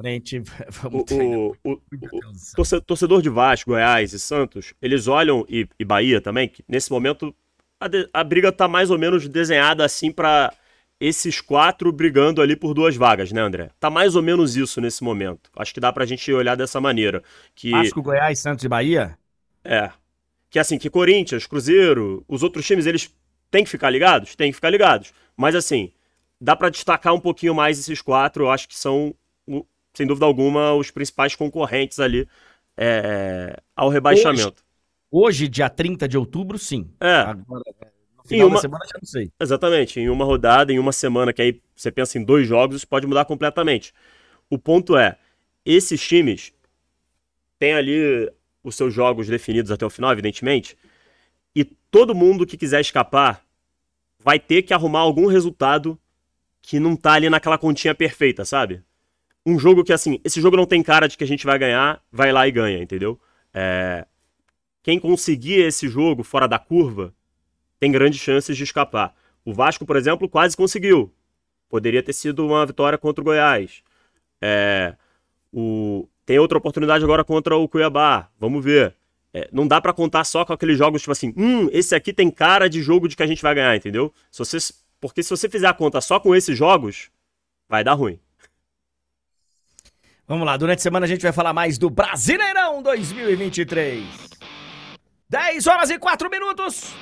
Frente. 0.00 0.42
Vamos 0.82 1.04
o, 1.10 1.56
o, 1.64 1.72
o, 1.72 2.80
torcedor 2.86 3.20
de 3.20 3.28
Vasco, 3.28 3.70
Goiás 3.70 4.12
e 4.12 4.18
Santos, 4.18 4.72
eles 4.80 5.06
olham, 5.06 5.44
e, 5.48 5.68
e 5.78 5.84
Bahia 5.84 6.20
também, 6.20 6.48
que 6.48 6.64
nesse 6.66 6.90
momento 6.90 7.34
a, 7.78 7.88
de, 7.88 8.08
a 8.12 8.24
briga 8.24 8.50
tá 8.50 8.66
mais 8.66 8.90
ou 8.90 8.98
menos 8.98 9.28
desenhada 9.28 9.84
assim 9.84 10.10
para 10.10 10.52
esses 11.00 11.40
quatro 11.40 11.90
brigando 11.90 12.42
ali 12.42 12.54
por 12.54 12.74
duas 12.74 12.94
vagas, 12.94 13.32
né, 13.32 13.40
André? 13.40 13.70
Tá 13.80 13.88
mais 13.88 14.14
ou 14.14 14.22
menos 14.22 14.54
isso 14.54 14.80
nesse 14.80 15.02
momento. 15.02 15.50
Acho 15.56 15.72
que 15.72 15.80
dá 15.80 15.90
pra 15.90 16.04
gente 16.04 16.30
olhar 16.30 16.54
dessa 16.54 16.78
maneira. 16.80 17.22
Que... 17.54 17.70
Vasco, 17.70 18.02
Goiás, 18.02 18.38
Santos 18.38 18.64
e 18.64 18.68
Bahia? 18.68 19.18
É. 19.64 19.90
Que 20.50 20.58
assim, 20.58 20.78
que 20.78 20.90
Corinthians, 20.90 21.46
Cruzeiro, 21.46 22.22
os 22.28 22.42
outros 22.42 22.66
times, 22.66 22.84
eles 22.84 23.10
têm 23.50 23.64
que 23.64 23.70
ficar 23.70 23.88
ligados? 23.88 24.36
Têm 24.36 24.50
que 24.50 24.56
ficar 24.56 24.68
ligados. 24.68 25.14
Mas 25.34 25.54
assim, 25.54 25.90
dá 26.38 26.54
para 26.54 26.68
destacar 26.68 27.14
um 27.14 27.20
pouquinho 27.20 27.54
mais 27.54 27.78
esses 27.78 28.02
quatro. 28.02 28.44
Eu 28.44 28.50
acho 28.50 28.68
que 28.68 28.76
são, 28.76 29.14
sem 29.92 30.06
dúvida 30.06 30.26
alguma, 30.26 30.72
os 30.74 30.90
principais 30.90 31.34
concorrentes 31.34 31.98
ali 31.98 32.28
é, 32.76 33.56
ao 33.74 33.88
rebaixamento. 33.88 34.64
Hoje, 35.10 35.48
dia 35.48 35.68
30 35.68 36.06
de 36.08 36.16
outubro, 36.16 36.58
sim. 36.58 36.88
É. 37.00 37.16
Agora, 37.16 37.62
no 38.16 38.24
final 38.24 38.48
uma... 38.48 38.56
da 38.56 38.60
semana, 38.60 38.84
já 38.86 38.98
não 39.00 39.06
sei. 39.06 39.32
Exatamente. 39.40 39.98
Em 39.98 40.08
uma 40.08 40.24
rodada, 40.24 40.72
em 40.72 40.78
uma 40.78 40.92
semana, 40.92 41.32
que 41.32 41.42
aí 41.42 41.60
você 41.74 41.90
pensa 41.90 42.18
em 42.18 42.24
dois 42.24 42.46
jogos, 42.46 42.76
isso 42.76 42.88
pode 42.88 43.06
mudar 43.06 43.24
completamente. 43.24 43.92
O 44.48 44.58
ponto 44.58 44.96
é, 44.96 45.18
esses 45.64 46.00
times 46.00 46.52
têm 47.58 47.74
ali 47.74 48.30
os 48.62 48.76
seus 48.76 48.94
jogos 48.94 49.26
definidos 49.26 49.70
até 49.70 49.84
o 49.84 49.90
final, 49.90 50.12
evidentemente, 50.12 50.76
e 51.54 51.64
todo 51.64 52.14
mundo 52.14 52.46
que 52.46 52.56
quiser 52.56 52.80
escapar 52.80 53.44
vai 54.18 54.38
ter 54.38 54.62
que 54.62 54.72
arrumar 54.72 55.00
algum 55.00 55.26
resultado 55.26 55.98
que 56.62 56.78
não 56.78 56.94
tá 56.94 57.14
ali 57.14 57.28
naquela 57.30 57.58
continha 57.58 57.94
perfeita, 57.94 58.44
sabe? 58.44 58.82
Um 59.44 59.58
jogo 59.58 59.82
que, 59.82 59.92
assim, 59.92 60.20
esse 60.24 60.40
jogo 60.40 60.56
não 60.56 60.66
tem 60.66 60.82
cara 60.82 61.08
de 61.08 61.16
que 61.16 61.24
a 61.24 61.26
gente 61.26 61.46
vai 61.46 61.58
ganhar, 61.58 62.02
vai 62.12 62.30
lá 62.32 62.46
e 62.46 62.52
ganha, 62.52 62.82
entendeu? 62.82 63.18
É, 63.54 64.06
quem 64.82 64.98
conseguir 64.98 65.60
esse 65.60 65.88
jogo 65.88 66.22
fora 66.22 66.46
da 66.46 66.58
curva 66.58 67.14
tem 67.78 67.90
grandes 67.90 68.20
chances 68.20 68.56
de 68.56 68.64
escapar. 68.64 69.14
O 69.44 69.52
Vasco, 69.52 69.86
por 69.86 69.96
exemplo, 69.96 70.28
quase 70.28 70.56
conseguiu. 70.56 71.12
Poderia 71.68 72.02
ter 72.02 72.12
sido 72.12 72.46
uma 72.46 72.64
vitória 72.66 72.98
contra 72.98 73.22
o 73.22 73.24
Goiás. 73.24 73.82
É, 74.40 74.94
o... 75.52 76.08
Tem 76.26 76.38
outra 76.38 76.58
oportunidade 76.58 77.02
agora 77.02 77.24
contra 77.24 77.56
o 77.56 77.68
Cuiabá. 77.68 78.28
Vamos 78.38 78.64
ver. 78.64 78.94
É, 79.32 79.48
não 79.52 79.66
dá 79.66 79.80
para 79.80 79.92
contar 79.92 80.24
só 80.24 80.44
com 80.44 80.52
aqueles 80.52 80.76
jogos 80.76 81.02
tipo 81.02 81.12
assim, 81.12 81.32
hum, 81.36 81.68
esse 81.72 81.94
aqui 81.94 82.12
tem 82.12 82.30
cara 82.30 82.68
de 82.68 82.82
jogo 82.82 83.08
de 83.08 83.16
que 83.16 83.22
a 83.22 83.26
gente 83.26 83.42
vai 83.42 83.54
ganhar, 83.54 83.74
entendeu? 83.76 84.12
Se 84.30 84.38
você... 84.38 84.58
Porque 85.00 85.22
se 85.22 85.30
você 85.30 85.48
fizer 85.48 85.66
a 85.66 85.72
conta 85.72 86.00
só 86.00 86.20
com 86.20 86.34
esses 86.34 86.56
jogos, 86.56 87.10
vai 87.68 87.82
dar 87.82 87.94
ruim. 87.94 88.20
Vamos 90.30 90.46
lá, 90.46 90.56
durante 90.56 90.78
a 90.78 90.82
semana 90.82 91.06
a 91.06 91.08
gente 91.08 91.22
vai 91.22 91.32
falar 91.32 91.52
mais 91.52 91.76
do 91.76 91.90
Brasileirão 91.90 92.80
2023. 92.84 94.04
10 95.28 95.66
horas 95.66 95.90
e 95.90 95.98
4 95.98 96.30
minutos. 96.30 96.94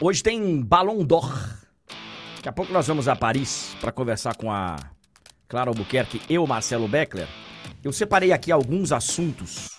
Hoje 0.00 0.22
tem 0.22 0.62
Ballon 0.62 1.04
d'Or. 1.04 1.30
Daqui 2.36 2.48
a 2.48 2.52
pouco 2.52 2.72
nós 2.72 2.86
vamos 2.86 3.06
a 3.06 3.14
Paris 3.14 3.76
para 3.82 3.92
conversar 3.92 4.34
com 4.34 4.50
a 4.50 4.76
Clara 5.46 5.68
Albuquerque 5.68 6.22
e 6.26 6.38
o 6.38 6.46
Marcelo 6.46 6.88
Beckler. 6.88 7.28
Eu 7.84 7.92
separei 7.92 8.32
aqui 8.32 8.50
alguns 8.50 8.90
assuntos 8.90 9.78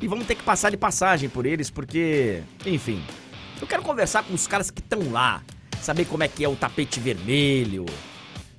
e 0.00 0.08
vamos 0.08 0.26
ter 0.26 0.36
que 0.36 0.42
passar 0.42 0.70
de 0.70 0.78
passagem 0.78 1.28
por 1.28 1.44
eles 1.44 1.68
porque, 1.68 2.42
enfim, 2.64 3.04
eu 3.60 3.66
quero 3.66 3.82
conversar 3.82 4.22
com 4.22 4.32
os 4.32 4.46
caras 4.46 4.70
que 4.70 4.80
estão 4.80 5.12
lá, 5.12 5.42
saber 5.82 6.06
como 6.06 6.22
é 6.22 6.28
que 6.28 6.42
é 6.42 6.48
o 6.48 6.56
tapete 6.56 6.98
vermelho, 6.98 7.84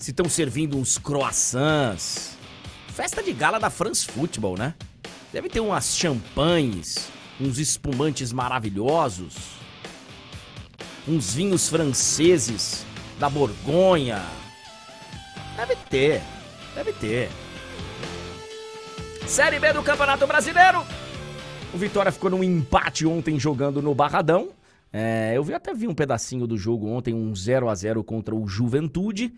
se 0.04 0.12
estão 0.12 0.28
servindo 0.28 0.78
uns 0.78 0.98
croissants. 0.98 2.38
Festa 2.90 3.24
de 3.24 3.32
gala 3.32 3.58
da 3.58 3.70
France 3.70 4.06
Football, 4.06 4.58
né? 4.58 4.74
Deve 5.32 5.48
ter 5.48 5.62
umas 5.62 5.96
champanhes, 5.96 7.10
uns 7.40 7.58
espumantes 7.58 8.34
maravilhosos, 8.34 9.34
uns 11.08 11.34
vinhos 11.34 11.70
franceses 11.70 12.86
da 13.18 13.30
Borgonha. 13.30 14.22
Deve 15.56 15.78
ter, 15.90 16.22
deve 16.76 16.92
ter. 16.92 17.30
Série 19.26 19.58
B 19.58 19.72
do 19.72 19.82
Campeonato 19.82 20.28
Brasileiro. 20.28 20.86
O 21.74 21.78
Vitória 21.78 22.12
ficou 22.12 22.30
num 22.30 22.44
empate 22.44 23.06
ontem 23.08 23.40
jogando 23.40 23.82
no 23.82 23.96
Barradão. 23.96 24.50
É, 24.92 25.32
eu 25.34 25.46
vi, 25.46 25.54
até 25.54 25.74
vi 25.74 25.88
um 25.88 25.96
pedacinho 25.96 26.46
do 26.46 26.58
jogo 26.58 26.88
ontem, 26.88 27.14
um 27.14 27.34
0 27.34 27.70
a 27.70 27.74
0 27.74 28.04
contra 28.04 28.36
o 28.36 28.46
Juventude. 28.46 29.34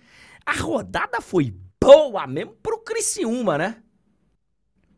A 0.46 0.54
rodada 0.54 1.20
foi 1.22 1.54
boa 1.80 2.28
mesmo 2.28 2.54
pro 2.62 2.80
Criciúma, 2.80 3.58
né? 3.58 3.84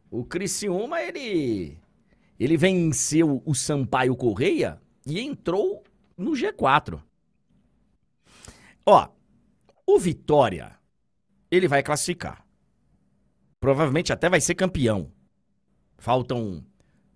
O 0.10 0.24
Criciúma, 0.24 1.02
ele 1.02 1.78
ele 2.40 2.56
venceu 2.56 3.42
o 3.46 3.56
Sampaio 3.56 4.16
Correia 4.16 4.80
e 5.06 5.20
entrou 5.20 5.84
no 6.16 6.32
G4. 6.32 7.02
Ó, 8.86 9.10
o 9.86 10.00
Vitória, 10.00 10.78
ele 11.50 11.68
vai 11.68 11.82
classificar. 11.82 12.46
Provavelmente 13.60 14.14
até 14.14 14.30
vai 14.30 14.40
ser 14.40 14.56
campeão. 14.56 15.12
Faltam 15.98 16.64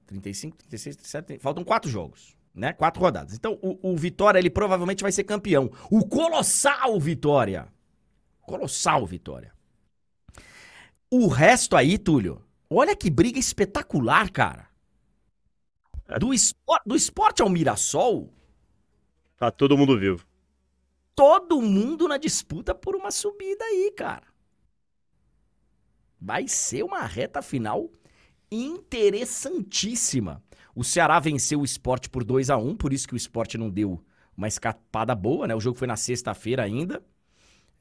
35, 0.07 0.57
36, 0.57 0.95
37, 0.97 1.39
faltam 1.39 1.63
quatro 1.63 1.89
jogos, 1.89 2.35
né? 2.53 2.73
Quatro 2.73 3.01
rodadas. 3.01 3.35
Então, 3.35 3.59
o, 3.61 3.91
o 3.91 3.95
Vitória, 3.95 4.39
ele 4.39 4.49
provavelmente 4.49 5.03
vai 5.03 5.11
ser 5.11 5.23
campeão. 5.23 5.71
O 5.89 6.05
colossal 6.05 6.99
Vitória. 6.99 7.71
Colossal 8.41 9.05
Vitória. 9.05 9.53
O 11.09 11.27
resto 11.27 11.75
aí, 11.75 11.97
Túlio, 11.97 12.41
olha 12.69 12.95
que 12.95 13.09
briga 13.09 13.37
espetacular, 13.37 14.31
cara. 14.31 14.69
É. 16.07 16.19
Do, 16.19 16.33
espor, 16.33 16.79
do 16.85 16.95
esporte 16.95 17.41
ao 17.41 17.49
Mirassol. 17.49 18.33
Tá 19.37 19.51
todo 19.51 19.77
mundo 19.77 19.97
vivo. 19.99 20.25
Todo 21.15 21.61
mundo 21.61 22.07
na 22.07 22.17
disputa 22.17 22.73
por 22.73 22.95
uma 22.95 23.11
subida 23.11 23.63
aí, 23.65 23.91
cara. 23.95 24.27
Vai 26.19 26.47
ser 26.47 26.83
uma 26.83 27.01
reta 27.01 27.41
final 27.41 27.89
interessantíssima. 28.51 30.43
O 30.75 30.83
Ceará 30.83 31.19
venceu 31.19 31.61
o 31.61 31.65
esporte 31.65 32.09
por 32.09 32.23
2 32.23 32.49
a 32.49 32.57
1 32.57 32.75
por 32.75 32.93
isso 32.93 33.07
que 33.07 33.13
o 33.13 33.17
esporte 33.17 33.57
não 33.57 33.69
deu 33.69 34.03
uma 34.35 34.47
escapada 34.47 35.13
boa, 35.13 35.47
né? 35.47 35.55
O 35.55 35.59
jogo 35.59 35.77
foi 35.77 35.87
na 35.87 35.97
sexta-feira 35.97 36.63
ainda. 36.63 37.03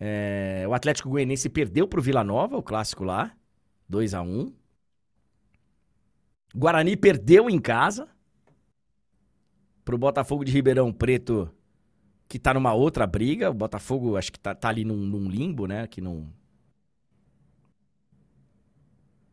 É, 0.01 0.65
o 0.67 0.73
Atlético 0.73 1.11
Goianiense 1.11 1.51
perdeu 1.51 1.87
pro 1.87 2.01
Vila 2.01 2.25
Nova, 2.25 2.57
o 2.57 2.63
clássico 2.63 3.05
lá. 3.05 3.37
2 3.89 4.15
a 4.15 4.23
1 4.23 4.53
Guarani 6.55 6.97
perdeu 6.97 7.51
em 7.51 7.61
casa. 7.61 8.09
Pro 9.85 9.99
Botafogo 9.99 10.45
de 10.45 10.53
Ribeirão 10.53 10.93
Preto, 10.93 11.53
que 12.29 12.39
tá 12.39 12.55
numa 12.55 12.73
outra 12.73 13.07
briga. 13.07 13.51
O 13.51 13.55
Botafogo 13.55 14.17
acho 14.17 14.33
que 14.33 14.41
tá, 14.41 14.55
tá 14.55 14.69
ali 14.69 14.85
num, 14.85 14.97
num 14.97 15.29
limbo, 15.29 15.67
né? 15.67 15.87
Que 15.87 16.01
não, 16.01 16.33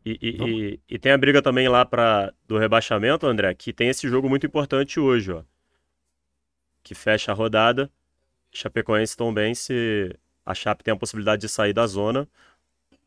E, 0.04 0.18
e, 0.22 0.80
e, 0.88 0.98
tem 0.98 1.12
a 1.12 1.18
briga 1.18 1.42
também 1.42 1.68
lá 1.68 1.84
para 1.84 2.32
do 2.46 2.56
rebaixamento, 2.56 3.26
André, 3.26 3.54
que 3.54 3.74
tem 3.74 3.88
esse 3.88 4.08
jogo 4.08 4.28
muito 4.28 4.46
importante 4.46 4.98
hoje, 4.98 5.32
ó. 5.32 5.42
Que 6.82 6.94
fecha 6.94 7.32
a 7.32 7.34
rodada. 7.34 7.90
Chapecoense 8.50 9.14
e 9.14 9.54
se 9.54 10.18
A 10.48 10.54
Chape 10.54 10.84
tem 10.84 10.92
a 10.92 10.96
possibilidade 10.96 11.42
de 11.42 11.48
sair 11.48 11.72
da 11.72 11.86
zona. 11.86 12.28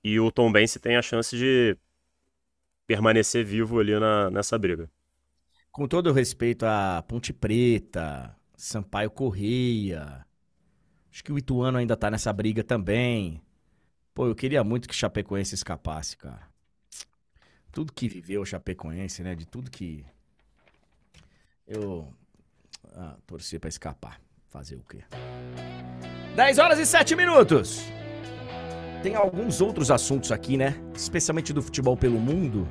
E 0.04 0.20
o 0.20 0.32
Tombense 0.32 0.80
tem 0.80 0.98
a 0.98 1.02
chance 1.02 1.38
de 1.38 1.78
permanecer 2.88 3.46
vivo 3.46 3.80
ali 3.80 4.00
na, 4.00 4.30
nessa 4.30 4.58
briga. 4.58 4.90
Com 5.72 5.88
todo 5.88 6.10
o 6.10 6.14
respeito 6.14 6.66
a 6.66 7.04
Ponte 7.08 7.32
Preta, 7.32 8.36
Sampaio 8.56 9.10
Correia. 9.10 10.26
Acho 11.12 11.24
que 11.24 11.32
o 11.32 11.38
Ituano 11.38 11.78
ainda 11.78 11.96
tá 11.96 12.12
nessa 12.12 12.32
briga 12.34 12.64
também. 12.64 13.42
Pô, 14.14 14.28
eu 14.28 14.36
queria 14.36 14.64
muito 14.64 14.88
que 14.88 14.96
Chapecoense 14.96 15.56
escapasse, 15.56 16.18
cara 16.18 16.52
tudo 17.72 17.94
que 17.94 18.08
viveu 18.08 18.42
o 18.42 18.46
Chapecoense, 18.46 19.24
né? 19.24 19.34
De 19.34 19.46
tudo 19.46 19.72
que 19.72 20.06
eu 21.66 22.14
ah, 22.94 23.18
torci 23.26 23.58
para 23.58 23.70
escapar. 23.70 24.22
Fazer 24.52 24.76
o 24.76 24.84
quê? 24.84 25.00
10 26.36 26.60
horas 26.60 26.78
e 26.78 26.86
7 26.86 27.16
minutos. 27.16 27.80
Tem 29.02 29.16
alguns 29.16 29.62
outros 29.62 29.90
assuntos 29.90 30.30
aqui, 30.30 30.58
né? 30.58 30.76
Especialmente 30.94 31.54
do 31.54 31.62
futebol 31.62 31.96
pelo 31.96 32.20
mundo. 32.20 32.68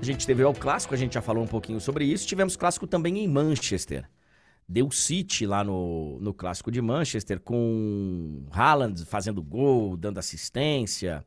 A 0.00 0.04
gente 0.04 0.24
teve 0.24 0.44
o 0.44 0.54
clássico, 0.54 0.94
a 0.94 0.96
gente 0.96 1.14
já 1.14 1.20
falou 1.20 1.42
um 1.42 1.48
pouquinho 1.48 1.80
sobre 1.80 2.04
isso. 2.04 2.28
Tivemos 2.28 2.54
clássico 2.54 2.86
também 2.86 3.18
em 3.18 3.26
Manchester. 3.26 4.08
Deu 4.68 4.88
City 4.92 5.44
lá 5.46 5.64
no, 5.64 6.20
no 6.20 6.32
clássico 6.32 6.70
de 6.70 6.80
Manchester, 6.80 7.40
com 7.40 8.44
Haaland 8.52 9.04
fazendo 9.04 9.42
gol, 9.42 9.96
dando 9.96 10.18
assistência. 10.18 11.26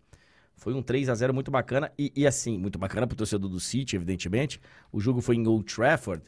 Foi 0.56 0.74
um 0.74 0.82
3 0.82 1.10
a 1.10 1.16
0 1.16 1.34
muito 1.34 1.52
bacana. 1.52 1.92
E, 1.98 2.12
e 2.16 2.26
assim, 2.26 2.58
muito 2.58 2.80
bacana 2.80 3.06
pro 3.06 3.18
torcedor 3.18 3.50
do 3.50 3.60
City, 3.60 3.98
evidentemente. 3.98 4.62
O 4.94 5.00
jogo 5.02 5.20
foi 5.20 5.36
em 5.36 5.46
Old 5.46 5.66
Trafford. 5.74 6.24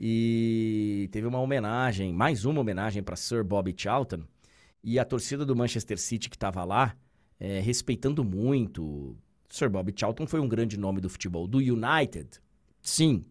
E 0.00 1.10
teve 1.12 1.26
uma 1.26 1.38
homenagem, 1.38 2.10
mais 2.10 2.46
uma 2.46 2.60
homenagem 2.60 3.02
para 3.02 3.16
Sir 3.16 3.44
Bobby 3.44 3.74
Charlton. 3.76 4.22
E 4.82 4.98
a 4.98 5.04
torcida 5.04 5.44
do 5.44 5.54
Manchester 5.54 5.98
City 5.98 6.30
que 6.30 6.36
estava 6.36 6.64
lá, 6.64 6.96
é, 7.38 7.60
respeitando 7.60 8.24
muito. 8.24 9.14
Sir 9.50 9.68
Bobby 9.68 9.92
Charlton 9.94 10.26
foi 10.26 10.40
um 10.40 10.48
grande 10.48 10.78
nome 10.78 11.02
do 11.02 11.10
futebol. 11.10 11.46
Do 11.46 11.58
United, 11.58 12.40
sim. 12.80 13.26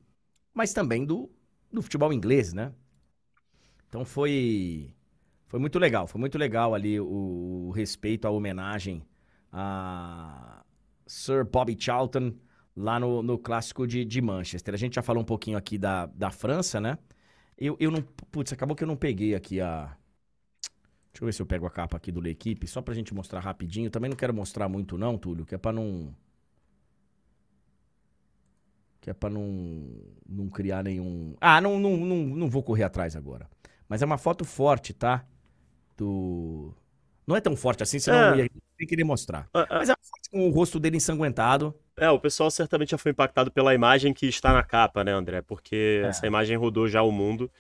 Mas 0.54 0.72
também 0.72 1.06
do, 1.06 1.28
do 1.74 1.82
futebol 1.82 2.14
inglês, 2.14 2.54
né? 2.54 2.72
Então 3.88 4.06
foi. 4.06 4.94
Foi 5.48 5.60
muito 5.60 5.80
legal. 5.80 6.06
Foi 6.06 6.20
muito 6.20 6.38
legal 6.38 6.76
ali 6.76 7.00
o, 7.00 7.70
o 7.70 7.72
respeito, 7.72 8.28
a 8.28 8.30
homenagem 8.30 9.04
a 9.52 10.64
Sir 11.08 11.44
Bobby 11.44 11.76
Charlton 11.80 12.34
lá 12.76 13.00
no, 13.00 13.22
no 13.22 13.38
clássico 13.38 13.86
de, 13.86 14.06
de 14.06 14.22
Manchester. 14.22 14.74
A 14.74 14.78
gente 14.78 14.96
já 14.96 15.02
falou 15.02 15.22
um 15.22 15.26
pouquinho 15.26 15.58
aqui 15.58 15.78
da, 15.78 16.06
da 16.08 16.32
França, 16.32 16.80
né? 16.80 16.98
Eu, 17.58 17.76
eu 17.80 17.92
não. 17.92 18.02
Putz, 18.32 18.54
acabou 18.54 18.76
que 18.76 18.84
eu 18.84 18.88
não 18.88 18.96
peguei 18.96 19.36
aqui 19.36 19.60
a. 19.60 19.96
Deixa 21.12 21.24
eu 21.24 21.26
ver 21.26 21.34
se 21.34 21.42
eu 21.42 21.46
pego 21.46 21.66
a 21.66 21.72
capa 21.72 21.98
aqui 21.98 22.12
do 22.12 22.22
L'Equipe, 22.22 22.68
só 22.68 22.82
pra 22.82 22.94
gente 22.94 23.14
mostrar 23.14 23.42
rapidinho. 23.42 23.90
Também 23.90 24.10
não 24.10 24.16
quero 24.16 24.34
mostrar 24.34 24.70
muito, 24.70 24.98
não, 24.98 25.18
Túlio, 25.18 25.46
que 25.46 25.56
é 25.56 25.58
pra 25.58 25.74
não. 25.74 26.16
Que 29.02 29.10
é 29.10 29.14
pra 29.14 29.30
não, 29.30 29.88
não 30.28 30.50
criar 30.50 30.84
nenhum. 30.84 31.36
Ah, 31.42 31.60
não, 31.60 31.80
não, 31.80 31.98
não, 31.98 32.18
não 32.18 32.50
vou 32.50 32.64
correr 32.64 32.84
atrás 32.84 33.16
agora. 33.16 33.50
Mas 33.88 34.02
é 34.02 34.06
uma 34.06 34.18
foto 34.18 34.46
forte, 34.46 34.94
tá? 34.94 35.26
Do. 35.98 36.74
Não 37.28 37.36
é 37.36 37.42
tão 37.42 37.56
forte 37.56 37.84
assim, 37.84 38.00
senão 38.00 38.36
é. 38.36 38.42
eu 38.42 38.50
ia 38.80 38.88
querer 38.88 39.04
mostrar. 39.04 39.50
Ah, 39.54 39.68
ah. 39.70 39.78
Mas 39.80 39.90
é 39.90 39.94
com 40.32 40.48
o 40.48 40.52
rosto 40.52 40.80
dele 40.80 40.98
ensanguentado. 40.98 41.76
É, 42.00 42.10
o 42.10 42.20
pessoal 42.20 42.50
certamente 42.50 42.92
já 42.92 42.98
foi 42.98 43.12
impactado 43.12 43.52
pela 43.52 43.74
imagem 43.74 44.14
que 44.14 44.26
está 44.28 44.54
na 44.54 44.64
capa, 44.64 45.04
né, 45.04 45.12
André? 45.12 45.42
Porque 45.42 46.02
é. 46.04 46.08
essa 46.08 46.26
imagem 46.26 46.58
rodou 46.58 46.88
já 46.88 47.02
o 47.02 47.12
mundo. 47.12 47.52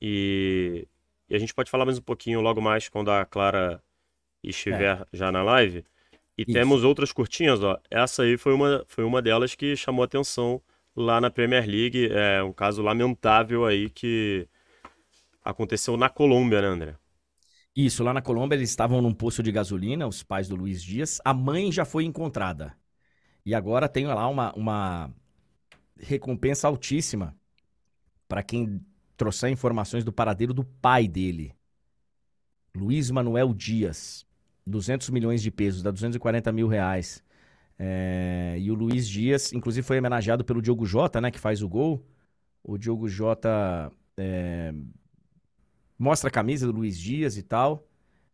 E... 0.00 0.86
e, 1.28 1.34
a 1.34 1.38
gente 1.38 1.54
pode 1.54 1.70
falar 1.70 1.84
mais 1.84 1.98
um 1.98 2.02
pouquinho 2.02 2.40
logo 2.40 2.60
mais 2.60 2.88
quando 2.88 3.10
a 3.10 3.24
Clara 3.24 3.82
estiver 4.42 5.00
é. 5.00 5.06
já 5.12 5.30
na 5.30 5.42
live. 5.42 5.84
E 6.38 6.42
Isso. 6.42 6.52
temos 6.52 6.84
outras 6.84 7.12
curtinhas, 7.12 7.62
ó. 7.62 7.78
Essa 7.90 8.22
aí 8.22 8.36
foi 8.36 8.52
uma, 8.52 8.84
foi 8.86 9.04
uma 9.04 9.22
delas 9.22 9.54
que 9.54 9.74
chamou 9.74 10.04
atenção 10.04 10.60
lá 10.94 11.20
na 11.20 11.30
Premier 11.30 11.66
League. 11.66 12.10
É 12.12 12.42
um 12.42 12.52
caso 12.52 12.82
lamentável 12.82 13.64
aí 13.64 13.88
que 13.88 14.46
aconteceu 15.42 15.96
na 15.96 16.08
Colômbia, 16.08 16.60
né, 16.60 16.68
André? 16.68 16.94
Isso, 17.74 18.02
lá 18.02 18.12
na 18.12 18.22
Colômbia 18.22 18.56
eles 18.56 18.70
estavam 18.70 19.02
num 19.02 19.12
poço 19.12 19.42
de 19.42 19.52
gasolina, 19.52 20.06
os 20.06 20.22
pais 20.22 20.48
do 20.48 20.56
Luiz 20.56 20.82
Dias. 20.82 21.20
A 21.24 21.34
mãe 21.34 21.70
já 21.70 21.84
foi 21.84 22.04
encontrada. 22.04 22.74
E 23.46 23.54
agora 23.54 23.88
tem 23.88 24.08
lá 24.08 24.28
uma, 24.28 24.52
uma 24.54 25.14
recompensa 25.96 26.66
altíssima 26.66 27.32
para 28.26 28.42
quem 28.42 28.84
trouxer 29.16 29.50
informações 29.50 30.04
do 30.04 30.12
paradeiro 30.12 30.52
do 30.52 30.64
pai 30.64 31.06
dele. 31.06 31.54
Luiz 32.74 33.08
Manuel 33.08 33.54
Dias. 33.54 34.26
200 34.66 35.10
milhões 35.10 35.40
de 35.40 35.50
pesos, 35.52 35.80
dá 35.80 35.92
240 35.92 36.50
mil 36.50 36.66
reais. 36.66 37.22
É, 37.78 38.56
e 38.58 38.68
o 38.68 38.74
Luiz 38.74 39.08
Dias, 39.08 39.52
inclusive, 39.52 39.86
foi 39.86 39.98
homenageado 39.98 40.44
pelo 40.44 40.60
Diogo 40.60 40.84
Jota, 40.84 41.20
né, 41.20 41.30
que 41.30 41.38
faz 41.38 41.62
o 41.62 41.68
gol. 41.68 42.04
O 42.64 42.76
Diogo 42.76 43.08
Jota 43.08 43.92
é, 44.16 44.74
mostra 45.96 46.28
a 46.28 46.32
camisa 46.32 46.66
do 46.66 46.72
Luiz 46.72 46.98
Dias 46.98 47.36
e 47.36 47.44
tal. 47.44 47.86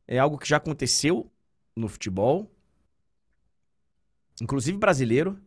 É 0.08 0.18
algo 0.18 0.38
que 0.38 0.48
já 0.48 0.56
aconteceu 0.56 1.30
no 1.76 1.86
futebol, 1.86 2.50
inclusive 4.42 4.76
brasileiro. 4.76 5.38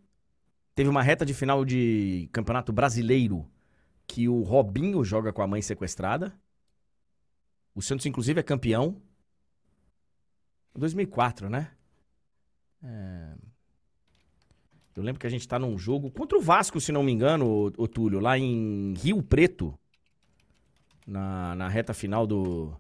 Teve 0.74 0.90
uma 0.90 1.04
reta 1.04 1.26
de 1.26 1.34
final 1.34 1.66
de 1.66 2.30
campeonato 2.32 2.72
brasileiro 2.72 3.46
que 4.08 4.30
o 4.30 4.42
Robinho 4.42 5.04
joga 5.04 5.34
com 5.34 5.42
a 5.42 5.48
mãe 5.48 5.62
sequestrada. 5.62 6.34
O 7.74 7.82
Santos, 7.82 8.06
inclusive, 8.06 8.40
é 8.40 8.44
campeão. 8.44 9.02
2004, 10.74 11.50
né? 11.50 11.72
É... 12.82 13.36
Eu 14.96 15.04
lembro 15.04 15.20
que 15.20 15.28
a 15.28 15.30
gente 15.30 15.46
tá 15.46 15.60
num 15.60 15.78
jogo 15.78 16.10
contra 16.10 16.38
o 16.38 16.42
Vasco, 16.42 16.80
se 16.80 16.94
não 16.94 17.04
me 17.04 17.12
engano, 17.12 17.46
o, 17.46 17.66
o 17.78 17.88
Túlio, 17.88 18.22
lá 18.22 18.38
em 18.38 18.94
Rio 18.94 19.22
Preto 19.22 19.78
na, 21.06 21.54
na 21.56 21.68
reta 21.68 21.94
final 21.94 22.26
do, 22.26 22.74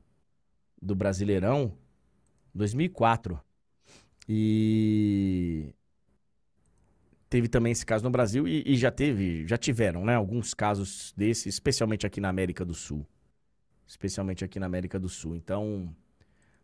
do 0.82 0.96
Brasileirão, 0.96 1.78
2004. 2.54 3.38
E 4.30 5.74
teve 7.36 7.50
também 7.50 7.74
esse 7.74 7.86
caso 7.86 8.02
no 8.02 8.10
Brasil 8.10 8.48
e, 8.48 8.64
e, 8.66 8.78
já 8.78 8.90
teve, 8.90 9.46
já 9.46 9.58
tiveram, 9.58 10.06
né, 10.06 10.16
alguns 10.16 10.54
casos 10.54 11.14
desses, 11.18 11.48
especialmente 11.48 12.08
aqui 12.08 12.22
na 12.22 12.30
América 12.30 12.64
do 12.64 12.74
Sul. 12.74 13.06
Especialmente 13.86 14.46
aqui 14.46 14.58
na 14.58 14.68
América 14.68 14.98
do 14.98 15.10
Sul. 15.10 15.36
Então, 15.36 15.94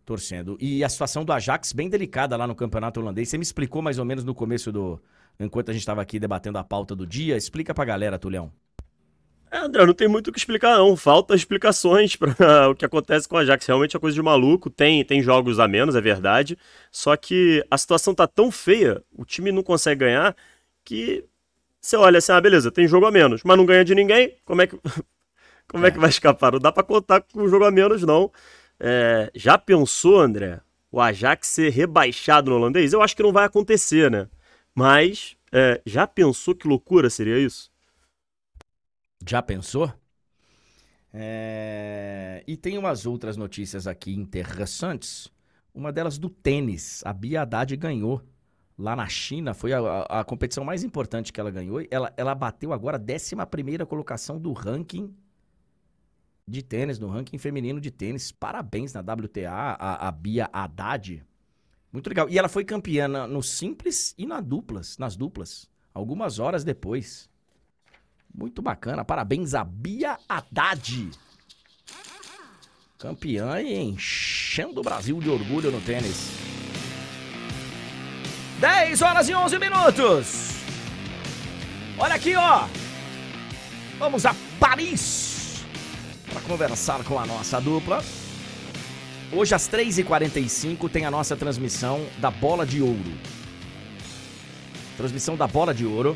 torcendo. 0.06 0.58
E 0.62 0.82
a 0.82 0.88
situação 0.88 1.26
do 1.26 1.34
Ajax 1.34 1.74
bem 1.74 1.90
delicada 1.90 2.38
lá 2.38 2.48
no 2.48 2.56
campeonato 2.56 3.02
holandês. 3.02 3.28
Você 3.28 3.38
me 3.38 3.44
explicou 3.44 3.82
mais 3.82 4.00
ou 4.00 4.06
menos 4.06 4.24
no 4.24 4.34
começo 4.34 4.72
do. 4.72 4.98
Enquanto 5.38 5.72
a 5.72 5.74
gente 5.74 5.82
estava 5.82 6.02
aqui 6.02 6.18
debatendo 6.18 6.58
a 6.58 6.64
pauta 6.64 6.96
do 6.96 7.06
dia. 7.06 7.36
Explica 7.36 7.74
pra 7.74 7.84
galera, 7.84 8.18
Tulhão. 8.18 8.50
É, 9.52 9.58
André, 9.58 9.86
não 9.86 9.94
tem 9.94 10.08
muito 10.08 10.30
o 10.30 10.32
que 10.32 10.40
explicar, 10.40 10.78
não. 10.78 10.96
Falta 10.96 11.36
explicações 11.36 12.16
para 12.16 12.70
o 12.72 12.76
que 12.76 12.86
acontece 12.86 13.28
com 13.28 13.36
o 13.36 13.40
Ajax. 13.40 13.66
Realmente 13.66 13.98
é 13.98 14.00
coisa 14.00 14.16
de 14.16 14.22
maluco. 14.22 14.70
Tem, 14.70 15.04
tem 15.04 15.22
jogos 15.22 15.60
a 15.60 15.68
menos, 15.68 15.96
é 15.96 16.02
verdade. 16.02 16.58
Só 16.90 17.18
que 17.18 17.62
a 17.70 17.78
situação 17.78 18.16
tá 18.16 18.26
tão 18.26 18.50
feia, 18.50 19.04
o 19.14 19.26
time 19.26 19.52
não 19.52 19.62
consegue 19.62 20.00
ganhar, 20.00 20.34
que 20.84 21.26
você 21.80 21.98
olha 21.98 22.20
assim, 22.20 22.32
ah, 22.32 22.42
beleza, 22.42 22.72
tem 22.72 22.88
jogo 22.88 23.06
a 23.06 23.12
menos, 23.12 23.42
mas 23.44 23.58
não 23.58 23.66
ganha 23.66 23.84
de 23.84 23.96
ninguém. 23.96 24.38
Como 24.46 24.62
é 24.62 24.68
que, 24.68 24.78
como 25.68 25.86
é. 25.86 25.90
é 25.90 25.92
que 25.92 26.00
vai 26.00 26.10
escapar? 26.10 26.52
Não 26.54 26.60
dá 26.60 26.72
para 26.72 26.84
contar 26.84 27.22
com 27.22 27.42
o 27.42 27.50
jogo 27.50 27.66
a 27.66 27.72
menos, 27.72 28.04
não. 28.04 28.32
É, 28.80 29.32
já 29.36 29.58
pensou, 29.58 30.20
André, 30.20 30.62
o 30.92 31.00
Ajax 31.02 31.48
ser 31.48 31.72
rebaixado 31.72 32.52
no 32.52 32.58
holandês? 32.58 32.94
Eu 32.94 33.02
acho 33.02 33.16
que 33.16 33.24
não 33.24 33.32
vai 33.32 33.46
acontecer, 33.46 34.12
né? 34.12 34.28
Mas 34.76 35.36
é, 35.52 35.82
já 35.86 36.06
pensou 36.08 36.56
que 36.56 36.68
loucura 36.68 37.10
seria 37.10 37.40
isso? 37.40 37.72
Já 39.26 39.42
pensou? 39.42 39.92
É... 41.14 42.44
E 42.48 42.56
tem 42.56 42.78
umas 42.78 43.06
outras 43.06 43.36
notícias 43.38 43.86
aqui 43.86 44.14
interessantes. 44.14 45.30
Uma 45.74 45.92
delas 45.92 46.18
do 46.18 46.30
tênis. 46.30 47.02
A 47.06 47.14
Bia 47.14 47.42
Haddad 47.42 47.76
ganhou 47.76 48.22
lá 48.78 48.96
na 48.96 49.08
China. 49.08 49.54
Foi 49.54 49.74
a, 49.74 50.02
a, 50.04 50.24
competição 50.24 50.64
mais 50.64 50.84
importante 50.84 51.32
que 51.32 51.40
ela 51.40 51.52
ganhou. 51.52 51.82
Ela, 51.90 52.14
ela 52.18 52.36
bateu 52.36 52.74
agora 52.74 52.98
a 52.98 53.02
11 53.02 53.86
colocação 53.86 54.40
do 54.40 54.54
ranking 54.54 55.14
de 56.48 56.62
tênis, 56.62 57.00
no 57.00 57.08
ranking 57.08 57.38
feminino 57.38 57.80
de 57.80 57.92
tênis. 57.92 58.32
Parabéns 58.32 58.94
na 58.94 59.02
WTA, 59.02 59.52
a, 59.52 60.08
a 60.08 60.12
Bia 60.12 60.50
Haddad. 60.52 61.24
Muito 61.92 62.08
legal. 62.08 62.30
E 62.30 62.38
ela 62.38 62.50
foi 62.50 62.64
campeã 62.64 63.08
no 63.08 63.44
simples 63.44 64.14
e 64.18 64.26
na 64.26 64.40
duplas, 64.40 64.98
nas 64.98 65.16
duplas, 65.16 65.70
algumas 65.94 66.40
horas 66.40 66.64
depois. 66.64 67.30
Muito 68.34 68.62
bacana. 68.62 69.04
Parabéns 69.04 69.54
a 69.54 69.64
Bia 69.64 70.18
Haddad. 70.28 71.12
Campeã 72.98 73.60
e 73.60 73.78
enchendo 73.78 74.80
o 74.80 74.84
Brasil 74.84 75.20
de 75.20 75.30
orgulho 75.30 75.72
no 75.72 75.82
tênis. 75.82 76.51
10 78.62 79.02
horas 79.02 79.28
e 79.28 79.34
11 79.34 79.58
minutos. 79.58 80.52
Olha 81.98 82.14
aqui, 82.14 82.36
ó. 82.36 82.68
Vamos 83.98 84.24
a 84.24 84.36
Paris 84.60 85.66
para 86.32 86.42
conversar 86.42 87.04
com 87.04 87.20
a 87.20 87.26
nossa 87.26 87.60
dupla. 87.60 88.04
Hoje 89.34 89.56
às 89.56 89.68
3h45 89.68 90.92
tem 90.92 91.08
a 91.08 91.12
nossa 91.12 91.36
transmissão 91.36 92.06
da 92.20 92.30
Bola 92.30 92.64
de 92.64 92.84
Ouro. 92.84 93.18
Transmissão 94.96 95.36
da 95.36 95.48
Bola 95.48 95.74
de 95.74 95.88
Ouro. 95.88 96.16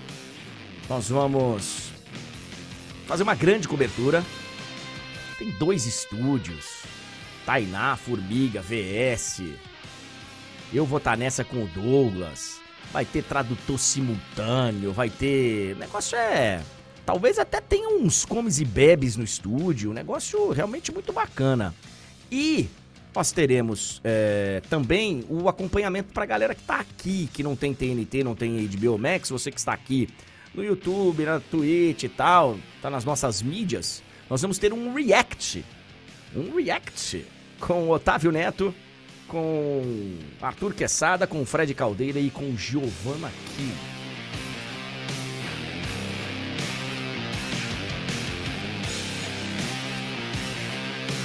Nós 0.87 1.09
vamos 1.09 1.89
fazer 3.07 3.23
uma 3.23 3.33
grande 3.33 3.67
cobertura. 3.67 4.23
Tem 5.39 5.49
dois 5.53 5.87
estúdios. 5.87 6.83
Tainá, 7.43 7.95
Formiga, 7.95 8.61
VS. 8.61 9.41
Eu 10.75 10.85
vou 10.85 10.97
estar 10.97 11.11
tá 11.11 11.17
nessa 11.17 11.43
com 11.43 11.63
o 11.63 11.67
Douglas. 11.67 12.59
Vai 12.91 13.05
ter 13.05 13.23
tradutor 13.23 13.79
simultâneo, 13.79 14.91
vai 14.93 15.09
ter. 15.09 15.75
O 15.75 15.79
negócio 15.79 16.17
é 16.17 16.61
Talvez 17.05 17.37
até 17.37 17.61
tenha 17.61 17.87
uns 17.87 18.25
comes 18.25 18.59
e 18.59 18.65
bebes 18.65 19.15
no 19.15 19.23
estúdio, 19.23 19.91
um 19.91 19.93
negócio 19.93 20.49
realmente 20.49 20.91
muito 20.91 21.13
bacana. 21.13 21.73
E 22.31 22.67
nós 23.13 23.31
teremos 23.31 24.01
é, 24.03 24.61
também 24.69 25.23
o 25.29 25.47
acompanhamento 25.47 26.11
para 26.11 26.23
a 26.23 26.25
galera 26.25 26.55
que 26.55 26.61
está 26.61 26.79
aqui, 26.79 27.29
que 27.31 27.43
não 27.43 27.55
tem 27.55 27.75
TNT, 27.75 28.23
não 28.23 28.33
tem 28.33 28.67
HBO 28.67 28.97
Max, 28.97 29.29
você 29.29 29.51
que 29.51 29.59
está 29.59 29.71
aqui 29.71 30.09
no 30.51 30.63
YouTube, 30.63 31.25
na 31.25 31.39
Twitch 31.39 32.03
e 32.03 32.09
tal, 32.09 32.57
tá 32.81 32.89
nas 32.89 33.05
nossas 33.05 33.41
mídias, 33.41 34.01
nós 34.27 34.41
vamos 34.41 34.57
ter 34.57 34.73
um 34.73 34.91
react. 34.91 35.63
Um 36.35 36.55
react 36.55 37.23
com 37.59 37.83
o 37.83 37.91
Otávio 37.91 38.31
Neto, 38.31 38.73
com 39.27 40.17
Arthur 40.41 40.73
Quesada, 40.73 41.25
com 41.27 41.45
Fred 41.45 41.73
Caldeira 41.73 42.19
e 42.19 42.29
com 42.29 42.55
Giovanna 42.55 43.31
Kim. 43.55 43.95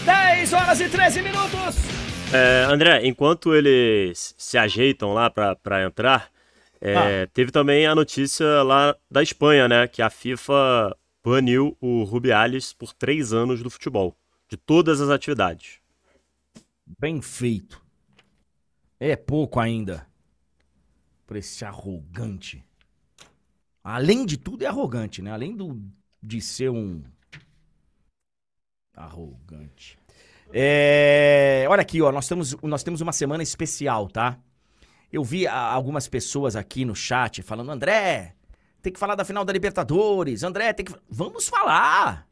10 0.04 0.52
horas 0.52 0.80
e 0.80 0.88
13 0.88 1.22
minutos. 1.22 1.76
É, 2.32 2.64
André, 2.64 3.06
enquanto 3.06 3.54
eles 3.54 4.34
se 4.38 4.56
ajeitam 4.56 5.12
lá 5.12 5.28
para 5.28 5.84
entrar, 5.84 6.30
é, 6.80 7.24
ah. 7.24 7.28
teve 7.32 7.50
também 7.50 7.86
a 7.86 7.94
notícia 7.94 8.62
lá 8.62 8.96
da 9.10 9.22
Espanha, 9.22 9.68
né? 9.68 9.86
Que 9.86 10.00
a 10.00 10.08
FIFA 10.08 10.96
baniu 11.24 11.76
o 11.80 12.04
Rubiales 12.04 12.72
por 12.72 12.92
três 12.94 13.32
anos 13.32 13.62
do 13.62 13.70
futebol, 13.70 14.16
de 14.48 14.56
todas 14.56 15.00
as 15.00 15.10
atividades. 15.10 15.78
Bem 16.98 17.20
feito. 17.20 17.80
É 19.00 19.16
pouco 19.16 19.58
ainda. 19.58 20.06
Por 21.26 21.36
esse 21.36 21.64
arrogante. 21.64 22.62
Além 23.82 24.26
de 24.26 24.36
tudo, 24.36 24.62
é 24.62 24.66
arrogante, 24.66 25.22
né? 25.22 25.32
Além 25.32 25.56
do, 25.56 25.82
de 26.22 26.40
ser 26.40 26.68
um. 26.68 27.02
Arrogante. 28.94 29.98
É, 30.52 31.64
olha 31.68 31.80
aqui, 31.80 32.02
ó, 32.02 32.12
nós 32.12 32.28
temos, 32.28 32.54
nós 32.62 32.82
temos 32.82 33.00
uma 33.00 33.12
semana 33.12 33.42
especial, 33.42 34.08
tá? 34.08 34.38
Eu 35.12 35.24
vi 35.24 35.46
algumas 35.46 36.06
pessoas 36.06 36.54
aqui 36.54 36.84
no 36.84 36.94
chat 36.94 37.40
falando, 37.42 37.70
André, 37.70 38.34
tem 38.82 38.92
que 38.92 38.98
falar 38.98 39.14
da 39.14 39.24
final 39.24 39.44
da 39.44 39.52
Libertadores, 39.52 40.42
André, 40.42 40.72
tem 40.72 40.84
que. 40.84 40.94
Vamos 41.08 41.48
falar! 41.48 42.28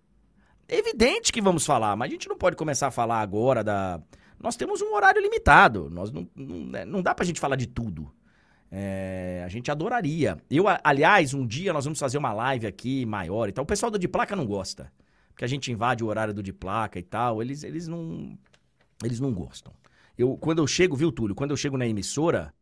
É 0.68 0.76
evidente 0.76 1.32
que 1.32 1.40
vamos 1.40 1.64
falar, 1.64 1.96
mas 1.96 2.08
a 2.08 2.12
gente 2.12 2.28
não 2.28 2.36
pode 2.36 2.56
começar 2.56 2.88
a 2.88 2.90
falar 2.90 3.20
agora 3.20 3.64
da. 3.64 4.00
Nós 4.40 4.56
temos 4.56 4.80
um 4.80 4.94
horário 4.94 5.20
limitado, 5.20 5.90
nós 5.90 6.10
não, 6.10 6.28
não, 6.34 6.64
né, 6.66 6.84
não 6.84 7.02
dá 7.02 7.14
pra 7.14 7.24
gente 7.24 7.40
falar 7.40 7.56
de 7.56 7.66
tudo. 7.66 8.12
É, 8.70 9.42
a 9.44 9.48
gente 9.48 9.70
adoraria. 9.70 10.36
Eu, 10.50 10.64
aliás, 10.84 11.34
um 11.34 11.46
dia 11.46 11.72
nós 11.72 11.84
vamos 11.84 11.98
fazer 11.98 12.18
uma 12.18 12.32
live 12.32 12.66
aqui 12.66 13.06
maior 13.06 13.48
e 13.48 13.52
tal. 13.52 13.64
O 13.64 13.66
pessoal 13.66 13.90
do 13.90 13.98
De 13.98 14.06
Placa 14.06 14.36
não 14.36 14.46
gosta 14.46 14.92
que 15.38 15.44
a 15.44 15.48
gente 15.48 15.70
invade 15.70 16.02
o 16.02 16.08
horário 16.08 16.34
do 16.34 16.42
de 16.42 16.52
placa 16.52 16.98
e 16.98 17.02
tal, 17.02 17.40
eles, 17.40 17.62
eles 17.62 17.86
não 17.86 18.36
eles 19.04 19.20
não 19.20 19.32
gostam. 19.32 19.72
Eu, 20.18 20.36
quando 20.36 20.58
eu 20.58 20.66
chego, 20.66 20.96
viu, 20.96 21.12
Túlio? 21.12 21.34
Quando 21.34 21.52
eu 21.52 21.56
chego 21.56 21.78
na 21.78 21.86
emissora 21.86 22.52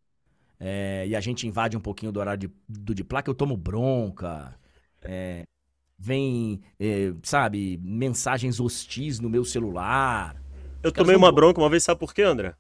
é, 0.61 1.07
e 1.09 1.17
a 1.17 1.21
gente 1.21 1.49
invade 1.49 1.75
um 1.75 1.81
pouquinho 1.81 2.13
do 2.13 2.21
horário 2.21 2.47
de, 2.47 2.55
do 2.69 2.95
de 2.95 3.03
placa, 3.03 3.31
eu 3.31 3.35
tomo 3.35 3.57
bronca. 3.57 4.55
É, 5.01 5.45
vem, 5.99 6.61
é, 6.79 7.15
sabe, 7.23 7.81
mensagens 7.83 8.61
hostis 8.61 9.19
no 9.19 9.31
meu 9.31 9.43
celular. 9.43 10.37
Eu 10.83 10.93
tomei 10.93 11.17
uma 11.17 11.33
bronca 11.33 11.61
uma 11.61 11.71
vez, 11.71 11.83
sabe 11.85 11.99
por 11.99 12.15
quê, 12.15 12.23
André? 12.23 12.55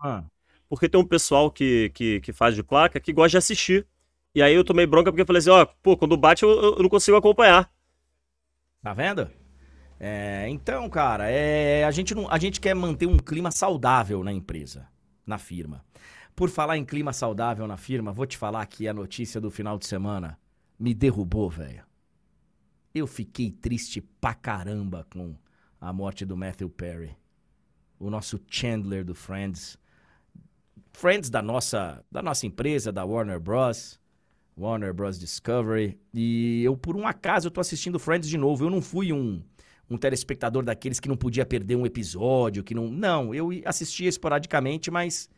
Ah. 0.00 0.24
Porque 0.68 0.88
tem 0.88 1.00
um 1.00 1.06
pessoal 1.06 1.50
que, 1.50 1.90
que, 1.94 2.20
que 2.20 2.32
faz 2.32 2.54
de 2.54 2.62
placa 2.62 3.00
que 3.00 3.12
gosta 3.12 3.30
de 3.30 3.36
assistir. 3.38 3.86
E 4.34 4.42
aí 4.42 4.54
eu 4.54 4.64
tomei 4.64 4.86
bronca 4.86 5.10
porque 5.10 5.22
eu 5.22 5.26
falei 5.26 5.40
assim, 5.40 5.50
ó, 5.50 5.64
pô, 5.64 5.96
quando 5.96 6.16
bate 6.16 6.44
eu, 6.44 6.50
eu 6.50 6.82
não 6.82 6.88
consigo 6.88 7.16
acompanhar. 7.16 7.70
Tá 8.80 8.94
vendo? 8.94 9.28
É, 9.98 10.48
então, 10.48 10.88
cara, 10.88 11.28
é, 11.28 11.84
a, 11.84 11.90
gente 11.90 12.14
não, 12.14 12.30
a 12.30 12.38
gente 12.38 12.60
quer 12.60 12.74
manter 12.74 13.06
um 13.06 13.18
clima 13.18 13.50
saudável 13.50 14.24
na 14.24 14.32
empresa, 14.32 14.88
na 15.26 15.36
firma. 15.36 15.84
Por 16.34 16.48
falar 16.48 16.78
em 16.78 16.84
clima 16.84 17.12
saudável 17.12 17.66
na 17.66 17.76
firma, 17.76 18.12
vou 18.12 18.24
te 18.24 18.38
falar 18.38 18.64
que 18.66 18.88
a 18.88 18.94
notícia 18.94 19.40
do 19.40 19.50
final 19.50 19.76
de 19.76 19.86
semana 19.86 20.38
me 20.78 20.94
derrubou, 20.94 21.50
velho. 21.50 21.84
Eu 22.94 23.06
fiquei 23.06 23.50
triste 23.50 24.00
pra 24.00 24.32
caramba 24.32 25.06
com 25.12 25.36
a 25.78 25.92
morte 25.92 26.24
do 26.24 26.36
Matthew 26.36 26.70
Perry. 26.70 27.14
O 28.00 28.10
nosso 28.10 28.40
Chandler 28.48 29.04
do 29.04 29.14
Friends. 29.14 29.78
Friends 30.92 31.30
da 31.30 31.40
nossa, 31.40 32.04
da 32.10 32.20
nossa 32.20 32.46
empresa, 32.46 32.90
da 32.90 33.04
Warner 33.04 33.38
Bros. 33.38 34.00
Warner 34.58 34.92
Bros. 34.92 35.20
Discovery. 35.20 35.96
E 36.12 36.64
eu, 36.64 36.76
por 36.76 36.96
um 36.96 37.06
acaso, 37.06 37.46
eu 37.46 37.50
tô 37.52 37.60
assistindo 37.60 37.98
Friends 37.98 38.28
de 38.28 38.36
novo. 38.36 38.64
Eu 38.64 38.70
não 38.70 38.80
fui 38.80 39.12
um 39.12 39.40
um 39.90 39.98
telespectador 39.98 40.62
daqueles 40.62 41.00
que 41.00 41.08
não 41.08 41.16
podia 41.16 41.44
perder 41.44 41.74
um 41.74 41.84
episódio, 41.84 42.62
que 42.62 42.74
não. 42.74 42.88
Não, 42.88 43.34
eu 43.34 43.50
assistia 43.64 44.08
esporadicamente, 44.08 44.88
mas 44.90 45.28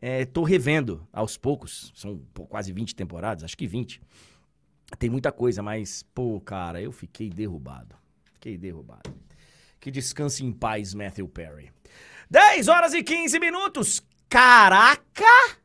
é, 0.00 0.24
tô 0.24 0.42
revendo 0.42 1.06
aos 1.12 1.36
poucos. 1.36 1.92
São 1.94 2.18
pô, 2.32 2.46
quase 2.46 2.72
20 2.72 2.94
temporadas, 2.94 3.44
acho 3.44 3.56
que 3.56 3.66
20. 3.66 4.00
Tem 4.98 5.10
muita 5.10 5.30
coisa, 5.30 5.62
mas, 5.62 6.02
pô, 6.14 6.40
cara, 6.40 6.80
eu 6.80 6.90
fiquei 6.90 7.28
derrubado. 7.28 7.94
Fiquei 8.32 8.56
derrubado. 8.56 9.12
Que 9.80 9.90
descanse 9.90 10.44
em 10.44 10.52
paz, 10.52 10.92
Matthew 10.92 11.26
Perry. 11.28 11.72
10 12.30 12.68
horas 12.68 12.92
e 12.92 13.02
15 13.02 13.40
minutos. 13.40 14.02
Caraca! 14.28 15.56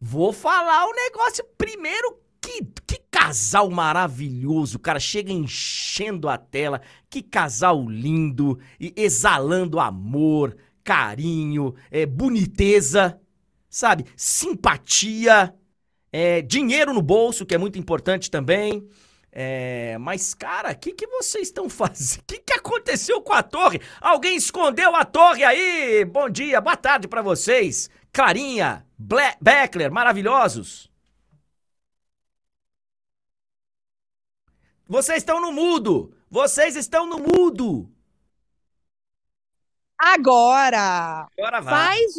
Vou 0.00 0.32
falar 0.32 0.84
o 0.86 0.92
negócio 0.92 1.44
primeiro. 1.56 2.18
Que, 2.40 2.62
que 2.86 3.00
casal 3.10 3.70
maravilhoso, 3.70 4.80
cara. 4.80 4.98
Chega 4.98 5.32
enchendo 5.32 6.28
a 6.28 6.36
tela. 6.36 6.82
Que 7.08 7.22
casal 7.22 7.88
lindo 7.88 8.58
e 8.80 8.92
exalando 8.96 9.78
amor, 9.78 10.56
carinho, 10.82 11.74
é, 11.90 12.04
boniteza, 12.04 13.20
sabe? 13.70 14.06
Simpatia, 14.16 15.54
é, 16.12 16.42
dinheiro 16.42 16.92
no 16.92 17.00
bolso, 17.00 17.46
que 17.46 17.54
é 17.54 17.58
muito 17.58 17.78
importante 17.78 18.28
também. 18.28 18.88
É, 19.38 19.98
mas, 19.98 20.32
cara, 20.32 20.72
o 20.72 20.78
que, 20.78 20.94
que 20.94 21.06
vocês 21.06 21.48
estão 21.48 21.68
fazendo? 21.68 22.20
O 22.20 22.24
que, 22.26 22.38
que 22.38 22.54
aconteceu 22.54 23.20
com 23.20 23.34
a 23.34 23.42
torre? 23.42 23.82
Alguém 24.00 24.34
escondeu 24.34 24.96
a 24.96 25.04
torre 25.04 25.44
aí? 25.44 26.06
Bom 26.06 26.30
dia, 26.30 26.58
boa 26.58 26.74
tarde 26.74 27.06
para 27.06 27.20
vocês. 27.20 27.90
Clarinha, 28.10 28.86
Ble 28.96 29.36
Beckler, 29.38 29.92
maravilhosos. 29.92 30.90
Vocês 34.88 35.18
estão 35.18 35.38
no 35.38 35.52
mudo! 35.52 36.16
Vocês 36.30 36.74
estão 36.74 37.04
no 37.04 37.18
mudo! 37.18 37.92
Agora! 39.98 41.28
Agora 41.36 41.60
vai. 41.60 41.98
Faz, 41.98 42.14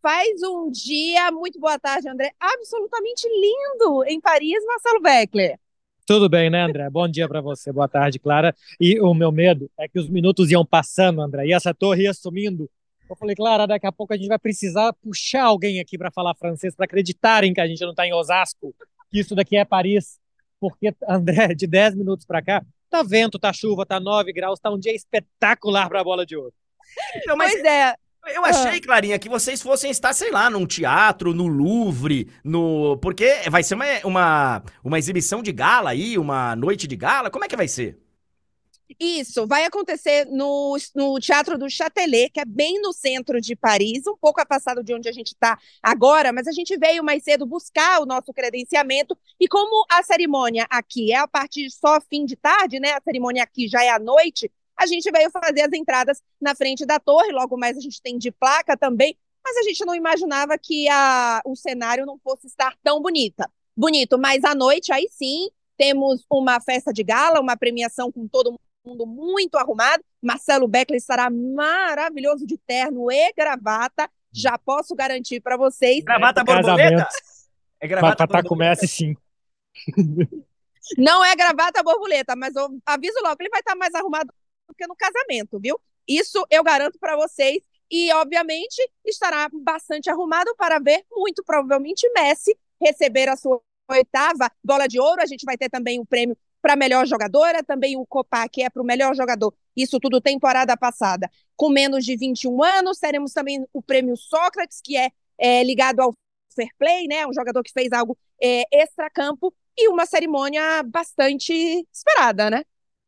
faz 0.00 0.42
um 0.44 0.70
dia, 0.70 1.32
muito 1.32 1.58
boa 1.58 1.80
tarde, 1.80 2.08
André, 2.08 2.32
absolutamente 2.38 3.26
lindo 3.28 4.04
em 4.04 4.20
Paris, 4.20 4.64
Marcelo 4.64 5.00
Beckler. 5.00 5.58
Tudo 6.06 6.28
bem, 6.28 6.50
né, 6.50 6.62
André? 6.62 6.90
Bom 6.90 7.08
dia 7.08 7.26
para 7.26 7.40
você, 7.40 7.72
boa 7.72 7.88
tarde, 7.88 8.18
Clara. 8.18 8.54
E 8.78 9.00
o 9.00 9.14
meu 9.14 9.32
medo 9.32 9.70
é 9.78 9.88
que 9.88 9.98
os 9.98 10.06
minutos 10.06 10.50
iam 10.50 10.64
passando, 10.64 11.22
André, 11.22 11.46
e 11.46 11.52
essa 11.54 11.72
torre 11.72 12.02
ia 12.02 12.12
sumindo. 12.12 12.70
Eu 13.08 13.16
falei, 13.16 13.34
Clara, 13.34 13.66
daqui 13.66 13.86
a 13.86 13.92
pouco 13.92 14.12
a 14.12 14.16
gente 14.16 14.28
vai 14.28 14.38
precisar 14.38 14.92
puxar 14.92 15.44
alguém 15.44 15.80
aqui 15.80 15.96
para 15.96 16.10
falar 16.10 16.34
francês, 16.34 16.74
para 16.74 16.84
acreditarem 16.84 17.54
que 17.54 17.60
a 17.60 17.66
gente 17.66 17.80
não 17.80 17.90
está 17.90 18.06
em 18.06 18.12
Osasco, 18.12 18.74
que 19.10 19.18
isso 19.18 19.34
daqui 19.34 19.56
é 19.56 19.64
Paris. 19.64 20.18
Porque, 20.60 20.94
André, 21.08 21.54
de 21.54 21.66
10 21.66 21.94
minutos 21.94 22.26
para 22.26 22.42
cá, 22.42 22.62
tá 22.90 23.02
vento, 23.02 23.38
tá 23.38 23.50
chuva, 23.50 23.86
tá 23.86 23.98
9 23.98 24.30
graus, 24.32 24.60
tá 24.60 24.70
um 24.70 24.78
dia 24.78 24.94
espetacular 24.94 25.88
para 25.88 26.00
a 26.00 26.04
bola 26.04 26.26
de 26.26 26.36
ouro. 26.36 26.52
Então, 27.16 27.34
mas 27.34 27.50
Pois 27.52 27.64
é, 27.64 27.94
eu 28.26 28.44
achei, 28.44 28.80
Clarinha, 28.80 29.18
que 29.18 29.28
vocês 29.28 29.60
fossem 29.60 29.90
estar, 29.90 30.12
sei 30.12 30.30
lá, 30.30 30.48
num 30.48 30.66
teatro, 30.66 31.34
no 31.34 31.46
Louvre, 31.46 32.30
no. 32.42 32.96
Porque 32.98 33.48
vai 33.50 33.62
ser 33.62 33.74
uma, 33.74 33.84
uma, 34.04 34.62
uma 34.82 34.98
exibição 34.98 35.42
de 35.42 35.52
gala 35.52 35.90
aí, 35.90 36.18
uma 36.18 36.54
noite 36.56 36.86
de 36.86 36.96
gala. 36.96 37.30
Como 37.30 37.44
é 37.44 37.48
que 37.48 37.56
vai 37.56 37.68
ser? 37.68 37.98
isso 39.00 39.46
vai 39.46 39.64
acontecer 39.64 40.26
no, 40.26 40.76
no 40.94 41.18
Teatro 41.18 41.58
do 41.58 41.68
Châtelet, 41.68 42.30
que 42.30 42.40
é 42.40 42.44
bem 42.44 42.80
no 42.80 42.92
centro 42.92 43.40
de 43.40 43.56
Paris, 43.56 44.06
um 44.06 44.16
pouco 44.16 44.40
afastado 44.40 44.82
de 44.82 44.94
onde 44.94 45.08
a 45.08 45.12
gente 45.12 45.28
está 45.28 45.58
agora, 45.82 46.32
mas 46.32 46.46
a 46.46 46.52
gente 46.52 46.76
veio 46.76 47.02
mais 47.02 47.24
cedo 47.24 47.46
buscar 47.46 48.00
o 48.00 48.06
nosso 48.06 48.32
credenciamento, 48.32 49.16
e 49.40 49.48
como 49.48 49.86
a 49.90 50.02
cerimônia 50.02 50.66
aqui 50.70 51.12
é 51.12 51.16
a 51.16 51.28
partir 51.28 51.70
só 51.70 52.00
fim 52.00 52.24
de 52.24 52.36
tarde, 52.36 52.78
né? 52.78 52.92
A 52.92 53.00
cerimônia 53.02 53.42
aqui 53.42 53.68
já 53.68 53.82
é 53.82 53.90
à 53.90 53.98
noite, 53.98 54.50
a 54.76 54.86
gente 54.86 55.10
veio 55.10 55.30
fazer 55.30 55.62
as 55.62 55.72
entradas 55.72 56.22
na 56.40 56.54
frente 56.54 56.84
da 56.84 56.98
torre, 56.98 57.32
logo 57.32 57.56
mais 57.56 57.76
a 57.76 57.80
gente 57.80 58.00
tem 58.02 58.18
de 58.18 58.30
placa 58.30 58.76
também, 58.76 59.16
mas 59.44 59.56
a 59.56 59.62
gente 59.62 59.84
não 59.84 59.94
imaginava 59.94 60.56
que 60.58 60.88
a, 60.88 61.40
o 61.44 61.54
cenário 61.54 62.06
não 62.06 62.18
fosse 62.18 62.46
estar 62.46 62.74
tão 62.82 63.00
bonita. 63.00 63.50
Bonito, 63.76 64.18
mas 64.18 64.44
à 64.44 64.54
noite, 64.54 64.92
aí 64.92 65.08
sim, 65.10 65.48
temos 65.76 66.24
uma 66.30 66.60
festa 66.60 66.92
de 66.92 67.02
gala, 67.02 67.40
uma 67.40 67.56
premiação 67.56 68.10
com 68.10 68.26
todo 68.26 68.58
mundo 68.84 69.06
muito 69.06 69.56
arrumado. 69.56 70.02
Marcelo 70.22 70.68
Beckler 70.68 70.98
estará 70.98 71.28
maravilhoso 71.30 72.46
de 72.46 72.56
terno 72.58 73.10
e 73.10 73.32
gravata. 73.32 74.08
Já 74.32 74.58
posso 74.58 74.94
garantir 74.94 75.40
para 75.40 75.56
vocês. 75.56 76.02
Gravata 76.04 76.40
É 76.40 76.44
borboleta? 76.44 77.08
É 77.80 77.88
gravata 77.88 78.16
Tatá 78.16 78.42
borboleta? 78.42 78.48
comece 78.48 78.88
sim. 78.88 79.14
Não 80.98 81.24
é 81.24 81.34
gravata 81.34 81.82
borboleta, 81.82 82.36
mas 82.36 82.54
eu 82.54 82.78
aviso 82.86 83.18
logo, 83.22 83.36
ele 83.40 83.48
vai 83.50 83.60
estar 83.60 83.74
mais 83.74 83.94
arrumado 83.94 84.32
do 84.68 84.74
que 84.74 84.86
no 84.86 84.96
casamento, 84.96 85.58
viu? 85.58 85.78
Isso 86.06 86.44
eu 86.50 86.62
garanto 86.62 86.98
para 86.98 87.16
vocês. 87.16 87.62
E, 87.90 88.12
obviamente, 88.14 88.76
estará 89.04 89.48
bastante 89.52 90.10
arrumado 90.10 90.54
para 90.56 90.78
ver, 90.78 91.04
muito 91.12 91.44
provavelmente, 91.44 92.10
Messi 92.12 92.56
receber 92.80 93.28
a 93.28 93.36
sua 93.36 93.60
oitava 93.88 94.50
bola 94.62 94.86
de 94.86 94.98
ouro. 94.98 95.22
A 95.22 95.26
gente 95.26 95.44
vai 95.44 95.56
ter 95.56 95.68
também 95.68 96.00
o 96.00 96.06
prêmio 96.06 96.36
para 96.62 96.76
melhor 96.76 97.06
jogadora, 97.06 97.62
também 97.62 97.96
o 97.96 98.06
Copa, 98.06 98.48
que 98.48 98.62
é 98.62 98.70
para 98.70 98.82
o 98.82 98.86
melhor 98.86 99.14
jogador. 99.14 99.54
Isso 99.76 100.00
tudo 100.00 100.20
temporada 100.20 100.76
passada. 100.76 101.30
Com 101.56 101.68
menos 101.68 102.04
de 102.04 102.16
21 102.16 102.62
anos, 102.62 102.98
teremos 102.98 103.32
também 103.32 103.64
o 103.72 103.82
prêmio 103.82 104.16
Sócrates, 104.16 104.80
que 104.82 104.96
é, 104.96 105.10
é 105.38 105.62
ligado 105.62 106.00
ao 106.00 106.14
fair 106.54 106.70
play, 106.78 107.06
né? 107.06 107.26
Um 107.26 107.34
jogador 107.34 107.62
que 107.62 107.72
fez 107.72 107.92
algo 107.92 108.16
é, 108.42 108.64
extra-campo 108.72 109.54
e 109.76 109.88
uma 109.88 110.06
cerimônia 110.06 110.82
bastante 110.84 111.52
esperada, 111.92 112.48
né? 112.48 112.64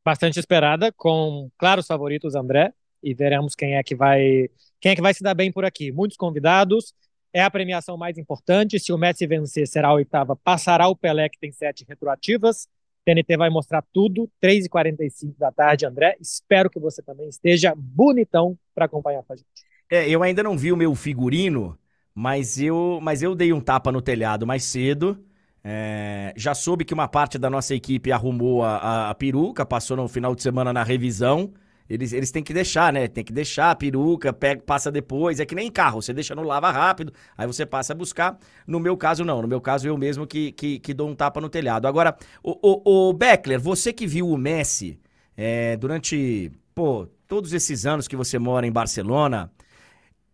Bastante 0.06 0.38
esperada, 0.38 0.92
com 0.92 1.50
claros 1.58 1.84
favoritos, 1.84 2.36
André, 2.36 2.72
e 3.02 3.12
veremos 3.12 3.56
quem 3.56 3.74
é 3.74 3.82
que 3.82 3.96
vai 3.96 4.48
quem 4.80 4.92
é 4.92 4.94
que 4.94 5.02
vai 5.02 5.12
se 5.12 5.20
dar 5.20 5.34
bem 5.34 5.50
por 5.50 5.64
aqui. 5.64 5.90
Muitos 5.90 6.16
convidados, 6.16 6.94
é 7.32 7.42
a 7.42 7.50
premiação 7.50 7.96
mais 7.96 8.16
importante. 8.16 8.78
Se 8.78 8.92
o 8.92 8.98
Messi 8.98 9.26
vencer, 9.26 9.66
será 9.66 9.88
a 9.88 9.94
oitava, 9.94 10.36
passará 10.36 10.86
o 10.86 10.94
Pelé, 10.94 11.28
que 11.28 11.40
tem 11.40 11.50
sete 11.50 11.84
retroativas. 11.88 12.68
TNT 13.04 13.36
vai 13.36 13.50
mostrar 13.50 13.82
tudo, 13.92 14.30
3h45 14.40 15.34
da 15.36 15.50
tarde, 15.50 15.84
André. 15.84 16.16
Espero 16.20 16.70
que 16.70 16.78
você 16.78 17.02
também 17.02 17.28
esteja 17.28 17.74
bonitão 17.76 18.56
para 18.76 18.84
acompanhar 18.84 19.24
com 19.24 19.32
a 19.32 19.36
gente. 19.36 19.48
É, 19.90 20.08
eu 20.08 20.22
ainda 20.22 20.40
não 20.40 20.56
vi 20.56 20.70
o 20.70 20.76
meu 20.76 20.94
figurino, 20.94 21.76
mas 22.14 22.60
eu, 22.60 23.00
mas 23.02 23.22
eu 23.24 23.34
dei 23.34 23.52
um 23.52 23.60
tapa 23.60 23.90
no 23.90 24.00
telhado 24.00 24.46
mais 24.46 24.62
cedo. 24.62 25.20
É, 25.68 26.32
já 26.36 26.54
soube 26.54 26.84
que 26.84 26.94
uma 26.94 27.08
parte 27.08 27.38
da 27.38 27.50
nossa 27.50 27.74
equipe 27.74 28.12
arrumou 28.12 28.62
a, 28.62 28.76
a- 28.76 29.10
a 29.10 29.14
peruca, 29.14 29.66
passou 29.66 29.96
no 29.96 30.06
final 30.06 30.32
de 30.34 30.42
semana 30.42 30.72
na 30.72 30.84
revisão. 30.84 31.52
Eles, 31.90 32.12
eles 32.12 32.30
têm 32.30 32.42
que 32.42 32.52
deixar, 32.54 32.92
né? 32.92 33.08
Tem 33.08 33.24
que 33.24 33.32
deixar 33.32 33.70
a 33.72 33.74
peruca, 33.74 34.32
pega, 34.32 34.60
passa 34.62 34.90
depois. 34.92 35.40
É 35.40 35.46
que 35.46 35.54
nem 35.56 35.70
carro, 35.70 36.00
você 36.02 36.12
deixa 36.12 36.34
no 36.36 36.42
lava 36.42 36.70
rápido, 36.70 37.12
aí 37.36 37.46
você 37.46 37.66
passa 37.66 37.92
a 37.92 37.96
buscar. 37.96 38.38
No 38.66 38.78
meu 38.80 38.96
caso, 38.96 39.24
não. 39.24 39.42
No 39.42 39.48
meu 39.48 39.60
caso, 39.60 39.86
eu 39.88 39.96
mesmo 39.98 40.26
que, 40.26 40.52
que, 40.52 40.78
que 40.78 40.94
dou 40.94 41.08
um 41.08 41.14
tapa 41.16 41.40
no 41.40 41.48
telhado. 41.48 41.86
Agora, 41.88 42.16
o, 42.42 42.58
o, 42.62 43.08
o 43.10 43.12
Beckler, 43.12 43.60
você 43.60 43.92
que 43.92 44.06
viu 44.06 44.28
o 44.28 44.36
Messi 44.38 45.00
é, 45.36 45.76
durante, 45.76 46.50
pô, 46.74 47.08
todos 47.26 47.52
esses 47.52 47.86
anos 47.86 48.06
que 48.08 48.16
você 48.16 48.38
mora 48.38 48.66
em 48.66 48.72
Barcelona, 48.72 49.50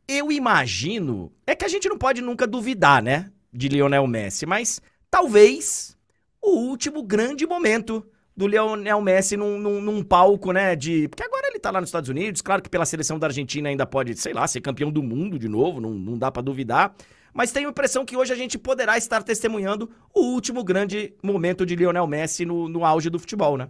eu 0.09 0.31
imagino. 0.33 1.33
É 1.47 1.55
que 1.55 1.65
a 1.65 1.69
gente 1.69 1.89
não 1.89 1.99
pode 1.99 2.21
nunca 2.21 2.47
duvidar, 2.47 3.03
né? 3.03 3.31
De 3.53 3.69
Lionel 3.69 4.07
Messi, 4.07 4.47
mas 4.47 4.81
talvez 5.13 5.95
o 6.41 6.57
último 6.57 7.03
grande 7.03 7.47
momento 7.47 8.05
do 8.35 8.49
Lionel 8.49 9.03
Messi 9.03 9.37
num, 9.37 9.59
num, 9.59 9.79
num 9.79 10.03
palco, 10.03 10.53
né? 10.53 10.75
De. 10.75 11.07
Porque 11.07 11.23
agora 11.23 11.49
ele 11.49 11.59
tá 11.59 11.71
lá 11.71 11.81
nos 11.81 11.91
Estados 11.91 12.09
Unidos, 12.09 12.41
claro 12.41 12.63
que 12.63 12.71
pela 12.71 12.87
seleção 12.87 13.19
da 13.19 13.27
Argentina 13.27 13.69
ainda 13.69 13.85
pode, 13.85 14.17
sei 14.17 14.33
lá, 14.33 14.49
ser 14.49 14.63
campeão 14.63 14.91
do 14.91 15.03
mundo 15.03 15.39
de 15.39 15.49
novo, 15.49 15.83
não, 15.83 15.91
não 15.91 16.19
dá 16.19 16.33
pra 16.33 16.41
duvidar. 16.41 16.95
Mas 17.35 17.53
tenho 17.53 17.69
a 17.69 17.71
impressão 17.71 18.07
que 18.07 18.17
hoje 18.17 18.33
a 18.33 18.37
gente 18.37 18.59
poderá 18.59 18.97
estar 18.97 19.23
testemunhando 19.23 19.91
o 20.15 20.21
último 20.21 20.65
grande 20.65 21.15
momento 21.23 21.65
de 21.67 21.77
Lionel 21.77 22.07
Messi 22.07 22.47
no, 22.47 22.69
no 22.69 22.85
auge 22.85 23.11
do 23.11 23.19
futebol, 23.19 23.59
né? 23.59 23.69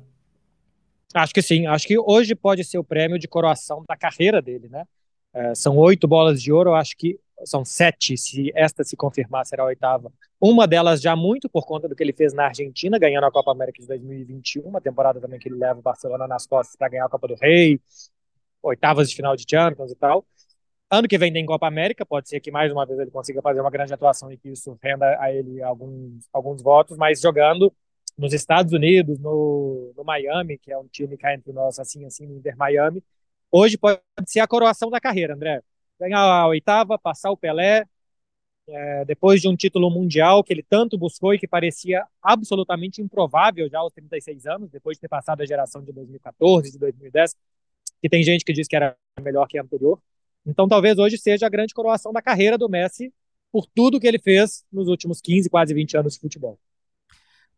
Acho 1.13 1.35
que 1.35 1.43
sim. 1.43 1.67
Acho 1.67 1.87
que 1.89 1.99
hoje 1.99 2.35
pode 2.37 2.65
ser 2.65 2.79
o 2.79 2.85
prêmio 2.85 3.19
de 3.19 3.27
coroação 3.27 3.85
da 3.87 3.97
carreira 3.97 4.41
dele, 4.41 4.69
né? 4.69 4.85
É, 5.35 5.55
são 5.55 5.77
oito 5.77 6.07
bolas 6.07 6.41
de 6.41 6.53
ouro, 6.53 6.71
eu 6.71 6.75
acho 6.75 6.97
que 6.97 7.19
são 7.45 7.65
sete, 7.65 8.17
se 8.17 8.53
esta 8.55 8.85
se 8.85 8.97
confirmar, 8.97 9.45
será 9.47 9.63
a 9.63 9.67
oitava. 9.67 10.13
Uma 10.41 10.67
delas 10.67 11.01
já 11.01 11.15
muito 11.17 11.49
por 11.49 11.67
conta 11.67 11.89
do 11.89 11.95
que 11.95 12.03
ele 12.03 12.13
fez 12.13 12.33
na 12.33 12.47
Argentina, 12.47 12.99
ganhando 12.99 13.25
a 13.25 13.31
Copa 13.31 13.53
América 13.53 13.81
de 13.81 13.87
2021, 13.89 14.63
uma 14.67 14.81
temporada 14.81 15.21
também 15.21 15.39
que 15.39 15.49
ele 15.49 15.57
leva 15.57 15.79
o 15.79 15.83
Barcelona 15.83 16.27
nas 16.27 16.47
costas 16.47 16.77
para 16.77 16.89
ganhar 16.89 17.07
a 17.07 17.09
Copa 17.09 17.29
do 17.29 17.35
Rei, 17.35 17.81
oitavas 18.63 19.11
de 19.11 19.17
final 19.17 19.37
de 19.37 19.45
Champions 19.49 19.93
e 19.93 19.97
tal. 19.97 20.25
Ano 20.91 21.09
que 21.09 21.17
vem 21.17 21.33
tem 21.33 21.47
Copa 21.47 21.67
América, 21.67 22.05
pode 22.05 22.29
ser 22.29 22.39
que 22.41 22.51
mais 22.51 22.71
uma 22.71 22.85
vez 22.85 22.99
ele 22.99 23.11
consiga 23.11 23.41
fazer 23.41 23.61
uma 23.61 23.71
grande 23.71 23.95
atuação 23.95 24.31
e 24.31 24.37
que 24.37 24.51
isso 24.51 24.79
renda 24.83 25.17
a 25.19 25.33
ele 25.33 25.63
alguns, 25.63 26.29
alguns 26.33 26.63
votos, 26.63 26.97
mas 26.99 27.21
jogando 27.21 27.73
nos 28.17 28.35
Estados 28.35 28.73
Unidos, 28.73 29.19
no, 29.19 29.93
no 29.97 30.05
Miami, 30.05 30.59
que 30.59 30.71
é 30.71 30.79
um 30.79 30.87
time 30.87 31.17
cá 31.17 31.35
entre 31.35 31.53
nós, 31.53 31.79
assim, 31.79 32.05
assim, 32.05 32.27
no 32.27 32.37
Inter 32.37 32.57
Miami. 32.57 33.03
Hoje 33.51 33.79
pode 33.79 34.01
ser 34.27 34.41
a 34.41 34.47
coroação 34.47 34.91
da 34.91 35.01
carreira, 35.01 35.35
André. 35.35 35.63
Ganhar 36.01 36.21
a 36.21 36.47
oitava, 36.49 36.99
passar 36.99 37.31
o 37.31 37.37
Pelé, 37.37 37.85
é, 38.69 39.05
depois 39.05 39.41
de 39.41 39.49
um 39.49 39.57
título 39.57 39.91
mundial 39.91 40.43
que 40.43 40.53
ele 40.53 40.63
tanto 40.63 40.97
buscou 40.97 41.35
e 41.35 41.39
que 41.39 41.49
parecia 41.49 42.05
absolutamente 42.23 43.03
improvável 43.03 43.69
já 43.69 43.79
aos 43.79 43.93
36 43.93 44.47
anos, 44.47 44.71
depois 44.71 44.97
de 44.97 45.03
ter 45.03 45.09
passado 45.09 45.41
a 45.43 45.47
geração 45.47 45.83
de 45.83 45.93
2014, 45.93 46.71
de 46.71 46.79
2010, 46.79 47.35
que 48.01 48.09
tem 48.09 48.23
gente 48.23 48.45
que 48.45 48.53
diz 48.53 48.69
que 48.69 48.77
era 48.77 48.97
melhor 49.21 49.47
que 49.47 49.59
a 49.59 49.63
anterior. 49.63 50.01
Então 50.47 50.69
talvez 50.69 50.99
hoje 50.99 51.19
seja 51.19 51.47
a 51.47 51.51
grande 51.51 51.75
coroação 51.75 52.13
da 52.13 52.23
carreira 52.23 52.57
do 52.57 52.69
Messi 52.69 53.13
por 53.51 53.67
tudo 53.67 54.01
que 54.01 54.07
ele 54.07 54.19
fez 54.19 54.65
nos 54.73 54.89
últimos 54.89 55.21
15, 55.21 55.51
quase 55.51 55.75
20 55.75 55.97
anos 55.97 56.15
de 56.15 56.21
futebol. 56.21 56.59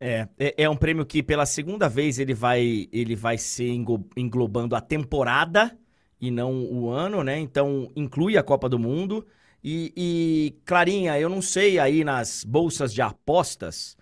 É, 0.00 0.28
é, 0.38 0.64
é 0.64 0.70
um 0.70 0.76
prêmio 0.76 1.06
que 1.06 1.22
pela 1.22 1.46
segunda 1.46 1.88
vez 1.88 2.18
ele 2.18 2.34
vai, 2.34 2.88
ele 2.92 3.14
vai 3.14 3.38
ser 3.38 3.70
englobando 4.16 4.74
a 4.74 4.80
temporada 4.80 5.78
e 6.24 6.30
não 6.30 6.64
o 6.64 6.88
ano, 6.90 7.22
né? 7.22 7.38
Então 7.38 7.90
inclui 7.94 8.38
a 8.38 8.42
Copa 8.42 8.66
do 8.66 8.78
Mundo. 8.78 9.26
E, 9.62 9.92
e, 9.96 10.54
Clarinha, 10.64 11.18
eu 11.18 11.28
não 11.28 11.42
sei 11.42 11.78
aí 11.78 12.02
nas 12.02 12.44
bolsas 12.44 12.92
de 12.92 13.02
apostas 13.02 13.96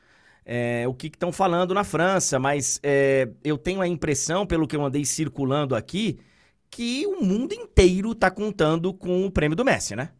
é, 0.44 0.86
o 0.86 0.94
que 0.94 1.08
estão 1.08 1.32
falando 1.32 1.74
na 1.74 1.84
França, 1.84 2.38
mas 2.38 2.78
é, 2.82 3.28
eu 3.44 3.58
tenho 3.58 3.80
a 3.80 3.88
impressão, 3.88 4.46
pelo 4.46 4.66
que 4.66 4.76
eu 4.76 4.84
andei 4.84 5.04
circulando 5.04 5.74
aqui, 5.74 6.18
que 6.70 7.06
o 7.06 7.20
mundo 7.22 7.54
inteiro 7.54 8.12
está 8.12 8.30
contando 8.30 8.94
com 8.94 9.26
o 9.26 9.30
prêmio 9.30 9.56
do 9.56 9.64
Messi, 9.64 9.96
né? 9.96 10.10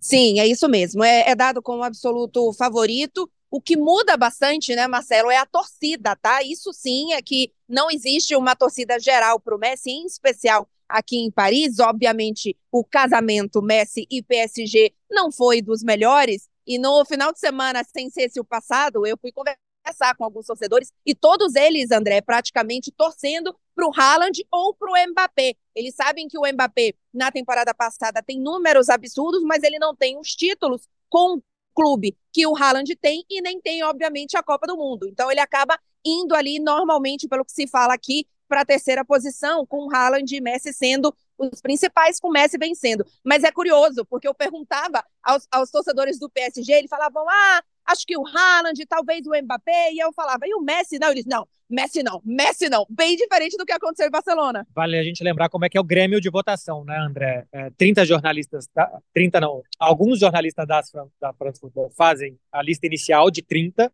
Sim, 0.00 0.40
é 0.40 0.46
isso 0.46 0.68
mesmo. 0.68 1.04
É, 1.04 1.30
é, 1.30 1.34
dado 1.34 1.62
como 1.62 1.82
absoluto 1.82 2.52
favorito. 2.54 3.30
O 3.50 3.60
que 3.60 3.76
muda 3.76 4.16
bastante, 4.16 4.74
né, 4.74 4.86
Marcelo, 4.86 5.30
é 5.30 5.36
a 5.36 5.46
torcida, 5.46 6.16
tá? 6.16 6.42
Isso 6.42 6.72
sim 6.72 7.12
é 7.12 7.22
que 7.22 7.52
não 7.68 7.90
existe 7.90 8.34
uma 8.34 8.56
torcida 8.56 8.98
geral 8.98 9.38
para 9.38 9.54
o 9.54 9.58
Messi, 9.58 9.90
em 9.90 10.06
especial 10.06 10.68
aqui 10.88 11.18
em 11.18 11.30
Paris. 11.30 11.78
Obviamente, 11.78 12.56
o 12.70 12.84
casamento 12.84 13.62
Messi 13.62 14.06
e 14.10 14.22
PSG 14.22 14.92
não 15.10 15.30
foi 15.30 15.60
dos 15.62 15.82
melhores. 15.82 16.48
E 16.66 16.78
no 16.78 17.04
final 17.04 17.32
de 17.32 17.38
semana, 17.38 17.84
sem 17.84 18.08
ser 18.10 18.22
esse 18.22 18.40
o 18.40 18.44
passado, 18.44 19.06
eu 19.06 19.18
fui 19.18 19.30
conversar 19.30 20.16
com 20.16 20.24
alguns 20.24 20.46
torcedores 20.46 20.90
e 21.04 21.14
todos 21.14 21.54
eles, 21.54 21.90
André, 21.90 22.20
praticamente 22.22 22.90
torcendo 22.90 23.54
para 23.74 23.86
o 23.86 23.92
Haaland 23.94 24.46
ou 24.50 24.74
para 24.74 24.90
o 24.90 25.10
Mbappé. 25.10 25.54
Eles 25.74 25.94
sabem 25.94 26.26
que 26.26 26.38
o 26.38 26.50
Mbappé, 26.50 26.94
na 27.12 27.30
temporada 27.30 27.74
passada, 27.74 28.22
tem 28.22 28.40
números 28.40 28.88
absurdos, 28.88 29.42
mas 29.42 29.62
ele 29.62 29.78
não 29.78 29.94
tem 29.94 30.18
os 30.18 30.28
títulos 30.34 30.88
com 31.08 31.36
o 31.36 31.42
clube 31.74 32.16
que 32.32 32.46
o 32.46 32.56
Haaland 32.56 32.94
tem 32.96 33.24
e 33.28 33.42
nem 33.42 33.60
tem, 33.60 33.82
obviamente, 33.82 34.36
a 34.36 34.42
Copa 34.42 34.66
do 34.66 34.76
Mundo. 34.76 35.06
Então 35.08 35.30
ele 35.30 35.40
acaba 35.40 35.78
indo 36.04 36.34
ali, 36.34 36.58
normalmente, 36.58 37.28
pelo 37.28 37.44
que 37.44 37.52
se 37.52 37.66
fala 37.66 37.94
aqui, 37.94 38.26
para 38.54 38.60
a 38.60 38.64
terceira 38.64 39.04
posição, 39.04 39.66
com 39.66 39.92
Haaland 39.92 40.32
e 40.32 40.40
Messi 40.40 40.72
sendo 40.72 41.12
os 41.36 41.60
principais, 41.60 42.20
com 42.20 42.30
Messi 42.30 42.56
vencendo. 42.56 43.04
Mas 43.24 43.42
é 43.42 43.50
curioso, 43.50 44.04
porque 44.04 44.28
eu 44.28 44.34
perguntava 44.34 45.04
aos, 45.20 45.44
aos 45.50 45.72
torcedores 45.72 46.20
do 46.20 46.30
PSG, 46.30 46.72
eles 46.72 46.88
falavam, 46.88 47.28
ah, 47.28 47.62
acho 47.84 48.06
que 48.06 48.16
o 48.16 48.24
Haaland, 48.24 48.80
talvez 48.86 49.26
o 49.26 49.32
Mbappé, 49.42 49.92
e 49.92 49.98
eu 49.98 50.12
falava, 50.12 50.46
e 50.46 50.54
o 50.54 50.60
Messi? 50.60 51.00
Não, 51.00 51.10
eles, 51.10 51.26
não, 51.26 51.48
Messi 51.68 52.04
não, 52.04 52.22
Messi 52.24 52.68
não. 52.68 52.86
Bem 52.88 53.16
diferente 53.16 53.56
do 53.56 53.66
que 53.66 53.72
aconteceu 53.72 54.06
em 54.06 54.12
Barcelona. 54.12 54.64
Vale 54.72 54.96
a 54.96 55.02
gente 55.02 55.24
lembrar 55.24 55.48
como 55.48 55.64
é 55.64 55.68
que 55.68 55.76
é 55.76 55.80
o 55.80 55.84
grêmio 55.84 56.20
de 56.20 56.30
votação, 56.30 56.84
né, 56.84 56.96
André? 56.96 57.48
É, 57.50 57.70
30 57.70 58.04
jornalistas, 58.04 58.68
30 59.12 59.40
não, 59.40 59.64
alguns 59.80 60.20
jornalistas 60.20 60.64
da, 60.64 60.80
da 61.20 61.32
France 61.32 61.58
Football 61.58 61.90
fazem 61.90 62.38
a 62.52 62.62
lista 62.62 62.86
inicial 62.86 63.32
de 63.32 63.42
30, 63.42 63.84
é, 63.84 63.90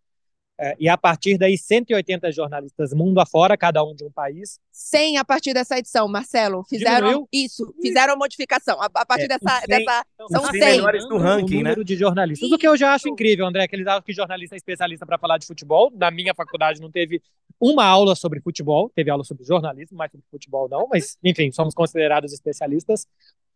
e 0.78 0.90
a 0.90 0.98
partir 0.98 1.38
daí, 1.38 1.56
180 1.56 2.30
jornalistas 2.32 2.92
mundo 2.92 3.18
afora, 3.18 3.56
cada 3.56 3.82
um 3.82 3.94
de 3.94 4.04
um 4.04 4.10
país. 4.10 4.60
100 4.70 5.16
a 5.16 5.24
partir 5.24 5.54
dessa 5.54 5.78
edição, 5.78 6.06
Marcelo. 6.06 6.62
Fizeram 6.68 7.06
Diminuiu? 7.06 7.28
isso, 7.32 7.74
fizeram 7.80 8.14
modificação. 8.14 8.78
A, 8.78 8.84
a 8.94 9.06
partir 9.06 9.24
é, 9.24 9.28
dessa, 9.28 9.60
100, 9.60 9.68
dessa. 9.68 10.04
São 10.30 10.44
100 10.44 10.60
melhores 10.60 11.08
do 11.08 11.16
ranking, 11.16 11.54
o 11.54 11.62
né? 11.62 11.70
número 11.70 11.82
de 11.82 11.96
jornalistas. 11.96 12.46
Isso. 12.46 12.54
O 12.54 12.58
que 12.58 12.68
eu 12.68 12.76
já 12.76 12.92
acho 12.92 13.08
incrível, 13.08 13.46
André, 13.46 13.66
que 13.66 13.74
eles 13.74 13.86
acham 13.86 14.02
que 14.02 14.12
jornalista 14.12 14.54
é 14.54 14.58
especialista 14.58 15.06
para 15.06 15.16
falar 15.16 15.38
de 15.38 15.46
futebol. 15.46 15.90
Na 15.94 16.10
minha 16.10 16.34
faculdade 16.34 16.78
não 16.78 16.90
teve 16.90 17.22
uma 17.58 17.86
aula 17.86 18.14
sobre 18.14 18.38
futebol, 18.40 18.90
teve 18.94 19.10
aula 19.10 19.24
sobre 19.24 19.44
jornalismo, 19.44 19.96
mas 19.96 20.10
sobre 20.10 20.26
futebol 20.30 20.68
não. 20.68 20.86
Mas, 20.92 21.16
enfim, 21.24 21.50
somos 21.50 21.72
considerados 21.72 22.34
especialistas. 22.34 23.06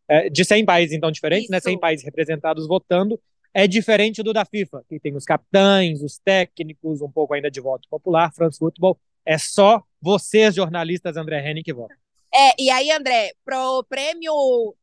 É, 0.09 0.29
de 0.29 0.45
100 0.45 0.65
países, 0.65 0.97
então, 0.97 1.11
diferentes, 1.11 1.51
né? 1.51 1.61
100 1.61 1.79
países 1.79 2.05
representados 2.05 2.67
votando 2.67 3.21
é 3.55 3.69
diferente 3.69 4.21
do 4.23 4.33
da 4.33 4.45
FIFA, 4.45 4.85
que 4.89 4.99
tem 4.99 5.15
os 5.15 5.25
capitães, 5.25 6.03
os 6.03 6.19
técnicos, 6.19 7.01
um 7.01 7.11
pouco 7.11 7.35
ainda 7.35 7.49
de 7.49 7.61
voto 7.61 7.89
popular. 7.89 8.35
France 8.35 8.59
Football 8.59 8.99
é 9.25 9.39
só 9.39 9.83
vocês, 10.03 10.57
jornalistas 10.57 11.17
André 11.17 11.49
Henning, 11.49 11.63
que 11.63 11.73
votam. 11.73 11.97
É, 12.35 12.51
e 12.61 12.69
aí, 12.69 12.91
André, 12.91 13.33
pro 13.45 13.85
prêmio 13.85 14.35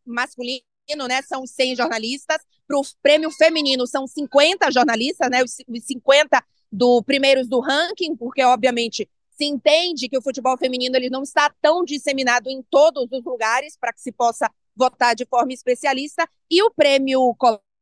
masculino, 0.05 0.63
né, 1.07 1.21
são 1.21 1.45
100 1.45 1.75
jornalistas, 1.75 2.37
pro 2.65 2.81
prêmio 3.03 3.29
feminino 3.29 3.85
são 3.85 4.07
50 4.07 4.71
jornalistas, 4.71 5.29
né, 5.29 5.43
os 5.43 5.57
50 5.85 6.41
do 6.71 7.03
primeiros 7.03 7.49
do 7.49 7.59
ranking, 7.59 8.15
porque 8.15 8.41
obviamente 8.41 9.09
se 9.31 9.43
entende 9.45 10.07
que 10.07 10.17
o 10.17 10.21
futebol 10.21 10.57
feminino 10.57 10.95
ele 10.95 11.09
não 11.09 11.23
está 11.23 11.53
tão 11.61 11.83
disseminado 11.83 12.49
em 12.49 12.63
todos 12.69 13.11
os 13.11 13.23
lugares 13.25 13.77
para 13.77 13.91
que 13.91 13.99
se 13.99 14.13
possa 14.13 14.49
votar 14.73 15.13
de 15.13 15.25
forma 15.25 15.51
especialista, 15.51 16.25
e 16.49 16.63
o 16.63 16.71
prêmio 16.71 17.35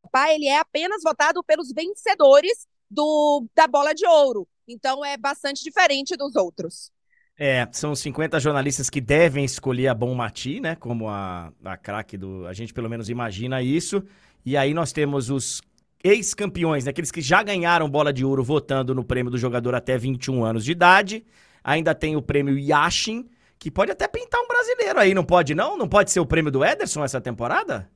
Copa, 0.09 0.31
ele 0.33 0.47
é 0.47 0.59
apenas 0.59 1.01
votado 1.03 1.43
pelos 1.43 1.71
vencedores 1.71 2.67
do, 2.89 3.45
da 3.55 3.67
bola 3.67 3.93
de 3.93 4.05
ouro. 4.05 4.47
Então 4.67 5.05
é 5.05 5.17
bastante 5.17 5.63
diferente 5.63 6.17
dos 6.17 6.35
outros. 6.35 6.91
É, 7.37 7.67
são 7.71 7.95
50 7.95 8.39
jornalistas 8.39 8.89
que 8.89 8.99
devem 8.99 9.45
escolher 9.45 9.87
a 9.87 9.93
Bom 9.93 10.13
Mati, 10.13 10.59
né? 10.59 10.75
Como 10.75 11.07
a, 11.07 11.53
a 11.63 11.77
craque 11.77 12.17
do. 12.17 12.45
A 12.45 12.53
gente 12.53 12.73
pelo 12.73 12.89
menos 12.89 13.09
imagina 13.09 13.61
isso. 13.61 14.03
E 14.45 14.57
aí 14.57 14.73
nós 14.73 14.91
temos 14.91 15.29
os 15.29 15.61
ex-campeões, 16.03 16.85
né? 16.85 16.91
aqueles 16.91 17.11
que 17.11 17.21
já 17.21 17.43
ganharam 17.43 17.89
bola 17.89 18.11
de 18.11 18.25
ouro 18.25 18.43
votando 18.43 18.95
no 18.95 19.03
prêmio 19.03 19.31
do 19.31 19.37
jogador 19.37 19.75
até 19.75 19.97
21 19.97 20.43
anos 20.43 20.65
de 20.65 20.71
idade. 20.71 21.25
Ainda 21.63 21.93
tem 21.93 22.15
o 22.15 22.21
prêmio 22.21 22.57
Yashin, 22.57 23.29
que 23.57 23.69
pode 23.69 23.91
até 23.91 24.07
pintar 24.07 24.41
um 24.41 24.47
brasileiro 24.47 24.99
aí, 24.99 25.13
não 25.13 25.23
pode 25.23 25.53
não? 25.53 25.77
Não 25.77 25.87
pode 25.87 26.11
ser 26.11 26.19
o 26.19 26.25
prêmio 26.25 26.51
do 26.51 26.63
Ederson 26.63 27.03
essa 27.03 27.19
temporada? 27.19 27.89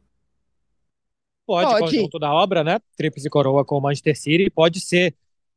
Pode, 1.45 1.69
pode. 1.69 1.95
conjunto 1.95 2.19
da 2.19 2.33
obra, 2.33 2.63
né? 2.63 2.79
Tríplice 2.95 3.29
coroa 3.29 3.65
com 3.65 3.77
o 3.77 3.81
Manchester 3.81 4.17
City, 4.17 4.49
pode 4.49 4.79
ser. 4.79 5.15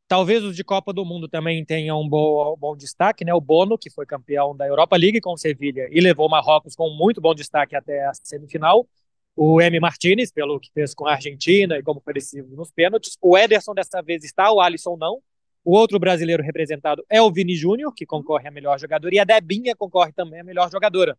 Talvez 0.08 0.44
os 0.44 0.54
de 0.54 0.62
Copa 0.62 0.92
do 0.92 1.04
Mundo 1.04 1.28
também 1.28 1.64
tenham 1.64 2.00
um 2.00 2.08
bom, 2.08 2.54
um 2.54 2.56
bom 2.56 2.76
destaque, 2.76 3.24
né? 3.24 3.34
O 3.34 3.40
Bono, 3.40 3.76
que 3.76 3.90
foi 3.90 4.06
campeão 4.06 4.56
da 4.56 4.66
Europa 4.66 4.96
League 4.96 5.20
com 5.20 5.32
o 5.32 5.36
Sevilha 5.36 5.88
e 5.90 6.00
levou 6.00 6.26
o 6.26 6.30
Marrocos 6.30 6.76
com 6.76 6.90
muito 6.90 7.20
bom 7.20 7.34
destaque 7.34 7.74
até 7.74 8.06
a 8.06 8.12
semifinal. 8.14 8.86
O 9.34 9.60
M. 9.60 9.78
Martinez, 9.80 10.30
pelo 10.32 10.58
que 10.60 10.70
fez 10.72 10.94
com 10.94 11.06
a 11.06 11.12
Argentina 11.12 11.76
e 11.76 11.82
como 11.82 12.00
foi 12.00 12.14
decisivo 12.14 12.54
nos 12.56 12.70
pênaltis. 12.70 13.18
O 13.20 13.36
Ederson 13.36 13.74
dessa 13.74 14.00
vez 14.00 14.24
está, 14.24 14.50
o 14.52 14.60
Alisson 14.60 14.96
não. 14.96 15.20
O 15.64 15.76
outro 15.76 15.98
brasileiro 15.98 16.42
representado 16.42 17.04
é 17.10 17.20
o 17.20 17.30
Vini 17.30 17.56
Júnior, 17.56 17.92
que 17.92 18.06
concorre 18.06 18.46
a 18.46 18.52
melhor 18.52 18.78
jogador, 18.78 19.12
e 19.12 19.18
a 19.18 19.24
Debinha 19.24 19.74
concorre 19.74 20.12
também 20.12 20.40
a 20.40 20.44
melhor 20.44 20.70
jogadora. 20.70 21.18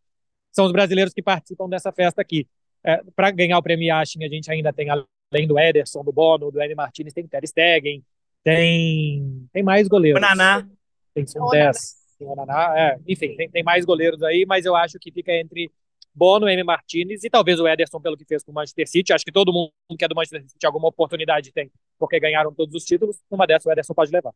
São 0.52 0.65
os 0.65 0.72
brasileiros 0.72 1.14
que 1.14 1.22
participam 1.22 1.68
dessa 1.68 1.91
festa 1.91 2.22
aqui. 2.22 2.48
É, 2.88 3.04
para 3.14 3.32
ganhar 3.32 3.58
o 3.58 3.62
prêmio 3.62 3.86
Yashin, 3.88 4.24
a 4.24 4.30
gente 4.30 4.50
ainda 4.50 4.72
tem, 4.72 4.90
além 4.90 5.46
do 5.46 5.60
Ederson, 5.60 6.06
do 6.06 6.14
Bono, 6.14 6.50
do 6.50 6.62
M. 6.62 6.74
Martinez, 6.74 7.14
tem 7.14 7.28
Ter 7.28 7.46
Stegen, 7.46 8.02
tem, 8.42 9.46
tem 9.52 9.62
mais 9.62 9.90
goleiros. 9.90 10.18
O 10.18 10.22
Naná. 10.22 10.66
Tem 11.14 11.28
são 11.28 11.50
10. 11.50 11.96
Tem 12.18 12.26
o 12.26 12.34
Naná, 12.34 12.80
é, 12.80 12.98
enfim, 13.06 13.36
tem, 13.36 13.50
tem 13.50 13.62
mais 13.62 13.84
goleiros 13.84 14.24
aí, 14.24 14.46
mas 14.48 14.66
eu 14.66 14.74
acho 14.74 14.98
que 15.00 15.12
fica 15.12 15.34
entre 15.34 15.70
Bono, 16.16 16.48
M. 16.48 16.64
Martinez 16.64 17.26
e 17.26 17.30
talvez 17.30 17.60
o 17.60 17.68
Ederson 17.68 18.00
pelo 18.00 18.16
que 18.16 18.24
fez 18.24 18.42
com 18.42 18.52
o 18.52 18.56
Manchester 18.56 18.88
City. 18.88 19.12
Acho 19.12 19.26
que 19.26 19.34
todo 19.34 19.52
mundo 19.52 19.72
que 20.00 20.06
é 20.06 20.08
do 20.08 20.16
Manchester 20.16 20.42
City 20.50 20.66
alguma 20.66 20.88
oportunidade 20.88 21.52
tem, 21.52 21.70
porque 22.00 22.22
ganharam 22.22 22.54
todos 22.54 22.74
os 22.74 22.86
títulos. 22.86 23.18
Numa 23.30 23.46
dessas 23.46 23.66
o 23.66 23.72
Ederson 23.72 23.94
pode 23.94 24.14
levar. 24.14 24.32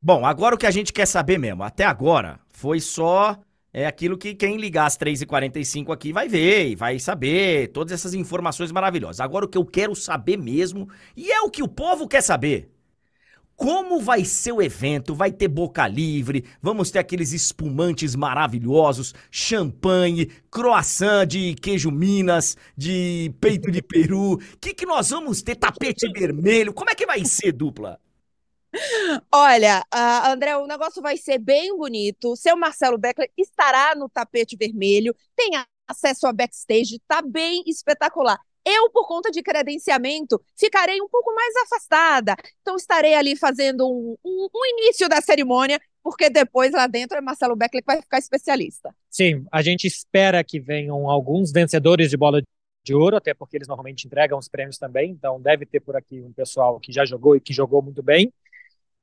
Bom, 0.00 0.26
agora 0.26 0.54
o 0.54 0.58
que 0.58 0.66
a 0.66 0.70
gente 0.70 0.92
quer 0.92 1.06
saber 1.06 1.38
mesmo, 1.38 1.62
até 1.62 1.84
agora, 1.84 2.38
foi 2.50 2.80
só 2.80 3.40
é 3.74 3.86
aquilo 3.86 4.16
que 4.16 4.36
quem 4.36 4.56
ligar 4.56 4.86
às 4.86 4.96
3h45 4.96 5.92
aqui 5.92 6.12
vai 6.12 6.28
ver 6.28 6.68
e 6.68 6.76
vai 6.76 7.00
saber 7.00 7.72
todas 7.72 7.92
essas 7.92 8.14
informações 8.14 8.70
maravilhosas. 8.70 9.18
Agora 9.18 9.46
o 9.46 9.48
que 9.48 9.58
eu 9.58 9.66
quero 9.66 9.96
saber 9.96 10.36
mesmo, 10.36 10.88
e 11.16 11.32
é 11.32 11.40
o 11.40 11.50
que 11.50 11.60
o 11.60 11.66
povo 11.66 12.06
quer 12.06 12.22
saber. 12.22 12.70
Como 13.56 14.00
vai 14.00 14.24
ser 14.24 14.52
o 14.52 14.62
evento? 14.62 15.12
Vai 15.14 15.32
ter 15.32 15.48
boca 15.48 15.88
livre, 15.88 16.44
vamos 16.62 16.90
ter 16.92 17.00
aqueles 17.00 17.32
espumantes 17.32 18.14
maravilhosos, 18.14 19.12
champanhe, 19.28 20.26
croissant 20.50 21.26
de 21.26 21.54
queijo 21.54 21.90
Minas, 21.90 22.56
de 22.76 23.32
peito 23.40 23.72
de 23.72 23.82
peru. 23.82 24.34
O 24.34 24.38
que, 24.60 24.72
que 24.72 24.86
nós 24.86 25.10
vamos 25.10 25.42
ter? 25.42 25.56
Tapete 25.56 26.08
vermelho? 26.12 26.72
Como 26.72 26.90
é 26.90 26.94
que 26.94 27.06
vai 27.06 27.24
ser, 27.24 27.50
dupla? 27.52 27.98
Olha, 29.32 29.84
uh, 29.94 30.28
André, 30.28 30.56
o 30.56 30.66
negócio 30.66 31.00
vai 31.02 31.16
ser 31.16 31.38
bem 31.38 31.76
bonito. 31.76 32.36
Seu 32.36 32.56
Marcelo 32.56 32.98
Beckler 32.98 33.30
estará 33.36 33.94
no 33.94 34.08
tapete 34.08 34.56
vermelho, 34.56 35.14
tem 35.36 35.52
acesso 35.88 36.26
a 36.26 36.32
backstage, 36.32 37.00
tá 37.06 37.22
bem 37.22 37.62
espetacular. 37.66 38.38
Eu, 38.66 38.88
por 38.90 39.06
conta 39.06 39.30
de 39.30 39.42
credenciamento, 39.42 40.40
ficarei 40.56 41.00
um 41.00 41.08
pouco 41.08 41.34
mais 41.34 41.54
afastada. 41.56 42.34
Então, 42.62 42.76
estarei 42.76 43.14
ali 43.14 43.36
fazendo 43.36 43.86
um, 43.86 44.16
um, 44.24 44.48
um 44.54 44.66
início 44.66 45.06
da 45.06 45.20
cerimônia, 45.20 45.78
porque 46.02 46.30
depois 46.30 46.72
lá 46.72 46.86
dentro 46.86 47.18
é 47.18 47.20
Marcelo 47.20 47.56
Beckler 47.56 47.82
que 47.82 47.86
vai 47.86 48.00
ficar 48.00 48.18
especialista. 48.18 48.94
Sim, 49.10 49.44
a 49.52 49.60
gente 49.60 49.86
espera 49.86 50.42
que 50.42 50.58
venham 50.58 51.10
alguns 51.10 51.52
vencedores 51.52 52.08
de 52.08 52.16
bola 52.16 52.42
de 52.82 52.94
ouro, 52.94 53.16
até 53.16 53.34
porque 53.34 53.56
eles 53.56 53.68
normalmente 53.68 54.06
entregam 54.06 54.38
os 54.38 54.48
prêmios 54.48 54.78
também. 54.78 55.10
Então, 55.10 55.38
deve 55.38 55.66
ter 55.66 55.80
por 55.80 55.94
aqui 55.94 56.22
um 56.22 56.32
pessoal 56.32 56.80
que 56.80 56.90
já 56.90 57.04
jogou 57.04 57.36
e 57.36 57.40
que 57.40 57.52
jogou 57.52 57.82
muito 57.82 58.02
bem. 58.02 58.32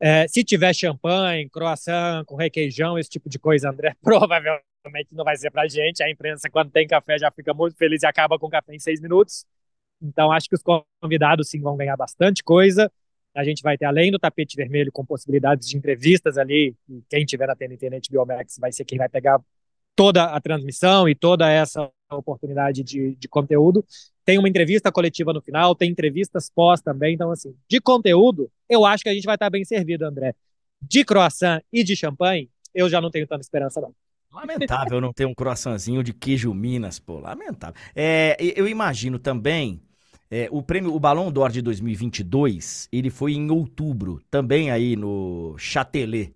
É, 0.03 0.27
se 0.27 0.43
tiver 0.43 0.73
champanhe, 0.73 1.47
croissant 1.47 2.25
com 2.25 2.35
requeijão, 2.35 2.97
esse 2.97 3.07
tipo 3.09 3.29
de 3.29 3.37
coisa, 3.37 3.69
André, 3.69 3.95
provavelmente 4.01 4.65
não 5.11 5.23
vai 5.23 5.35
ser 5.37 5.51
para 5.51 5.67
gente. 5.67 6.01
A 6.01 6.09
imprensa, 6.09 6.49
quando 6.49 6.71
tem 6.71 6.87
café, 6.87 7.19
já 7.19 7.29
fica 7.29 7.53
muito 7.53 7.77
feliz 7.77 8.01
e 8.01 8.07
acaba 8.07 8.39
com 8.39 8.49
café 8.49 8.73
em 8.73 8.79
seis 8.79 8.99
minutos. 8.99 9.45
Então, 10.01 10.31
acho 10.31 10.49
que 10.49 10.55
os 10.55 10.63
convidados, 10.99 11.49
sim, 11.49 11.61
vão 11.61 11.77
ganhar 11.77 11.95
bastante 11.95 12.43
coisa. 12.43 12.91
A 13.35 13.43
gente 13.43 13.61
vai 13.61 13.77
ter, 13.77 13.85
além 13.85 14.11
do 14.11 14.17
tapete 14.17 14.57
vermelho, 14.57 14.91
com 14.91 15.05
possibilidades 15.05 15.69
de 15.69 15.77
entrevistas 15.77 16.35
ali. 16.35 16.75
Quem 17.07 17.23
tiver 17.23 17.45
na 17.45 17.55
TNT, 17.55 17.87
Max, 18.25 18.57
vai 18.59 18.71
ser 18.71 18.83
quem 18.83 18.97
vai 18.97 19.07
pegar 19.07 19.39
toda 20.01 20.23
a 20.23 20.41
transmissão 20.41 21.07
e 21.07 21.13
toda 21.13 21.47
essa 21.47 21.87
oportunidade 22.09 22.81
de, 22.81 23.15
de 23.15 23.27
conteúdo. 23.27 23.85
Tem 24.25 24.39
uma 24.39 24.49
entrevista 24.49 24.91
coletiva 24.91 25.31
no 25.31 25.43
final, 25.43 25.75
tem 25.75 25.91
entrevistas 25.91 26.49
pós 26.49 26.81
também. 26.81 27.13
Então, 27.13 27.29
assim, 27.29 27.53
de 27.69 27.79
conteúdo, 27.79 28.49
eu 28.67 28.83
acho 28.83 29.03
que 29.03 29.09
a 29.09 29.13
gente 29.13 29.25
vai 29.25 29.35
estar 29.35 29.51
bem 29.51 29.63
servido, 29.63 30.03
André. 30.03 30.33
De 30.81 31.05
croissant 31.05 31.61
e 31.71 31.83
de 31.83 31.95
champanhe, 31.95 32.49
eu 32.73 32.89
já 32.89 32.99
não 32.99 33.11
tenho 33.11 33.27
tanta 33.27 33.41
esperança, 33.41 33.79
não. 33.79 33.93
Lamentável 34.33 34.99
não 34.99 35.13
ter 35.13 35.27
um 35.27 35.35
croissantzinho 35.35 36.03
de 36.03 36.13
queijo 36.13 36.51
Minas, 36.51 36.97
pô. 36.97 37.19
Lamentável. 37.19 37.79
É, 37.95 38.35
eu 38.39 38.67
imagino 38.67 39.19
também. 39.19 39.83
É, 40.31 40.47
o 40.49 40.63
prêmio, 40.63 40.95
o 40.95 40.99
Balão 40.99 41.31
d'Or 41.31 41.51
de 41.51 41.61
2022, 41.61 42.89
ele 42.91 43.11
foi 43.11 43.33
em 43.33 43.51
outubro, 43.51 44.19
também 44.31 44.71
aí 44.71 44.95
no 44.95 45.55
Châtelet. 45.59 46.33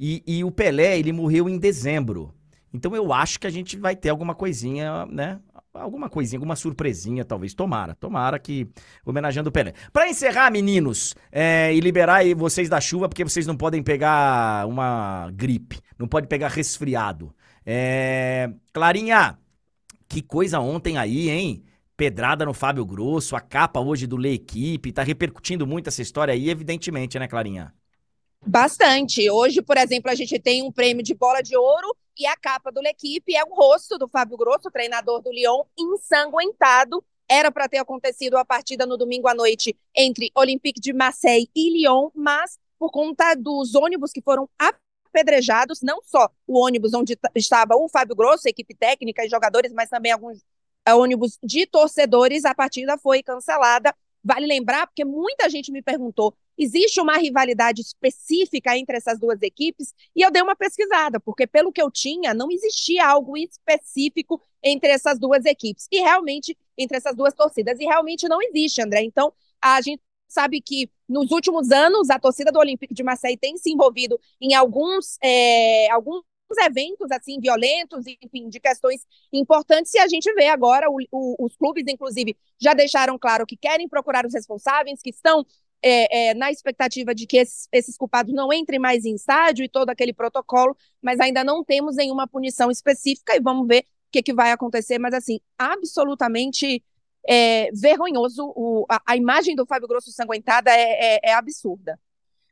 E, 0.00 0.22
e 0.26 0.42
o 0.42 0.50
Pelé, 0.50 0.98
ele 0.98 1.12
morreu 1.12 1.46
em 1.46 1.58
dezembro. 1.58 2.32
Então 2.76 2.94
eu 2.94 3.12
acho 3.12 3.40
que 3.40 3.46
a 3.46 3.50
gente 3.50 3.76
vai 3.76 3.96
ter 3.96 4.10
alguma 4.10 4.34
coisinha, 4.34 5.06
né? 5.06 5.40
Alguma 5.72 6.08
coisinha, 6.08 6.38
alguma 6.38 6.56
surpresinha, 6.56 7.24
talvez. 7.24 7.54
Tomara, 7.54 7.94
tomara 7.94 8.38
que 8.38 8.68
homenageando 9.04 9.48
o 9.48 9.52
Pelé. 9.52 9.74
Para 9.92 10.08
encerrar, 10.08 10.50
meninos, 10.50 11.14
é, 11.30 11.74
e 11.74 11.80
liberar 11.80 12.22
vocês 12.34 12.68
da 12.68 12.80
chuva, 12.80 13.08
porque 13.08 13.24
vocês 13.24 13.46
não 13.46 13.56
podem 13.56 13.82
pegar 13.82 14.66
uma 14.66 15.30
gripe, 15.34 15.80
não 15.98 16.06
pode 16.06 16.26
pegar 16.26 16.48
resfriado. 16.48 17.34
É, 17.64 18.50
Clarinha, 18.72 19.38
que 20.08 20.22
coisa 20.22 20.60
ontem 20.60 20.96
aí, 20.96 21.28
hein? 21.28 21.64
Pedrada 21.96 22.44
no 22.44 22.52
Fábio 22.52 22.84
Grosso, 22.84 23.34
a 23.34 23.40
capa 23.40 23.80
hoje 23.80 24.06
do 24.06 24.16
Lê 24.16 24.34
Equipe, 24.34 24.92
tá 24.92 25.02
repercutindo 25.02 25.66
muito 25.66 25.88
essa 25.88 26.02
história 26.02 26.32
aí, 26.32 26.50
evidentemente, 26.50 27.18
né, 27.18 27.26
Clarinha? 27.26 27.72
Bastante. 28.48 29.28
Hoje, 29.28 29.60
por 29.60 29.76
exemplo, 29.76 30.08
a 30.08 30.14
gente 30.14 30.38
tem 30.38 30.62
um 30.62 30.70
prêmio 30.70 31.02
de 31.02 31.14
bola 31.14 31.42
de 31.42 31.56
ouro 31.56 31.96
e 32.16 32.24
a 32.26 32.36
capa 32.36 32.70
do 32.70 32.80
L'Equipe 32.80 33.34
é 33.34 33.42
o 33.42 33.52
rosto 33.52 33.98
do 33.98 34.06
Fábio 34.06 34.36
Grosso, 34.36 34.70
treinador 34.70 35.20
do 35.20 35.32
Lyon, 35.32 35.64
ensanguentado. 35.76 37.04
Era 37.28 37.50
para 37.50 37.68
ter 37.68 37.78
acontecido 37.78 38.38
a 38.38 38.44
partida 38.44 38.86
no 38.86 38.96
domingo 38.96 39.26
à 39.26 39.34
noite 39.34 39.76
entre 39.92 40.30
Olympique 40.32 40.80
de 40.80 40.92
Marseille 40.92 41.50
e 41.56 41.70
Lyon, 41.70 42.10
mas 42.14 42.56
por 42.78 42.92
conta 42.92 43.34
dos 43.34 43.74
ônibus 43.74 44.12
que 44.12 44.22
foram 44.22 44.48
apedrejados, 44.56 45.82
não 45.82 46.00
só 46.04 46.30
o 46.46 46.56
ônibus 46.64 46.94
onde 46.94 47.18
estava 47.34 47.74
o 47.74 47.88
Fábio 47.88 48.14
Grosso, 48.14 48.48
equipe 48.48 48.76
técnica 48.76 49.24
e 49.24 49.28
jogadores, 49.28 49.72
mas 49.72 49.90
também 49.90 50.12
alguns 50.12 50.38
é, 50.86 50.94
ônibus 50.94 51.36
de 51.42 51.66
torcedores, 51.66 52.44
a 52.44 52.54
partida 52.54 52.96
foi 52.96 53.24
cancelada. 53.24 53.92
Vale 54.22 54.46
lembrar, 54.46 54.86
porque 54.86 55.04
muita 55.04 55.50
gente 55.50 55.72
me 55.72 55.82
perguntou 55.82 56.32
Existe 56.58 57.00
uma 57.00 57.16
rivalidade 57.18 57.82
específica 57.82 58.76
entre 58.76 58.96
essas 58.96 59.18
duas 59.18 59.40
equipes? 59.42 59.94
E 60.14 60.22
eu 60.22 60.30
dei 60.30 60.42
uma 60.42 60.56
pesquisada, 60.56 61.20
porque 61.20 61.46
pelo 61.46 61.72
que 61.72 61.82
eu 61.82 61.90
tinha, 61.90 62.32
não 62.32 62.50
existia 62.50 63.06
algo 63.06 63.36
específico 63.36 64.40
entre 64.62 64.90
essas 64.90 65.18
duas 65.18 65.44
equipes. 65.44 65.86
E 65.90 66.00
realmente, 66.00 66.56
entre 66.76 66.96
essas 66.96 67.14
duas 67.14 67.34
torcidas. 67.34 67.78
E 67.78 67.84
realmente 67.84 68.28
não 68.28 68.40
existe, 68.40 68.82
André. 68.82 69.02
Então, 69.02 69.32
a 69.60 69.80
gente 69.80 70.02
sabe 70.28 70.60
que 70.60 70.90
nos 71.08 71.30
últimos 71.30 71.70
anos 71.70 72.10
a 72.10 72.18
torcida 72.18 72.50
do 72.50 72.58
Olympique 72.58 72.94
de 72.94 73.02
Marseille 73.02 73.36
tem 73.36 73.56
se 73.56 73.70
envolvido 73.70 74.18
em 74.40 74.54
alguns, 74.54 75.18
é, 75.22 75.90
alguns 75.90 76.24
eventos 76.60 77.10
assim 77.10 77.38
violentos, 77.40 78.04
enfim, 78.22 78.48
de 78.48 78.60
questões 78.60 79.06
importantes. 79.32 79.92
E 79.94 79.98
a 79.98 80.08
gente 80.08 80.32
vê 80.34 80.48
agora 80.48 80.88
o, 80.90 80.98
o, 81.10 81.44
os 81.44 81.56
clubes, 81.56 81.84
inclusive, 81.88 82.36
já 82.58 82.74
deixaram 82.74 83.18
claro 83.18 83.46
que 83.46 83.56
querem 83.56 83.88
procurar 83.88 84.26
os 84.26 84.34
responsáveis, 84.34 85.00
que 85.02 85.10
estão 85.10 85.44
é, 85.82 86.30
é, 86.30 86.34
na 86.34 86.50
expectativa 86.50 87.14
de 87.14 87.26
que 87.26 87.36
esses, 87.36 87.68
esses, 87.70 87.96
culpados 87.96 88.34
não 88.34 88.52
entrem 88.52 88.78
mais 88.78 89.04
em 89.04 89.14
estádio 89.14 89.64
e 89.64 89.68
todo 89.68 89.90
aquele 89.90 90.12
protocolo, 90.12 90.76
mas 91.00 91.20
ainda 91.20 91.44
não 91.44 91.64
temos 91.64 91.96
nenhuma 91.96 92.26
punição 92.26 92.70
específica 92.70 93.36
e 93.36 93.40
vamos 93.40 93.66
ver 93.66 93.80
o 93.80 93.84
que, 94.10 94.22
que 94.22 94.34
vai 94.34 94.52
acontecer. 94.52 94.98
Mas, 94.98 95.14
assim, 95.14 95.40
absolutamente 95.58 96.82
é, 97.26 97.70
vergonhoso. 97.72 98.52
O, 98.56 98.86
a, 98.90 99.02
a, 99.06 99.16
imagem 99.16 99.54
do 99.54 99.66
Fábio 99.66 99.88
Grosso 99.88 100.10
sanguentada 100.12 100.70
é, 100.70 101.16
é, 101.16 101.30
é 101.30 101.34
absurda. 101.34 101.98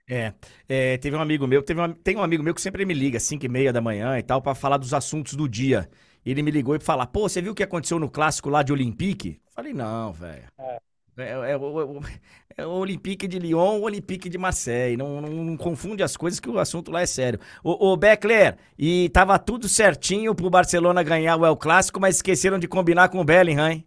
É, 0.07 0.35
é, 0.69 0.99
teve 0.99 1.17
um 1.17 1.21
amigo 1.21 1.47
meu, 1.47 1.63
teve 1.63 1.81
uma, 1.81 1.95
tem 1.95 2.17
um 2.17 2.23
amigo 2.23 2.43
meu 2.43 2.55
que 2.55 2.61
sempre 2.61 2.85
me 2.85 2.93
liga, 2.93 3.19
5 3.19 3.47
e 3.47 3.49
meia 3.49 3.73
da 3.73 3.81
manhã 3.81 4.19
e 4.19 4.23
tal, 4.23 4.43
para 4.43 4.55
falar 4.55 4.77
dos 4.77 4.93
assuntos 4.93 5.35
do 5.35 5.49
dia. 5.49 5.89
Ele 6.25 6.43
me 6.43 6.51
ligou 6.51 6.75
e 6.75 6.81
falar, 6.81 7.07
pô, 7.07 7.29
você 7.29 7.41
viu 7.41 7.53
o 7.53 7.55
que 7.55 7.63
aconteceu 7.63 7.99
no 7.99 8.11
clássico 8.11 8.51
lá 8.51 8.63
de 8.63 8.73
Olympique? 8.73 9.41
Falei, 9.55 9.73
não, 9.73 10.13
velho. 10.13 10.45
É. 10.59 10.79
É, 11.17 11.23
é, 11.23 11.53
é, 11.53 11.59
é, 12.59 12.67
o 12.67 12.71
Olympique 12.71 13.29
de 13.29 13.39
Lyon, 13.39 13.79
o 13.79 13.83
Olympique 13.83 14.29
de 14.29 14.39
Marseille. 14.39 14.97
Não, 14.97 15.21
não, 15.21 15.31
não, 15.31 15.57
confunde 15.57 16.03
as 16.03 16.17
coisas 16.17 16.41
que 16.41 16.49
o 16.49 16.59
assunto 16.59 16.91
lá 16.91 17.03
é 17.03 17.07
sério. 17.07 17.39
O, 17.63 17.93
o 17.93 17.97
Beckler, 17.97 18.57
e 18.79 19.09
tava 19.11 19.39
tudo 19.39 19.69
certinho 19.69 20.35
pro 20.35 20.51
Barcelona 20.51 21.03
ganhar 21.03 21.37
o 21.37 21.47
El 21.47 21.57
Clássico, 21.57 22.01
mas 22.01 22.17
esqueceram 22.17 22.59
de 22.59 22.69
combinar 22.69 23.09
com 23.09 23.19
o 23.19 23.25
Bellingham, 23.25 23.71
hein? 23.71 23.85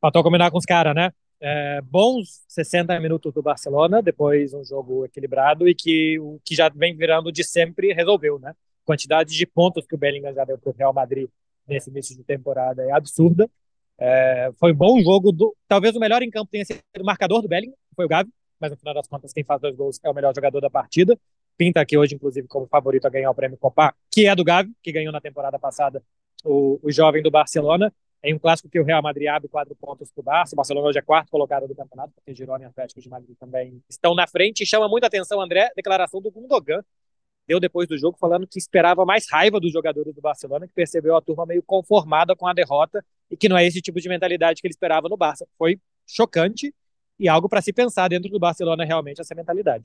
Faltou 0.00 0.22
combinar 0.22 0.50
com 0.50 0.58
os 0.58 0.64
caras, 0.64 0.94
né? 0.94 1.10
É, 1.40 1.80
bons 1.82 2.44
60 2.48 2.98
minutos 3.00 3.32
do 3.32 3.42
Barcelona, 3.42 4.02
depois 4.02 4.54
um 4.54 4.64
jogo 4.64 5.04
equilibrado 5.04 5.68
e 5.68 5.74
que 5.74 6.18
o 6.18 6.40
que 6.44 6.54
já 6.54 6.68
vem 6.68 6.96
virando 6.96 7.30
de 7.30 7.44
sempre 7.44 7.92
resolveu, 7.92 8.38
né? 8.38 8.54
Quantidade 8.84 9.34
de 9.34 9.46
pontos 9.46 9.86
que 9.86 9.94
o 9.94 9.98
Bellingham 9.98 10.32
já 10.32 10.44
deu 10.44 10.56
pro 10.58 10.74
Real 10.76 10.92
Madrid 10.92 11.28
nesse 11.66 11.90
início 11.90 12.16
de 12.16 12.22
temporada 12.22 12.82
é 12.82 12.92
absurda. 12.92 13.50
É, 13.98 14.50
foi 14.58 14.72
um 14.72 14.76
bom 14.76 15.00
jogo. 15.00 15.32
Do, 15.32 15.56
talvez 15.68 15.94
o 15.96 16.00
melhor 16.00 16.22
em 16.22 16.30
campo 16.30 16.50
tenha 16.50 16.64
sido 16.64 16.80
o 17.00 17.04
marcador 17.04 17.42
do 17.42 17.48
Bellingham, 17.48 17.74
foi 17.94 18.04
o 18.04 18.08
Gavi, 18.08 18.30
mas 18.60 18.70
no 18.70 18.76
final 18.76 18.94
das 18.94 19.06
contas, 19.06 19.32
quem 19.32 19.44
faz 19.44 19.60
dois 19.60 19.74
gols 19.74 19.98
é 20.02 20.10
o 20.10 20.14
melhor 20.14 20.34
jogador 20.34 20.60
da 20.60 20.70
partida. 20.70 21.18
Pinta 21.56 21.80
aqui 21.80 21.96
hoje, 21.96 22.14
inclusive, 22.14 22.46
como 22.46 22.66
favorito 22.66 23.06
a 23.06 23.10
ganhar 23.10 23.30
o 23.30 23.34
prêmio 23.34 23.56
Copa, 23.56 23.94
que 24.10 24.26
é 24.26 24.34
do 24.34 24.44
Gavi, 24.44 24.72
que 24.82 24.92
ganhou 24.92 25.12
na 25.12 25.20
temporada 25.20 25.58
passada 25.58 26.02
o, 26.44 26.78
o 26.82 26.92
jovem 26.92 27.22
do 27.22 27.30
Barcelona. 27.30 27.92
Em 28.22 28.34
um 28.34 28.38
clássico 28.38 28.68
que 28.68 28.80
o 28.80 28.84
Real 28.84 29.02
Madrid 29.02 29.28
abre 29.28 29.48
quatro 29.48 29.74
pontos 29.76 30.10
para 30.10 30.20
o 30.20 30.24
Barça. 30.24 30.54
O 30.54 30.56
Barcelona 30.56 30.88
hoje 30.88 30.98
é 30.98 31.02
quarto 31.02 31.30
colocado 31.30 31.68
do 31.68 31.74
campeonato, 31.74 32.12
porque 32.14 32.34
Girona 32.34 32.64
e 32.64 32.66
Atlético 32.66 33.00
de 33.00 33.08
Madrid 33.08 33.36
também 33.38 33.80
estão 33.88 34.14
na 34.14 34.26
frente. 34.26 34.62
E 34.62 34.66
chama 34.66 34.88
muita 34.88 35.06
atenção, 35.06 35.40
André, 35.40 35.70
declaração 35.76 36.20
do 36.20 36.30
Gundogan, 36.30 36.82
deu 37.46 37.60
depois 37.60 37.88
do 37.88 37.96
jogo 37.96 38.16
falando 38.18 38.46
que 38.46 38.58
esperava 38.58 39.04
mais 39.04 39.26
raiva 39.30 39.60
dos 39.60 39.72
jogadores 39.72 40.14
do 40.14 40.20
Barcelona, 40.20 40.66
que 40.66 40.74
percebeu 40.74 41.16
a 41.16 41.22
turma 41.22 41.46
meio 41.46 41.62
conformada 41.62 42.34
com 42.34 42.46
a 42.46 42.52
derrota 42.52 43.04
e 43.30 43.36
que 43.36 43.48
não 43.48 43.56
é 43.56 43.66
esse 43.66 43.80
tipo 43.80 44.00
de 44.00 44.08
mentalidade 44.08 44.60
que 44.60 44.66
ele 44.66 44.72
esperava 44.72 45.08
no 45.08 45.16
Barça. 45.16 45.46
Foi 45.58 45.78
chocante 46.06 46.74
e 47.18 47.28
algo 47.28 47.48
para 47.48 47.62
se 47.62 47.72
pensar 47.72 48.08
dentro 48.08 48.30
do 48.30 48.38
Barcelona 48.38 48.84
realmente 48.84 49.20
essa 49.20 49.34
mentalidade. 49.34 49.84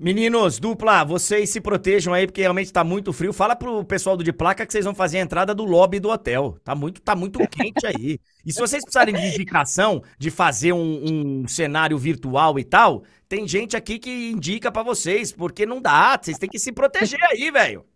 Meninos, 0.00 0.60
dupla, 0.60 1.02
vocês 1.02 1.50
se 1.50 1.60
protejam 1.60 2.14
aí 2.14 2.24
porque 2.24 2.40
realmente 2.40 2.72
tá 2.72 2.84
muito 2.84 3.12
frio. 3.12 3.32
Fala 3.32 3.56
pro 3.56 3.84
pessoal 3.84 4.16
do 4.16 4.22
de 4.22 4.32
placa 4.32 4.64
que 4.64 4.70
vocês 4.70 4.84
vão 4.84 4.94
fazer 4.94 5.18
a 5.18 5.22
entrada 5.22 5.52
do 5.52 5.64
lobby 5.64 5.98
do 5.98 6.08
hotel. 6.08 6.56
Tá 6.62 6.72
muito, 6.72 7.02
tá 7.02 7.16
muito 7.16 7.40
quente 7.50 7.84
aí. 7.84 8.20
E 8.46 8.52
se 8.52 8.60
vocês 8.60 8.84
precisarem 8.84 9.12
de 9.12 9.26
indicação 9.26 10.00
de 10.16 10.30
fazer 10.30 10.72
um, 10.72 11.42
um 11.42 11.48
cenário 11.48 11.98
virtual 11.98 12.60
e 12.60 12.64
tal, 12.64 13.02
tem 13.28 13.46
gente 13.46 13.76
aqui 13.76 13.98
que 13.98 14.30
indica 14.30 14.72
para 14.72 14.82
vocês, 14.82 15.30
porque 15.30 15.66
não 15.66 15.80
dá. 15.80 16.18
Vocês 16.20 16.38
têm 16.38 16.48
que 16.48 16.58
se 16.58 16.72
proteger 16.72 17.22
aí, 17.24 17.50
velho. 17.50 17.86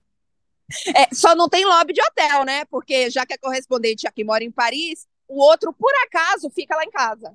É, 0.95 1.15
só 1.15 1.35
não 1.35 1.49
tem 1.49 1.65
lobby 1.65 1.93
de 1.93 2.03
hotel, 2.03 2.45
né? 2.45 2.65
Porque 2.67 3.11
já 3.11 3.27
que 3.27 3.35
é 3.35 3.39
correspondente 3.39 4.07
aqui 4.07 4.25
mora 4.25 4.45
em 4.45 4.51
Paris, 4.51 5.07
o 5.29 5.43
outro, 5.43 5.73
por 5.73 5.93
acaso, 6.07 6.51
fica 6.51 6.77
lá 6.77 6.85
em 6.85 6.91
casa. 6.91 7.35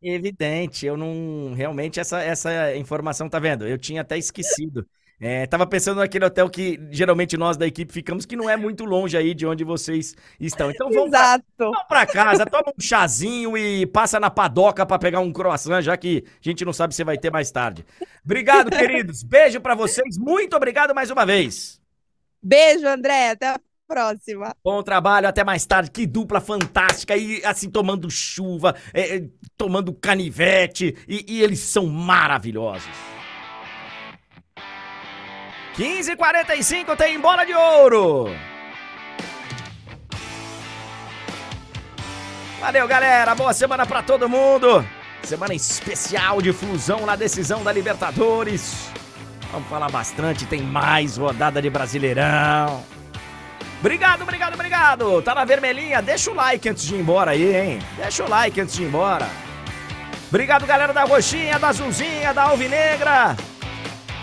Evidente, 0.00 0.86
eu 0.86 0.96
não. 0.96 1.54
Realmente, 1.54 1.98
essa, 1.98 2.22
essa 2.22 2.76
informação, 2.76 3.28
tá 3.28 3.38
vendo? 3.38 3.66
Eu 3.66 3.78
tinha 3.78 4.02
até 4.02 4.16
esquecido. 4.16 4.88
É, 5.20 5.46
tava 5.48 5.66
pensando 5.66 5.98
naquele 5.98 6.24
hotel 6.24 6.48
que 6.48 6.78
geralmente 6.90 7.36
nós 7.36 7.56
da 7.56 7.66
equipe 7.66 7.92
ficamos, 7.92 8.24
que 8.24 8.36
não 8.36 8.48
é 8.48 8.56
muito 8.56 8.84
longe 8.84 9.16
aí 9.16 9.34
de 9.34 9.44
onde 9.44 9.64
vocês 9.64 10.14
estão. 10.38 10.70
Então 10.70 10.90
vamos 10.90 11.10
pra, 11.10 11.40
vamos 11.58 11.82
pra 11.88 12.06
casa, 12.06 12.46
toma 12.46 12.72
um 12.76 12.80
chazinho 12.80 13.58
e 13.58 13.84
passa 13.86 14.20
na 14.20 14.30
padoca 14.30 14.86
para 14.86 14.98
pegar 14.98 15.18
um 15.18 15.32
croissant, 15.32 15.82
já 15.82 15.96
que 15.96 16.24
a 16.26 16.48
gente 16.48 16.64
não 16.64 16.72
sabe 16.72 16.94
se 16.94 17.02
vai 17.02 17.18
ter 17.18 17.32
mais 17.32 17.50
tarde. 17.50 17.84
Obrigado, 18.24 18.70
queridos. 18.70 19.24
Beijo 19.24 19.60
para 19.60 19.74
vocês. 19.74 20.16
Muito 20.16 20.54
obrigado 20.54 20.94
mais 20.94 21.10
uma 21.10 21.26
vez. 21.26 21.80
Beijo, 22.40 22.86
André. 22.86 23.30
Até 23.30 23.48
a 23.48 23.60
próxima. 23.88 24.54
Bom 24.62 24.82
trabalho, 24.84 25.26
até 25.26 25.42
mais 25.42 25.66
tarde. 25.66 25.90
Que 25.90 26.06
dupla 26.06 26.40
fantástica. 26.40 27.16
E 27.16 27.44
assim, 27.44 27.68
tomando 27.68 28.08
chuva, 28.08 28.76
é, 28.94 29.16
é 29.16 29.28
tomando 29.56 29.92
canivete. 29.92 30.94
E, 31.08 31.24
e 31.26 31.42
eles 31.42 31.58
são 31.58 31.86
maravilhosos. 31.86 33.17
15h45 35.78 36.96
tem 36.96 37.20
bola 37.20 37.44
de 37.44 37.54
ouro. 37.54 38.34
Valeu, 42.60 42.88
galera. 42.88 43.32
Boa 43.36 43.52
semana 43.52 43.86
para 43.86 44.02
todo 44.02 44.28
mundo. 44.28 44.84
Semana 45.22 45.54
especial 45.54 46.42
de 46.42 46.52
fusão 46.52 47.06
na 47.06 47.14
decisão 47.14 47.62
da 47.62 47.70
Libertadores. 47.70 48.90
Vamos 49.52 49.68
falar 49.68 49.88
bastante, 49.88 50.46
tem 50.46 50.60
mais 50.62 51.16
rodada 51.16 51.62
de 51.62 51.70
Brasileirão. 51.70 52.82
Obrigado, 53.78 54.22
obrigado, 54.22 54.54
obrigado. 54.54 55.22
Tá 55.22 55.32
na 55.32 55.44
vermelhinha? 55.44 56.02
Deixa 56.02 56.32
o 56.32 56.34
like 56.34 56.68
antes 56.68 56.84
de 56.84 56.96
ir 56.96 56.98
embora 56.98 57.30
aí, 57.30 57.54
hein? 57.54 57.78
Deixa 57.96 58.24
o 58.24 58.28
like 58.28 58.60
antes 58.60 58.74
de 58.74 58.82
ir 58.82 58.86
embora. 58.86 59.28
Obrigado, 60.28 60.66
galera 60.66 60.92
da 60.92 61.04
roxinha, 61.04 61.56
da 61.56 61.68
azulzinha, 61.68 62.34
da 62.34 62.42
alvinegra. 62.42 63.36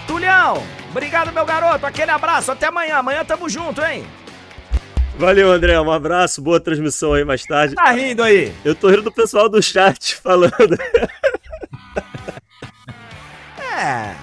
Tulhão, 0.06 0.62
obrigado, 0.96 1.34
meu 1.34 1.46
garoto. 1.46 1.86
Aquele 1.86 2.12
abraço. 2.12 2.52
Até 2.52 2.68
amanhã. 2.68 2.98
Amanhã 2.98 3.26
tamo 3.26 3.50
junto, 3.50 3.82
hein? 3.84 4.08
Valeu, 5.18 5.52
André. 5.52 5.80
Um 5.80 5.92
abraço, 5.92 6.42
boa 6.42 6.60
transmissão 6.60 7.14
aí 7.14 7.26
mais 7.26 7.44
tarde. 7.44 7.76
Tá 7.76 7.92
rindo 7.92 8.24
aí? 8.24 8.54
Eu 8.64 8.74
tô 8.74 8.90
rindo 8.90 9.04
do 9.04 9.12
pessoal 9.12 9.50
do 9.50 9.62
chat 9.62 10.16
falando. 10.16 10.54
É. 13.78 14.16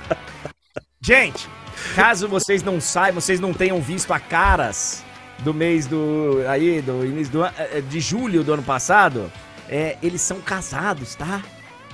Gente, 0.98 1.46
caso 1.94 2.26
vocês 2.26 2.62
não 2.62 2.80
saibam, 2.80 3.20
vocês 3.20 3.38
não 3.38 3.52
tenham 3.52 3.82
visto 3.82 4.10
a 4.10 4.18
caras 4.18 5.04
do 5.40 5.52
mês 5.52 5.86
do. 5.86 6.42
aí, 6.48 6.80
do 6.80 7.04
início 7.04 7.34
do 7.34 7.42
ano. 7.42 7.52
De 7.86 8.00
julho 8.00 8.42
do 8.42 8.54
ano 8.54 8.62
passado, 8.62 9.30
é, 9.68 9.98
eles 10.02 10.22
são 10.22 10.40
casados, 10.40 11.14
tá? 11.14 11.42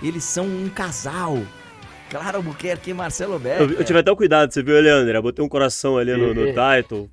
Eles 0.00 0.22
são 0.22 0.46
um 0.46 0.68
casal. 0.68 1.42
Clara 2.10 2.38
Albuquerque 2.38 2.90
e 2.90 2.94
Marcelo 2.94 3.38
Becker. 3.38 3.60
Eu, 3.62 3.70
eu 3.72 3.84
tive 3.84 3.98
até 3.98 4.10
o 4.10 4.16
cuidado, 4.16 4.52
você 4.52 4.62
viu, 4.62 4.80
Leandro? 4.80 5.14
Eu 5.14 5.22
botei 5.22 5.44
um 5.44 5.48
coração 5.48 5.98
ali 5.98 6.12
no, 6.12 6.34
no 6.34 6.46
title. 6.46 7.10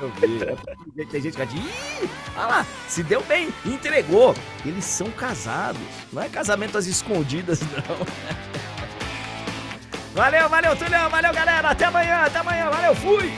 Eu 0.00 0.10
vi. 0.12 0.40
É, 0.44 1.04
tem 1.06 1.20
gente 1.20 1.36
que 1.36 1.46
diz, 1.46 1.60
Ih, 1.60 2.08
olha 2.36 2.46
lá, 2.46 2.66
se 2.86 3.02
deu 3.02 3.20
bem, 3.24 3.48
entregou. 3.66 4.34
Eles 4.64 4.84
são 4.84 5.10
casados. 5.10 5.80
Não 6.12 6.22
é 6.22 6.28
casamento 6.28 6.78
às 6.78 6.86
escondidas, 6.86 7.60
não. 7.88 8.06
Valeu, 10.14 10.48
valeu, 10.48 10.76
Tulhão, 10.76 11.10
valeu, 11.10 11.32
galera. 11.32 11.68
Até 11.70 11.86
amanhã, 11.86 12.22
até 12.22 12.38
amanhã. 12.38 12.70
Valeu, 12.70 12.94
fui! 12.94 13.32